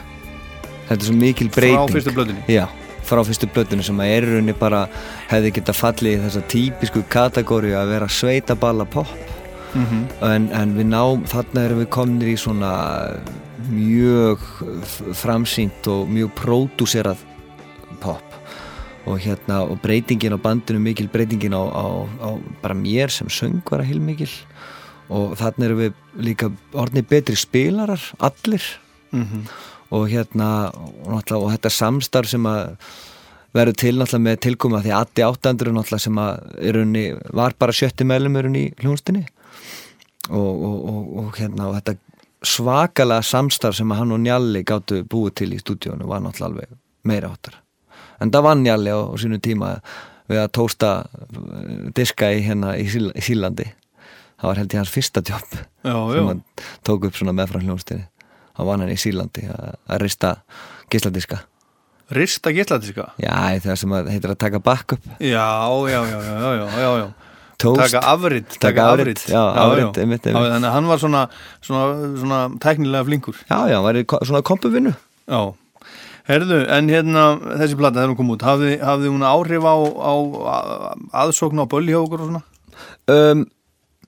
Þetta 0.85 1.01
er 1.01 1.07
svo 1.09 1.19
mikil 1.19 1.49
breyting. 1.49 1.79
frá 1.81 1.95
fyrstu 1.97 2.13
blöðinni 2.13 2.43
Já, 2.53 2.65
frá 3.05 3.21
fyrstu 3.25 3.49
blöðinu 3.49 3.85
sem 3.87 4.01
að 4.05 4.11
er 4.13 4.27
í 4.27 4.33
rauninni 4.35 4.55
bara 4.59 4.83
hefði 5.31 5.55
geta 5.57 5.73
fallið 5.73 6.13
í 6.13 6.19
þessa 6.27 6.43
típisku 6.51 7.01
kategóri 7.09 7.73
að 7.73 7.95
vera 7.95 8.09
sveitaballa 8.11 8.85
pop 8.85 9.09
mm 9.75 10.05
en, 10.21 10.49
en 10.51 10.75
við 10.77 10.87
náum, 10.89 11.25
þarna 11.27 11.65
erum 11.65 11.81
við 11.83 11.89
komnir 11.93 12.31
í 12.31 12.37
svona 12.39 12.71
mjög 13.69 14.41
framsýnt 15.13 15.87
og 15.91 16.09
mjög 16.09 16.31
pródúserað 16.37 17.21
pop. 17.99 18.23
Og 19.05 19.19
hérna 19.21 19.61
og 19.65 19.77
breytingin 19.83 20.33
á 20.33 20.39
bandinu 20.41 20.79
mikil 20.81 21.09
breytingin 21.13 21.53
á, 21.53 21.61
á, 21.61 21.85
á 22.25 22.29
bara 22.61 22.73
mér 22.73 23.13
sem 23.13 23.27
söngvara 23.29 23.85
heilmikil. 23.85 24.31
Og 25.09 25.35
þarna 25.37 25.67
erum 25.67 25.83
við 25.83 25.93
líka 26.17 26.49
orðnir 26.73 27.05
betri 27.09 27.35
spilarar, 27.37 28.01
allir. 28.19 28.63
Mhm. 29.11 29.45
og 29.93 30.09
hérna 30.09 30.71
og, 30.73 31.21
og 31.31 31.51
þetta 31.53 31.69
samstarf 31.69 32.27
sem 32.27 32.45
að 32.49 32.75
verður 33.55 33.77
til 33.79 33.93
náttúrulega 33.95 34.25
með 34.25 34.39
tilkoma 34.43 34.81
því 34.83 34.91
að 34.91 35.03
Addi 35.05 35.23
800 35.23 35.75
náttúrulega 35.75 36.03
sem 36.03 36.19
að 36.19 36.39
er 36.59 36.79
unni, 36.81 37.03
var 37.31 37.55
bara 37.59 37.75
sjötti 37.75 38.07
meðlum 38.07 38.35
er 38.35 38.49
unni 38.49 38.63
í 38.65 38.73
hljónstinni 38.81 39.23
og, 40.29 40.63
og, 40.65 40.77
og, 40.89 41.05
og 41.21 41.37
hérna 41.39 41.69
og 41.69 41.77
þetta 41.77 41.95
svakalega 42.45 43.25
samstarf 43.25 43.77
sem 43.77 43.91
hann 43.95 44.13
og 44.13 44.21
Njalli 44.21 44.63
gáttu 44.67 45.01
búið 45.09 45.37
til 45.41 45.53
í 45.55 45.61
stúdíónu 45.61 46.07
var 46.09 46.21
náttúrulega 46.23 46.51
alveg 46.51 46.75
meira 47.05 47.31
áttar 47.33 47.61
en 48.21 48.31
það 48.33 48.45
var 48.47 48.59
Njalli 48.61 48.93
á, 48.93 48.99
á 49.01 49.15
sínu 49.21 49.39
tíma 49.43 49.71
við 50.29 50.41
að 50.41 50.51
tósta 50.57 50.91
eh, 51.05 51.89
diska 51.97 52.31
í 52.33 52.43
hérna 52.45 52.75
í, 52.77 52.85
Síl, 52.89 53.09
í 53.13 53.23
Sílandi 53.25 53.67
það 54.35 54.47
var 54.49 54.61
held 54.61 54.75
ég 54.75 54.81
hans 54.81 54.93
fyrsta 54.93 55.23
jobb 55.25 55.57
Já, 55.85 55.95
já. 55.95 56.13
sem 56.17 56.29
hann 56.31 56.45
tók 56.85 57.09
upp 57.09 57.17
svona 57.17 57.35
meðfram 57.37 57.65
hljónstinni 57.65 58.07
hann 58.55 58.69
var 58.69 58.81
hann 58.81 58.93
í 58.93 58.99
Sílandi 58.99 59.49
að, 59.49 59.75
rista 60.01 60.37
gísladiska 60.93 61.43
Rista 62.13 62.51
gilladiska 62.53 63.07
Já, 63.17 63.33
það 63.63 63.77
sem 63.81 63.93
að 63.97 64.09
heitir 64.13 64.33
að 64.35 64.41
taka 64.43 64.59
backup 64.61 65.05
Já, 65.17 65.49
já, 65.89 66.01
já, 66.05 66.19
já, 66.21 66.35
já, 66.37 66.51
já, 66.53 66.67
já, 66.69 66.89
já. 67.01 67.07
Toast. 67.61 67.81
Taka 67.85 68.01
afrit 68.13 68.57
Taka. 68.59 68.87
Já, 69.31 69.43
Þannig 70.55 70.69
að 70.69 70.75
hann 70.75 70.89
var 70.91 71.01
svona, 71.03 71.21
svona, 71.63 71.85
svona 72.21 72.39
tæknilega 72.63 73.05
flinkur. 73.07 73.37
Já, 73.49 73.59
já, 73.71 73.77
var 73.85 73.99
í 73.99 74.03
ko- 74.05 74.19
svona 74.27 74.41
kompuvinnu. 74.45 74.95
Já, 75.29 75.41
herðu, 76.29 76.59
en 76.77 76.89
hérna 76.89 77.25
þessi 77.61 77.77
plata 77.79 77.99
þegar 78.01 78.13
hún 78.13 78.19
kom 78.19 78.33
út, 78.35 78.45
hafði, 78.45 78.79
hafði 78.81 79.11
hún 79.13 79.25
áhrif 79.29 79.65
á, 79.65 79.75
á, 79.77 80.13
aðsókn 81.23 81.61
á 81.61 81.65
okkur 82.01 82.23
og 82.25 82.31
svona? 82.31 82.43
um, 83.13 83.45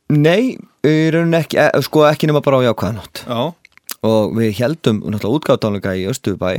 Nei, 0.09 0.55
ekki, 1.35 1.57
e, 1.59 1.81
sko 1.83 2.05
ekki 2.07 2.29
nema 2.29 2.39
bara 2.43 2.61
á 2.63 2.67
jákvæðanótt 2.71 3.25
Já, 3.27 3.39
og 4.07 4.35
við 4.37 4.53
heldum 4.61 5.01
náttúrulega 5.03 5.39
útgáðtánuleika 5.39 5.95
í 5.99 6.05
Östubæ 6.07 6.51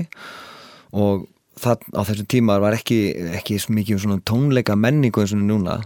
og 0.92 1.24
það, 1.58 1.86
á 1.96 2.00
þessum 2.04 2.28
tíma 2.28 2.58
var 2.60 2.76
ekki, 2.76 2.98
ekki 3.38 3.56
mikið 3.72 3.96
um 3.96 4.02
svona 4.04 4.20
tónleika 4.28 4.76
menningu 4.76 5.22
eins 5.24 5.32
og 5.32 5.40
núna 5.40 5.78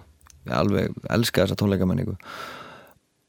ég 0.47 0.53
alveg 0.59 0.93
elska 1.11 1.45
þessa 1.45 1.57
tónleika 1.61 1.87
menningu 1.89 2.17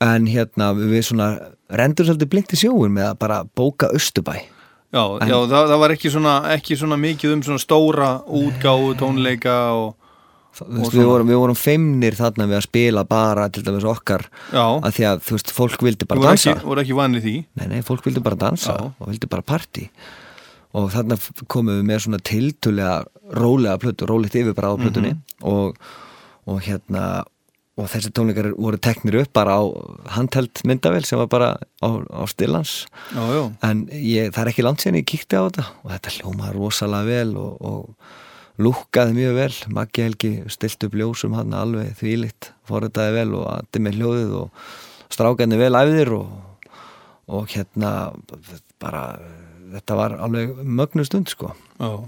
en 0.04 0.26
hérna 0.28 0.72
við 0.76 1.04
svona 1.08 1.28
rendur 1.72 2.06
svolítið 2.10 2.32
blinkt 2.34 2.54
í 2.56 2.60
sjóun 2.60 2.92
með 2.96 3.12
að 3.14 3.20
bara 3.24 3.38
bóka 3.56 3.88
Östubæ. 3.96 4.34
Já, 4.94 5.04
já 5.26 5.38
það, 5.50 5.68
það 5.72 5.80
var 5.82 5.94
ekki 5.96 6.10
svona, 6.14 6.34
ekki 6.54 6.76
svona 6.78 6.98
mikið 7.02 7.32
um 7.38 7.44
svona 7.48 7.62
stóra 7.64 8.10
útgáfu 8.28 8.96
tónleika 9.00 9.58
og 9.74 9.94
Þú 10.54 10.68
veist, 10.70 10.94
við, 10.94 11.08
vorum, 11.10 11.30
við 11.32 11.40
vorum 11.42 11.58
feimnir 11.58 12.14
þarna 12.14 12.46
við 12.46 12.58
að 12.60 12.66
spila 12.68 13.02
bara 13.10 13.48
til 13.50 13.64
dæmis 13.66 13.88
okkar 13.90 14.28
Já. 14.54 14.62
að 14.86 14.92
því 15.00 15.06
að 15.10 15.24
þú 15.26 15.34
veist, 15.34 15.54
fólk 15.58 15.82
vildi 15.88 16.06
bara 16.12 16.22
dansa 16.28 16.52
ekki, 16.52 16.68
voru 16.70 16.84
ekki 16.84 16.98
vanið 17.00 17.24
því? 17.26 17.34
Nei, 17.58 17.64
nei, 17.72 17.80
fólk 17.88 18.06
vildi 18.06 18.22
bara 18.22 18.38
dansa 18.44 18.76
Já. 18.78 18.92
og 19.02 19.10
vildi 19.10 19.30
bara 19.32 19.42
party 19.50 19.88
og 20.78 20.92
þarna 20.94 21.18
komum 21.50 21.80
við 21.80 21.88
með 21.90 22.04
svona 22.06 22.20
tiltulega 22.30 23.00
rólega 23.34 23.80
plötu, 23.82 24.06
rólegt 24.10 24.38
yfir 24.38 24.54
bara 24.54 24.70
á 24.70 24.78
plötunni 24.78 25.16
Mhm. 25.16 25.24
og, 25.42 25.74
og 26.50 26.60
hérna 26.66 27.06
og 27.74 27.88
þessi 27.90 28.12
tónleikar 28.14 28.52
voru 28.54 28.78
teknir 28.78 29.18
upp 29.24 29.32
bara 29.34 29.56
á 29.58 29.62
handheld 30.14 30.62
myndavel 30.68 31.06
sem 31.08 31.18
var 31.18 31.30
bara 31.32 31.48
á, 31.82 31.90
á 31.90 32.22
stillans 32.30 32.84
Já, 33.16 33.24
já, 33.34 33.44
en 33.66 33.88
ég, 33.90 34.30
það 34.30 34.42
er 34.44 34.52
ekki 34.52 34.66
langt 34.66 34.84
síðan 34.84 35.00
ég 35.02 35.08
kíkti 35.10 35.40
á 35.42 35.50
þetta 35.50 35.66
og 35.82 35.90
þetta 35.96 36.14
hljómaði 36.18 36.54
rosalega 36.60 37.10
vel 37.10 37.34
og, 37.42 37.56
og 37.66 38.14
lúkkaði 38.62 39.16
mjög 39.18 39.38
vel. 39.38 39.54
Maggi 39.74 40.04
Helgi 40.06 40.32
stilt 40.54 40.86
upp 40.86 40.98
ljósum 40.98 41.34
hann 41.34 41.56
alveg 41.58 41.96
þvílitt, 41.98 42.52
forritaði 42.70 43.16
vel 43.16 43.32
og 43.40 43.48
andi 43.50 43.82
með 43.82 43.98
hljóðið 43.98 44.36
og 44.44 44.68
strákaði 45.14 45.58
vel 45.58 45.74
æfðir 45.80 46.12
og, 46.20 46.36
og 47.34 47.50
hérna 47.50 47.94
bara 48.78 49.02
þetta 49.74 49.98
var 49.98 50.18
alveg 50.22 50.54
mögnu 50.62 51.06
stund 51.08 51.34
sko. 51.34 51.56
Já 51.82 52.06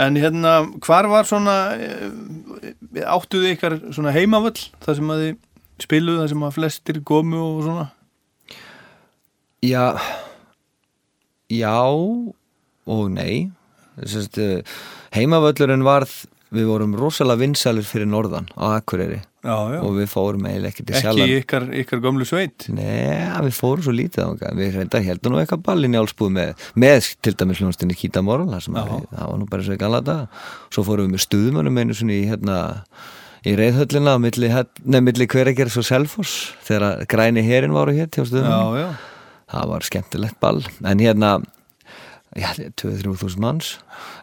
En 0.00 0.16
hérna, 0.16 0.62
hvar 0.84 1.08
var 1.12 1.28
svona 1.28 1.56
eh, 1.76 3.02
áttuðu 3.04 3.50
ykkar 3.52 3.78
svona 3.92 4.14
heimavöll 4.14 4.56
það 4.84 4.98
sem 4.98 5.12
að 5.12 5.24
þið 5.24 5.34
spiluðu, 5.84 6.20
það 6.22 6.30
sem 6.32 6.46
að 6.46 6.54
flestir 6.56 7.00
komu 7.04 7.40
og 7.42 7.64
svona? 7.66 7.88
Já 9.62 9.86
Já 11.52 11.76
og 11.82 13.10
nei. 13.12 13.50
Sest, 14.08 14.38
heimavöllurinn 15.12 15.84
varð 15.84 16.14
við 16.52 16.70
vorum 16.70 16.96
rosalega 16.96 17.44
vinsælir 17.44 17.84
fyrir 17.86 18.08
norðan 18.08 18.48
á 18.56 18.80
Akureyri 18.80 19.20
Já, 19.42 19.56
já, 19.74 19.78
og 19.82 19.96
við 19.96 20.10
fórum 20.12 20.44
eiginlega 20.46 20.70
ekki 20.70 20.84
til 20.86 20.94
ekki 20.94 21.02
Sjalland 21.02 21.36
ykkar, 21.40 21.64
ykkar 21.82 22.02
gömlu 22.04 22.26
sveit? 22.28 22.68
Nei, 22.70 23.18
við 23.46 23.56
fórum 23.58 23.82
svo 23.82 23.94
lítið 23.96 24.28
ánga 24.28 24.52
við 24.58 24.76
reynda 24.78 25.00
heldum 25.02 25.34
nú 25.34 25.40
eitthvað 25.42 25.64
ball 25.66 25.82
í 25.82 25.90
njálsbúð 25.90 26.30
með, 26.36 26.68
með 26.78 27.08
til 27.26 27.34
dæmis 27.40 27.62
hljónstinni 27.62 27.98
Kíta 27.98 28.22
Moral 28.22 28.46
það, 28.52 28.68
það 29.10 29.32
var 29.32 29.40
nú 29.40 29.48
bara 29.50 29.66
svo 29.66 29.74
í 29.74 29.80
gamla 29.80 30.02
dag 30.06 30.44
svo 30.70 30.86
fórum 30.86 31.08
við 31.08 31.16
með 31.16 31.24
stuðmönnum 31.26 31.82
einu 31.82 31.98
svona 31.98 32.14
í 32.14 32.28
hérna 32.30 32.60
í 33.42 33.54
reyðhöllina 33.58 34.14
milli, 34.22 34.50
nefn, 34.52 35.06
milli 35.08 35.26
hveragerðs 35.30 35.80
og 35.80 35.88
selfoss 35.88 36.36
þegar 36.66 37.02
græni 37.10 37.42
herin 37.46 37.74
voru 37.74 37.94
hér 37.96 38.10
Já, 38.14 38.94
það 39.52 39.72
var 39.72 39.86
skemmtilegt 39.86 40.38
ball. 40.42 40.62
En 40.86 41.02
hérna 41.02 41.32
já, 42.38 42.52
2-3 42.80 43.16
þúsund 43.20 43.42
manns. 43.42 43.72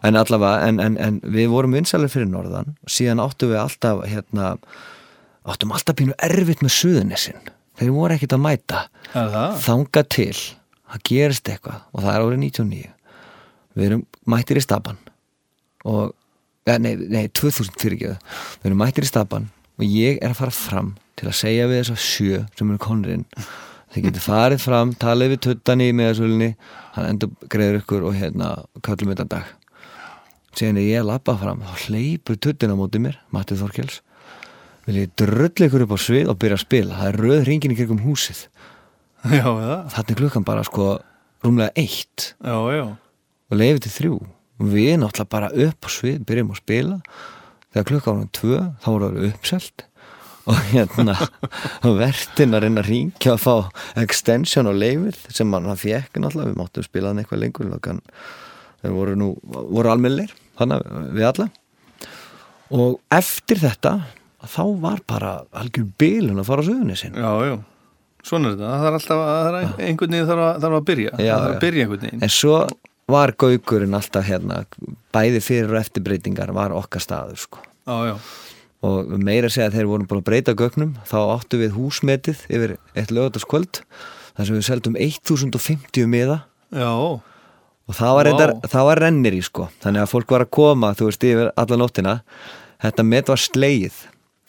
En 0.06 0.18
allavega, 0.20 0.70
en, 0.70 0.80
en, 0.84 0.96
en 0.98 1.20
við 1.24 1.52
vorum 1.52 1.76
vinsælir 1.78 2.12
fyrir 2.12 2.30
norðan. 2.32 2.76
Síðan 2.90 3.22
áttum 3.24 3.54
við 3.54 3.62
alltaf 3.62 4.06
hérna, 4.10 4.54
áttum 5.54 5.74
alltaf 5.76 5.98
pínu 6.00 6.16
erfitt 6.26 6.64
með 6.66 6.76
suðunissin 6.76 7.52
þeir 7.80 7.92
voru 7.96 8.16
ekkit 8.16 8.36
að 8.36 8.44
mæta. 8.44 8.86
Það? 9.14 9.60
þanga 9.66 10.04
til 10.16 10.34
það 10.90 11.04
gerist 11.10 11.52
eitthvað 11.52 11.84
og 11.94 12.04
það 12.04 12.12
er 12.14 12.26
árið 12.26 12.42
99 12.46 12.82
við 13.78 13.88
erum 13.88 14.04
mættir 14.30 14.60
í 14.60 14.66
staban 14.66 15.00
og, 15.88 16.12
ja, 16.68 16.76
nei, 16.82 16.94
nei 17.00 17.30
2000 17.32 17.80
fyrirgjöðu, 17.80 18.18
við 18.60 18.70
erum 18.70 18.82
mættir 18.84 19.08
í 19.08 19.10
staban 19.10 19.48
og 19.80 19.86
ég 19.88 20.20
er 20.20 20.34
að 20.34 20.42
fara 20.42 20.56
fram 20.56 20.94
til 21.20 21.30
að 21.30 21.40
segja 21.40 21.70
við 21.70 21.84
þessa 21.84 22.04
sjö 22.04 22.44
sem 22.58 22.72
eru 22.72 22.82
konurinn 22.84 23.26
þið 23.94 24.06
getur 24.06 24.26
farið 24.26 24.62
fram, 24.62 24.92
talið 25.02 25.34
við 25.34 25.40
tuttan 25.48 25.82
í 25.82 25.90
meðasölunni, 25.98 26.52
hann 26.94 27.08
endur 27.10 27.32
greiður 27.50 27.80
ykkur 27.82 28.06
og 28.06 28.20
hérna 28.20 28.52
kallum 28.86 29.14
þetta 29.16 29.26
dag. 29.32 29.48
Síðan 30.54 30.82
er 30.82 30.86
ég 30.86 31.02
að 31.02 31.10
labba 31.10 31.36
fram 31.42 31.64
þá 31.66 31.88
hleypur 31.88 32.38
tuttin 32.38 32.74
á 32.74 32.78
móti 32.78 33.02
mér, 33.02 33.18
Matti 33.34 33.58
Þorkels 33.58 34.04
vil 34.88 35.02
ég 35.04 35.14
drull 35.20 35.66
ykkur 35.68 35.86
upp 35.86 35.96
á 35.96 36.00
svið 36.00 36.32
og 36.32 36.40
byrja 36.42 36.60
að 36.60 36.66
spila, 36.66 37.00
það 37.00 37.12
er 37.12 37.20
röð 37.24 37.44
ringin 37.50 37.74
í 37.74 37.78
kringum 37.80 38.04
húsið. 38.06 38.46
Já, 39.28 39.44
það, 39.44 39.80
þannig 39.96 40.20
klukkan 40.22 40.48
bara 40.48 40.64
sko 40.68 40.88
rúmlega 41.44 41.74
eitt. 41.80 42.34
Já, 42.40 42.58
já. 42.72 42.86
Og 43.50 43.60
leiði 43.60 43.84
til 43.86 43.94
þrjú. 43.98 44.16
Og 44.60 44.72
við 44.74 44.96
náttúrulega 45.02 45.34
bara 45.34 45.52
upp 45.68 45.88
á 45.88 45.90
svið 45.92 46.24
byrjum 46.28 46.54
að 46.54 46.62
spila. 46.62 46.98
Þegar 47.70 47.88
klukkan 47.92 48.20
var 48.20 48.34
tvö 48.36 48.60
þá 48.82 48.90
voru 48.90 49.10
það 49.10 49.30
uppselt. 49.30 49.86
Og 50.50 50.60
hérna 50.72 51.16
og 51.86 51.98
verðin 52.00 52.58
að 52.58 52.64
reyna 52.66 52.84
að 52.84 52.90
ringja 52.90 53.36
að 53.36 53.44
fá 53.44 53.56
extension 54.02 54.70
á 54.72 54.74
leifið 54.74 55.20
sem 55.36 55.52
hann 55.54 55.70
fekk 55.78 56.18
náttúrulega, 56.18 56.54
við 56.54 56.62
máttum 56.62 56.86
spila 56.88 57.12
hann 57.12 57.22
eitthvað 57.22 57.44
lengur 57.44 57.70
lokan, 57.70 58.00
þeir 58.82 58.96
voru 58.96 59.18
nú 59.20 59.28
voru 59.44 59.92
almennilegir, 59.92 60.34
þannig 60.58 60.88
við 61.18 61.28
alla. 61.30 61.50
Og 62.74 62.98
eftir 63.14 63.62
þetta 63.62 63.94
þá 64.48 64.62
var 64.82 65.00
bara 65.08 65.32
algjör 65.52 65.88
bilun 66.00 66.40
að 66.40 66.48
fara 66.48 66.64
á 66.64 66.68
sögunni 66.70 66.96
sinn 67.00 67.16
Já, 67.20 67.32
já, 67.50 67.56
svona 68.24 68.50
er 68.52 68.56
þetta. 68.58 68.70
Það 68.80 68.88
er 68.90 68.98
alltaf, 69.00 69.24
það 69.30 69.48
er 69.50 69.88
einhvern 69.90 70.14
veginn 70.16 70.30
þarf 70.30 70.46
að, 70.46 70.62
þarf 70.64 70.78
að 70.80 70.86
byrja. 70.92 71.10
Já, 71.18 71.34
það 71.34 71.44
þarf 71.44 71.56
að 71.56 71.64
byrja 71.66 71.84
einhvern 71.86 72.06
veginn. 72.06 72.24
En 72.24 72.30
svo 72.36 72.60
var 73.10 73.34
gaukurinn 73.42 73.98
alltaf 73.98 74.28
hérna, 74.30 74.60
bæði 75.16 75.42
fyrir 75.42 75.74
og 75.74 75.80
eftir 75.82 76.04
breytingar 76.06 76.52
var 76.54 76.76
okkar 76.78 77.02
staður 77.04 77.42
sko. 77.42 77.64
Já, 77.90 77.98
já, 78.14 78.16
Og 78.80 79.10
meira 79.20 79.50
að 79.50 79.56
segja 79.58 79.68
að 79.68 79.74
þeir 79.76 79.88
voru 79.90 80.06
búin 80.08 80.22
að 80.22 80.28
breyta 80.30 80.54
gögnum, 80.56 80.92
þá 81.04 81.18
áttu 81.34 81.58
við 81.60 81.74
húsmetið 81.76 82.44
yfir 82.48 82.78
eitt 82.96 83.10
lögataskvöld, 83.12 83.82
þar 84.38 84.48
sem 84.48 84.56
við 84.56 84.64
seldum 84.70 84.96
1050 84.96 86.08
miða. 86.08 86.38
Já, 86.72 86.88
og 86.88 87.98
það 87.98 88.14
var, 88.16 88.22
Vá. 88.24 88.30
reyndar, 88.30 88.54
það 88.72 88.88
var 88.88 89.02
rennir 89.04 89.36
í 89.36 89.42
sko. 89.44 89.68
Þannig 89.84 90.06
að 90.06 90.12
fólk 90.14 90.32
var 90.32 90.46
að 90.46 90.52
koma, 90.56 90.94
þú 90.96 91.10
veist, 91.10 91.26
yfir 91.28 91.52
alla 91.60 91.80
nóttina. 91.82 92.14
Þetta 92.80 93.04
met 93.10 93.28
var 93.34 93.42
slegið, 93.44 93.98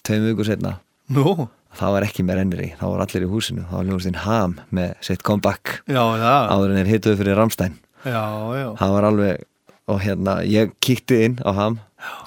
tveim 0.07 0.27
vikur 0.31 0.49
setna. 0.49 0.79
nú 1.09 1.49
Það 1.71 1.93
var 1.95 2.03
ekki 2.03 2.25
með 2.27 2.39
rennir 2.41 2.61
í, 2.65 2.69
það 2.81 2.91
var 2.91 3.03
allir 3.05 3.23
í 3.23 3.29
húsinu. 3.31 3.63
Það 3.69 3.77
var 3.79 3.85
hljóðustinn 3.87 4.17
Ham 4.25 4.57
með 4.75 4.95
sitt 5.07 5.23
comeback 5.23 5.77
Já, 5.87 6.01
það, 6.03 6.49
áður 6.51 6.73
en 6.73 6.81
þeir 6.81 6.91
hituðu 6.95 7.21
fyrir 7.21 7.39
Ramstein. 7.39 7.77
já, 8.03 8.25
já 8.59 8.67
það 8.81 8.95
var 8.97 9.07
alveg 9.11 9.45
og 9.91 10.01
hérna, 10.03 10.35
ég 10.47 10.73
kíkti 10.83 11.21
inn 11.27 11.39
á 11.47 11.51
ham 11.55 11.79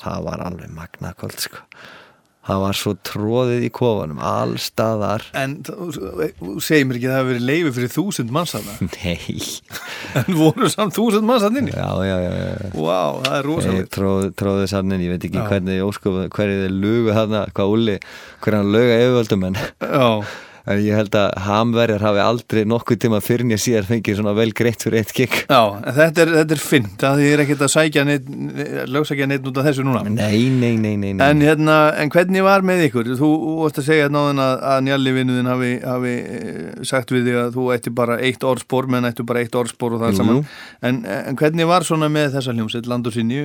það 0.04 0.24
var 0.30 0.42
alveg 0.48 0.72
magnaköld 0.76 1.40
sko. 1.44 1.60
Það 2.44 2.62
var 2.64 2.78
svo 2.78 2.94
tróðið 3.08 3.66
í 3.68 3.70
kofanum 3.74 4.20
allstaðar 4.24 5.24
En 5.40 5.56
segir 6.64 6.88
mér 6.90 7.00
ekki 7.00 7.08
að 7.08 7.14
það 7.14 7.20
hafi 7.20 7.30
verið 7.32 7.46
leifi 7.50 7.74
fyrir 7.78 7.92
þúsund 7.94 8.34
manns 8.36 8.54
þarna? 8.56 8.76
Nei, 9.00 9.38
En 10.20 10.40
voru 10.40 10.70
samt 10.74 10.98
þúsund 10.98 11.28
manns 11.30 11.46
þarna 11.46 11.64
inni? 11.64 11.76
Já, 11.76 11.90
já, 12.08 12.16
já, 12.26 12.32
já. 12.44 12.72
Vá, 12.76 13.02
það 13.24 13.38
er 13.40 13.48
rosalega 13.50 13.92
tróð, 13.98 14.26
tróðið 14.44 14.72
sannin, 14.74 15.06
ég 15.08 15.16
veit 15.16 15.28
ekki 15.30 15.40
Já. 15.40 15.46
hvernig 15.52 15.84
óskup 15.88 16.20
hverju 16.36 16.64
þið 16.66 16.80
lugu 16.84 17.16
þarna, 17.20 17.46
hvað 17.56 17.76
Úli 17.78 17.98
hverju 18.44 18.60
hann 18.60 18.74
löga 18.76 18.98
yfirvöldum 19.06 19.48
en, 19.50 19.62
Já, 19.80 20.10
en 20.64 20.80
ég 20.80 20.96
held 20.96 21.16
að 21.20 21.34
hamverjar 21.44 22.04
hafi 22.06 22.22
aldrei 22.24 22.62
nokkuð 22.72 23.00
tíma 23.04 23.18
fyrir 23.20 23.44
en 23.44 23.50
ég 23.52 23.60
síðar 23.60 23.84
fengið 23.90 24.16
svona 24.22 24.32
vel 24.38 24.54
greitt 24.56 24.86
fyrir 24.86 25.02
eitt 25.02 25.10
gig 25.18 25.34
Já, 25.50 25.60
þetta 25.98 26.22
er, 26.24 26.30
þetta 26.38 26.56
er 26.56 26.62
finn 26.64 26.86
það 27.02 27.24
er 27.28 27.42
ekkert 27.44 27.64
að 27.66 27.72
sækja 27.74 28.06
neitt 28.08 28.30
lögsækja 28.96 29.28
neitt 29.28 29.50
út 29.52 29.60
af 29.60 29.68
þessu 29.68 29.84
núna 29.84 30.04
Nei, 30.08 30.46
nei, 30.54 30.78
nei, 30.80 30.94
nei, 31.02 31.12
nei. 31.18 31.26
En, 31.28 31.44
hérna, 31.44 31.76
en 32.00 32.14
hvernig 32.14 32.46
var 32.48 32.64
með 32.64 32.86
ykkur? 32.88 33.12
Þú 33.20 33.32
vorst 33.60 33.82
að 33.84 33.88
segja 33.90 34.08
náðan 34.14 34.40
að, 34.46 34.56
að 34.72 34.86
njalli 34.88 35.14
vinnuðin 35.18 35.52
hafi, 35.52 35.74
hafi 35.84 36.14
eh, 36.22 36.64
sagt 36.88 37.12
við 37.12 37.28
þig 37.28 37.42
að 37.44 37.52
þú 37.60 37.68
ætti 37.76 37.94
bara 38.00 38.18
eitt 38.24 38.48
orðspor 38.48 38.88
menn 38.96 39.10
ættu 39.12 39.28
bara 39.28 39.44
eitt 39.44 39.60
orðspor 39.60 39.98
og 39.98 40.06
það 40.06 40.18
saman 40.22 40.42
en, 40.80 41.04
en 41.12 41.40
hvernig 41.44 41.68
var 41.74 41.84
svona 41.88 42.08
með 42.14 42.38
þessa 42.38 42.56
hljómsveit 42.56 42.88
land 42.88 43.12
og 43.12 43.18
sinni? 43.20 43.44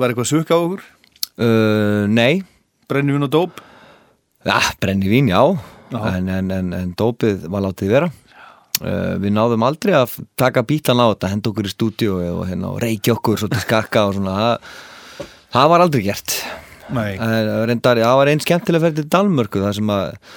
Var 0.00 0.10
eitthvað 0.14 0.30
sukk 0.32 0.48
á 0.48 0.56
okkur? 0.56 0.82
uh, 1.44 2.08
Nei, 2.08 2.40
Brennivinn 2.88 3.28
og 3.28 3.32
dóp? 3.36 3.62
ja, 4.44 4.58
brenni 4.80 5.08
vín, 5.08 5.28
já, 5.32 5.40
Já. 5.40 5.73
En, 5.92 6.28
en, 6.28 6.50
en, 6.50 6.72
en 6.74 6.92
dópið 6.98 7.44
var 7.52 7.66
látið 7.66 7.92
vera. 7.92 8.10
Uh, 8.80 9.14
Við 9.22 9.34
náðum 9.36 9.62
aldrei 9.66 9.92
að 9.94 10.16
taka 10.40 10.64
bílan 10.66 11.02
á 11.02 11.06
þetta, 11.12 11.30
henda 11.30 11.50
okkur 11.52 11.68
í 11.68 11.74
stúdíu 11.74 12.16
og, 12.16 12.42
hérna, 12.48 12.72
og 12.72 12.80
reykja 12.82 13.14
okkur 13.14 13.38
svo 13.42 13.50
til 13.52 13.62
skakka 13.62 14.08
og 14.08 14.16
svona. 14.16 14.34
Það, 14.40 15.28
það 15.54 15.70
var 15.74 15.84
aldrei 15.86 16.02
gert. 16.08 16.34
En 16.88 17.52
reyndar, 17.70 18.00
það 18.02 18.18
var 18.20 18.32
einn 18.32 18.42
skemmtileg 18.42 18.82
ferð 18.82 18.98
til 18.98 19.06
Dalmörku 19.12 19.62
þar 19.62 19.78
sem 19.78 19.94
að 19.94 20.34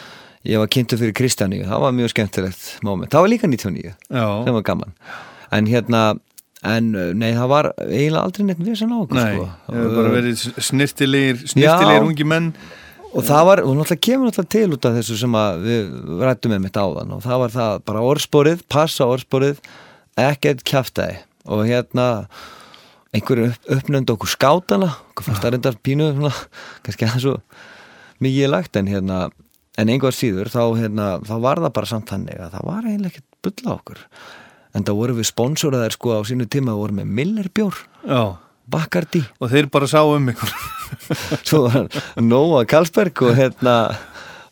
ég 0.47 0.61
var 0.61 0.69
kynntu 0.71 0.99
fyrir 0.99 1.15
Kristjaníu, 1.17 1.65
það 1.67 1.83
var 1.83 1.97
mjög 1.97 2.13
skemmtilegt 2.13 2.69
moment, 2.85 3.11
það 3.11 3.25
var 3.25 3.31
líka 3.33 3.49
99 3.51 3.89
Já, 3.89 4.25
sem 4.45 4.55
var 4.55 4.65
gaman. 4.69 4.95
En 5.57 5.67
hérna, 5.67 6.03
en 6.67 6.89
uh, 6.95 7.09
nei 7.17 7.31
það 7.35 7.51
var 7.51 7.71
eiginlega 7.83 8.23
aldrei 8.23 8.47
neitt 8.47 8.61
við 8.63 8.79
sem 8.79 8.93
á 8.93 8.97
okkur 8.97 9.19
nei, 9.19 9.29
sko. 9.33 9.47
það 9.67 9.79
hefur 9.79 9.97
bara 9.99 10.13
verið 10.15 10.45
snirtilegir 10.69 11.41
snirtilegir 11.43 12.07
ungi 12.07 12.27
menn 12.27 12.51
og 13.17 13.25
það 13.25 13.47
var, 13.49 13.61
og 13.65 13.73
náttúrulega 13.77 14.05
kemur 14.07 14.29
náttúrulega 14.29 14.53
til 14.53 14.75
út 14.75 14.87
af 14.87 14.97
þessu 14.99 15.17
sem 15.21 15.39
við 15.63 15.95
rættum 16.21 16.53
með 16.53 16.63
mitt 16.67 16.77
áðan 16.77 17.15
og 17.17 17.23
það 17.25 17.41
var 17.43 17.55
það 17.55 17.81
bara 17.89 18.05
orðsporið, 18.11 18.61
passa 18.69 19.07
orðsporið 19.09 19.63
ekkert 20.21 20.63
kjaftaði 20.67 21.17
og 21.47 21.65
hérna 21.65 22.07
einhverju 23.15 23.49
upp, 23.49 23.67
uppnönd 23.77 24.13
okkur 24.13 24.31
skátana 24.31 24.91
okkur 25.09 25.29
fannst 25.29 25.43
það 25.43 25.55
reyndar 25.55 25.81
pínu 25.81 26.11
svona, 26.13 26.33
kannski 26.85 27.07
aðeins 27.07 27.25
svo 27.25 27.35
mikið 28.23 28.51
lagt 28.53 28.79
en 28.79 28.89
hérna 28.91 29.27
en 29.77 29.93
einhver 29.93 30.15
síður 30.15 30.49
þá, 30.51 30.61
hérna, 30.79 31.07
þá 31.25 31.35
var 31.43 31.61
það 31.61 31.73
bara 31.77 31.89
samt 31.89 32.11
þannig 32.11 32.41
að 32.41 32.53
það 32.55 32.67
var 32.67 32.87
eiginlega 32.87 33.13
ekkert 33.13 33.39
bull 33.45 33.69
á 33.69 33.71
okkur. 33.77 34.03
En 34.75 34.85
það 34.85 34.99
voru 34.99 35.17
við 35.17 35.29
sponsoraðir 35.29 35.95
sko 35.95 36.17
á 36.17 36.21
sínu 36.27 36.47
tíma 36.49 36.75
voru 36.77 36.97
með 36.97 37.13
Miller 37.19 37.49
bjór, 37.53 37.77
Já, 38.07 38.21
Bacardi 38.67 39.21
og 39.39 39.51
þeir 39.51 39.69
bara 39.71 39.87
sá 39.89 40.01
um 40.03 40.31
ykkur. 40.33 40.53
Svo 41.47 41.65
var 41.67 41.87
Nóa 42.19 42.65
Karlsberg 42.69 43.21
og 43.27 43.37
hérna 43.37 43.75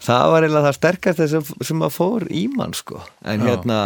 það 0.06 0.30
var 0.32 0.46
eiginlega 0.46 0.70
það 0.70 0.78
sterkast 0.80 1.26
sem, 1.32 1.50
sem 1.68 1.84
að 1.84 1.96
fór 1.96 2.28
í 2.32 2.46
mann 2.54 2.76
sko. 2.78 3.02
En 3.26 3.44
Já. 3.44 3.50
hérna 3.52 3.80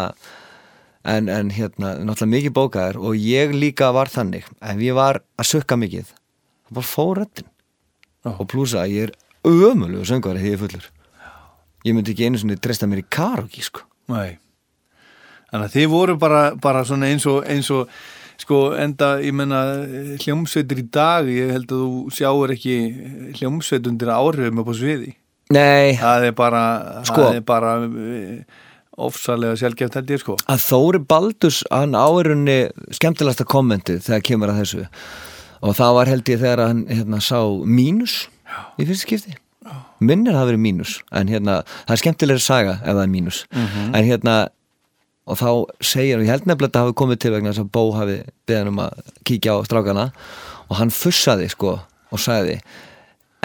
en, 1.08 1.30
en 1.32 1.50
hérna, 1.54 1.96
náttúrulega 2.04 2.34
mikið 2.36 2.56
bókaðir 2.58 3.00
og 3.02 3.18
ég 3.18 3.56
líka 3.56 3.90
var 3.96 4.12
þannig. 4.12 4.46
Ef 4.62 4.84
ég 4.84 4.98
var 4.98 5.22
að 5.40 5.50
sukka 5.54 5.80
mikið 5.80 6.12
það 6.12 6.78
bara 6.78 6.86
fór 6.86 7.24
Já. 7.26 8.36
og 8.36 8.46
plúsa 8.52 8.84
að 8.84 8.94
ég 8.94 9.10
er 9.10 9.16
ömulegu 9.48 10.06
söngvari 10.06 10.44
þegar 10.44 10.52
ég 10.52 10.58
er 10.58 10.64
fullur. 10.66 10.90
Ég 11.88 11.96
myndi 11.96 12.14
ekki 12.14 12.28
einu 12.28 12.40
sinni 12.42 12.60
treysta 12.60 12.88
mér 12.92 13.02
í 13.02 13.08
karaoke 13.08 13.64
sko. 13.64 13.86
Nei. 14.12 14.38
Þannig 15.50 15.66
að 15.70 15.76
þið 15.78 15.88
voru 15.94 16.16
bara, 16.20 16.42
bara 16.60 16.84
svona 16.86 17.08
eins 17.10 17.26
og, 17.30 17.40
eins 17.50 17.70
og 17.74 17.90
sko 18.40 18.60
enda, 18.80 19.18
ég 19.24 19.34
menna 19.36 19.60
hljómsveitir 20.24 20.80
í 20.84 20.88
dag, 20.96 21.28
ég 21.30 21.52
held 21.56 21.72
að 21.76 21.82
þú 21.84 22.14
sjáur 22.16 22.54
ekki 22.56 22.76
hljómsveit 23.40 23.90
undir 23.92 24.12
áhrifum 24.16 24.62
upp 24.64 24.72
á 24.72 24.76
sviði. 24.80 25.14
Nei, 25.50 25.96
Það 25.98 26.26
er 26.30 26.34
bara, 26.38 26.64
Sko. 27.10 27.24
það 27.26 27.36
er 27.40 27.46
bara 27.50 27.72
eh, 27.90 28.60
ofsalega 29.00 29.56
sjálfgeft 29.58 29.96
held 29.98 30.12
ég 30.14 30.22
sko. 30.22 30.36
að 30.46 30.60
Þóri 30.68 31.00
Baldurs 31.10 31.64
hann 31.74 31.96
áirunni 31.98 32.58
skemmtilegasta 32.94 33.48
kommentið 33.50 34.02
þegar 34.06 34.26
kemur 34.28 34.52
að 34.54 34.60
þessu 34.62 34.84
og 35.66 35.76
það 35.80 35.94
var 35.98 36.12
held 36.14 36.30
ég 36.34 36.42
þegar 36.44 36.62
hann 36.68 36.84
hérna, 36.92 37.20
sá 37.24 37.40
mínus 37.66 38.18
í 38.78 38.86
fyrst 38.86 39.08
skipti 39.08 39.34
minnir 40.04 40.36
það 40.38 40.52
verið 40.52 40.62
mínus 40.68 40.94
en 41.16 41.32
hérna, 41.32 41.58
það 41.88 41.96
er 41.96 42.02
skemmtilega 42.04 42.44
saga 42.44 42.76
ef 42.84 42.94
það 42.94 43.02
er 43.08 43.12
mínus 43.16 43.40
en 43.56 44.04
hérna 44.06 44.36
og 45.30 45.40
þá 45.40 45.50
segir, 45.86 46.20
og 46.20 46.26
ég 46.26 46.34
held 46.34 46.48
nefnilega 46.50 46.66
að 46.66 46.70
þetta 46.70 46.84
hafi 46.86 46.98
komið 47.02 47.20
til 47.24 47.34
vegna 47.36 47.52
þess 47.54 47.64
að 47.64 47.72
Bó 47.78 47.84
hafi 47.96 48.20
beðan 48.50 48.72
um 48.74 48.84
að 48.84 49.02
kíkja 49.30 49.56
á 49.56 49.58
strákana. 49.68 50.06
Og 50.70 50.78
hann 50.82 50.94
fussaði 50.94 51.50
sko 51.54 51.76
og 52.10 52.22
sagði 52.22 52.60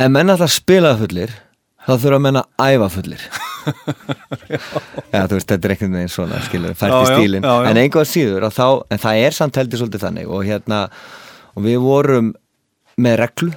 ef 0.01 0.11
menn 0.11 0.33
ætla 0.33 0.49
að 0.49 0.57
spila 0.57 0.95
fullir 0.99 1.33
þá 1.85 1.93
þurfa 2.01 2.31
að 2.33 2.73
æfa 2.73 2.89
fullir. 2.95 3.27
Já, 5.15 5.21
þú 5.29 5.37
veist, 5.37 5.51
þetta 5.51 5.69
er 5.69 5.75
einhvern 5.75 5.99
veginn 5.99 6.13
svona, 6.13 6.41
skilur, 6.45 6.75
fært 6.77 6.95
í 6.95 6.97
Já, 6.97 7.21
já, 7.21 7.29
já, 7.39 7.45
já. 7.45 7.69
en 7.71 7.81
einhvað 7.81 8.09
síður, 8.11 8.47
þá, 8.53 8.67
en 8.93 9.01
það 9.05 9.21
er 9.25 9.37
samt 9.37 9.61
heldur 9.61 9.81
svolítið 9.81 10.05
þannig. 10.05 10.33
Og 10.33 10.43
hérna 10.49 10.81
og 11.55 11.65
við 11.65 11.79
vorum 11.85 12.33
með 13.01 13.17
reglu 13.23 13.53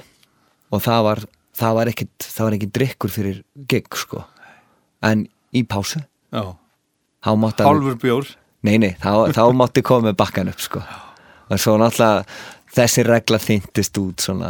og 0.73 0.83
það 0.83 1.03
var, 1.07 1.23
það 1.59 1.79
var 1.79 1.91
ekkit 1.91 2.27
það 2.27 2.47
var 2.47 2.57
ekkit 2.59 2.75
drikkur 2.77 3.13
fyrir 3.13 3.41
gig, 3.71 3.89
sko. 3.99 4.23
En 5.07 5.25
í 5.55 5.63
pásu 5.67 6.03
Já. 6.33 6.43
Alveg- 7.35 7.67
Hálfur 7.67 7.97
bjór. 8.01 8.29
Nei, 8.67 8.77
nei, 8.81 8.93
þá, 9.01 9.29
þá 9.35 9.41
mátti 9.55 9.83
koma 9.85 10.09
með 10.09 10.17
bakkan 10.19 10.49
upp 10.51 10.59
sko. 10.63 10.81
og 11.49 11.59
svo 11.61 11.77
náttúrulega 11.79 12.25
þessi 12.75 13.03
regla 13.07 13.37
þyntist 13.39 13.99
út 14.01 14.23
svona, 14.25 14.49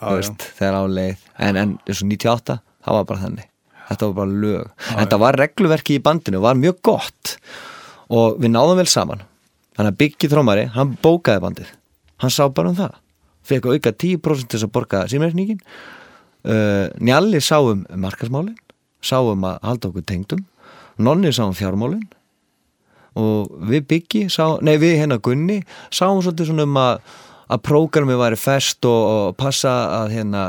Já, 0.00 0.06
þú 0.06 0.14
veist, 0.16 0.46
þegar 0.58 0.78
á 0.80 0.84
leið. 0.88 1.24
En, 1.38 1.56
en 1.60 1.74
eins 1.86 2.00
og 2.02 2.08
98, 2.08 2.56
það 2.86 2.96
var 2.96 3.04
bara 3.10 3.24
þannig. 3.26 3.48
Þetta 3.90 4.06
var 4.06 4.14
bara 4.20 4.38
lög. 4.44 4.70
En 4.96 5.10
það 5.10 5.20
var 5.24 5.38
regluverki 5.40 5.98
í 5.98 6.02
bandinu, 6.02 6.40
var 6.40 6.54
mjög 6.56 6.78
gott. 6.86 7.34
Og 8.10 8.38
við 8.40 8.54
náðum 8.54 8.78
vel 8.80 8.86
saman. 8.90 9.24
Þannig 9.76 9.92
að 9.92 9.98
Biggi 10.00 10.30
Þrómari, 10.30 10.64
hann 10.74 10.96
bókaði 11.02 11.42
bandið. 11.44 11.72
Hann 12.22 12.30
sá 12.32 12.44
bara 12.54 12.70
um 12.72 12.78
það. 12.78 12.94
Fekk 13.50 13.66
auka 13.66 13.92
10% 13.92 14.46
til 14.48 14.58
þess 14.58 14.66
að 14.68 14.72
borga 14.76 14.98
símreikningin 15.10 15.60
uh, 16.44 16.88
Njalli 17.00 17.40
sá 17.42 17.56
um 17.64 17.84
markasmálin 17.98 18.56
sá 19.02 19.16
um 19.24 19.46
að 19.48 19.56
halda 19.64 19.88
okkur 19.90 20.04
tengdum 20.06 20.42
Nonni 21.00 21.32
sá 21.32 21.44
um 21.46 21.56
fjármálin 21.56 22.04
og 23.18 23.50
við 23.66 23.88
byggi, 23.90 24.22
sá, 24.30 24.60
nei 24.62 24.76
við 24.78 25.00
hérna 25.00 25.18
Gunni 25.22 25.60
sáum 25.90 26.20
svolítið 26.22 26.52
svona 26.52 26.68
um 26.68 26.80
að 26.80 27.02
að 27.50 27.62
prógrami 27.66 28.14
væri 28.18 28.38
fest 28.38 28.86
og, 28.86 29.00
og 29.10 29.36
passa 29.38 29.72
að 30.00 30.14
hérna 30.14 30.42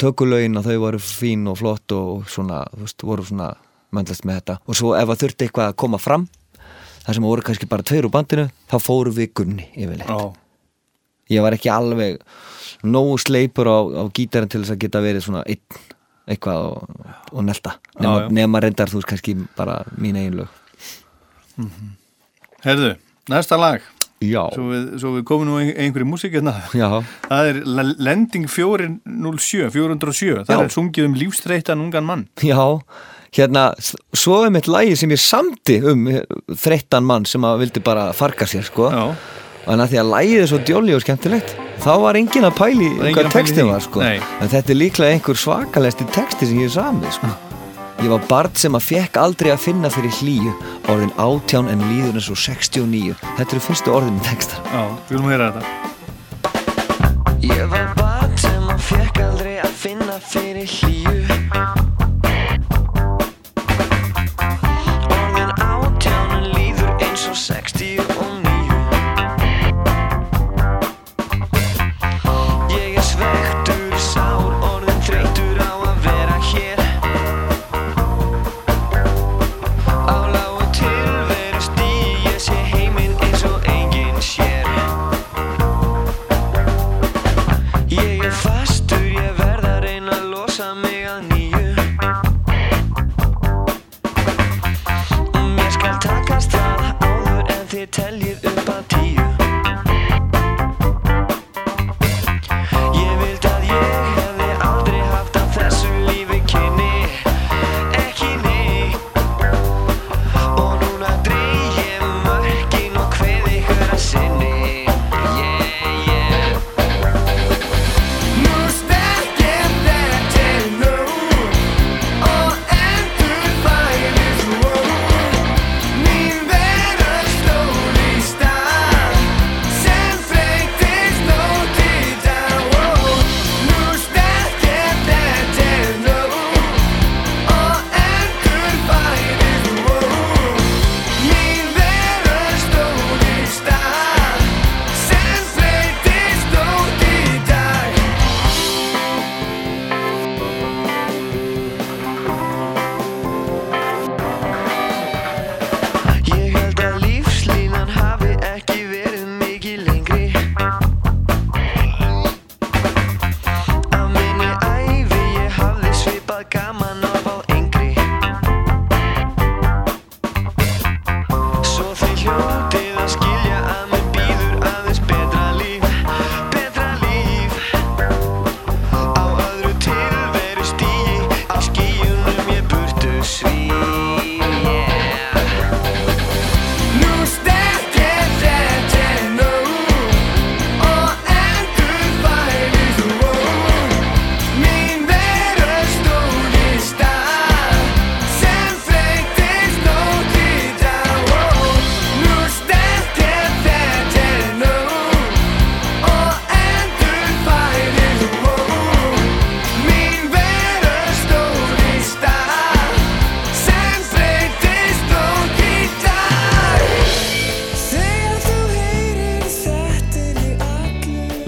tökulögin 0.00 0.58
að 0.60 0.70
þau 0.70 0.82
voru 0.84 1.00
fín 1.02 1.46
og 1.50 1.58
flott 1.58 1.94
og 1.96 2.26
svona, 2.30 2.62
þú 2.70 2.84
veist, 2.84 3.06
voru 3.08 3.26
svona 3.26 3.48
möndlast 3.94 4.26
með 4.26 4.40
þetta 4.40 4.58
og 4.62 4.78
svo 4.78 4.92
ef 4.98 5.10
að 5.10 5.22
þurfti 5.24 5.48
eitthvað 5.48 5.72
að 5.72 5.78
koma 5.82 6.00
fram 6.02 6.28
þar 7.06 7.18
sem 7.18 7.26
voru 7.26 7.46
kannski 7.46 7.70
bara 7.70 7.86
tveir 7.86 8.06
úr 8.06 8.14
bandinu 8.14 8.46
þá 8.70 8.76
fóru 8.82 9.14
við 9.14 9.32
Gunni 9.40 9.66
yfirleitt 9.74 10.10
Já. 10.10 10.30
ég 11.34 11.46
var 11.46 11.58
ekki 11.58 11.72
alveg 11.72 12.22
nógu 12.86 13.18
sleipur 13.22 13.70
á, 13.70 13.78
á 13.82 14.04
gítarinn 14.14 14.50
til 14.52 14.62
þess 14.62 14.76
að 14.76 14.82
geta 14.84 15.02
verið 15.02 15.26
svona 15.26 15.44
einn 15.46 15.82
eitthvað 16.26 16.64
og, 16.72 17.10
og 17.32 17.44
nelta 17.46 17.76
nema, 18.00 18.28
nema 18.34 18.60
reyndar 18.64 18.90
þú 18.90 18.98
veist 19.00 19.10
kannski 19.12 19.36
bara 19.56 19.80
mín 19.98 20.16
eigin 20.18 20.40
lög 20.42 20.48
Herðu, 22.66 22.96
næsta 23.30 23.56
lag. 23.60 23.80
Já, 24.24 24.46
Svo 24.54 24.64
við, 24.70 24.84
við 25.18 25.24
komum 25.28 25.44
nú 25.50 25.58
ein- 25.60 25.74
einhverju 25.76 26.06
músík 26.08 26.32
hérna. 26.32 26.54
já, 26.72 26.88
Það 27.28 27.48
er 27.50 27.58
Lending 28.00 28.46
407, 28.48 29.70
407. 29.70 30.44
Það 30.48 30.56
Já. 30.56 30.62
er 30.64 30.72
sungið 30.72 31.04
um 31.04 31.14
lífstreittan 31.14 31.80
ungan 31.84 32.04
mann. 32.04 32.26
já 32.40 32.80
hérna, 33.36 33.74
svo 34.14 34.44
er 34.46 34.50
mitt 34.50 34.66
lagi 34.68 34.96
sem 34.96 35.10
ég 35.10 35.20
samti 35.20 35.82
um 35.84 36.06
þreyttan 36.48 37.04
mann 37.04 37.24
sem 37.26 37.42
að 37.42 37.58
vildi 37.60 37.82
bara 37.84 38.12
farga 38.12 38.46
sér 38.48 38.64
sko 38.64 38.90
Já. 38.90 39.14
Þannig 39.66 39.84
að 39.84 39.90
því 39.92 39.98
að 40.00 40.10
lægið 40.14 40.42
er 40.42 40.46
svo 40.46 40.58
djóli 40.64 40.94
og 40.96 41.02
skemmtilegt 41.02 41.56
þá 41.84 41.92
var 42.02 42.18
enginn 42.18 42.46
að 42.48 42.54
pæli 42.58 42.88
hvað 42.96 43.08
að 43.08 43.16
pæla 43.16 43.26
í 43.28 43.34
textin 43.34 43.68
var 43.70 43.82
sko. 43.84 44.04
En 44.04 44.52
þetta 44.52 44.72
er 44.72 44.80
líklega 44.80 45.16
einhver 45.16 45.38
svakalegsti 45.40 46.06
texti 46.14 46.48
sem 46.50 46.60
ég 46.62 46.70
hef 46.70 46.76
samið 46.78 47.12
sko. 47.18 47.32
Ég 48.04 48.10
var 48.12 48.24
barn 48.28 48.52
sem 48.60 48.74
að 48.76 48.84
fekk 48.90 49.16
aldrei 49.16 49.50
að 49.54 49.62
finna 49.64 49.88
fyrir 49.92 50.12
hlýju. 50.18 50.52
Orðin 50.92 51.14
átján 51.16 51.70
en 51.72 51.80
líður 51.88 52.18
eins 52.20 52.28
og 52.30 52.36
69 52.38 53.14
Þetta 53.38 53.56
eru 53.56 53.62
fyrstu 53.64 53.94
orðin 53.96 54.20
í 54.20 54.24
textar 54.26 54.60
Já, 54.68 54.82
við 55.08 55.16
viljum 55.16 55.30
heyra 55.32 55.48
þetta. 55.56 55.64
Ég 57.46 57.64
var 57.72 57.88
barn 57.98 58.36
sem 58.40 58.68
að 58.72 58.84
fekk 58.90 59.22
aldrei 59.24 59.56
að 59.64 59.72
finna 59.80 60.18
fyrir 60.28 60.68
hlýju. 60.76 61.16
Orðin 65.16 65.52
átjánu 65.56 66.40
líður 66.52 66.92
eins 67.08 67.26
og 67.32 67.40
69 67.40 68.15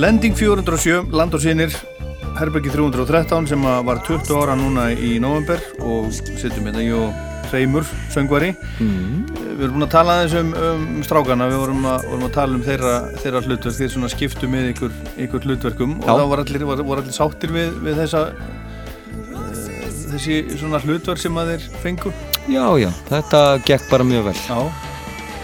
Lending 0.09 0.33
407, 0.33 1.11
Land 1.13 1.35
og 1.37 1.43
Sinir 1.43 1.75
Herbergi 2.39 2.71
313 2.73 3.49
sem 3.51 3.65
var 3.85 3.99
20 4.07 4.31
ára 4.41 4.55
núna 4.57 4.87
í 4.89 5.19
november 5.21 5.61
og 5.85 6.07
sittum 6.17 6.65
hérna 6.65 6.81
ég 6.81 6.95
og 6.97 7.51
Hreimur, 7.51 7.85
söngvari. 8.15 8.55
Mm. 8.81 9.27
Við 9.35 9.67
erum 9.67 9.75
búin 9.75 9.85
að 9.85 9.91
tala 9.93 10.15
aðeins 10.15 10.37
um, 10.41 10.55
um 10.57 11.03
strákana, 11.05 11.51
við 11.53 11.61
vorum 11.61 11.85
að, 11.91 12.07
vorum 12.09 12.25
að 12.25 12.33
tala 12.39 12.57
um 12.57 12.63
þeirra, 12.65 12.93
þeirra 13.21 13.43
hlutverk, 13.45 13.77
þeir 13.77 13.93
svona 13.93 14.11
skiptu 14.15 14.49
með 14.49 14.71
ykkur, 14.71 14.95
ykkur 15.27 15.45
hlutverkum 15.45 15.93
og 15.99 16.09
Já. 16.09 16.13
þá 16.15 16.25
var 16.33 16.43
allir, 16.45 16.65
var, 16.71 16.83
voru 16.89 17.05
allir 17.05 17.17
sáttir 17.19 17.53
við, 17.53 17.77
við 17.85 18.01
þessa 18.01 18.23
uh, 18.33 19.59
þessi 20.15 20.39
svona 20.55 20.81
hlutverk 20.87 21.21
sem 21.21 21.37
að 21.43 21.53
þeir 21.53 21.67
fengu? 21.83 22.15
Já, 22.49 22.65
já, 22.81 22.89
þetta 23.11 23.43
gekk 23.69 23.93
bara 23.93 24.09
mjög 24.09 24.31
vel. 24.31 24.39
Já, 24.47 24.89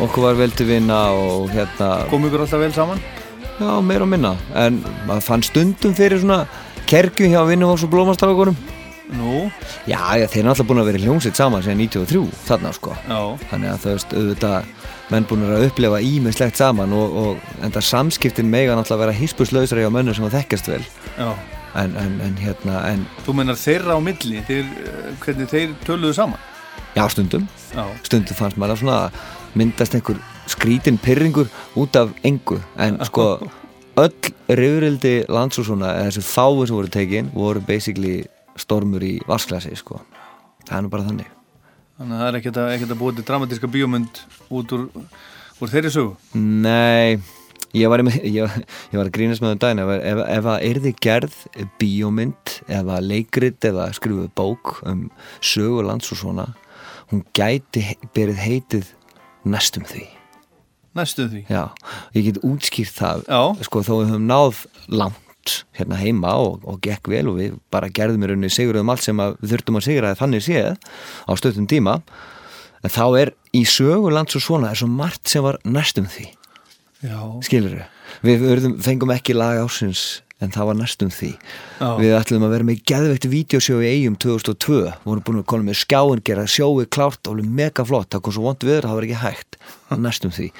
Okkur 0.08 0.24
var 0.30 0.40
vel 0.40 0.56
til 0.56 0.70
vinna 0.72 1.02
og 1.12 1.52
hérna 1.52 1.90
kom 2.08 2.24
ykkur 2.30 2.46
alltaf 2.46 2.64
vel 2.64 2.72
saman 2.74 3.04
Já, 3.60 3.70
meira 3.86 4.02
og 4.06 4.10
minna. 4.10 4.34
En 4.58 4.80
maður 5.08 5.26
fann 5.28 5.44
stundum 5.46 5.94
fyrir 5.96 6.18
svona 6.22 6.44
kergju 6.90 7.28
hjá 7.30 7.42
Vinnuvóks 7.48 7.84
og 7.86 7.92
Blómastrákunum. 7.92 8.56
Nú, 9.14 9.50
Já, 9.86 10.00
já, 10.16 10.24
þeir 10.32 10.40
eru 10.40 10.50
alltaf 10.54 10.66
búin 10.66 10.80
að 10.80 10.86
vera 10.88 10.98
í 10.98 11.02
hljómsveit 11.04 11.36
saman 11.36 11.62
síðan 11.62 11.82
93, 11.84 12.22
þarna 12.48 12.70
sko. 12.74 12.94
Já, 13.04 13.18
Þannig 13.50 13.70
að 13.70 13.82
þú 13.82 13.90
veist, 13.92 14.14
auðvitað 14.16 14.70
menn 15.12 15.26
búin 15.28 15.44
að 15.44 15.66
upplefa 15.68 16.00
ímislegt 16.02 16.58
saman 16.58 16.94
og, 16.96 17.18
og 17.20 17.60
enda 17.66 17.82
samskiptin 17.84 18.48
mega 18.50 18.74
náttúrulega 18.74 19.04
vera 19.04 19.18
hispuslausari 19.18 19.84
á 19.84 19.92
mönnum 19.92 20.16
sem 20.16 20.24
að 20.26 20.38
þekkast 20.40 20.70
vel. 20.72 20.80
Já. 21.20 21.28
En, 21.78 21.94
en, 22.00 22.16
en 22.24 22.34
hérna, 22.40 22.80
en 22.88 23.04
Þú 23.26 23.36
mennar 23.38 23.60
þeirra 23.60 23.98
á 23.98 24.00
milli, 24.02 24.40
þeir, 24.48 24.66
eh, 24.88 25.08
hvernig 25.22 25.52
þeir 25.52 25.76
töluðu 25.84 26.16
saman? 26.16 26.40
Já, 26.96 27.04
stundum. 27.12 27.46
Já, 27.74 27.84
stundum 28.08 28.38
fannst 28.40 28.58
maður 28.58 28.78
að 28.78 28.82
svona 28.86 28.98
myndast 29.58 29.94
einhver 29.98 30.18
skrítin 30.50 30.98
pyrringur 31.00 31.50
út 31.76 31.96
af 31.96 32.10
engu. 32.24 32.58
En 32.78 32.98
sko 33.06 33.26
öll 34.04 34.32
reyðurildi 34.48 35.14
lands 35.32 35.60
og 35.60 35.68
svona 35.68 35.92
eða 35.98 36.10
þessu 36.10 36.24
fáið 36.26 36.64
sem 36.66 36.78
voru 36.78 36.90
tekin 36.96 37.30
voru 37.34 37.62
basically 37.64 38.16
stormur 38.58 39.04
í 39.04 39.14
vasklasi 39.28 39.74
sko. 39.78 40.00
Það 40.64 40.76
er 40.76 40.84
nú 40.84 40.90
bara 40.92 41.06
þannig. 41.06 41.30
Þannig 41.94 42.16
að 42.16 42.20
það 42.20 42.28
er 42.28 42.40
ekkert 42.40 42.58
að, 42.58 42.72
ekkert 42.74 42.92
að 42.94 43.00
búið 43.00 43.16
til 43.18 43.26
dramatíska 43.28 43.70
bíómynd 43.70 44.20
út 44.58 44.74
úr, 44.74 44.84
úr 45.62 45.70
þeirri 45.70 45.92
sögu. 45.94 46.16
Nei, 46.34 47.20
ég 47.76 47.92
var, 47.92 48.02
í, 48.02 48.16
ég, 48.38 48.58
ég 48.90 48.98
var 48.98 49.06
að 49.06 49.14
grínast 49.14 49.44
með 49.44 49.54
um 49.54 49.62
daginn. 49.62 49.84
Ef, 49.84 50.24
ef, 50.24 50.50
að 50.56 50.66
yrði 50.72 50.94
gerð 51.06 51.38
bíómynd 51.78 52.58
eða 52.80 52.98
leikrit 53.04 53.70
eða 53.70 53.92
skrifuð 53.94 54.28
bók 54.34 54.76
um 54.90 55.06
sögu 55.38 55.86
lands 55.86 56.10
og 56.14 56.22
svona 56.24 56.50
hún 57.12 57.22
gæti 57.36 57.86
berið 58.16 58.42
heitið 58.42 58.92
næstum 59.46 59.86
því 59.86 60.08
Næstu 60.94 61.26
því. 61.30 61.44
Já, 61.50 61.64
ég 62.14 62.28
get 62.28 62.42
útskýrt 62.46 62.94
það 62.94 63.24
Já. 63.26 63.40
sko 63.66 63.82
þó 63.82 63.92
við 63.98 64.12
höfum 64.12 64.28
náð 64.30 64.60
langt 64.88 65.56
hérna 65.76 65.98
heima 66.00 66.36
og, 66.40 66.62
og 66.64 66.78
gekk 66.84 67.10
vel 67.12 67.26
og 67.32 67.40
við 67.40 67.56
bara 67.74 67.90
gerðum 67.92 68.22
í 68.24 68.30
rauninni 68.30 68.52
sigurðum 68.52 68.92
allt 68.94 69.04
sem 69.04 69.18
við 69.18 69.50
þurftum 69.50 69.80
að 69.80 69.86
sigra 69.88 70.14
þannig 70.16 70.44
séð 70.46 70.70
á 71.28 71.32
stöðum 71.36 71.66
tíma 71.68 71.98
en 72.84 72.92
þá 72.92 73.04
er 73.20 73.34
í 73.56 73.64
sögu 73.68 74.12
lands 74.14 74.38
og 74.38 74.44
svona 74.44 74.70
er 74.72 74.80
svo 74.80 74.88
margt 74.88 75.28
sem 75.28 75.44
var 75.44 75.58
næstum 75.64 76.08
því 76.08 76.30
Já. 77.04 77.18
skilur 77.44 77.82
við, 78.24 78.40
við 78.46 78.68
fengum 78.84 79.12
ekki 79.12 79.36
lag 79.36 79.60
ásins 79.60 80.22
en 80.42 80.52
það 80.54 80.68
var 80.70 80.78
næstum 80.78 81.12
því. 81.14 81.30
Já. 81.78 81.88
við 82.00 82.14
ætlum 82.18 82.46
að 82.46 82.54
vera 82.54 82.68
með 82.68 82.82
geðveikt 82.90 83.28
vídeosjó 83.30 83.78
í 83.82 83.90
eigum 83.92 84.16
2002, 84.20 84.80
vorum 85.04 85.24
búin 85.26 85.40
að 85.40 85.46
koma 85.52 85.68
með 85.68 85.80
skjáin 85.84 86.24
gera 86.26 86.46
sjói 86.50 86.84
klárt 86.90 87.30
og 87.30 87.40
mega 87.44 87.86
flott. 87.86 88.10
Það 88.12 88.24
kom 88.26 88.36
svo 88.36 88.48
vond 88.48 88.66
við 88.66 88.82
það 88.82 88.98
var 88.98 89.08
ekki 89.08 89.22
hægt. 89.22 89.58
Næstum 89.94 90.34
því. 90.34 90.50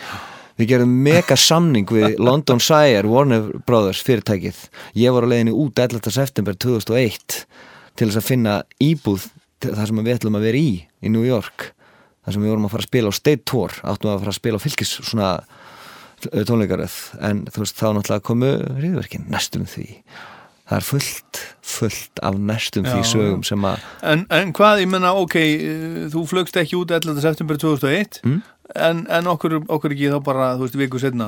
Við 0.61 0.71
gerum 0.71 0.97
mega 1.03 1.37
samning 1.41 1.91
við 1.91 2.19
London 2.27 2.63
Sire 2.63 3.09
Warner 3.11 3.49
Brothers 3.67 4.03
fyrirtækið. 4.07 4.61
Ég 5.03 5.15
var 5.15 5.27
á 5.27 5.31
leiðinni 5.33 5.55
út 5.55 5.79
11. 5.83 6.11
september 6.15 6.55
2001 6.55 7.41
til 7.99 8.09
þess 8.09 8.21
að 8.21 8.29
finna 8.29 8.61
íbúð 8.83 9.29
þar 9.65 9.89
sem 9.89 10.03
við 10.05 10.15
ætlum 10.19 10.39
að 10.39 10.47
vera 10.49 10.61
í 10.61 10.75
í 10.85 11.11
New 11.11 11.27
York. 11.27 11.73
Þar 12.25 12.37
sem 12.37 12.45
við 12.45 12.55
vorum 12.55 12.69
að 12.69 12.75
fara 12.75 12.85
að 12.85 12.91
spila 12.91 13.11
á 13.11 13.19
State 13.19 13.45
Tour 13.51 13.75
áttum 13.83 14.13
að 14.13 14.23
fara 14.23 14.33
að 14.33 14.39
spila 14.39 14.61
á 14.61 14.65
fylgis 14.65 14.95
svona 15.01 15.29
tónleikaröð 16.49 16.95
en 17.21 17.45
þú 17.51 17.65
veist 17.65 17.81
þá 17.81 17.87
náttúrulega 17.99 18.27
komu 18.31 18.53
riðverkin 18.81 19.29
næstum 19.33 19.67
því. 19.69 19.89
Það 20.65 20.79
er 20.81 20.85
fullt, 20.89 21.39
fullt 21.77 22.21
af 22.25 22.37
næstum 22.41 22.87
því 22.89 23.03
sögum 23.05 23.43
sem 23.45 23.65
að 23.69 23.83
En, 24.03 24.23
en 24.33 24.53
hvað, 24.57 24.79
ég 24.81 24.89
menna, 24.89 25.11
ok, 25.21 25.35
eh, 25.37 25.99
þú 26.15 26.23
flögst 26.31 26.57
ekki 26.57 26.79
út 26.81 26.95
11. 26.97 27.21
september 27.21 27.59
2001, 27.61 28.23
Mm. 28.25 28.39
en, 28.81 29.03
en 29.13 29.27
okkur, 29.29 29.59
okkur 29.69 29.93
ekki 29.93 30.09
þá 30.09 30.23
bara, 30.25 30.47
þú 30.57 30.65
veist, 30.65 30.79
viku 30.81 30.99
setna, 31.03 31.27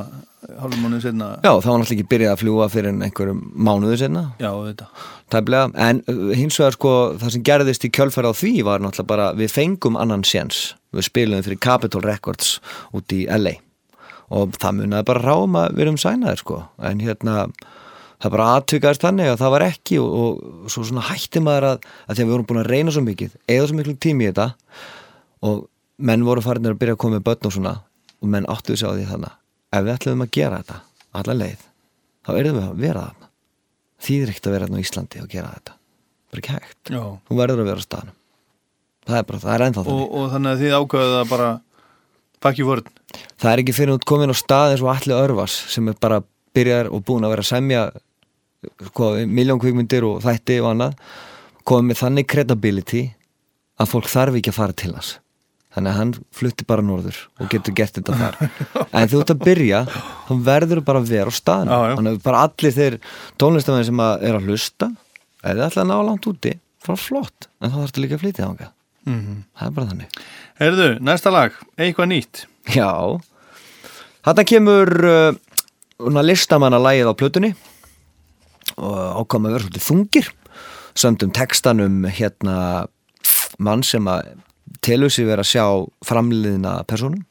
hálfum 0.56 0.80
mánuð 0.86 1.02
setna, 1.04 1.28
já, 1.44 1.50
það 1.52 1.68
var 1.68 1.82
náttúrulega 1.82 1.98
ekki 1.98 2.08
byrjað 2.14 2.32
að 2.32 2.40
fljúa 2.40 2.68
fyrir 2.72 2.88
einhverjum 3.04 3.42
mánuðu 3.68 3.98
senna 4.00 4.22
já, 4.40 4.48
þetta. 4.70 4.88
tæplega, 5.36 5.68
en 5.84 6.00
uh, 6.08 6.32
hins 6.32 6.56
vegar 6.62 6.78
sko 6.78 6.94
það 7.20 7.34
sem 7.36 7.44
gerðist 7.50 7.84
í 7.84 7.92
kjölfæra 7.92 8.32
á 8.32 8.40
því 8.40 8.54
var 8.64 8.80
náttúrulega 8.80 9.10
bara 9.12 9.28
við 9.36 9.52
fengum 9.52 10.00
annan 10.00 10.24
séns. 10.24 10.70
Við 10.96 11.10
spilum 11.10 11.44
fyrir 11.44 11.60
Capitol 11.60 12.00
Records 12.08 12.56
út 12.96 13.12
í 13.12 13.26
LA 13.28 13.58
og 14.34 14.56
það 14.58 14.78
munaði 14.80 15.08
bara 15.10 15.24
ráum 15.24 15.58
að 15.60 15.76
við 15.76 15.86
erum 15.86 15.98
sænaðir 16.00 16.42
sko. 16.42 16.60
En 16.82 17.02
hérna 17.04 17.46
það 18.22 18.32
bara 18.32 18.48
aðtökaðist 18.56 19.04
þannig 19.04 19.30
að 19.30 19.40
það 19.42 19.54
var 19.54 19.66
ekki 19.66 19.98
og, 20.02 20.10
og 20.16 20.72
svo 20.72 20.84
svona 20.88 21.06
hætti 21.10 21.42
maður 21.44 21.68
að, 21.70 21.88
að 22.06 22.16
því 22.16 22.22
að 22.22 22.26
við 22.26 22.34
vorum 22.34 22.48
búin 22.50 22.62
að 22.62 22.70
reyna 22.72 22.94
svo 22.94 23.04
mikið 23.06 23.36
eða 23.52 23.68
svo 23.68 23.78
miklu 23.78 23.96
tími 24.00 24.26
í 24.26 24.30
þetta 24.30 24.48
og 25.46 25.66
menn 25.96 26.26
voru 26.26 26.44
farinir 26.44 26.74
að 26.74 26.80
byrja 26.82 26.96
að 26.96 27.02
koma 27.04 27.18
með 27.18 27.26
börn 27.28 27.48
og 27.50 27.56
svona 27.56 27.74
og 28.16 28.32
menn 28.32 28.48
áttu 28.50 28.72
þessi 28.72 28.88
á 28.88 28.96
því 28.96 29.08
þannig 29.12 29.40
ef 29.76 29.84
við 29.84 29.94
ætlum 29.96 30.24
að 30.24 30.32
gera 30.38 30.60
þetta 30.62 30.78
alla 31.20 31.36
leið 31.42 31.66
þá 32.26 32.30
erum 32.40 32.58
við 32.58 32.66
að 32.66 32.84
vera 32.84 33.06
þarna. 33.06 33.28
Þýðir 34.06 34.32
ekkert 34.32 34.48
að 34.48 34.56
vera 34.56 34.66
þarna 34.66 34.80
á 34.80 34.84
Íslandi 34.84 35.22
og 35.22 35.28
gera 35.32 35.52
þetta. 35.54 35.76
Bara 36.26 36.42
ekki 36.42 36.56
hægt. 36.56 36.90
Þú 36.90 37.38
verður 37.38 37.62
að 37.62 37.70
vera 37.70 37.84
á 37.84 37.86
staðnum. 37.86 38.16
Það 39.06 39.18
er 39.20 39.26
bara, 39.28 39.40
það 39.44 39.54
er 39.54 39.64
ennþá 39.66 39.80
og, 39.80 39.86
þannig. 39.86 40.08
og 40.18 40.30
þannig 40.32 40.50
að 40.50 40.62
þið 40.62 40.76
ákveðið 40.76 41.16
að 41.20 41.28
bara 41.30 41.50
pakki 42.42 42.66
vörn. 42.66 42.88
Það 43.40 43.52
er 43.52 43.62
ekki 43.62 43.76
fyrir 43.76 43.96
út 43.96 44.06
komin 44.08 44.32
á 44.32 44.36
stað 44.36 44.74
eins 44.74 44.84
og 44.84 44.92
allir 44.92 45.18
örvas 45.18 45.54
sem 45.72 45.88
er 45.88 45.98
bara 46.00 46.22
byrjar 46.56 46.90
og 46.92 47.04
búin 47.06 47.26
að 47.26 47.36
vera 47.36 47.44
að 47.44 47.52
semja 47.52 47.84
miljón 49.28 49.60
kvikmyndir 49.62 50.06
og 50.08 50.24
þætti 50.24 50.58
og 50.62 50.72
annað. 50.72 50.98
Komið 51.66 51.88
með 51.90 52.02
þannig 52.02 52.28
credibility 52.30 53.04
að 53.80 53.92
fólk 53.92 54.10
þarf 54.10 54.38
ekki 54.38 54.52
að 54.52 54.58
fara 54.58 54.76
til 54.76 54.92
hans. 54.94 55.16
Þannig 55.76 55.92
að 55.92 55.98
hann 56.00 56.12
flutti 56.32 56.64
bara 56.68 56.84
norður 56.84 57.18
og 57.36 57.50
getur 57.52 57.74
gert 57.76 57.98
þetta 57.98 58.16
þar. 58.16 58.38
En 58.96 59.10
þú 59.12 59.18
ert 59.20 59.32
að 59.34 59.42
byrja 59.44 59.82
þá 59.90 60.30
verður 60.46 60.80
þú 60.80 60.86
bara 60.86 61.02
að 61.02 61.10
vera 61.10 61.32
á 61.32 61.36
já. 61.36 61.96
þannig 61.98 62.14
að 62.14 62.22
bara 62.24 62.44
allir 62.46 62.76
þeir 62.78 62.96
tónlistamenn 63.36 63.88
sem 63.90 64.00
að 64.06 64.24
er 64.24 64.38
að 64.38 64.48
hlusta 64.48 64.88
eða 65.44 65.68
ætla 65.68 65.84
að 65.84 65.90
ná 65.90 65.96
langt 66.08 66.30
úti 66.30 66.54
frá 66.80 66.96
flott. 66.96 67.50
En 67.60 67.74
þá 67.74 67.82
þarfstu 67.82 68.04
líka 68.06 68.16
að 68.16 68.24
flytja 68.24 68.48
þangað 69.06 69.14
Mhm. 69.22 69.42
það 69.58 69.66
er 69.66 69.70
bara 69.76 69.86
þannig. 69.86 70.16
Herðu, 70.60 70.88
næsta 71.00 71.30
lag, 71.32 71.52
eitthvað 71.78 72.08
nýtt? 72.10 72.44
Já. 72.74 73.20
Þetta 74.26 74.44
kemur 74.50 74.90
uh, 75.06 75.32
listamanna 76.22 76.78
lagið 76.82 77.06
á 77.06 77.14
plötunni. 77.14 77.54
Og 78.76 79.24
ákvæm 79.24 79.46
að 79.46 79.52
vera 79.54 79.64
svolítið 79.64 79.86
þungir. 79.86 80.30
Sömdum 80.96 81.32
textanum 81.32 82.02
hérna 82.08 82.86
mann 83.58 83.82
sem 83.82 84.04
að 84.10 84.34
telur 84.82 85.10
sig 85.12 85.26
vera 85.28 85.42
að 85.44 85.50
sjá 85.52 85.64
framliðina 86.04 86.84
personum 86.88 87.22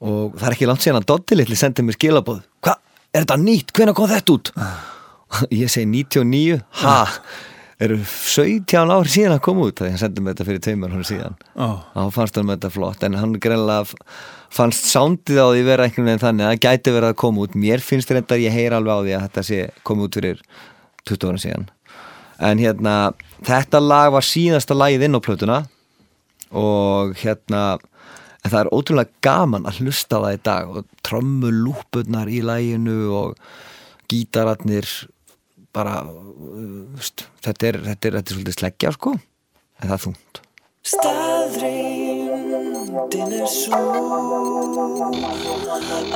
og 0.00 0.32
það 0.38 0.46
er 0.48 0.54
ekki 0.56 0.66
langt 0.70 0.80
síðan 0.84 1.00
að 1.02 1.06
Doddi 1.10 1.36
litli 1.36 1.56
sendið 1.58 1.84
mér 1.84 1.96
skilabóð 1.98 2.38
Hvað, 2.64 2.78
er 3.12 3.24
þetta 3.26 3.36
nýtt? 3.42 3.72
Hvenær 3.76 3.94
kom 3.98 4.08
þetta 4.08 4.32
út? 4.32 4.50
Ég 5.60 5.68
segi 5.70 5.86
99 5.90 6.62
Ha? 6.80 6.94
Eru 7.80 7.96
17 8.04 8.92
ár 8.92 9.08
síðan 9.08 9.38
að 9.38 9.44
koma 9.46 9.64
út 9.70 9.78
þegar 9.78 9.94
hann 9.94 10.00
sendið 10.02 10.24
mér 10.24 10.34
þetta 10.34 10.46
fyrir 10.50 10.62
tveimur 10.66 10.92
hún 10.92 11.06
síðan. 11.08 11.36
Ó. 11.56 11.80
þá 11.94 12.02
fannst 12.12 12.36
hann 12.36 12.48
með 12.48 12.58
þetta 12.58 12.70
flott 12.74 13.04
en 13.06 13.16
hann 13.16 13.36
greinlega 13.40 14.10
fannst 14.52 14.90
sándið 14.90 15.40
á 15.40 15.46
því 15.48 15.62
vera 15.64 15.86
einhvern 15.86 16.10
veginn 16.10 16.22
þannig 16.24 16.44
að 16.44 16.52
það 16.52 16.64
gæti 16.66 16.94
verið 16.96 17.12
að 17.14 17.20
koma 17.22 17.46
út. 17.46 17.56
Mér 17.56 17.84
finnst 17.84 18.12
þetta 18.12 18.36
að 18.36 18.44
ég 18.44 18.56
heyr 18.58 18.76
alveg 18.76 18.92
á 18.92 19.00
því 19.00 19.14
að 19.16 19.24
þetta 19.26 19.44
sé 19.48 19.60
komið 19.88 20.08
út 20.08 20.18
fyrir 20.20 20.42
20 21.08 21.30
ára 21.30 21.42
síðan. 21.46 21.68
En 22.50 22.60
hérna 22.60 22.94
þetta 23.48 23.80
lag 23.80 24.10
var 24.12 24.28
síðasta 24.28 24.76
lagið 24.76 25.06
inn 25.08 25.16
á 25.16 25.24
plötuna 25.24 25.58
og 26.60 27.16
hérna 27.22 27.62
en 28.40 28.52
það 28.52 28.60
er 28.60 28.72
ótrúlega 28.74 29.24
gaman 29.24 29.68
að 29.68 29.80
hlusta 29.84 30.20
það 30.20 30.36
í 30.36 30.42
dag 30.48 30.74
og 30.74 30.92
trommulúpurnar 31.06 32.28
í 32.28 32.42
laginu 32.44 32.98
og 33.16 33.40
gítararnir 34.10 34.88
bara 35.76 35.94
uh, 36.04 36.10
veist, 36.96 37.18
þetta, 37.44 37.62
er, 37.70 37.76
þetta, 37.88 38.04
er, 38.08 38.12
þetta 38.18 38.30
er 38.30 38.34
svolítið 38.36 38.56
sleggja 38.58 38.90
sko. 38.96 39.10
En 39.80 39.86
það 39.88 39.96
er 39.96 40.02
þungt. 40.06 40.34
Staðreyndin 40.90 43.32
er 43.36 43.48
svo 43.52 43.80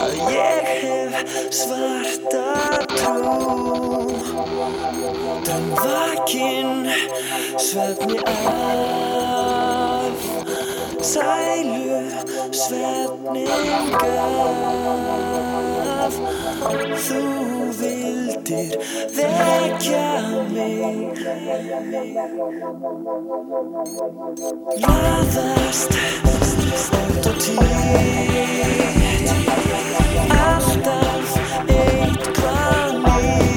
að 0.00 0.12
ég 0.32 0.64
hef 0.70 1.12
svarta 1.52 2.44
trú. 2.94 3.20
Drömm 5.44 5.68
vakinn 5.76 6.88
svefni 7.60 8.16
af 8.24 9.83
Sælu 11.04 12.00
svefnin 12.52 13.48
gaf 14.00 14.16
Þú 17.04 17.20
vildir 17.78 18.72
vekja 19.12 20.08
mig. 20.48 21.12
Laðast 24.84 25.92
út 26.40 27.24
og 27.30 27.36
títt 27.44 29.28
Alltaf 30.40 31.30
eitthvað 31.68 32.92
nýtt 33.04 33.53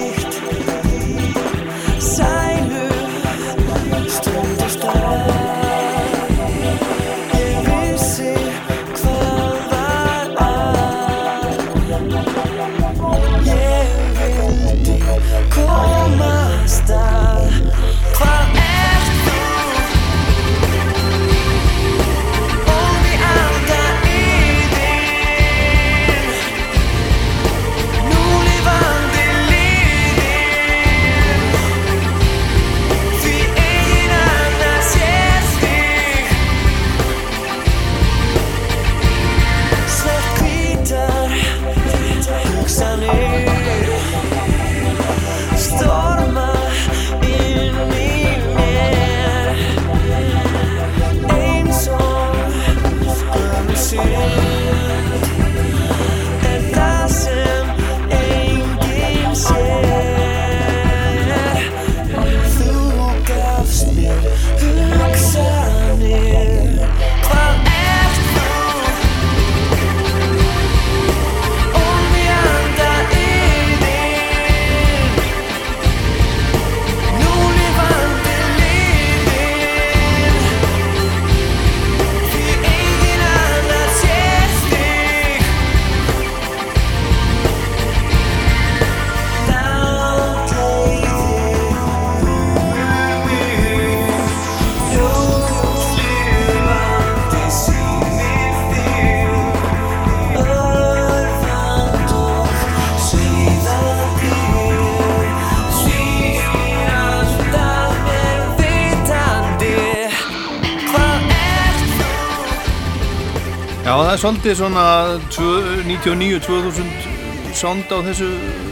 er 114.17 114.21
svolítið 114.23 114.55
svona 114.57 114.83
99-2000 115.29 117.53
sound 117.53 117.91
á 117.93 118.01
þessu, 118.07 118.25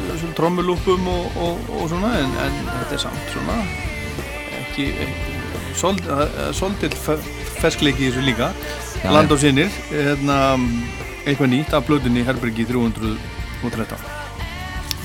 þessum 0.08 0.32
trommulúpum 0.38 1.08
og, 1.12 1.26
og, 1.38 1.56
og 1.70 1.90
svona 1.92 2.10
en, 2.18 2.32
en 2.42 2.54
þetta 2.66 2.94
er 2.96 3.02
samt 3.04 3.26
svona 3.30 3.58
ekki, 4.64 4.86
svolítið, 5.78 6.96
er 6.98 7.20
ferskleiki 7.62 8.08
í 8.08 8.10
þessu 8.10 8.24
líka. 8.26 8.48
Já, 9.04 9.10
Land 9.14 9.30
á 9.30 9.38
sinir 9.38 9.70
hérna, 9.92 10.58
eitthvað 11.28 11.52
nýtt 11.52 11.76
af 11.78 11.86
blöðunni 11.86 12.26
Herbergi 12.26 12.66
313 12.66 14.02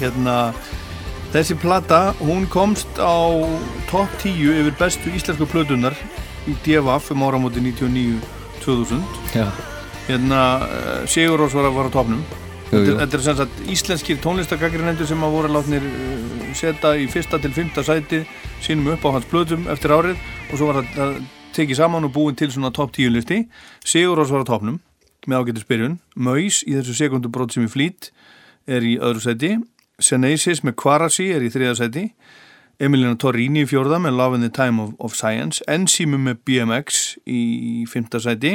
hérna 0.01 0.55
þessi 1.35 1.55
plata, 1.61 2.15
hún 2.23 2.49
komst 2.49 2.89
á 2.97 3.29
topp 3.91 4.09
10 4.25 4.57
yfir 4.63 4.73
bestu 4.81 5.13
íslensku 5.13 5.45
plöðunar 5.53 5.93
í 6.49 6.57
DFF 6.65 7.13
um 7.13 7.29
áramóti 7.29 7.61
99-2000 7.61 9.05
Já, 9.37 9.53
hérna 10.09 10.41
uh, 10.65 11.07
Sigur 11.11 11.39
Rós 11.43 11.55
var, 11.57 11.69
að- 11.69 11.77
var 11.77 11.91
á 11.91 11.97
topnum 11.97 12.23
þetta, 12.71 13.17
er 13.19 13.25
sem 13.25 13.37
sagt 13.41 13.61
íslenskir 13.71 14.21
tónlistagaggrinendur 14.23 15.09
sem 15.11 15.23
að 15.27 15.35
voru 15.35 15.51
látnir 15.55 15.83
uh, 15.87 16.53
setja 16.55 16.95
í 16.99 17.09
fyrsta 17.11 17.41
til 17.43 17.53
fymta 17.55 17.83
sæti 17.87 18.23
sínum 18.63 18.93
upp 18.95 19.05
á 19.07 19.15
hans 19.17 19.27
blöðum 19.31 19.67
eftir 19.73 19.95
árið 19.97 20.17
og 20.51 20.55
svo 20.59 20.71
var 20.71 20.85
það, 20.95 21.17
tekið 21.57 21.81
saman 21.81 22.07
og 22.07 22.13
búin 22.15 22.37
til 22.39 22.51
svona 22.55 22.71
topp 22.75 22.93
10 22.95 23.11
listi. 23.17 23.41
Sigur 23.85 24.19
Rós 24.21 24.31
var 24.31 24.45
á 24.47 24.51
topnum 24.51 24.79
með 25.29 25.41
ágættu 25.43 25.65
spyrjun 25.65 25.99
Möys 26.17 26.63
í 26.65 26.77
þessu 26.79 26.95
sekundubrót 26.97 27.53
sem 27.55 27.67
í 27.67 27.71
flýt 27.71 28.13
er 28.71 28.87
í 28.87 28.95
öðru 29.03 29.21
sæti. 29.25 29.57
Senesis 30.01 30.63
með 30.65 30.79
Kvarasi 30.81 31.27
er 31.35 31.43
í 31.45 31.51
þriða 31.53 31.75
sæti. 31.83 32.05
Emilina 32.81 33.13
Torrini 33.21 33.67
í 33.67 33.69
fjórða 33.69 33.99
með 34.01 34.15
Love 34.17 34.39
in 34.39 34.47
the 34.47 34.53
Time 34.57 34.81
of, 34.81 34.95
of 35.05 35.13
Science. 35.19 35.61
Enzymu 35.69 36.17
með 36.23 36.39
BMX 36.49 37.19
í 37.29 37.85
fymta 37.91 38.23
sæti 38.25 38.55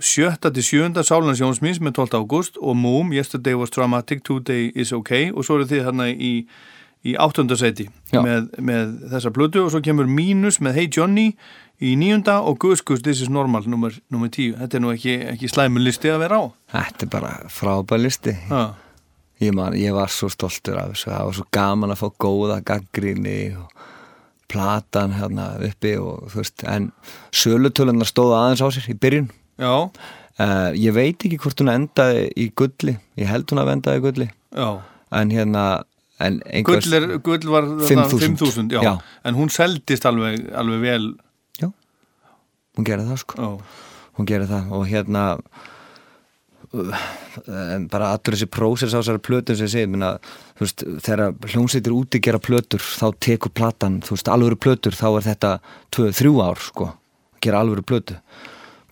sjötta 0.00 0.50
til 0.52 0.62
sjönda 0.64 1.02
Sálan 1.06 1.36
Sjónsmís 1.38 1.78
með 1.80 1.94
12. 2.02 2.18
ágúst 2.20 2.58
og 2.60 2.76
Moom, 2.76 3.12
Yesterday 3.16 3.54
was 3.56 3.70
Dramatic, 3.72 4.22
Today 4.24 4.70
is 4.76 4.92
OK 4.92 5.12
og 5.32 5.44
svo 5.46 5.56
eru 5.60 5.68
þið 5.70 5.84
hérna 5.86 6.08
í, 6.12 6.32
í 7.06 7.14
áttunda 7.16 7.56
sæti 7.56 7.86
Já. 8.12 8.20
með, 8.20 8.50
með 8.60 8.92
þessa 9.14 9.32
plötu 9.32 9.62
og 9.64 9.70
svo 9.72 9.80
kemur 9.84 10.08
Mínus 10.10 10.60
með 10.60 10.80
Hey 10.82 10.90
Johnny 10.92 11.30
í 11.80 11.94
níunda 11.96 12.38
og 12.44 12.58
Gus 12.60 12.82
Gus 12.84 13.02
This 13.04 13.22
is 13.24 13.30
Normal 13.32 13.64
nummer, 13.68 13.92
nummer 14.12 14.28
tíu. 14.32 14.54
Þetta 14.56 14.78
er 14.78 14.84
nú 14.84 14.92
ekki, 14.92 15.16
ekki 15.32 15.48
slæmur 15.52 15.84
listi 15.84 16.12
að 16.12 16.22
vera 16.26 16.40
á. 16.40 16.44
Þetta 16.76 17.06
er 17.08 17.12
bara 17.16 17.32
frábær 17.52 18.00
listi 18.00 18.36
Ha. 18.50 18.62
ég, 19.40 19.52
man, 19.56 19.76
ég 19.76 19.96
var 19.96 20.12
svo 20.12 20.28
stoltur 20.32 20.76
af 20.80 20.92
þessu 20.92 21.10
það 21.12 21.24
var 21.30 21.38
svo 21.40 21.48
gaman 21.56 21.92
að 21.96 22.02
fá 22.04 22.08
góða 22.26 22.60
gaggrinni 22.64 23.38
og 23.56 23.72
platan 24.52 25.16
hérna 25.16 25.50
uppi 25.66 25.96
og 25.98 26.28
þú 26.32 26.38
veist 26.44 26.62
en 26.68 26.92
sölutölunar 27.34 28.06
stóða 28.08 28.44
aðeins 28.44 28.62
á 28.64 28.68
sér 28.76 28.92
í 28.92 28.96
byrjun 29.00 29.26
uh, 29.62 30.70
ég 30.76 30.94
veit 30.96 31.16
ekki 31.16 31.40
hvort 31.42 31.60
hún 31.62 31.72
endaði 31.72 32.26
í 32.36 32.48
gulli 32.58 32.96
ég 33.20 33.30
held 33.30 33.50
hún 33.52 33.62
að 33.62 33.74
endaði 33.76 34.02
í 34.02 34.04
gulli 34.06 34.28
já. 34.30 34.68
en 35.20 35.34
hérna 35.34 35.66
en 36.16 36.40
Gull, 36.64 36.80
er, 36.96 37.10
gull 37.20 37.44
var 37.52 37.66
5.000. 37.84 38.38
5.000, 38.40 38.70
já. 38.72 38.80
Já. 38.80 38.92
En 39.28 39.36
hún 39.36 39.50
seldist 39.52 40.06
alveg, 40.08 40.46
alveg 40.56 40.80
vel. 40.80 41.08
hún 42.76 42.86
gerði 42.88 43.10
það 43.10 43.20
sko 43.20 43.36
Já, 43.36 43.48
hún 44.16 44.28
gerir 44.28 44.48
það 44.48 44.70
og 44.76 44.86
hérna 44.88 45.24
bara 46.72 48.10
allur 48.12 48.34
þessi 48.34 48.48
prósess 48.50 48.94
á 48.96 48.98
þessari 48.98 49.22
plötum 49.22 49.56
sem 49.56 49.68
ég 49.68 49.72
segi 49.72 49.90
minna, 49.92 50.16
þú 50.58 50.64
veist, 50.64 50.84
þegar 51.06 51.52
hljómsveitir 51.52 51.94
úti 51.94 52.20
gera 52.24 52.40
plötur 52.42 52.82
þá 52.82 53.06
tekur 53.22 53.52
platan, 53.54 54.00
þú 54.04 54.16
veist, 54.16 54.30
alvöru 54.32 54.58
plötur 54.60 54.96
þá 54.96 55.06
er 55.12 55.26
þetta 55.30 55.52
2-3 55.94 56.34
ár 56.42 56.62
sko 56.64 56.90
gera 57.44 57.62
alvöru 57.62 57.84
plötu 57.86 58.18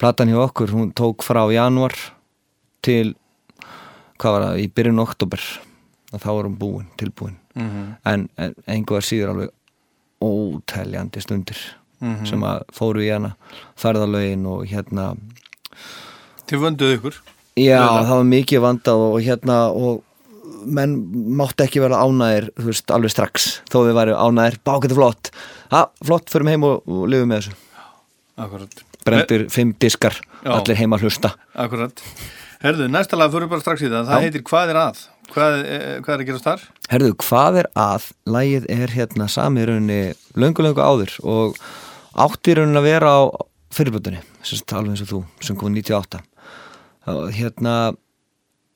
platan 0.00 0.32
hjá 0.32 0.40
okkur, 0.44 0.72
hún 0.74 0.92
tók 0.96 1.24
frá 1.26 1.42
januar 1.52 1.94
til 2.84 3.14
hvað 4.20 4.32
var 4.36 4.44
það, 4.46 4.58
í 4.62 4.66
byrjun 4.74 5.02
oktober 5.02 5.44
og 6.14 6.22
þá 6.22 6.28
er 6.32 6.48
hún 6.48 6.58
búin, 6.58 6.88
tilbúin. 7.00 7.36
En, 7.54 8.28
en 8.38 8.54
einhver 8.66 9.04
síður 9.06 9.34
alveg 9.34 9.52
óteljandi 10.24 11.22
stundir 11.22 11.58
sem 12.28 12.42
að 12.44 12.64
fóru 12.74 13.00
í 13.04 13.08
hana. 13.12 13.34
Ferðalögin 13.80 14.44
og 14.50 14.66
hérna 14.68 15.12
þið 16.48 16.64
vönduðu 16.66 16.98
ykkur. 16.98 17.20
Já, 17.54 17.78
Vel. 17.78 18.04
það 18.08 18.16
var 18.18 18.26
mikið 18.32 18.62
vandað 18.64 19.02
og 19.06 19.16
hérna 19.22 19.58
og 19.70 20.02
menn 20.64 20.96
mátti 21.38 21.66
ekki 21.66 21.82
vera 21.84 22.00
ánæðir 22.02 22.48
þú 22.56 22.66
veist, 22.70 22.90
alveg 22.94 23.12
strax, 23.12 23.48
þó 23.70 23.78
við 23.86 23.98
væri 23.98 24.16
ánæðir 24.16 24.56
bá, 24.64 24.72
þetta 24.80 24.90
er 24.90 24.98
flott, 24.98 25.30
ha, 25.74 25.82
flott, 26.04 26.32
förum 26.32 26.50
heim 26.50 26.64
og, 26.66 26.82
og 26.88 27.04
lifum 27.12 27.30
með 27.30 27.42
þessu, 27.44 27.56
Akkurat. 28.44 28.80
Brendir 29.04 29.46
fimm 29.52 29.74
diskar 29.80 30.16
Já. 30.42 30.52
allir 30.56 30.78
heima 30.80 30.98
hlusta 31.00 31.34
Akkurat. 31.54 32.02
Herðu, 32.64 32.88
næsta 32.88 33.18
lag 33.20 33.32
fyrir 33.32 33.50
bara 33.50 33.60
strax 33.60 33.82
í 33.84 33.90
það. 33.92 34.06
Það 34.08 34.14
Já. 34.14 34.24
heitir 34.24 34.44
Hvað 34.48 34.70
er 34.72 34.80
að? 34.80 35.00
Hvað, 35.34 35.56
eh, 35.64 36.00
hvað 36.00 36.14
er 36.14 36.20
að 36.22 36.28
gerast 36.28 36.46
þar? 36.48 36.62
Herðu, 36.90 37.14
hvað 37.24 37.58
er 37.62 37.68
að? 37.76 38.06
Lægið 38.26 38.68
er 38.72 38.94
hérna 38.94 39.28
rauninni 39.68 40.14
löngu-löngu 40.36 40.84
áður 40.84 41.12
og 41.24 41.58
átti 42.14 42.52
í 42.52 42.56
rauninni 42.58 42.80
að 42.80 42.88
vera 42.88 43.10
á 43.10 43.20
fyrirböndunni, 43.74 44.22
alveg 44.78 44.94
eins 44.94 45.02
og 45.02 45.10
þú 45.10 45.20
sem 45.42 45.56
kom 45.56 45.74
98 45.74 46.20
og 47.10 47.32
hérna 47.34 47.96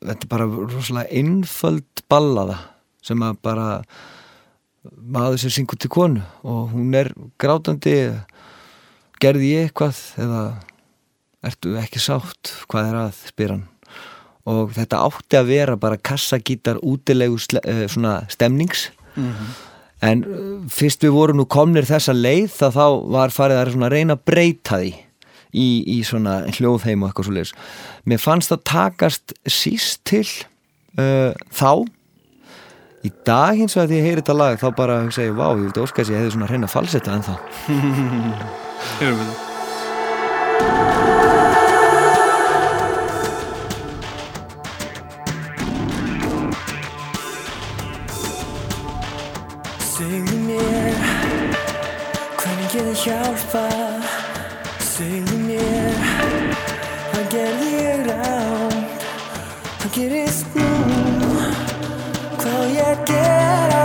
þetta 0.05 0.27
er 0.27 0.31
bara 0.31 0.47
rosalega 0.49 1.21
einföld 1.21 2.03
ballaða 2.11 2.59
sem 3.05 3.23
að 3.25 3.39
bara 3.43 3.69
maður 4.89 5.43
sem 5.43 5.55
syngur 5.55 5.79
til 5.81 5.91
konu 5.93 6.23
og 6.47 6.75
hún 6.75 6.95
er 6.97 7.13
grátandi 7.41 7.95
gerði 9.23 9.53
ég 9.55 9.69
eitthvað 9.69 10.01
eða 10.25 10.43
ertu 11.49 11.75
ekki 11.81 12.03
sátt? 12.03 12.53
Hvað 12.71 12.91
er 12.91 13.01
að? 13.05 13.23
spyr 13.31 13.55
hann. 13.55 13.65
Og 14.49 14.73
þetta 14.77 15.03
átti 15.05 15.39
að 15.39 15.51
vera 15.53 15.77
bara 15.81 16.01
kassagítar 16.01 16.81
útilegu 16.81 17.37
eh, 17.61 17.85
svona 17.91 18.23
stemnings. 18.33 18.89
En 20.05 20.23
uh, 20.23 20.63
fyrst 20.71 21.03
við 21.03 21.15
vorum 21.17 21.41
nú 21.41 21.47
komnir 21.51 21.87
þessa 21.89 22.15
leið 22.15 22.53
þá 22.55 22.67
þá 22.77 22.87
var 23.11 23.35
farið 23.35 23.61
að 23.61 23.73
svona 23.75 23.91
reyna 23.91 24.15
að 24.15 24.25
breyta 24.31 24.79
því 24.79 24.93
í, 25.51 25.67
í 25.91 25.99
svona 26.07 26.37
hljóðheim 26.55 27.03
og 27.03 27.11
eitthvað 27.11 27.27
svo 27.27 27.35
leiðis 27.35 27.55
mér 28.07 28.23
fannst 28.23 28.53
það 28.53 28.63
takast 28.71 29.35
síst 29.43 30.05
til 30.07 30.23
uh, 31.01 31.35
þá. 31.51 31.83
Í 33.07 33.11
dag 33.27 33.59
hins 33.59 33.75
vegar 33.75 33.91
því 33.91 33.99
ég 33.99 34.09
heyri 34.09 34.23
þetta 34.23 34.39
lag 34.39 34.63
þá 34.63 34.69
bara 34.79 35.03
ég, 35.07 35.35
vá, 35.35 35.51
ég 35.51 35.67
vildi 35.67 35.83
að 35.83 36.15
ég 36.15 36.23
hefði 36.23 36.33
svona 36.37 36.51
reyna 36.51 36.71
að 36.71 36.75
falsetta 36.79 37.19
ennþá 37.19 37.39
Heyrðum 38.99 39.21
við 39.21 39.35
það. 39.35 40.49
Segðu 49.81 50.39
mér 50.47 50.99
Hvernig 52.39 52.75
ég 52.79 52.91
hjálpa 53.03 53.65
Segðu 54.85 55.39
mér 55.47 56.03
Hvað 57.11 57.29
gerði 57.35 57.71
ég 57.75 58.05
rámt 58.09 59.07
Hvað 59.79 59.93
gerist 59.97 60.59
nú? 60.59 60.69
Hvað 62.39 62.65
ég 62.77 63.05
gera? 63.09 63.85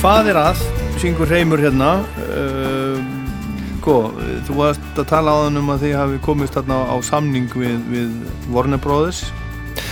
Hvað 0.00 0.30
er 0.32 0.38
að? 0.40 0.60
Syngur 1.00 1.28
Reymur 1.30 1.60
hérna 1.60 1.90
uh, 2.24 2.98
Sko, 3.86 3.96
þú 4.48 4.54
varst 4.58 4.98
að 4.98 5.04
tala 5.12 5.30
á 5.30 5.36
þann 5.44 5.60
um 5.60 5.68
að 5.70 5.82
þið 5.84 5.92
hafi 5.94 6.16
komist 6.24 6.56
þarna 6.56 6.78
á 6.90 6.96
samning 7.06 7.46
við, 7.54 7.76
við 7.92 8.08
Warner 8.50 8.80
Brothers 8.82 9.20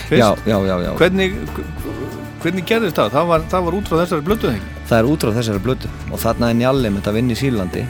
fyrst. 0.09 0.18
Já, 0.18 0.32
já, 0.51 0.56
já, 0.66 0.74
já. 0.82 0.89
Hvernig, 0.98 1.36
hvernig 2.43 2.66
gerðist 2.66 2.98
það? 2.98 3.12
Það 3.14 3.28
var, 3.31 3.44
það 3.52 3.68
var 3.68 3.76
út 3.78 3.90
frá 3.93 3.97
þessari 4.01 4.26
blötu 4.26 4.51
þengi 4.51 4.72
Það 4.90 4.97
er 4.98 5.10
útráð 5.12 5.39
þessari 5.39 5.62
blötu 5.68 5.93
og 6.10 6.20
þarna 6.24 6.51
er 6.51 6.59
Njalli 6.59 6.90
með 6.90 6.98
þetta 7.05 7.14
vinn 7.20 7.31
í 7.31 7.39
Sýrlandi 7.39 7.85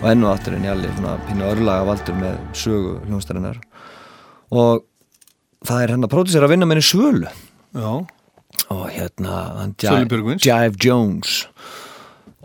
og 0.00 0.10
ennu 0.10 0.28
aftur 0.32 0.56
er 0.58 0.64
Njalli 0.64 0.90
svona 0.96 1.14
pínu 1.28 1.46
örlaga 1.52 1.86
valdur 1.92 2.18
með 2.18 2.36
sögu 2.64 2.92
hljónstærinar 3.06 3.62
og 4.58 4.82
það 5.70 5.84
er 5.84 5.94
hérna 5.94 6.10
pródusir 6.10 6.42
að 6.48 6.56
vinna 6.56 6.66
með 6.66 6.80
henni 6.80 6.88
Svölu 6.90 7.30
Já, 7.78 7.92
og 8.72 8.88
hérna 8.92 9.36
Jive, 10.44 10.76
Jones. 10.84 11.46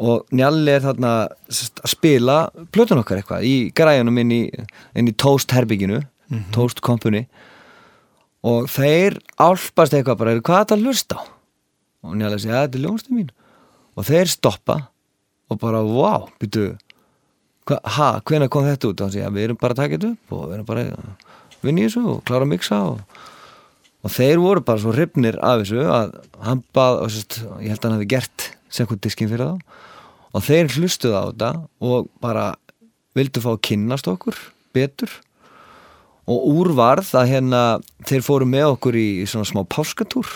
Og 0.04 0.26
Njalli 0.34 0.74
er 0.74 0.82
þarna 0.86 1.12
að 1.28 1.90
spila 1.90 2.38
plötun 2.74 3.02
okkar 3.04 3.22
eitthvað 3.22 3.46
í 3.46 3.56
græjunum 3.78 4.18
inn 4.24 4.34
í, 4.34 4.42
inn 4.98 5.10
í 5.10 5.14
Toast 5.14 5.54
herbygginu 5.54 6.02
Toast 6.54 6.82
Company 6.82 7.28
og 8.44 8.68
þeir 8.72 9.20
álpast 9.40 9.94
eitthvað 9.94 10.20
bara, 10.20 10.34
hvað 10.40 10.58
er 10.58 10.66
þetta 10.66 10.76
að 10.76 10.88
hlusta 10.88 11.20
á? 11.20 11.24
og 12.04 12.16
Njalli 12.20 12.40
segja, 12.42 12.64
þetta 12.66 12.80
er 12.80 12.84
ljónstu 12.84 13.16
mín. 13.16 13.30
Og 13.96 14.08
þeir 14.08 14.32
stoppa 14.32 14.76
og 15.52 15.60
bara, 15.62 15.84
wow, 15.86 16.26
hva, 17.64 17.78
ha, 17.96 18.10
hvenær 18.28 18.52
kom 18.52 18.66
þetta 18.68 18.90
út? 18.90 18.98
og 18.98 19.06
hann 19.06 19.14
segja, 19.14 19.32
við 19.32 19.48
erum 19.48 19.62
bara 19.62 19.78
að 19.78 19.84
taka 19.84 20.00
þetta 20.00 20.12
upp 20.12 20.36
og 20.36 20.48
við 20.50 20.58
erum 20.58 20.68
bara 20.68 20.88
að 20.90 21.64
vinna 21.64 21.84
í 21.84 21.88
þessu 21.88 22.04
og 22.12 22.24
klára 22.28 22.48
að 22.48 22.52
mixa 22.52 22.82
og 22.90 23.22
og 24.04 24.12
þeir 24.12 24.42
voru 24.44 24.64
bara 24.68 24.82
svo 24.84 24.94
hrifnir 24.96 25.38
af 25.40 25.64
þessu 25.64 25.84
að 25.88 26.16
hann 26.44 26.64
bað, 26.76 27.00
og 27.06 27.12
sérst, 27.14 27.40
ég 27.64 27.72
held 27.72 27.80
að 27.80 27.88
hann 27.88 27.98
hafi 27.98 28.10
gert 28.14 28.48
sekundiskin 28.74 29.32
fyrir 29.32 29.54
þá. 29.54 29.84
Og 30.34 30.44
þeir 30.44 30.72
hlustuð 30.76 31.16
á 31.16 31.24
þetta 31.30 31.52
og 31.86 32.10
bara 32.24 32.48
vildu 33.18 33.44
fá 33.44 33.54
að 33.54 33.62
kynnast 33.70 34.10
okkur 34.10 34.40
betur. 34.76 35.12
Og 36.28 36.48
úrvarð 36.54 37.12
að 37.20 37.30
hérna 37.34 37.62
þeir 38.08 38.26
fóru 38.26 38.48
með 38.50 38.74
okkur 38.74 38.98
í, 38.98 39.08
í 39.24 39.28
svona 39.30 39.48
smá 39.48 39.62
páskatúr. 39.68 40.30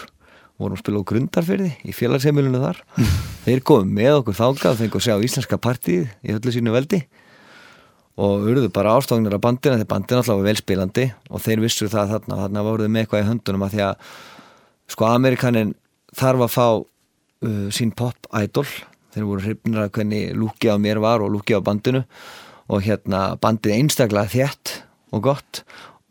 Vorum 0.58 0.78
að 0.78 0.82
spila 0.82 1.02
á 1.04 1.10
grundarfyrði 1.12 1.72
í 1.86 1.94
félagsheimilinu 1.94 2.62
þar. 2.64 2.80
Þeir 3.46 3.62
komum 3.68 3.92
með 3.94 4.22
okkur 4.22 4.38
þákað 4.40 4.80
fengu 4.82 5.00
að 5.00 5.06
sjá 5.06 5.14
íslenska 5.28 5.60
partíð 5.62 6.08
í 6.26 6.34
öllu 6.34 6.54
sínu 6.54 6.74
veldi 6.74 7.04
og 8.18 8.48
urðu 8.50 8.70
bara 8.74 8.96
ástofanir 8.98 9.36
af 9.38 9.44
bandina 9.44 9.78
þegar 9.78 9.92
bandina 9.92 10.22
alltaf 10.22 10.40
var 10.40 10.48
velspilandi 10.48 11.06
og 11.30 11.44
þeir 11.46 11.62
vissu 11.62 11.90
það 11.92 12.14
þarna. 12.16 12.40
Þarna 12.44 12.64
voruðu 12.66 12.94
með 12.94 13.04
eitthvað 13.04 13.24
í 13.24 13.28
höndunum 13.28 13.66
að 13.68 13.76
því 13.76 13.84
að 13.86 14.14
sko 14.94 15.10
Amerikanin 15.10 15.74
þarf 16.18 16.46
að 16.48 16.54
fá 16.56 16.68
uh, 16.78 17.68
sín 17.78 17.94
pop 17.98 18.32
idol. 18.42 18.66
Þeir 19.14 19.28
voru 19.30 19.46
hrifnir 19.46 19.84
að 19.84 19.94
hvernig 19.98 20.34
lúki 20.38 20.72
á 20.74 20.76
mér 20.82 21.02
var 21.04 21.22
og 21.22 21.32
lúki 21.36 21.54
á 21.54 21.62
bandinu. 21.62 22.04
Og 22.74 22.84
hérna 22.84 23.38
bandið 23.42 23.78
einstaklega 23.78 24.34
þétt 24.34 24.74
og 25.14 25.24
gott 25.30 25.62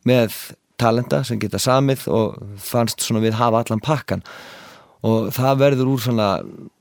með 0.07 0.35
talenta 0.81 1.23
sem 1.27 1.41
geta 1.41 1.59
samið 1.61 2.07
og 2.13 2.39
fannst 2.63 3.03
svona 3.03 3.25
við 3.25 3.37
hafa 3.41 3.65
allan 3.65 3.83
pakkan. 3.83 4.23
Og 5.07 5.33
það 5.35 5.63
verður 5.63 5.95
úr 5.95 6.03
svona 6.07 6.29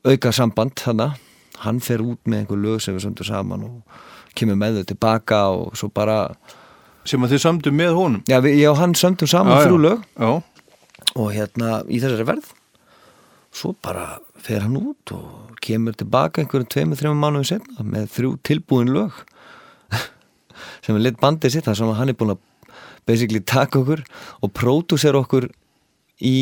auka 0.06 0.32
samband 0.36 0.78
þannig 0.86 1.22
hann 1.64 1.80
fer 1.84 2.04
út 2.04 2.20
með 2.28 2.44
einhver 2.44 2.62
lög 2.62 2.84
sem 2.84 2.96
við 2.96 3.08
söndur 3.08 3.28
saman 3.28 3.66
og 3.68 4.02
kemur 4.38 4.60
með 4.60 4.82
þau 4.82 4.88
tilbaka 4.92 5.40
og 5.56 5.78
svo 5.80 5.90
bara 5.94 6.20
sem 7.06 7.22
að 7.26 7.36
þið 7.36 7.42
sömdu 7.44 7.74
með 7.76 7.96
honum? 7.98 8.22
Já, 8.30 8.40
við, 8.44 8.62
og 8.72 8.80
hann 8.82 8.96
söndum 8.98 9.30
saman 9.30 9.56
Já, 9.56 9.60
já. 9.62 9.66
þrjú 9.68 9.82
lög. 9.84 10.06
Já, 10.18 10.32
og 11.16 11.28
hérna 11.36 11.74
í 11.88 12.00
þessari 12.02 12.28
verð 12.28 12.52
svo 13.56 13.72
bara 13.86 14.08
fer 14.46 14.66
hann 14.66 14.76
út 14.80 15.14
og 15.16 15.54
kemur 15.64 15.96
tilbaka 15.98 16.42
einhverjum 16.44 16.70
tveimur, 16.70 17.00
þreimur 17.00 17.22
mánuðum 17.22 17.48
setna 17.48 17.86
með 17.88 18.10
þrjú 18.18 18.34
tilbúin 18.46 18.92
lög. 18.94 19.16
Sem 20.86 20.98
er 20.98 21.06
lit 21.06 21.22
bandið 21.22 21.56
sitt 21.56 21.70
þar 21.70 21.80
sem 21.80 21.94
hann 21.98 22.12
er 22.12 22.18
búin 22.20 22.36
að 22.36 22.42
basically 23.06 23.40
taka 23.42 23.80
okkur 23.80 24.02
og 24.42 24.52
pródúsera 24.58 25.22
okkur 25.22 25.48
í 26.26 26.36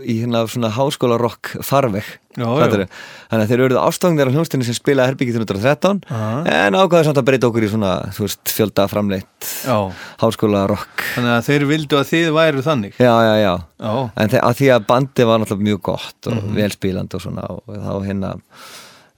í 0.00 0.14
hérna 0.22 0.40
svona 0.48 0.70
háskóla 0.72 1.18
rock 1.20 1.50
farveg 1.66 2.06
Já, 2.38 2.46
já. 2.46 2.86
þannig 3.28 3.42
að 3.44 3.50
þeir 3.50 3.62
eru 3.66 3.78
ástofnir 3.82 4.30
á 4.30 4.32
hljónstinni 4.32 4.64
sem 4.64 4.76
spilaði 4.78 5.10
herbyggi 5.12 5.34
313 5.36 6.00
Aha. 6.08 6.38
en 6.48 6.76
ákvaðu 6.78 7.04
samt 7.08 7.20
að 7.20 7.26
breyta 7.28 7.48
okkur 7.50 7.66
í 7.66 7.70
svona 7.72 7.90
veist, 8.16 8.40
fjölda 8.54 8.86
framleitt 8.88 9.48
já. 9.66 9.76
háskóla 10.22 10.62
rock. 10.70 11.04
Þannig 11.16 11.34
að 11.34 11.46
þeir 11.50 11.66
vildu 11.68 11.98
að 12.00 12.08
þið 12.14 12.30
væru 12.38 12.64
þannig? 12.64 12.96
Já, 13.02 13.12
já, 13.26 13.34
já. 13.42 13.52
Já, 13.82 13.92
en 14.24 14.32
þe- 14.32 14.42
að 14.48 14.56
því 14.62 14.70
að 14.76 14.86
bandið 14.88 15.26
var 15.32 15.42
náttúrulega 15.42 15.68
mjög 15.68 15.82
gott 15.90 16.30
og 16.32 16.38
Mhm. 16.38 16.54
velspílandi 16.62 17.14
og 17.14 17.20
svona 17.26 17.44
og 17.50 17.62
þá 17.68 17.92
hérna 18.08 18.32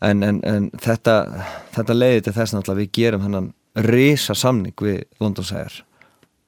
en, 0.03 0.23
en, 0.25 0.41
en 0.45 0.71
þetta, 0.81 1.45
þetta 1.77 1.95
leiði 1.95 2.23
til 2.25 2.33
þess 2.33 2.55
að 2.59 2.77
við 2.83 2.91
gerum 2.93 3.23
hennan 3.29 3.53
risa 3.77 4.35
samning 4.35 4.75
við 4.75 5.05
London 5.21 5.45
Sæjar 5.45 5.83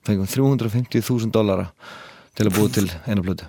fengum 0.06 0.26
350.000 0.26 1.30
dollara 1.30 1.68
til 2.34 2.46
að 2.48 2.56
búa 2.58 2.72
til 2.72 2.88
einu 3.06 3.22
blödu 3.22 3.46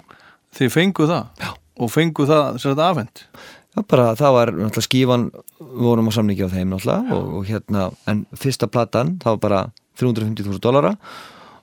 þið 0.57 0.73
fengu 0.73 1.09
það? 1.09 1.43
Já. 1.43 1.51
og 1.84 1.93
fengu 1.93 2.30
það 2.30 2.61
sér 2.61 2.73
þetta 2.73 2.89
afhend 2.93 3.27
Já, 3.73 3.81
bara 3.89 4.09
það 4.13 4.34
var 4.35 4.49
náttúrulega 4.53 4.85
skífan 4.85 5.30
við 5.59 5.85
vorum 5.88 6.09
á 6.09 6.11
samningi 6.13 6.45
á 6.45 6.53
þeim 6.53 6.73
náttúrulega 6.75 7.15
og, 7.17 7.30
og 7.39 7.47
hérna, 7.49 7.85
en 8.09 8.25
fyrsta 8.38 8.69
platan 8.69 9.15
það 9.23 9.38
var 9.38 9.45
bara 9.47 9.61
350.000 10.01 10.61
dollara 10.61 10.93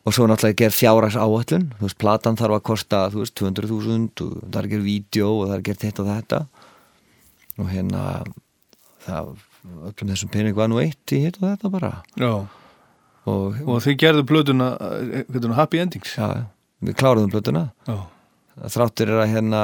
og 0.07 0.15
svo 0.17 0.27
náttúrulega 0.27 0.59
gerð 0.65 0.77
fjárrags 0.79 1.19
áallun 1.21 1.67
þú 1.77 1.87
veist, 1.87 1.99
platan 2.01 2.39
þarf 2.41 2.57
að 2.57 2.65
kosta, 2.67 3.03
þú 3.13 3.23
veist, 3.23 3.37
200.000 3.39 4.25
og 4.25 4.39
það 4.47 4.61
er 4.63 4.69
gerð 4.73 4.87
vídeo 4.89 5.33
og 5.35 5.43
það 5.51 5.57
er 5.57 5.65
gerð 5.69 5.85
hitt 5.87 6.01
og 6.01 6.09
þetta. 6.09 6.41
Og 7.61 7.69
hérna 7.69 8.05
það, 9.05 9.35
öllum 9.91 10.15
þessum 10.15 10.33
pening 10.33 10.57
var 10.57 10.71
nú 10.73 10.81
eitt 10.81 11.15
í 11.15 11.21
hitt 11.27 11.37
og 11.43 11.51
þetta 11.51 11.73
bara. 11.75 11.93
Já, 12.17 12.33
og, 13.29 13.61
og 13.67 13.83
þið 13.85 13.99
gerðu 14.01 14.25
blötuna 14.31 14.71
eh, 14.81 15.27
hérna, 15.29 15.59
happy 15.59 15.83
endings? 15.83 16.17
Já, 16.17 16.47
við 16.81 16.97
kláruðum 17.01 17.33
blötuna 17.35 17.67
Já, 17.85 17.99
þráttur 18.69 19.11
er 19.15 19.21
að 19.23 19.31
hérna 19.33 19.61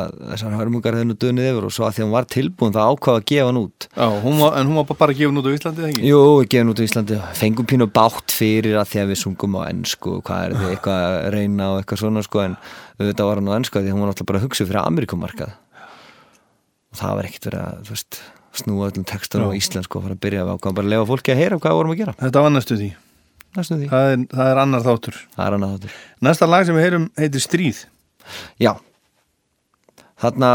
að 0.00 0.14
þessar 0.32 0.56
hörmungar 0.58 0.96
hefðu 0.98 1.08
nú 1.10 1.16
dönið 1.22 1.48
yfir 1.50 1.66
og 1.68 1.74
svo 1.76 1.86
að 1.86 1.94
því 1.96 2.02
að 2.02 2.06
hún 2.08 2.14
var 2.16 2.28
tilbúin 2.34 2.74
það 2.74 2.90
ákvað 2.94 3.18
að 3.20 3.26
gefa 3.30 3.46
hann 3.50 3.60
út. 3.60 3.86
Já 3.94 4.06
hún 4.24 4.40
var, 4.42 4.56
en 4.58 4.70
hún 4.70 4.78
var 4.80 4.98
bara 5.04 5.16
gefin 5.20 5.40
út 5.40 5.46
á 5.46 5.52
Íslandi 5.54 5.82
þegar 5.84 5.92
ekki? 5.94 6.08
Jú, 6.10 6.20
við 6.40 6.48
gefum 6.54 6.72
út 6.72 6.82
á 6.82 6.86
Íslandi. 6.86 7.20
Fengum 7.40 7.68
pínu 7.70 7.88
bátt 8.00 8.34
fyrir 8.34 8.78
að 8.80 8.90
því 8.90 9.02
að 9.04 9.12
við 9.12 9.20
sungum 9.22 9.58
á 9.58 9.60
ennsku 9.70 10.16
og 10.16 10.24
hvað 10.26 10.44
er 10.48 10.56
þið 10.58 10.74
eitthvað 10.74 11.06
að 11.06 11.30
reyna 11.36 11.70
og 11.70 11.80
eitthvað 11.82 12.02
svona 12.02 12.24
sko 12.26 12.42
en 12.48 12.56
þetta 13.00 13.28
var 13.30 13.40
hann 13.40 13.50
á 13.50 13.56
ennsku 13.60 13.78
af 13.78 13.84
því 13.86 13.92
að 13.92 13.96
hún 13.96 14.04
var 14.04 14.10
náttúrulega 14.10 14.30
bara 14.32 14.40
að 14.42 14.46
hugsa 14.48 14.66
fyrir 14.66 14.82
Amerikumarkað 14.82 15.54
og 16.90 16.98
það 16.98 17.14
var 17.20 17.28
ekkert 17.30 17.46
verið 17.46 17.60
að 17.68 17.84
þú 17.86 17.94
veist, 17.94 18.18
snúa 18.60 18.88
öllum 18.90 19.06
textunum 19.06 19.52
á 19.54 19.58
íslensku 19.60 20.00
og 20.00 20.04
fara 20.08 20.16
að 20.16 20.22
byrja 20.24 20.42
að 20.42 20.50
ákvæða 20.56 20.74
bara 20.80 20.88
að 20.88 20.94
lefa 20.96 21.06
fólki 21.12 21.30
að 21.34 21.40
heyra 21.44 21.58
hvað 21.62 21.76
vorum 21.78 21.92
að 21.94 22.00
gera. 22.00 22.14
Þetta 22.18 22.42
var 22.42 22.50
næstu 22.56 22.78
því. 22.80 22.88
Næstu 23.56 23.76
því, 23.78 23.86
Það 23.90 24.08
er, 24.10 24.24
það 24.34 24.50
er 24.50 24.60
annar 24.64 24.82
þáttur. 24.86 25.20
Það 25.36 25.44
er 25.46 25.56
annað 25.56 25.72
þáttur. 25.76 25.94
Næsta 26.26 26.48
lag 26.50 26.66
sem 26.66 26.76
við 26.78 26.84
heyrum 26.88 27.06
heitir 27.18 27.44
Stríð 27.46 27.80
Já. 28.62 28.74
Þarna 30.20 30.54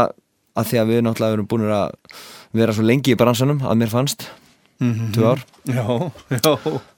að 0.56 0.70
því 0.70 0.80
að 0.80 0.90
við 0.90 1.04
náttúrulega 1.04 1.36
erum 1.36 1.48
búin 1.50 1.68
að 1.68 2.18
vera 2.56 2.74
svo 2.74 2.84
lengi 2.86 3.12
í 3.12 3.18
bransanum 3.18 3.62
að 3.66 3.80
mér 3.82 3.92
fannst 3.92 4.28
tvö 4.78 5.32
ár. 5.32 5.42
Já, 5.64 5.86
já. 6.30 6.52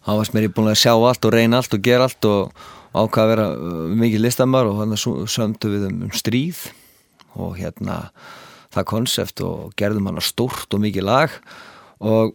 Þá 0.05 0.11
varst 0.11 0.35
mér 0.35 0.49
ég 0.49 0.55
búin 0.57 0.71
að 0.71 0.81
sjá 0.83 0.93
allt 0.95 1.25
og 1.25 1.35
reyna 1.35 1.61
allt 1.61 1.75
og 1.75 1.85
gera 1.85 2.09
allt 2.09 2.29
og 2.29 2.67
ákvað 2.97 3.23
að 3.23 3.33
vera 3.33 3.47
uh, 3.55 3.87
mikið 4.01 4.25
listamar 4.25 4.69
og 4.69 4.81
þannig 4.83 5.31
sömdu 5.31 5.73
við 5.73 5.89
um, 5.91 6.03
um 6.09 6.13
stríð 6.17 6.65
og 7.39 7.57
hérna 7.59 8.01
það 8.75 8.89
konsept 8.91 9.43
og 9.45 9.73
gerðum 9.79 10.11
hann 10.11 10.23
stórt 10.25 10.75
og 10.75 10.83
mikið 10.83 11.07
lag 11.09 11.35
og 11.99 12.35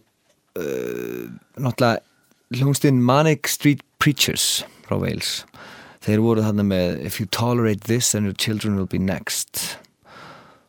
uh, 0.58 1.24
náttúrulega 1.58 2.02
hljónstinn 2.54 3.02
Manic 3.02 3.50
Street 3.50 3.82
Preachers 3.98 4.64
frá 4.86 4.96
Wales 5.00 5.42
þeir 6.04 6.22
voru 6.24 6.44
þarna 6.44 6.66
með 6.68 7.04
If 7.08 7.20
you 7.20 7.26
tolerate 7.26 7.88
this 7.88 8.12
then 8.12 8.28
your 8.28 8.36
children 8.36 8.76
will 8.76 8.90
be 8.90 9.00
next. 9.00 9.78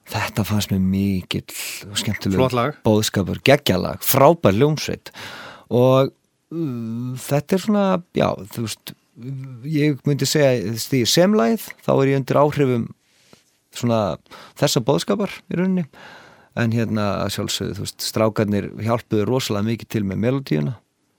Þetta 0.10 0.46
fannst 0.46 0.74
mér 0.74 0.84
mikill 0.84 1.56
og 1.90 1.98
skemmtileg 1.98 2.78
bóðskapur, 2.86 3.42
geggjalag, 3.46 4.04
frábær 4.06 4.54
ljómsveit 4.54 5.10
og 5.74 6.12
uh, 6.12 7.16
þetta 7.18 7.58
er 7.58 7.64
svona, 7.64 7.86
já, 8.14 8.28
þú 8.54 8.68
veist 8.68 8.94
ég 9.72 9.98
myndi 10.06 10.28
segja 10.28 10.76
því 10.78 11.02
semlæð, 11.08 11.70
þá 11.86 11.92
er 11.96 12.12
ég 12.12 12.20
undir 12.20 12.40
áhrifum 12.40 12.86
svona 13.76 14.00
þessa 14.60 14.84
bóðskapar 14.86 15.34
í 15.52 15.60
rauninni. 15.60 15.86
En 16.56 16.72
hérna 16.72 17.26
sjálfsögðu, 17.32 17.76
þú 17.76 17.84
veist, 17.84 18.04
strákarnir 18.04 18.68
hjálpuðu 18.80 19.26
rosalega 19.28 19.68
mikið 19.72 19.92
til 19.92 20.04
með 20.08 20.22
melodíuna 20.24 20.76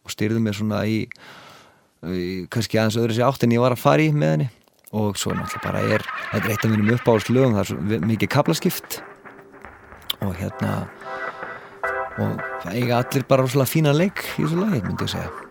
og 0.07 0.15
styrðu 0.15 0.41
mér 0.41 0.57
svona 0.57 0.85
í 0.89 1.03
kannski 2.53 2.81
aðeins 2.81 2.99
öðru 3.01 3.17
sér 3.17 3.29
átt 3.29 3.47
en 3.47 3.55
ég 3.57 3.63
var 3.63 3.77
að 3.77 3.83
fara 3.83 4.05
í 4.05 4.13
með 4.13 4.35
henni. 4.35 4.49
Og 4.97 5.19
svo 5.19 5.35
náttúrulega 5.35 5.65
bara 5.65 5.83
er 5.97 6.05
þetta 6.31 6.45
er 6.45 6.53
eitt 6.55 6.65
af 6.67 6.73
mínum 6.73 6.93
uppáhaldslögum 6.95 7.57
það 7.57 7.65
er 7.65 7.71
svo 7.71 8.05
mikið 8.07 8.33
kaplaskipt 8.33 9.01
og 10.25 10.37
hérna 10.39 10.77
og 12.17 12.39
það 12.63 12.79
eiga 12.79 13.01
allir 13.03 13.27
bara 13.29 13.45
rosalega 13.45 13.73
fína 13.73 13.93
leik 13.97 14.23
í 14.37 14.47
þessu 14.47 14.63
lagi, 14.63 14.81
myndi 14.87 15.05
ég 15.05 15.13
segja 15.13 15.46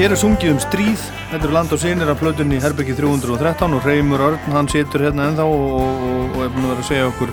Hér 0.00 0.14
er 0.14 0.16
sungið 0.16 0.54
um 0.54 0.60
stríð, 0.64 1.00
þetta 1.28 1.44
er 1.44 1.50
land 1.52 1.72
og 1.76 1.80
sinir 1.82 2.08
af 2.08 2.22
plötunni 2.22 2.56
Herbyggi 2.62 2.94
313 2.96 3.74
og 3.76 3.84
Reymur 3.84 4.22
Örn, 4.24 4.38
hann 4.48 4.68
situr 4.72 5.02
hérna 5.04 5.26
ennþá 5.28 5.44
og, 5.44 5.64
og, 5.76 5.90
og, 6.06 6.36
er 6.40 6.52
búin 6.54 6.62
að 6.64 6.70
vera 6.70 6.80
að 6.80 6.86
segja 6.88 7.08
okkur, 7.10 7.32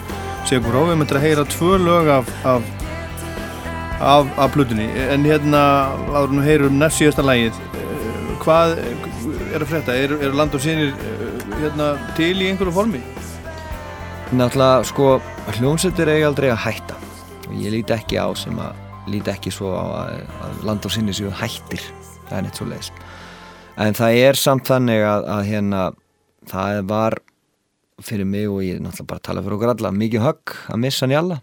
segja 0.49 0.59
okkur 0.59 0.75
á, 0.75 0.81
við 0.89 0.97
möttum 0.99 1.19
að 1.19 1.23
heyra 1.23 1.45
tvö 1.53 1.77
lög 1.79 2.09
af, 2.11 2.33
af, 2.51 2.65
af, 4.03 4.33
af 4.35 4.51
plötunni, 4.51 4.89
en 4.99 5.23
hérna, 5.23 5.61
áður 6.11 6.33
nú 6.35 6.43
heyrum 6.43 6.75
næst 6.81 6.99
síðasta 6.99 7.23
lægið, 7.23 7.61
eh, 7.79 8.33
hvað 8.41 8.73
er 8.83 9.63
að 9.63 9.71
frétta, 9.71 9.95
er, 9.95 10.15
er 10.27 10.35
land 10.35 10.57
og 10.59 10.63
sinir 10.65 10.91
eh, 10.91 11.45
hérna 11.61 11.87
til 12.19 12.33
í 12.35 12.49
einhverju 12.49 12.73
formi? 12.81 12.99
Náttúrulega, 14.33 14.83
sko, 14.91 15.13
hljómsveitir 15.55 16.11
eiga 16.17 16.33
aldrei 16.33 16.49
að 16.51 16.65
hætta. 16.65 16.99
Ég 17.47 17.77
líti 17.77 17.95
ekki 17.95 18.19
á 18.19 18.27
sem 18.35 18.59
að 18.59 18.83
líti 19.07 19.31
ekki 19.31 19.55
svo 19.55 19.71
á 19.71 19.87
að, 20.01 20.19
að 20.49 20.67
land 20.67 20.91
og 20.91 20.95
sinni 20.97 21.15
séu 21.15 21.31
hættir 21.31 21.87
það 22.27 22.37
er 22.37 22.45
neitt 22.47 22.59
svo 22.59 22.67
leiðis 22.69 22.91
en 23.77 23.93
það 23.97 24.19
er 24.27 24.39
samt 24.41 24.67
þannig 24.71 25.03
að, 25.05 25.25
að 25.35 25.41
hérna 25.51 25.81
það 26.49 26.79
var 26.89 27.17
fyrir 28.01 28.25
mig 28.29 28.47
og 28.49 28.61
ég 28.65 28.79
náttúrulega 28.81 29.09
bara 29.09 29.23
tala 29.25 29.41
fyrir 29.45 29.57
okkur 29.57 29.71
alla 29.73 29.91
mikið 29.93 30.23
högg 30.25 30.55
að 30.73 30.81
missa 30.83 31.05
hann 31.05 31.13
í 31.13 31.17
alla. 31.17 31.37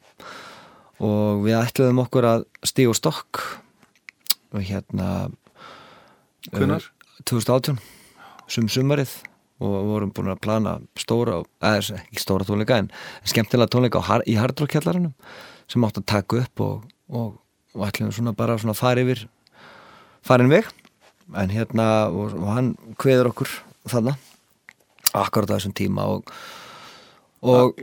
Og 1.03 1.41
við 1.43 1.57
ætluðum 1.59 1.99
okkur 2.05 2.27
að 2.31 2.45
stíga 2.71 2.93
og 2.93 2.99
stokk. 2.99 3.41
Og 4.55 4.63
hérna 4.63 5.09
Hvenær? 6.55 6.85
eh, 6.87 7.23
2018 7.27 7.79
sum 8.47 8.69
sumarið. 8.71 9.15
Og 9.65 9.75
vorum 9.91 10.11
búin 10.15 10.31
að 10.31 10.41
plana 10.43 10.77
stóra, 10.99 11.41
eða 11.63 11.99
ekki 12.01 12.23
stóra 12.23 12.47
tónleika 12.47 12.79
en 12.83 12.91
skemmtilega 13.25 13.71
tónleika 13.71 14.03
Har- 14.03 14.25
í 14.27 14.35
Hardrock-kjallaranum 14.39 15.13
sem 15.71 15.83
átt 15.87 15.99
að 16.03 16.07
taka 16.11 16.43
upp 16.43 16.61
og, 16.61 16.83
og, 17.11 17.39
og 17.75 17.87
ætlum 17.87 18.11
svona 18.13 18.35
bara 18.37 18.59
svona 18.59 18.75
fara 18.79 19.01
yfir 19.03 19.27
farin 20.25 20.51
veg 20.53 20.69
en 21.41 21.53
hérna 21.55 21.89
og, 22.13 22.35
og 22.37 22.49
hann 22.53 22.75
kveður 23.01 23.33
okkur 23.33 23.51
þarna 23.91 24.17
akkurat 25.15 25.53
á 25.53 25.57
þessum 25.57 25.75
tíma 25.77 26.07
og, 26.15 26.31
og 27.45 27.77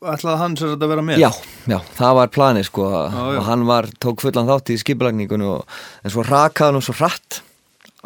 Ætlaði 0.00 0.38
hann 0.40 0.54
sér 0.56 0.70
að 0.78 0.88
vera 0.88 1.02
með? 1.04 1.18
já, 1.20 1.28
já, 1.68 1.76
það 1.98 2.14
var 2.16 2.30
planið 2.32 2.66
sko 2.70 2.84
Já, 2.88 3.00
já. 3.12 3.36
og 3.36 3.44
hann 3.50 3.64
var, 3.68 3.88
tók 4.00 4.22
fullan 4.24 4.48
þátt 4.48 4.72
í 4.72 4.78
skipulagningunni 4.80 5.44
og, 5.44 5.74
en 6.00 6.12
svo 6.14 6.24
rakaði 6.24 6.78
hann 6.78 6.86
svo 6.86 6.94
hratt 6.96 7.42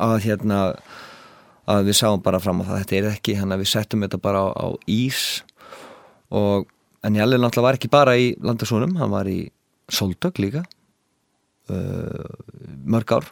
að 0.02 0.16
hérna 0.24 0.58
að 1.70 1.86
við 1.86 1.96
sáum 2.00 2.22
bara 2.24 2.40
fram 2.42 2.64
á 2.66 2.66
það 2.66 2.80
þetta 2.82 2.96
er 2.98 3.06
ekki, 3.12 3.36
hann 3.38 3.54
að 3.54 3.62
við 3.62 3.70
settum 3.70 4.02
þetta 4.02 4.18
bara 4.26 4.42
á, 4.42 4.46
á 4.58 4.66
ís 4.90 5.20
og 6.34 6.66
en 7.06 7.14
Jalli 7.20 7.38
náttúrulega 7.38 7.68
var 7.68 7.78
ekki 7.78 7.92
bara 7.94 8.16
í 8.18 8.32
landasónum, 8.42 8.96
hann 8.98 9.14
var 9.14 9.30
í 9.30 9.38
Soldök 9.92 10.40
líka 10.42 10.64
uh, 11.70 12.26
mörg 12.90 13.14
ár 13.20 13.30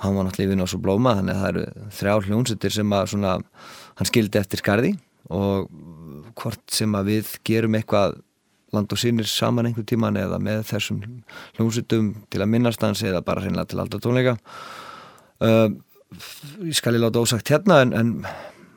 hann 0.00 0.16
var 0.16 0.26
náttúrulega 0.26 0.48
í 0.48 0.52
vinn 0.54 0.64
á 0.64 0.68
svo 0.70 0.80
blóma 0.82 1.14
þannig 1.18 1.36
að 1.36 1.42
það 1.42 1.50
eru 1.50 1.90
þrjár 1.98 2.26
hljónsettir 2.28 2.74
sem 2.74 2.96
að 2.96 3.06
svona, 3.12 3.36
hann 4.00 4.08
skildi 4.08 4.40
eftir 4.40 4.62
skarði 4.62 4.94
og 5.30 5.70
hvort 6.40 6.62
sem 6.72 6.94
að 6.96 7.12
við 7.12 7.32
gerum 7.46 7.76
eitthvað 7.78 8.18
land 8.74 8.92
og 8.94 9.00
sínir 9.00 9.28
saman 9.28 9.68
einhver 9.68 9.86
tíman 9.86 10.18
eða 10.18 10.38
með 10.42 10.62
þessum 10.70 11.00
hljónsettum 11.58 12.12
til 12.30 12.42
að 12.42 12.52
minnast 12.52 12.82
hans 12.86 13.02
eða 13.02 13.22
bara 13.26 13.42
hreinlega 13.42 13.72
til 13.72 13.80
alltaf 13.82 14.02
tónleika. 14.04 14.36
Uh, 15.42 15.74
ég 16.66 16.76
skal 16.78 16.94
ég 16.96 17.02
láta 17.02 17.22
ósagt 17.22 17.50
hérna 17.50 17.80
en, 17.84 17.94
en 17.96 18.12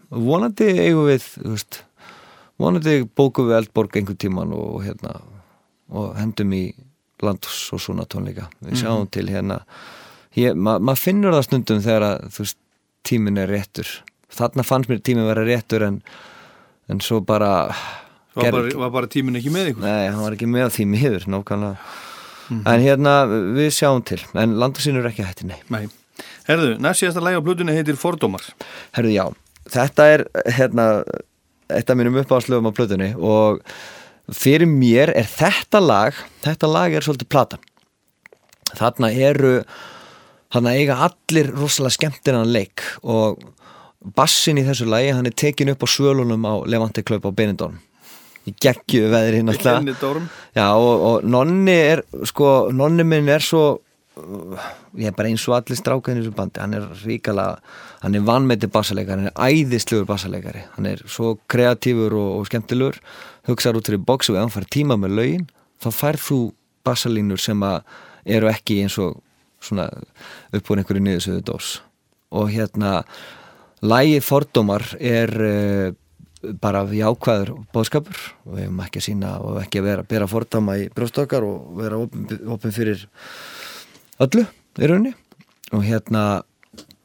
vonandi 0.10 0.70
eigum 0.82 1.08
við 1.10 1.28
veist, 1.44 1.84
vonandi 2.62 3.04
bókum 3.06 3.50
við 3.50 3.60
eldborg 3.62 4.00
einhver 4.00 4.18
tíman 4.20 4.54
og, 4.58 4.82
hérna 4.86 5.18
og 5.94 6.14
hendum 6.18 6.54
í 6.58 6.66
lands 7.24 7.68
og 7.74 7.82
svona 7.82 8.08
tónleika. 8.10 8.50
Við 8.66 8.82
sjáum 8.84 9.08
til 9.14 9.30
hérna 9.32 9.62
ég, 10.40 10.56
ma 10.56 10.78
maður 10.80 11.04
finnur 11.04 11.36
það 11.36 11.48
stundum 11.48 11.82
þegar 11.84 12.08
að 12.08 12.38
veist, 12.38 12.60
tíminn 13.08 13.42
er 13.42 13.52
réttur. 13.52 13.90
Þarna 14.34 14.66
fannst 14.66 14.90
mér 14.90 15.04
tíminn 15.06 15.30
vera 15.30 15.44
réttur 15.46 15.86
en, 15.86 16.00
en 16.90 17.04
svo 17.04 17.20
bara 17.26 17.52
Var 18.34 18.50
bara, 18.50 18.70
var 18.82 18.90
bara 18.90 19.10
tíminn 19.14 19.38
ekki 19.38 19.52
með 19.54 19.74
ykkur? 19.74 19.84
Nei, 19.86 20.08
hann 20.10 20.24
var 20.24 20.34
ekki 20.34 20.48
með 20.50 20.72
því 20.74 20.86
miður 20.90 21.26
nákvæmlega. 21.30 21.92
En 22.54 22.82
hérna, 22.82 23.12
við 23.54 23.70
sjáum 23.78 24.02
til. 24.06 24.18
En 24.34 24.56
landasínur 24.58 25.04
er 25.04 25.12
ekki 25.12 25.26
hætti, 25.26 25.46
nei. 25.52 25.60
Nei. 25.70 25.84
Herðu, 26.48 26.74
næst 26.82 27.04
síðasta 27.04 27.22
læg 27.24 27.38
á 27.38 27.46
plötunni 27.46 27.76
heitir 27.76 27.98
Fordómar. 28.00 28.46
Herðu, 28.98 29.14
já, 29.14 29.26
þetta 29.74 30.08
er 30.16 30.26
hérna, 30.58 30.88
eitt 31.72 31.94
af 31.94 32.00
mínum 32.00 32.18
uppáðslöfum 32.24 32.74
á 32.74 32.74
plötunni 32.76 33.12
og 33.16 33.62
fyrir 34.34 34.70
mér 34.70 35.14
er 35.14 35.28
þetta 35.30 35.82
lag 35.84 36.18
þetta 36.44 36.70
lag 36.70 36.96
er 36.96 37.06
svolítið 37.06 37.32
platan. 37.34 37.64
Þarna 38.74 39.12
eru 39.14 39.56
þarna 40.54 40.76
eiga 40.78 41.00
allir 41.08 41.50
rosalega 41.54 41.98
skemmtinan 41.98 42.52
leik 42.54 42.84
og 43.02 43.42
bassin 44.18 44.60
í 44.60 44.66
þessu 44.68 44.88
lagi 44.90 45.14
hann 45.16 45.30
er 45.30 45.36
tekin 45.36 45.72
upp 45.74 45.86
á 45.86 45.88
svölunum 45.90 46.46
á 46.46 46.54
Levante 46.68 47.04
Club 47.06 47.26
á 47.26 47.32
Benidorm. 47.32 47.80
Í 48.44 48.52
geggju 48.60 49.08
veðri 49.12 49.40
náttúrulega 49.46 49.80
Benidorm. 49.80 50.28
Já, 50.56 50.68
og, 50.76 51.08
og 51.08 51.26
nonni 51.26 51.78
er, 51.94 52.04
sko, 52.28 52.70
nonni 52.76 53.06
minn 53.08 53.32
er 53.32 53.44
svo, 53.44 53.80
ég 55.00 55.10
er 55.10 55.16
bara 55.16 55.32
eins 55.32 55.48
og 55.48 55.56
allir 55.58 55.80
strákaðin 55.80 56.20
í 56.20 56.26
þessu 56.26 56.36
bandi, 56.38 56.62
hann 56.62 56.76
er 56.78 56.90
ríkala, 57.06 57.48
hann 58.04 58.20
er 58.20 58.26
vannmeti 58.28 58.70
bassaleikari, 58.72 59.30
hann 59.30 59.32
er 59.32 59.64
æðislegur 59.64 60.10
bassaleikari, 60.10 60.66
hann 60.76 60.92
er 60.92 61.06
svo 61.08 61.38
kreatífur 61.50 62.18
og, 62.20 62.32
og 62.42 62.50
skemmtilegur, 62.52 63.00
hugsaður 63.48 63.80
út 63.80 63.90
fyrir 63.90 64.04
box 64.12 64.30
og 64.30 64.38
ef 64.38 64.44
hann 64.44 64.54
fær 64.58 64.70
tíma 64.76 65.00
með 65.00 65.18
lögin, 65.22 65.48
þá 65.82 65.90
færð 65.96 66.28
þú 66.28 66.42
bassalínur 66.84 67.40
sem 67.40 67.64
að 67.64 67.80
eru 68.36 68.52
ekki 68.52 68.84
eins 68.84 69.00
og 69.00 69.22
svona 69.64 69.88
upp 70.54 70.70
úr 70.72 70.82
einhverju 70.82 71.04
niðursöðu 71.08 71.44
dós. 71.48 71.74
Og 72.34 72.52
hérna, 72.54 73.02
lægið 73.84 74.24
fordómar 74.26 74.86
er 75.00 75.34
uh, 75.34 75.98
bara 76.62 76.84
jákvæður 76.92 77.54
bóðskapur 77.74 78.24
og 78.44 78.56
við 78.56 78.66
hefum 78.66 78.82
ekki 78.84 79.00
að 79.00 79.08
sína 79.08 79.36
og 79.44 79.60
ekki 79.62 79.80
að 79.80 79.90
vera 79.90 80.08
bera 80.08 80.30
fordama 80.32 80.78
í 80.82 80.90
brjóstokkar 80.94 81.46
og 81.48 81.78
vera 81.80 82.00
opin, 82.04 82.26
opin 82.52 82.76
fyrir 82.76 83.06
öllu 84.24 84.44
í 84.44 84.90
rauninni. 84.90 85.14
Og 85.74 85.86
hérna 85.88 86.44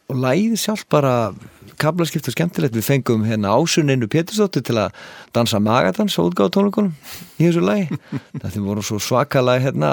og 0.08 0.16
lægið 0.16 0.58
sjálf 0.60 0.84
bara 0.90 1.32
kablaskipt 1.78 2.28
og 2.30 2.34
skemmtilegt. 2.34 2.76
Við 2.76 2.86
fengum 2.86 3.24
hérna 3.28 3.54
ásuninu 3.54 4.08
Pétursdóttir 4.10 4.64
til 4.66 4.78
að 4.80 4.96
dansa 5.36 5.60
magadans 5.62 6.16
og 6.18 6.32
útgáða 6.32 6.54
tónleikunum 6.56 6.94
í 7.38 7.46
þessu 7.46 7.64
lægi 7.64 7.98
þetta 8.42 8.64
voru 8.64 8.84
svo 8.84 9.00
svakalega 9.02 9.68
hérna 9.68 9.92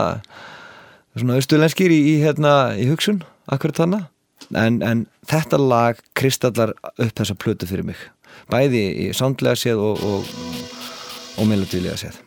svona 1.15 1.39
austulenskir 1.39 1.93
í, 1.93 2.01
í 2.15 2.17
hérna 2.23 2.75
í 2.79 2.89
hugsun 2.89 3.23
akkurat 3.51 3.79
þannig 3.79 4.05
en, 4.57 4.81
en 4.83 5.05
þetta 5.29 5.61
lag 5.61 6.01
kristallar 6.17 6.75
upp 6.91 7.15
þessa 7.15 7.37
plötu 7.39 7.69
fyrir 7.69 7.87
mig. 7.87 7.99
Bæði 8.51 8.85
í 9.05 9.09
sándlega 9.15 9.57
séð 9.59 9.81
og, 9.81 10.05
og, 10.05 10.37
og 11.39 11.49
melodílega 11.49 11.97
séð 11.99 12.24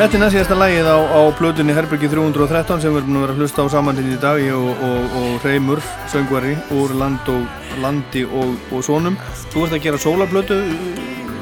Þetta 0.00 0.16
er 0.16 0.20
næst 0.22 0.32
síðasta 0.32 0.56
lægið 0.56 0.86
á, 0.88 0.96
á 1.12 1.20
plötunni 1.36 1.74
Herbergi 1.76 2.08
313 2.08 2.78
sem 2.80 2.94
við 2.94 3.02
erum 3.02 3.16
að 3.18 3.24
vera 3.26 3.34
að 3.34 3.40
hlusta 3.42 3.64
á 3.68 3.72
samanlítið 3.74 4.14
í 4.14 4.20
dag 4.22 4.38
ég 4.40 4.54
og, 4.56 4.78
og, 4.86 5.16
og 5.20 5.44
Reymur, 5.44 5.82
söngvari 6.08 6.54
úr 6.72 6.94
land 6.96 7.28
og, 7.28 7.58
landi 7.84 8.22
og, 8.24 8.54
og 8.72 8.86
sonum 8.86 9.18
Þú 9.52 9.66
ert 9.66 9.76
að 9.76 9.84
gera 9.84 10.00
sólaplötu 10.00 10.56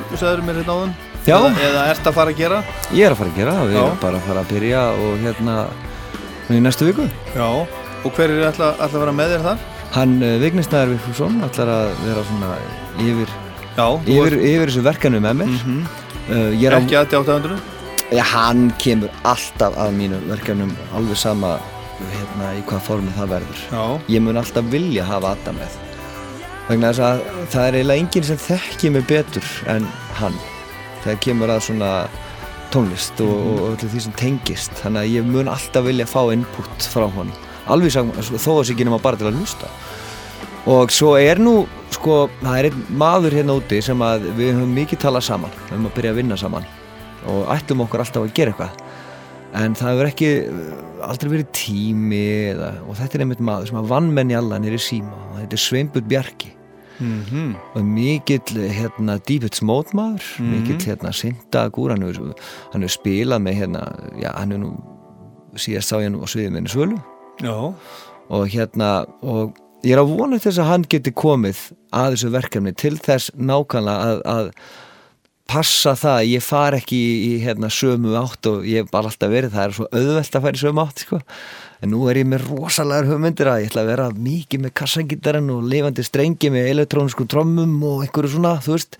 þú 0.09 0.19
sagður 0.19 0.43
mér 0.49 0.59
þetta 0.59 0.75
áðan 0.75 0.97
Já. 1.29 1.37
eða, 1.37 1.53
eða 1.69 1.87
ert 1.93 2.11
að 2.11 2.19
fara 2.19 2.35
að 2.35 2.43
gera 2.43 2.61
Ég 2.91 3.07
er 3.07 3.15
að 3.15 3.23
fara 3.23 3.31
að 3.31 3.39
gera 3.39 3.55
við 3.61 3.79
Já. 3.79 3.81
erum 3.85 4.03
bara 4.03 4.19
að 4.19 4.27
fara 4.33 4.43
að 4.43 4.53
byrja 4.57 4.83
og 5.07 5.25
hérna 5.29 5.57
í 6.49 6.61
næstu 6.67 6.91
viku. 6.91 7.09
Já, 7.39 7.49
og 8.03 8.11
hver 8.19 8.35
er 8.41 8.45
ætla 8.51 8.75
að 8.75 9.01
vera 9.05 9.17
með 9.23 9.35
þér 9.37 9.49
þar? 9.53 9.65
Hann 10.01 10.19
uh, 10.19 10.35
Vignisnæður 10.43 10.97
Vigfússon 10.97 11.41
ætlar 11.47 11.75
að 11.79 11.91
vera 12.09 12.29
svona 12.35 12.53
yfir, 13.07 13.41
Já, 13.79 13.87
þú 13.87 14.19
yfir, 14.19 14.41
yfir 14.51 14.71
þessu 14.73 14.87
verkanu 14.91 15.23
með 15.23 15.43
mér. 15.45 15.59
Uh, 16.27 16.49
ég 16.59 16.67
er 16.73 16.81
ert 16.81 16.89
ekki 16.89 16.99
aðti 17.07 17.23
800 17.23 17.78
Já, 18.09 18.23
hann 18.25 18.71
kemur 18.81 19.11
alltaf 19.29 19.75
að 19.77 19.91
mínu 19.99 20.19
verkefnum 20.31 20.71
alveg 20.97 21.19
sama 21.21 21.59
hérna, 21.99 22.55
í 22.57 22.63
hvað 22.65 22.87
formi 22.87 23.11
það 23.13 23.35
verður. 23.35 23.59
Já, 23.69 23.83
Ég 24.15 24.23
mun 24.25 24.41
alltaf 24.41 24.71
vilja 24.73 25.05
hafa 25.05 25.35
Adam 25.37 25.59
með. 25.61 25.75
Vegna 26.71 26.93
þess 26.93 27.03
að 27.05 27.21
það 27.53 27.67
er 27.67 27.77
eiginlega 27.77 28.03
enginn 28.05 28.27
sem 28.31 28.41
þekkir 28.47 28.95
mig 28.95 29.05
betur 29.11 29.51
en 29.75 29.91
hann. 30.17 30.39
Þegar 31.03 31.21
kemur 31.27 31.53
að 31.53 31.63
svona 31.67 31.91
tónlist 32.73 33.21
og, 33.25 33.35
og, 33.35 33.61
og 33.61 33.69
öllu 33.75 33.91
því 33.93 34.03
sem 34.07 34.17
tengist. 34.23 34.73
Þannig 34.81 35.03
að 35.05 35.13
ég 35.19 35.29
mun 35.29 35.53
alltaf 35.53 35.85
vilja 35.91 36.09
fá 36.09 36.23
input 36.33 36.89
frá 36.89 37.05
honum. 37.05 37.37
Alveg 37.69 37.93
sam, 37.93 38.17
þó 38.17 38.51
að 38.55 38.63
sér 38.63 38.79
ekki 38.79 38.89
nema 38.89 39.03
bara 39.05 39.21
til 39.21 39.29
að 39.29 39.37
hlusta. 39.43 39.69
Og 40.69 40.97
svo 40.97 41.13
er 41.21 41.45
nú, 41.45 41.59
sko, 41.93 42.25
það 42.41 42.57
er 42.57 42.73
einn 42.73 42.83
maður 43.05 43.37
hérna 43.37 43.61
úti 43.61 43.85
sem 43.85 44.01
að 44.01 44.31
við 44.33 44.55
höfum 44.55 44.77
mikið 44.81 45.05
talað 45.05 45.29
saman. 45.29 45.57
Við 45.67 45.77
höfum 45.77 45.91
að 45.93 45.97
byrja 46.01 46.17
að 46.17 46.23
vinna 46.23 46.41
saman 46.41 46.78
og 47.29 47.49
ætlum 47.55 47.85
okkur 47.87 48.03
alltaf 48.05 48.25
að 48.27 48.35
gera 48.37 48.53
eitthvað. 48.55 48.85
En 49.59 49.75
það 49.79 49.95
hefur 49.95 50.11
ekki 50.11 50.31
uh, 50.45 51.09
aldrei 51.09 51.31
verið 51.33 51.49
tími 51.57 52.23
eða, 52.53 52.73
og 52.89 52.99
þetta 52.99 53.17
er 53.19 53.25
einmitt 53.25 53.41
maður 53.49 53.71
sem 53.71 53.79
að 53.81 53.91
vann 53.95 54.11
menn 54.17 54.33
í 54.33 54.37
alla 54.37 54.59
nýri 54.61 54.81
síma. 54.83 55.17
Og 55.33 55.39
þetta 55.43 55.57
er 55.61 55.65
Sveinbjörn 55.69 56.09
Bjarki. 56.15 56.55
Mhm. 56.99 57.53
og 57.79 57.85
mikill 57.87 58.57
hérna 58.75 59.21
Deepits 59.23 59.61
mótmaður 59.63 60.25
Mhm. 60.41 60.49
mikill 60.51 60.81
hérna 60.83 61.13
Sindagur 61.15 61.93
hann 61.93 62.03
hefur 62.03 62.89
spilað 62.91 63.39
með 63.45 63.55
hérna 63.55 63.83
já, 64.19 64.33
hann 64.35 64.51
hefur 64.51 64.65
nú 64.65 64.73
síðast 65.55 65.93
sá 65.93 66.01
ég 66.03 66.11
nú 66.11 66.19
á 66.19 66.27
sviðið 66.27 66.51
minni 66.57 66.69
svölu. 66.69 66.99
Já, 67.41 67.55
og 68.31 68.49
hérna 68.51 69.07
og 69.23 69.55
ég 69.85 69.93
er 69.95 70.03
vona 70.03 70.41
til 70.41 70.51
þess 70.51 70.59
að 70.59 70.71
hann 70.73 70.83
geti 70.91 71.13
komið 71.13 71.61
að 71.93 72.17
þessu 72.17 72.31
verkefni 72.35 72.75
til 72.75 72.97
þess 72.99 73.31
nákvæmlega 73.39 74.03
að, 74.03 74.23
að 74.27 74.51
passa 75.49 75.95
það 75.97 76.19
að 76.19 76.29
ég 76.29 76.45
far 76.45 76.77
ekki 76.77 76.99
í, 76.99 77.15
í 77.29 77.33
hérna, 77.45 77.71
sömu 77.73 78.13
átt 78.21 78.49
og 78.51 78.67
ég 78.69 78.85
hef 78.85 78.93
bara 78.93 79.11
alltaf 79.11 79.33
verið 79.33 79.55
það 79.57 79.65
er 79.65 79.75
svo 79.79 79.89
auðvelt 79.89 80.39
að 80.39 80.45
fara 80.45 80.59
í 80.59 80.63
sömu 80.63 80.85
átt 80.85 81.03
sko. 81.07 81.21
en 81.81 81.93
nú 81.95 82.05
er 82.11 82.21
ég 82.21 82.29
með 82.29 82.47
rosalegar 82.51 83.09
hugmyndir 83.09 83.51
að 83.51 83.63
ég 83.63 83.71
ætla 83.71 83.85
að 83.85 83.91
vera 83.93 84.07
mikið 84.29 84.65
með 84.65 84.75
kassagítarinn 84.83 85.51
og 85.55 85.67
lifandi 85.71 86.05
strengi 86.05 86.51
með 86.53 86.71
elektrónisku 86.75 87.27
trommum 87.31 87.77
og 87.87 88.05
einhverju 88.05 88.33
svona, 88.35 88.57
þú 88.65 88.75
veist. 88.77 88.99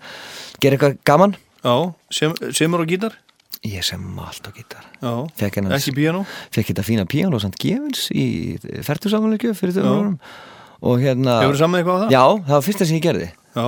Gera 0.63 0.79
eitthvað 0.79 1.01
gaman? 1.09 1.35
Já 1.65 1.75
sem, 2.15 2.37
semur 2.55 2.85
og 2.85 2.93
gítar? 2.93 3.19
Ég 3.67 3.83
sem 3.83 4.03
allt 4.23 4.47
á 4.47 4.51
gítar. 4.55 4.85
Piano 5.99 6.23
fekk 6.55 6.71
þetta 6.71 6.87
fína 6.87 7.05
píano 7.11 7.41
samt 7.43 7.59
gefins 7.59 8.07
í 8.15 8.57
færtusamanleikju 8.87 9.57
fyrir 9.59 9.75
þau 9.81 10.15
og 10.79 11.03
hérna 11.03 11.41
Hefur 11.43 11.57
þú 11.57 11.63
saman 11.65 11.81
eitthvað 11.81 11.99
á 11.99 12.01
það? 12.05 12.13
Já, 12.15 12.25
það 12.47 12.55
var 12.55 12.67
fyrsta 12.69 12.87
sem 12.87 12.99
ég 13.01 13.07
gerði. 13.09 13.29
Já, 13.59 13.67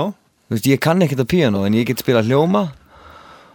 Þú 0.50 0.56
veist, 0.56 0.66
ég 0.66 0.80
kann 0.82 1.02
ekkert 1.04 1.22
á 1.22 1.30
píano 1.30 1.62
en 1.62 1.76
ég 1.78 1.86
get 1.86 2.00
spilað 2.02 2.26
hljóma. 2.26 2.64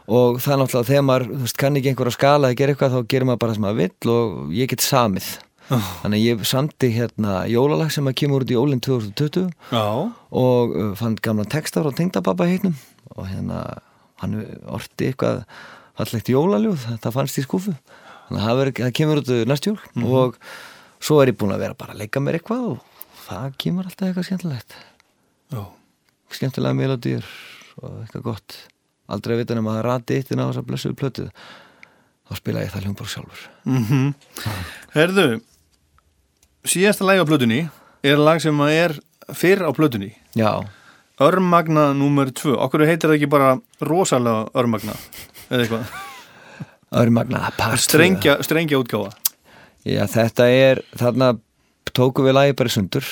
Og 0.06 0.38
það 0.40 0.54
er 0.54 0.60
náttúrulega 0.62 0.88
þegar 0.88 1.04
maður 1.04 1.26
þú 1.32 1.40
veist, 1.42 1.58
kann 1.60 1.76
ekki 1.76 1.92
einhver 1.92 2.08
að 2.08 2.16
skala 2.16 2.48
eða 2.48 2.58
gera 2.62 2.76
eitthvað 2.76 2.94
þá 2.96 3.10
gerir 3.12 3.28
maður 3.28 3.42
bara 3.42 3.52
það 3.52 3.58
sem 3.58 3.66
maður 3.66 3.82
vill 3.82 4.14
og 4.14 4.54
ég 4.56 4.70
get 4.72 4.86
samið. 4.86 5.28
Þannig 5.66 6.16
að 6.16 6.24
ég 6.24 6.46
samti 6.46 6.90
hérna 6.94 7.36
jólalag 7.50 7.92
sem 7.92 8.08
að 8.08 8.16
kemur 8.22 8.46
út 8.46 8.54
í 8.54 8.56
jólinn 8.56 8.84
2020 8.86 9.48
já, 9.74 9.86
og 10.30 10.76
uh, 10.78 10.92
fann 11.00 11.18
gamla 11.26 11.46
texta 11.50 11.82
frá 11.82 11.90
tengdababba 11.98 12.46
heitnum 12.46 12.76
og 13.16 13.26
hérna 13.32 13.64
hann 14.22 14.36
orti 14.70 15.10
eitthvað 15.10 15.42
fallegt 15.98 16.30
jólaljóð, 16.30 16.86
þetta 16.92 17.14
fannst 17.16 17.42
í 17.42 17.46
skúfu 17.48 17.74
þannig 18.28 18.46
að 18.46 18.62
það, 18.62 18.72
það 18.84 18.94
kemur 19.00 19.24
út 19.24 19.32
næst 19.50 19.70
jól 19.72 19.80
og 20.06 20.38
svo 21.02 21.18
er 21.24 21.34
ég 21.34 21.40
búin 21.42 21.56
að 21.58 21.66
vera 21.66 21.80
bara 21.82 21.96
að 21.96 22.04
leika 22.04 22.22
mér 22.22 22.38
eitthvað 22.38 22.70
og 22.76 23.02
það 23.26 23.58
kemur 23.66 23.90
alltaf 23.90 24.12
eitthvað 24.12 24.30
skemmtilegt. 24.30 24.78
Já. 25.50 25.64
Skemmtilega 26.34 26.78
melodýr 26.78 27.28
og 27.82 28.02
eitthvað 28.04 28.26
gott. 28.30 28.58
Aldrei 29.12 29.36
að 29.36 29.44
vita 29.44 29.58
nema 29.58 29.76
að 29.78 29.86
rati 29.86 30.18
eitt 30.18 30.32
inn 30.34 30.42
á 30.42 30.50
þessa 30.50 30.66
blessuðu 30.66 30.98
plötu. 30.98 31.28
Þá 32.26 32.40
spila 32.40 32.64
ég 32.64 32.72
það 32.74 32.88
hljómborg 32.88 33.12
sjálfur. 33.12 33.44
Mm 33.70 34.14
Herðu 34.96 35.28
Síðasta 36.66 37.06
lægi 37.06 37.22
á 37.22 37.30
plötunni 37.30 37.60
er 38.02 38.18
lag 38.18 38.40
sem 38.42 38.62
að 38.66 38.72
er 38.74 38.96
fyrr 39.38 39.62
á 39.62 39.72
plötunni. 39.78 40.16
Já, 40.34 40.66
Örmagna 41.22 41.94
númer 41.96 42.32
2 42.36 42.58
Okkur 42.66 42.84
heitir 42.84 43.08
það 43.08 43.20
ekki 43.20 43.30
bara 43.32 43.52
rosalega 43.86 44.50
örmagna 44.58 44.96
eða 45.48 45.62
eitthvað? 45.62 45.94
Örmagna. 47.02 47.44
Strengja, 47.80 48.40
strengja 48.44 48.80
útgáfa. 48.80 49.14
Já, 49.86 50.04
þetta 50.10 50.48
er, 50.50 50.82
þarna 50.98 51.36
tóku 51.96 52.26
við 52.26 52.36
lagi 52.36 52.56
bara 52.58 52.72
sundur 52.74 53.08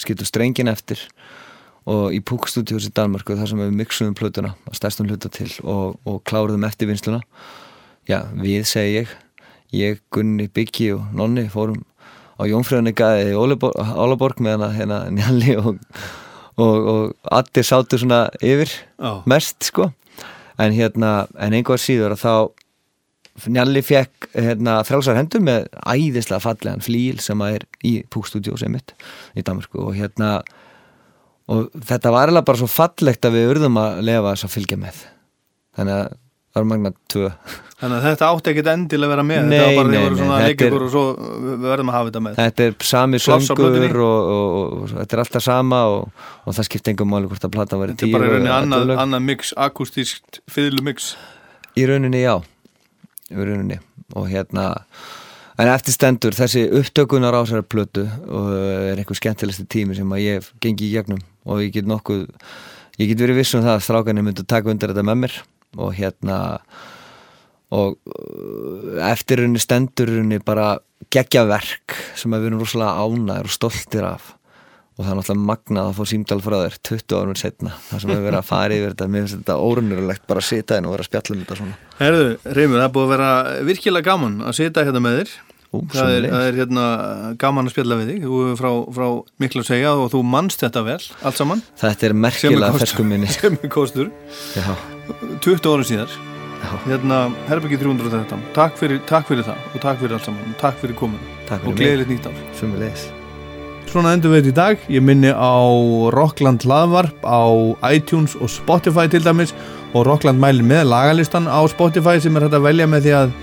skiptum 0.00 0.28
strengin 0.28 0.70
eftir 0.70 1.00
og 1.90 2.14
í 2.16 2.20
Púkstúdíós 2.24 2.88
í 2.88 2.94
Danmarku 2.96 3.36
þar 3.36 3.50
sem 3.50 3.60
við 3.60 3.76
mixuðum 3.80 4.16
plötuna 4.16 4.54
að 4.68 4.78
stærstum 4.78 5.10
hluta 5.10 5.30
til 5.32 5.50
og, 5.62 5.98
og 6.08 6.22
kláruðum 6.28 6.64
eftir 6.68 6.88
vinsluna 6.88 7.20
já, 8.08 8.22
við 8.32 8.64
segi 8.68 8.98
ég 9.02 9.12
ég, 9.74 10.00
Gunni, 10.14 10.48
Byggi 10.48 10.92
og 10.94 11.12
Nonni 11.16 11.48
fórum 11.52 11.82
á 12.38 12.42
Jónfröðinni 12.48 12.94
gæði 12.96 13.32
í 13.32 13.38
Ólaborg, 13.38 13.78
Ólaborg 13.94 14.42
meðan 14.42 14.68
að 14.68 14.76
hérna 14.80 15.00
Njalli 15.14 15.56
og, 15.60 15.78
og, 16.56 16.88
og 16.94 17.32
allir 17.34 17.66
sátu 17.66 18.00
svona 18.00 18.26
yfir 18.42 18.70
Já. 18.70 19.22
mest 19.30 19.70
sko 19.70 19.90
en 20.58 20.74
hérna, 20.74 21.24
en 21.38 21.56
einhver 21.56 21.80
síður 21.82 22.14
að 22.16 22.24
þá 22.24 22.34
Njalli 23.50 23.80
fekk 23.82 24.28
hérna, 24.30 24.76
frálsar 24.86 25.16
hendur 25.18 25.42
með 25.42 25.64
æðislega 25.82 26.42
fallegan 26.44 26.84
flíl 26.84 27.18
sem 27.22 27.40
að 27.42 27.56
er 27.56 27.64
í 27.82 27.94
Púkstúdjó 28.06 28.54
sem 28.60 28.70
mitt 28.70 28.94
í 29.34 29.42
Danmarku 29.42 29.80
og 29.82 29.96
hérna 29.98 30.36
og 31.52 31.66
þetta 31.90 32.12
var 32.14 32.30
alveg 32.32 32.46
bara 32.48 32.60
svo 32.62 32.68
fallegt 32.70 33.26
að 33.28 33.36
við 33.38 33.50
urðum 33.54 33.80
að 33.82 33.98
lefa 34.08 34.32
þess 34.34 34.46
að 34.48 34.54
fylgja 34.54 34.78
með. 34.80 35.00
Þannig 35.74 35.94
að 35.98 36.06
það 36.54 36.62
var 36.62 36.68
magna 36.70 36.92
tvö. 37.10 37.30
Þannig 37.74 37.96
að 37.98 38.04
þetta 38.06 38.26
átti 38.30 38.50
ekkit 38.52 38.68
endilega 38.70 39.08
að 39.08 39.12
vera 39.12 39.24
með. 39.28 39.40
Nei, 39.44 39.54
Þetta 39.58 39.66
var 39.66 39.78
bara 39.80 39.90
nei, 39.90 40.18
svona 40.20 40.36
er- 40.46 40.76
og 40.78 40.90
svo 40.94 41.02
við 41.44 41.64
verðum 41.66 41.90
að 41.90 41.96
hafa 41.98 42.08
þetta 42.10 42.22
með. 42.24 42.36
Þetta 42.38 42.64
er 42.68 42.76
sami 42.90 43.20
söngur 43.24 43.98
og, 44.04 44.30
og, 44.34 44.54
og, 44.54 44.84
þetta 44.94 45.16
er 45.18 45.22
alltaf 45.24 45.44
sama 45.44 45.80
og, 45.90 46.22
og 46.46 46.56
það 46.56 46.68
skipti 46.70 46.94
engum 46.94 47.10
máli 47.12 47.28
hvort 47.28 47.44
að 47.48 47.54
plata 47.58 47.80
væri 47.80 47.96
Þetta 47.96 48.06
er 48.06 48.08
tíu 48.08 48.16
bara 48.16 48.30
í 48.30 48.32
rauninni 48.32 48.54
annað, 48.54 48.86
11 48.86 48.92
lög. 48.92 49.02
annað 49.04 49.26
mix, 49.26 49.52
akustískt 49.66 50.40
fiðlu 50.54 50.86
mix 50.86 51.10
í 51.74 51.88
rauninni 51.90 52.22
já. 52.22 52.36
Í 53.34 53.36
rauninni. 53.42 53.80
Og 54.14 54.30
hérna 54.30 54.70
en 55.58 55.70
eftir 55.70 55.94
stendur 55.94 56.36
þessi 56.36 56.64
upptökunar 56.80 57.36
á 57.36 57.42
þessari 57.44 57.66
plötu 57.70 58.04
og 58.26 58.50
er 58.54 58.98
einhver 58.98 59.18
skemmtilegsti 59.18 59.66
tími 59.70 59.96
sem 59.98 60.14
að 60.14 60.24
ég 60.24 60.40
hef 60.40 60.52
gengið 60.64 60.88
í 60.88 60.94
gegnum. 60.96 61.22
Og 61.44 61.62
ég 61.66 61.74
get 61.76 61.88
nokkuð 61.88 62.24
ég 63.00 63.10
get 63.10 63.20
verið 63.20 63.42
viss 63.42 63.54
um 63.56 63.64
það 63.64 63.76
að 63.76 63.84
strákanir 63.86 64.26
myndu 64.26 64.46
taka 64.48 64.72
undir 64.72 64.92
þetta 64.92 65.06
með 65.06 65.20
mér. 65.24 65.38
Og 65.74 65.94
hérna 65.98 66.38
og 67.74 67.96
uh, 68.06 69.02
eftir 69.10 69.42
rauninni 69.42 69.62
stendur 69.62 70.10
rauninni 70.10 70.42
bara 70.44 70.74
geggja 71.14 71.44
verk 71.48 71.96
sem 72.18 72.34
að 72.34 72.44
við 72.44 72.50
erum 72.50 72.62
rosalega 72.62 73.06
ánæður 73.06 73.50
og 73.50 73.54
stoltir 73.54 74.06
af 74.06 74.32
og 74.94 75.02
það 75.02 75.10
er 75.10 75.18
náttúrulega 75.18 75.46
magnað 75.48 75.88
að 75.90 75.96
fá 75.98 76.04
símdal 76.06 76.40
frá 76.44 76.54
þér 76.60 76.76
20 76.88 77.16
árum 77.18 77.38
setna, 77.38 77.72
það 77.88 78.00
sem 78.04 78.10
hefur 78.14 78.26
verið 78.28 78.38
að 78.38 78.46
fara 78.50 78.76
yfir 78.76 78.92
þetta 78.94 79.08
mér 79.10 79.24
finnst 79.24 79.38
þetta 79.40 79.56
órunurulegt 79.58 80.26
bara 80.30 80.38
að 80.44 80.46
sita 80.50 80.78
inn 80.78 80.86
og 80.86 80.94
vera 80.94 81.02
að 81.02 81.08
spjalla 81.10 81.34
um 81.34 81.40
þetta 81.42 81.56
svona. 81.58 81.78
Herðu, 81.98 82.28
Reymur, 82.44 82.78
það 82.78 82.86
er 82.86 82.92
búið 82.94 83.04
að 83.08 83.12
vera 83.14 83.30
virkilega 83.70 84.06
gaman 84.12 84.36
að 84.44 84.56
sitja 84.60 84.84
hérna 84.86 85.02
með 85.02 85.18
þér. 85.20 85.32
Ú, 85.74 85.80
það, 85.90 86.12
er, 86.14 86.26
það 86.30 86.44
er 86.46 86.58
hérna 86.60 86.82
gaman 87.42 87.66
að 87.66 87.72
spjalla 87.74 87.96
við 87.98 88.12
þig. 88.12 88.20
Þú 88.28 88.42
er 88.44 88.60
frá, 88.60 88.70
frá 88.94 89.06
miklu 89.42 89.64
að 89.64 89.66
segja 89.72 89.94
og 89.98 90.12
þú 90.12 90.20
manst 90.22 90.62
þetta 90.62 90.84
vel, 90.86 91.00
allt 91.26 91.40
saman. 91.40 91.64
Þetta 91.80 92.06
er 92.06 92.14
er 92.14 92.14
merkilega 92.14 92.68
kostur- 92.70 92.84
ferskum 92.84 93.10
minni. 93.10 93.32
Sem 93.34 93.58
er 93.58 93.72
kostur, 93.74 94.12
Já, 94.54 94.70
20 95.42 95.66
ára 95.74 95.88
síðar. 95.90 96.14
Já. 96.64 96.70
hérna, 96.86 97.18
Herbyggi 97.50 97.76
313 97.82 98.46
takk 98.54 98.78
fyrir, 98.78 99.02
takk 99.10 99.26
fyrir 99.28 99.44
það 99.44 99.58
og 99.74 99.82
takk 99.82 99.98
fyrir 100.00 100.14
allt 100.16 100.30
saman. 100.30 100.54
Takk 100.62 100.78
fyrir 100.80 100.96
komin 100.96 101.20
Svona 103.94 104.10
endur 104.16 104.32
við 104.32 104.48
þetta 104.48 104.50
í 104.50 104.54
dag. 104.58 104.80
Ég 104.90 105.02
minni 105.06 105.30
á 105.30 105.54
Rockland 106.10 106.64
hlaðvarp 106.66 107.22
á 107.22 107.46
iTunes 107.94 108.32
og 108.42 108.50
Spotify 108.50 109.04
til 109.06 109.20
dæmis 109.22 109.52
og 109.94 110.08
Rockland 110.08 110.42
mælir 110.42 110.66
með 110.66 110.88
lagalistan 110.90 111.46
á 111.46 111.62
Spotify 111.70 112.16
sem 112.18 112.34
er 112.34 112.48
hægt 112.48 112.56
að 112.58 112.66
velja 112.66 112.88
með 112.90 113.06
því 113.06 113.12
að 113.20 113.36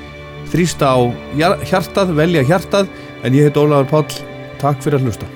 þrýsta 0.52 0.90
á 0.91 0.99
hjar- 1.40 1.64
hjartað, 1.72 2.11
velja 2.19 2.44
hjartað 2.44 2.91
en 3.23 3.38
ég 3.40 3.48
heit 3.48 3.61
Ólafur 3.64 3.88
Páll. 3.94 4.19
Takk 4.60 4.84
fyrir 4.84 4.99
að 4.99 5.07
hlusta. 5.07 5.32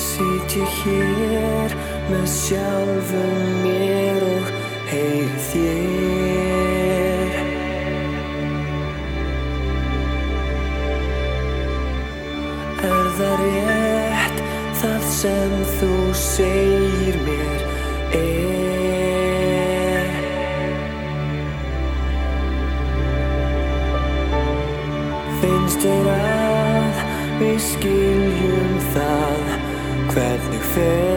Sýt 0.00 0.56
ég 0.64 0.80
hér 0.80 1.76
með 2.08 2.24
sjálfum 2.40 3.52
mér 3.66 4.24
og 4.32 4.48
heyr 4.88 5.28
þér 5.52 5.75
sem 15.16 15.52
þú 15.78 16.12
segir 16.12 17.16
mér 17.24 17.60
er. 18.18 20.10
Finnst 25.40 25.80
þér 25.86 26.06
að 26.12 27.00
við 27.40 27.58
skiljum 27.70 28.74
það 28.92 29.40
hvernig 30.12 30.64
fer? 30.74 31.16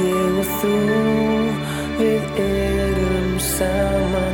Ég 0.00 0.32
og 0.32 0.48
þú 0.62 0.76
við 2.00 2.24
erum 2.48 3.36
saman. 3.52 4.31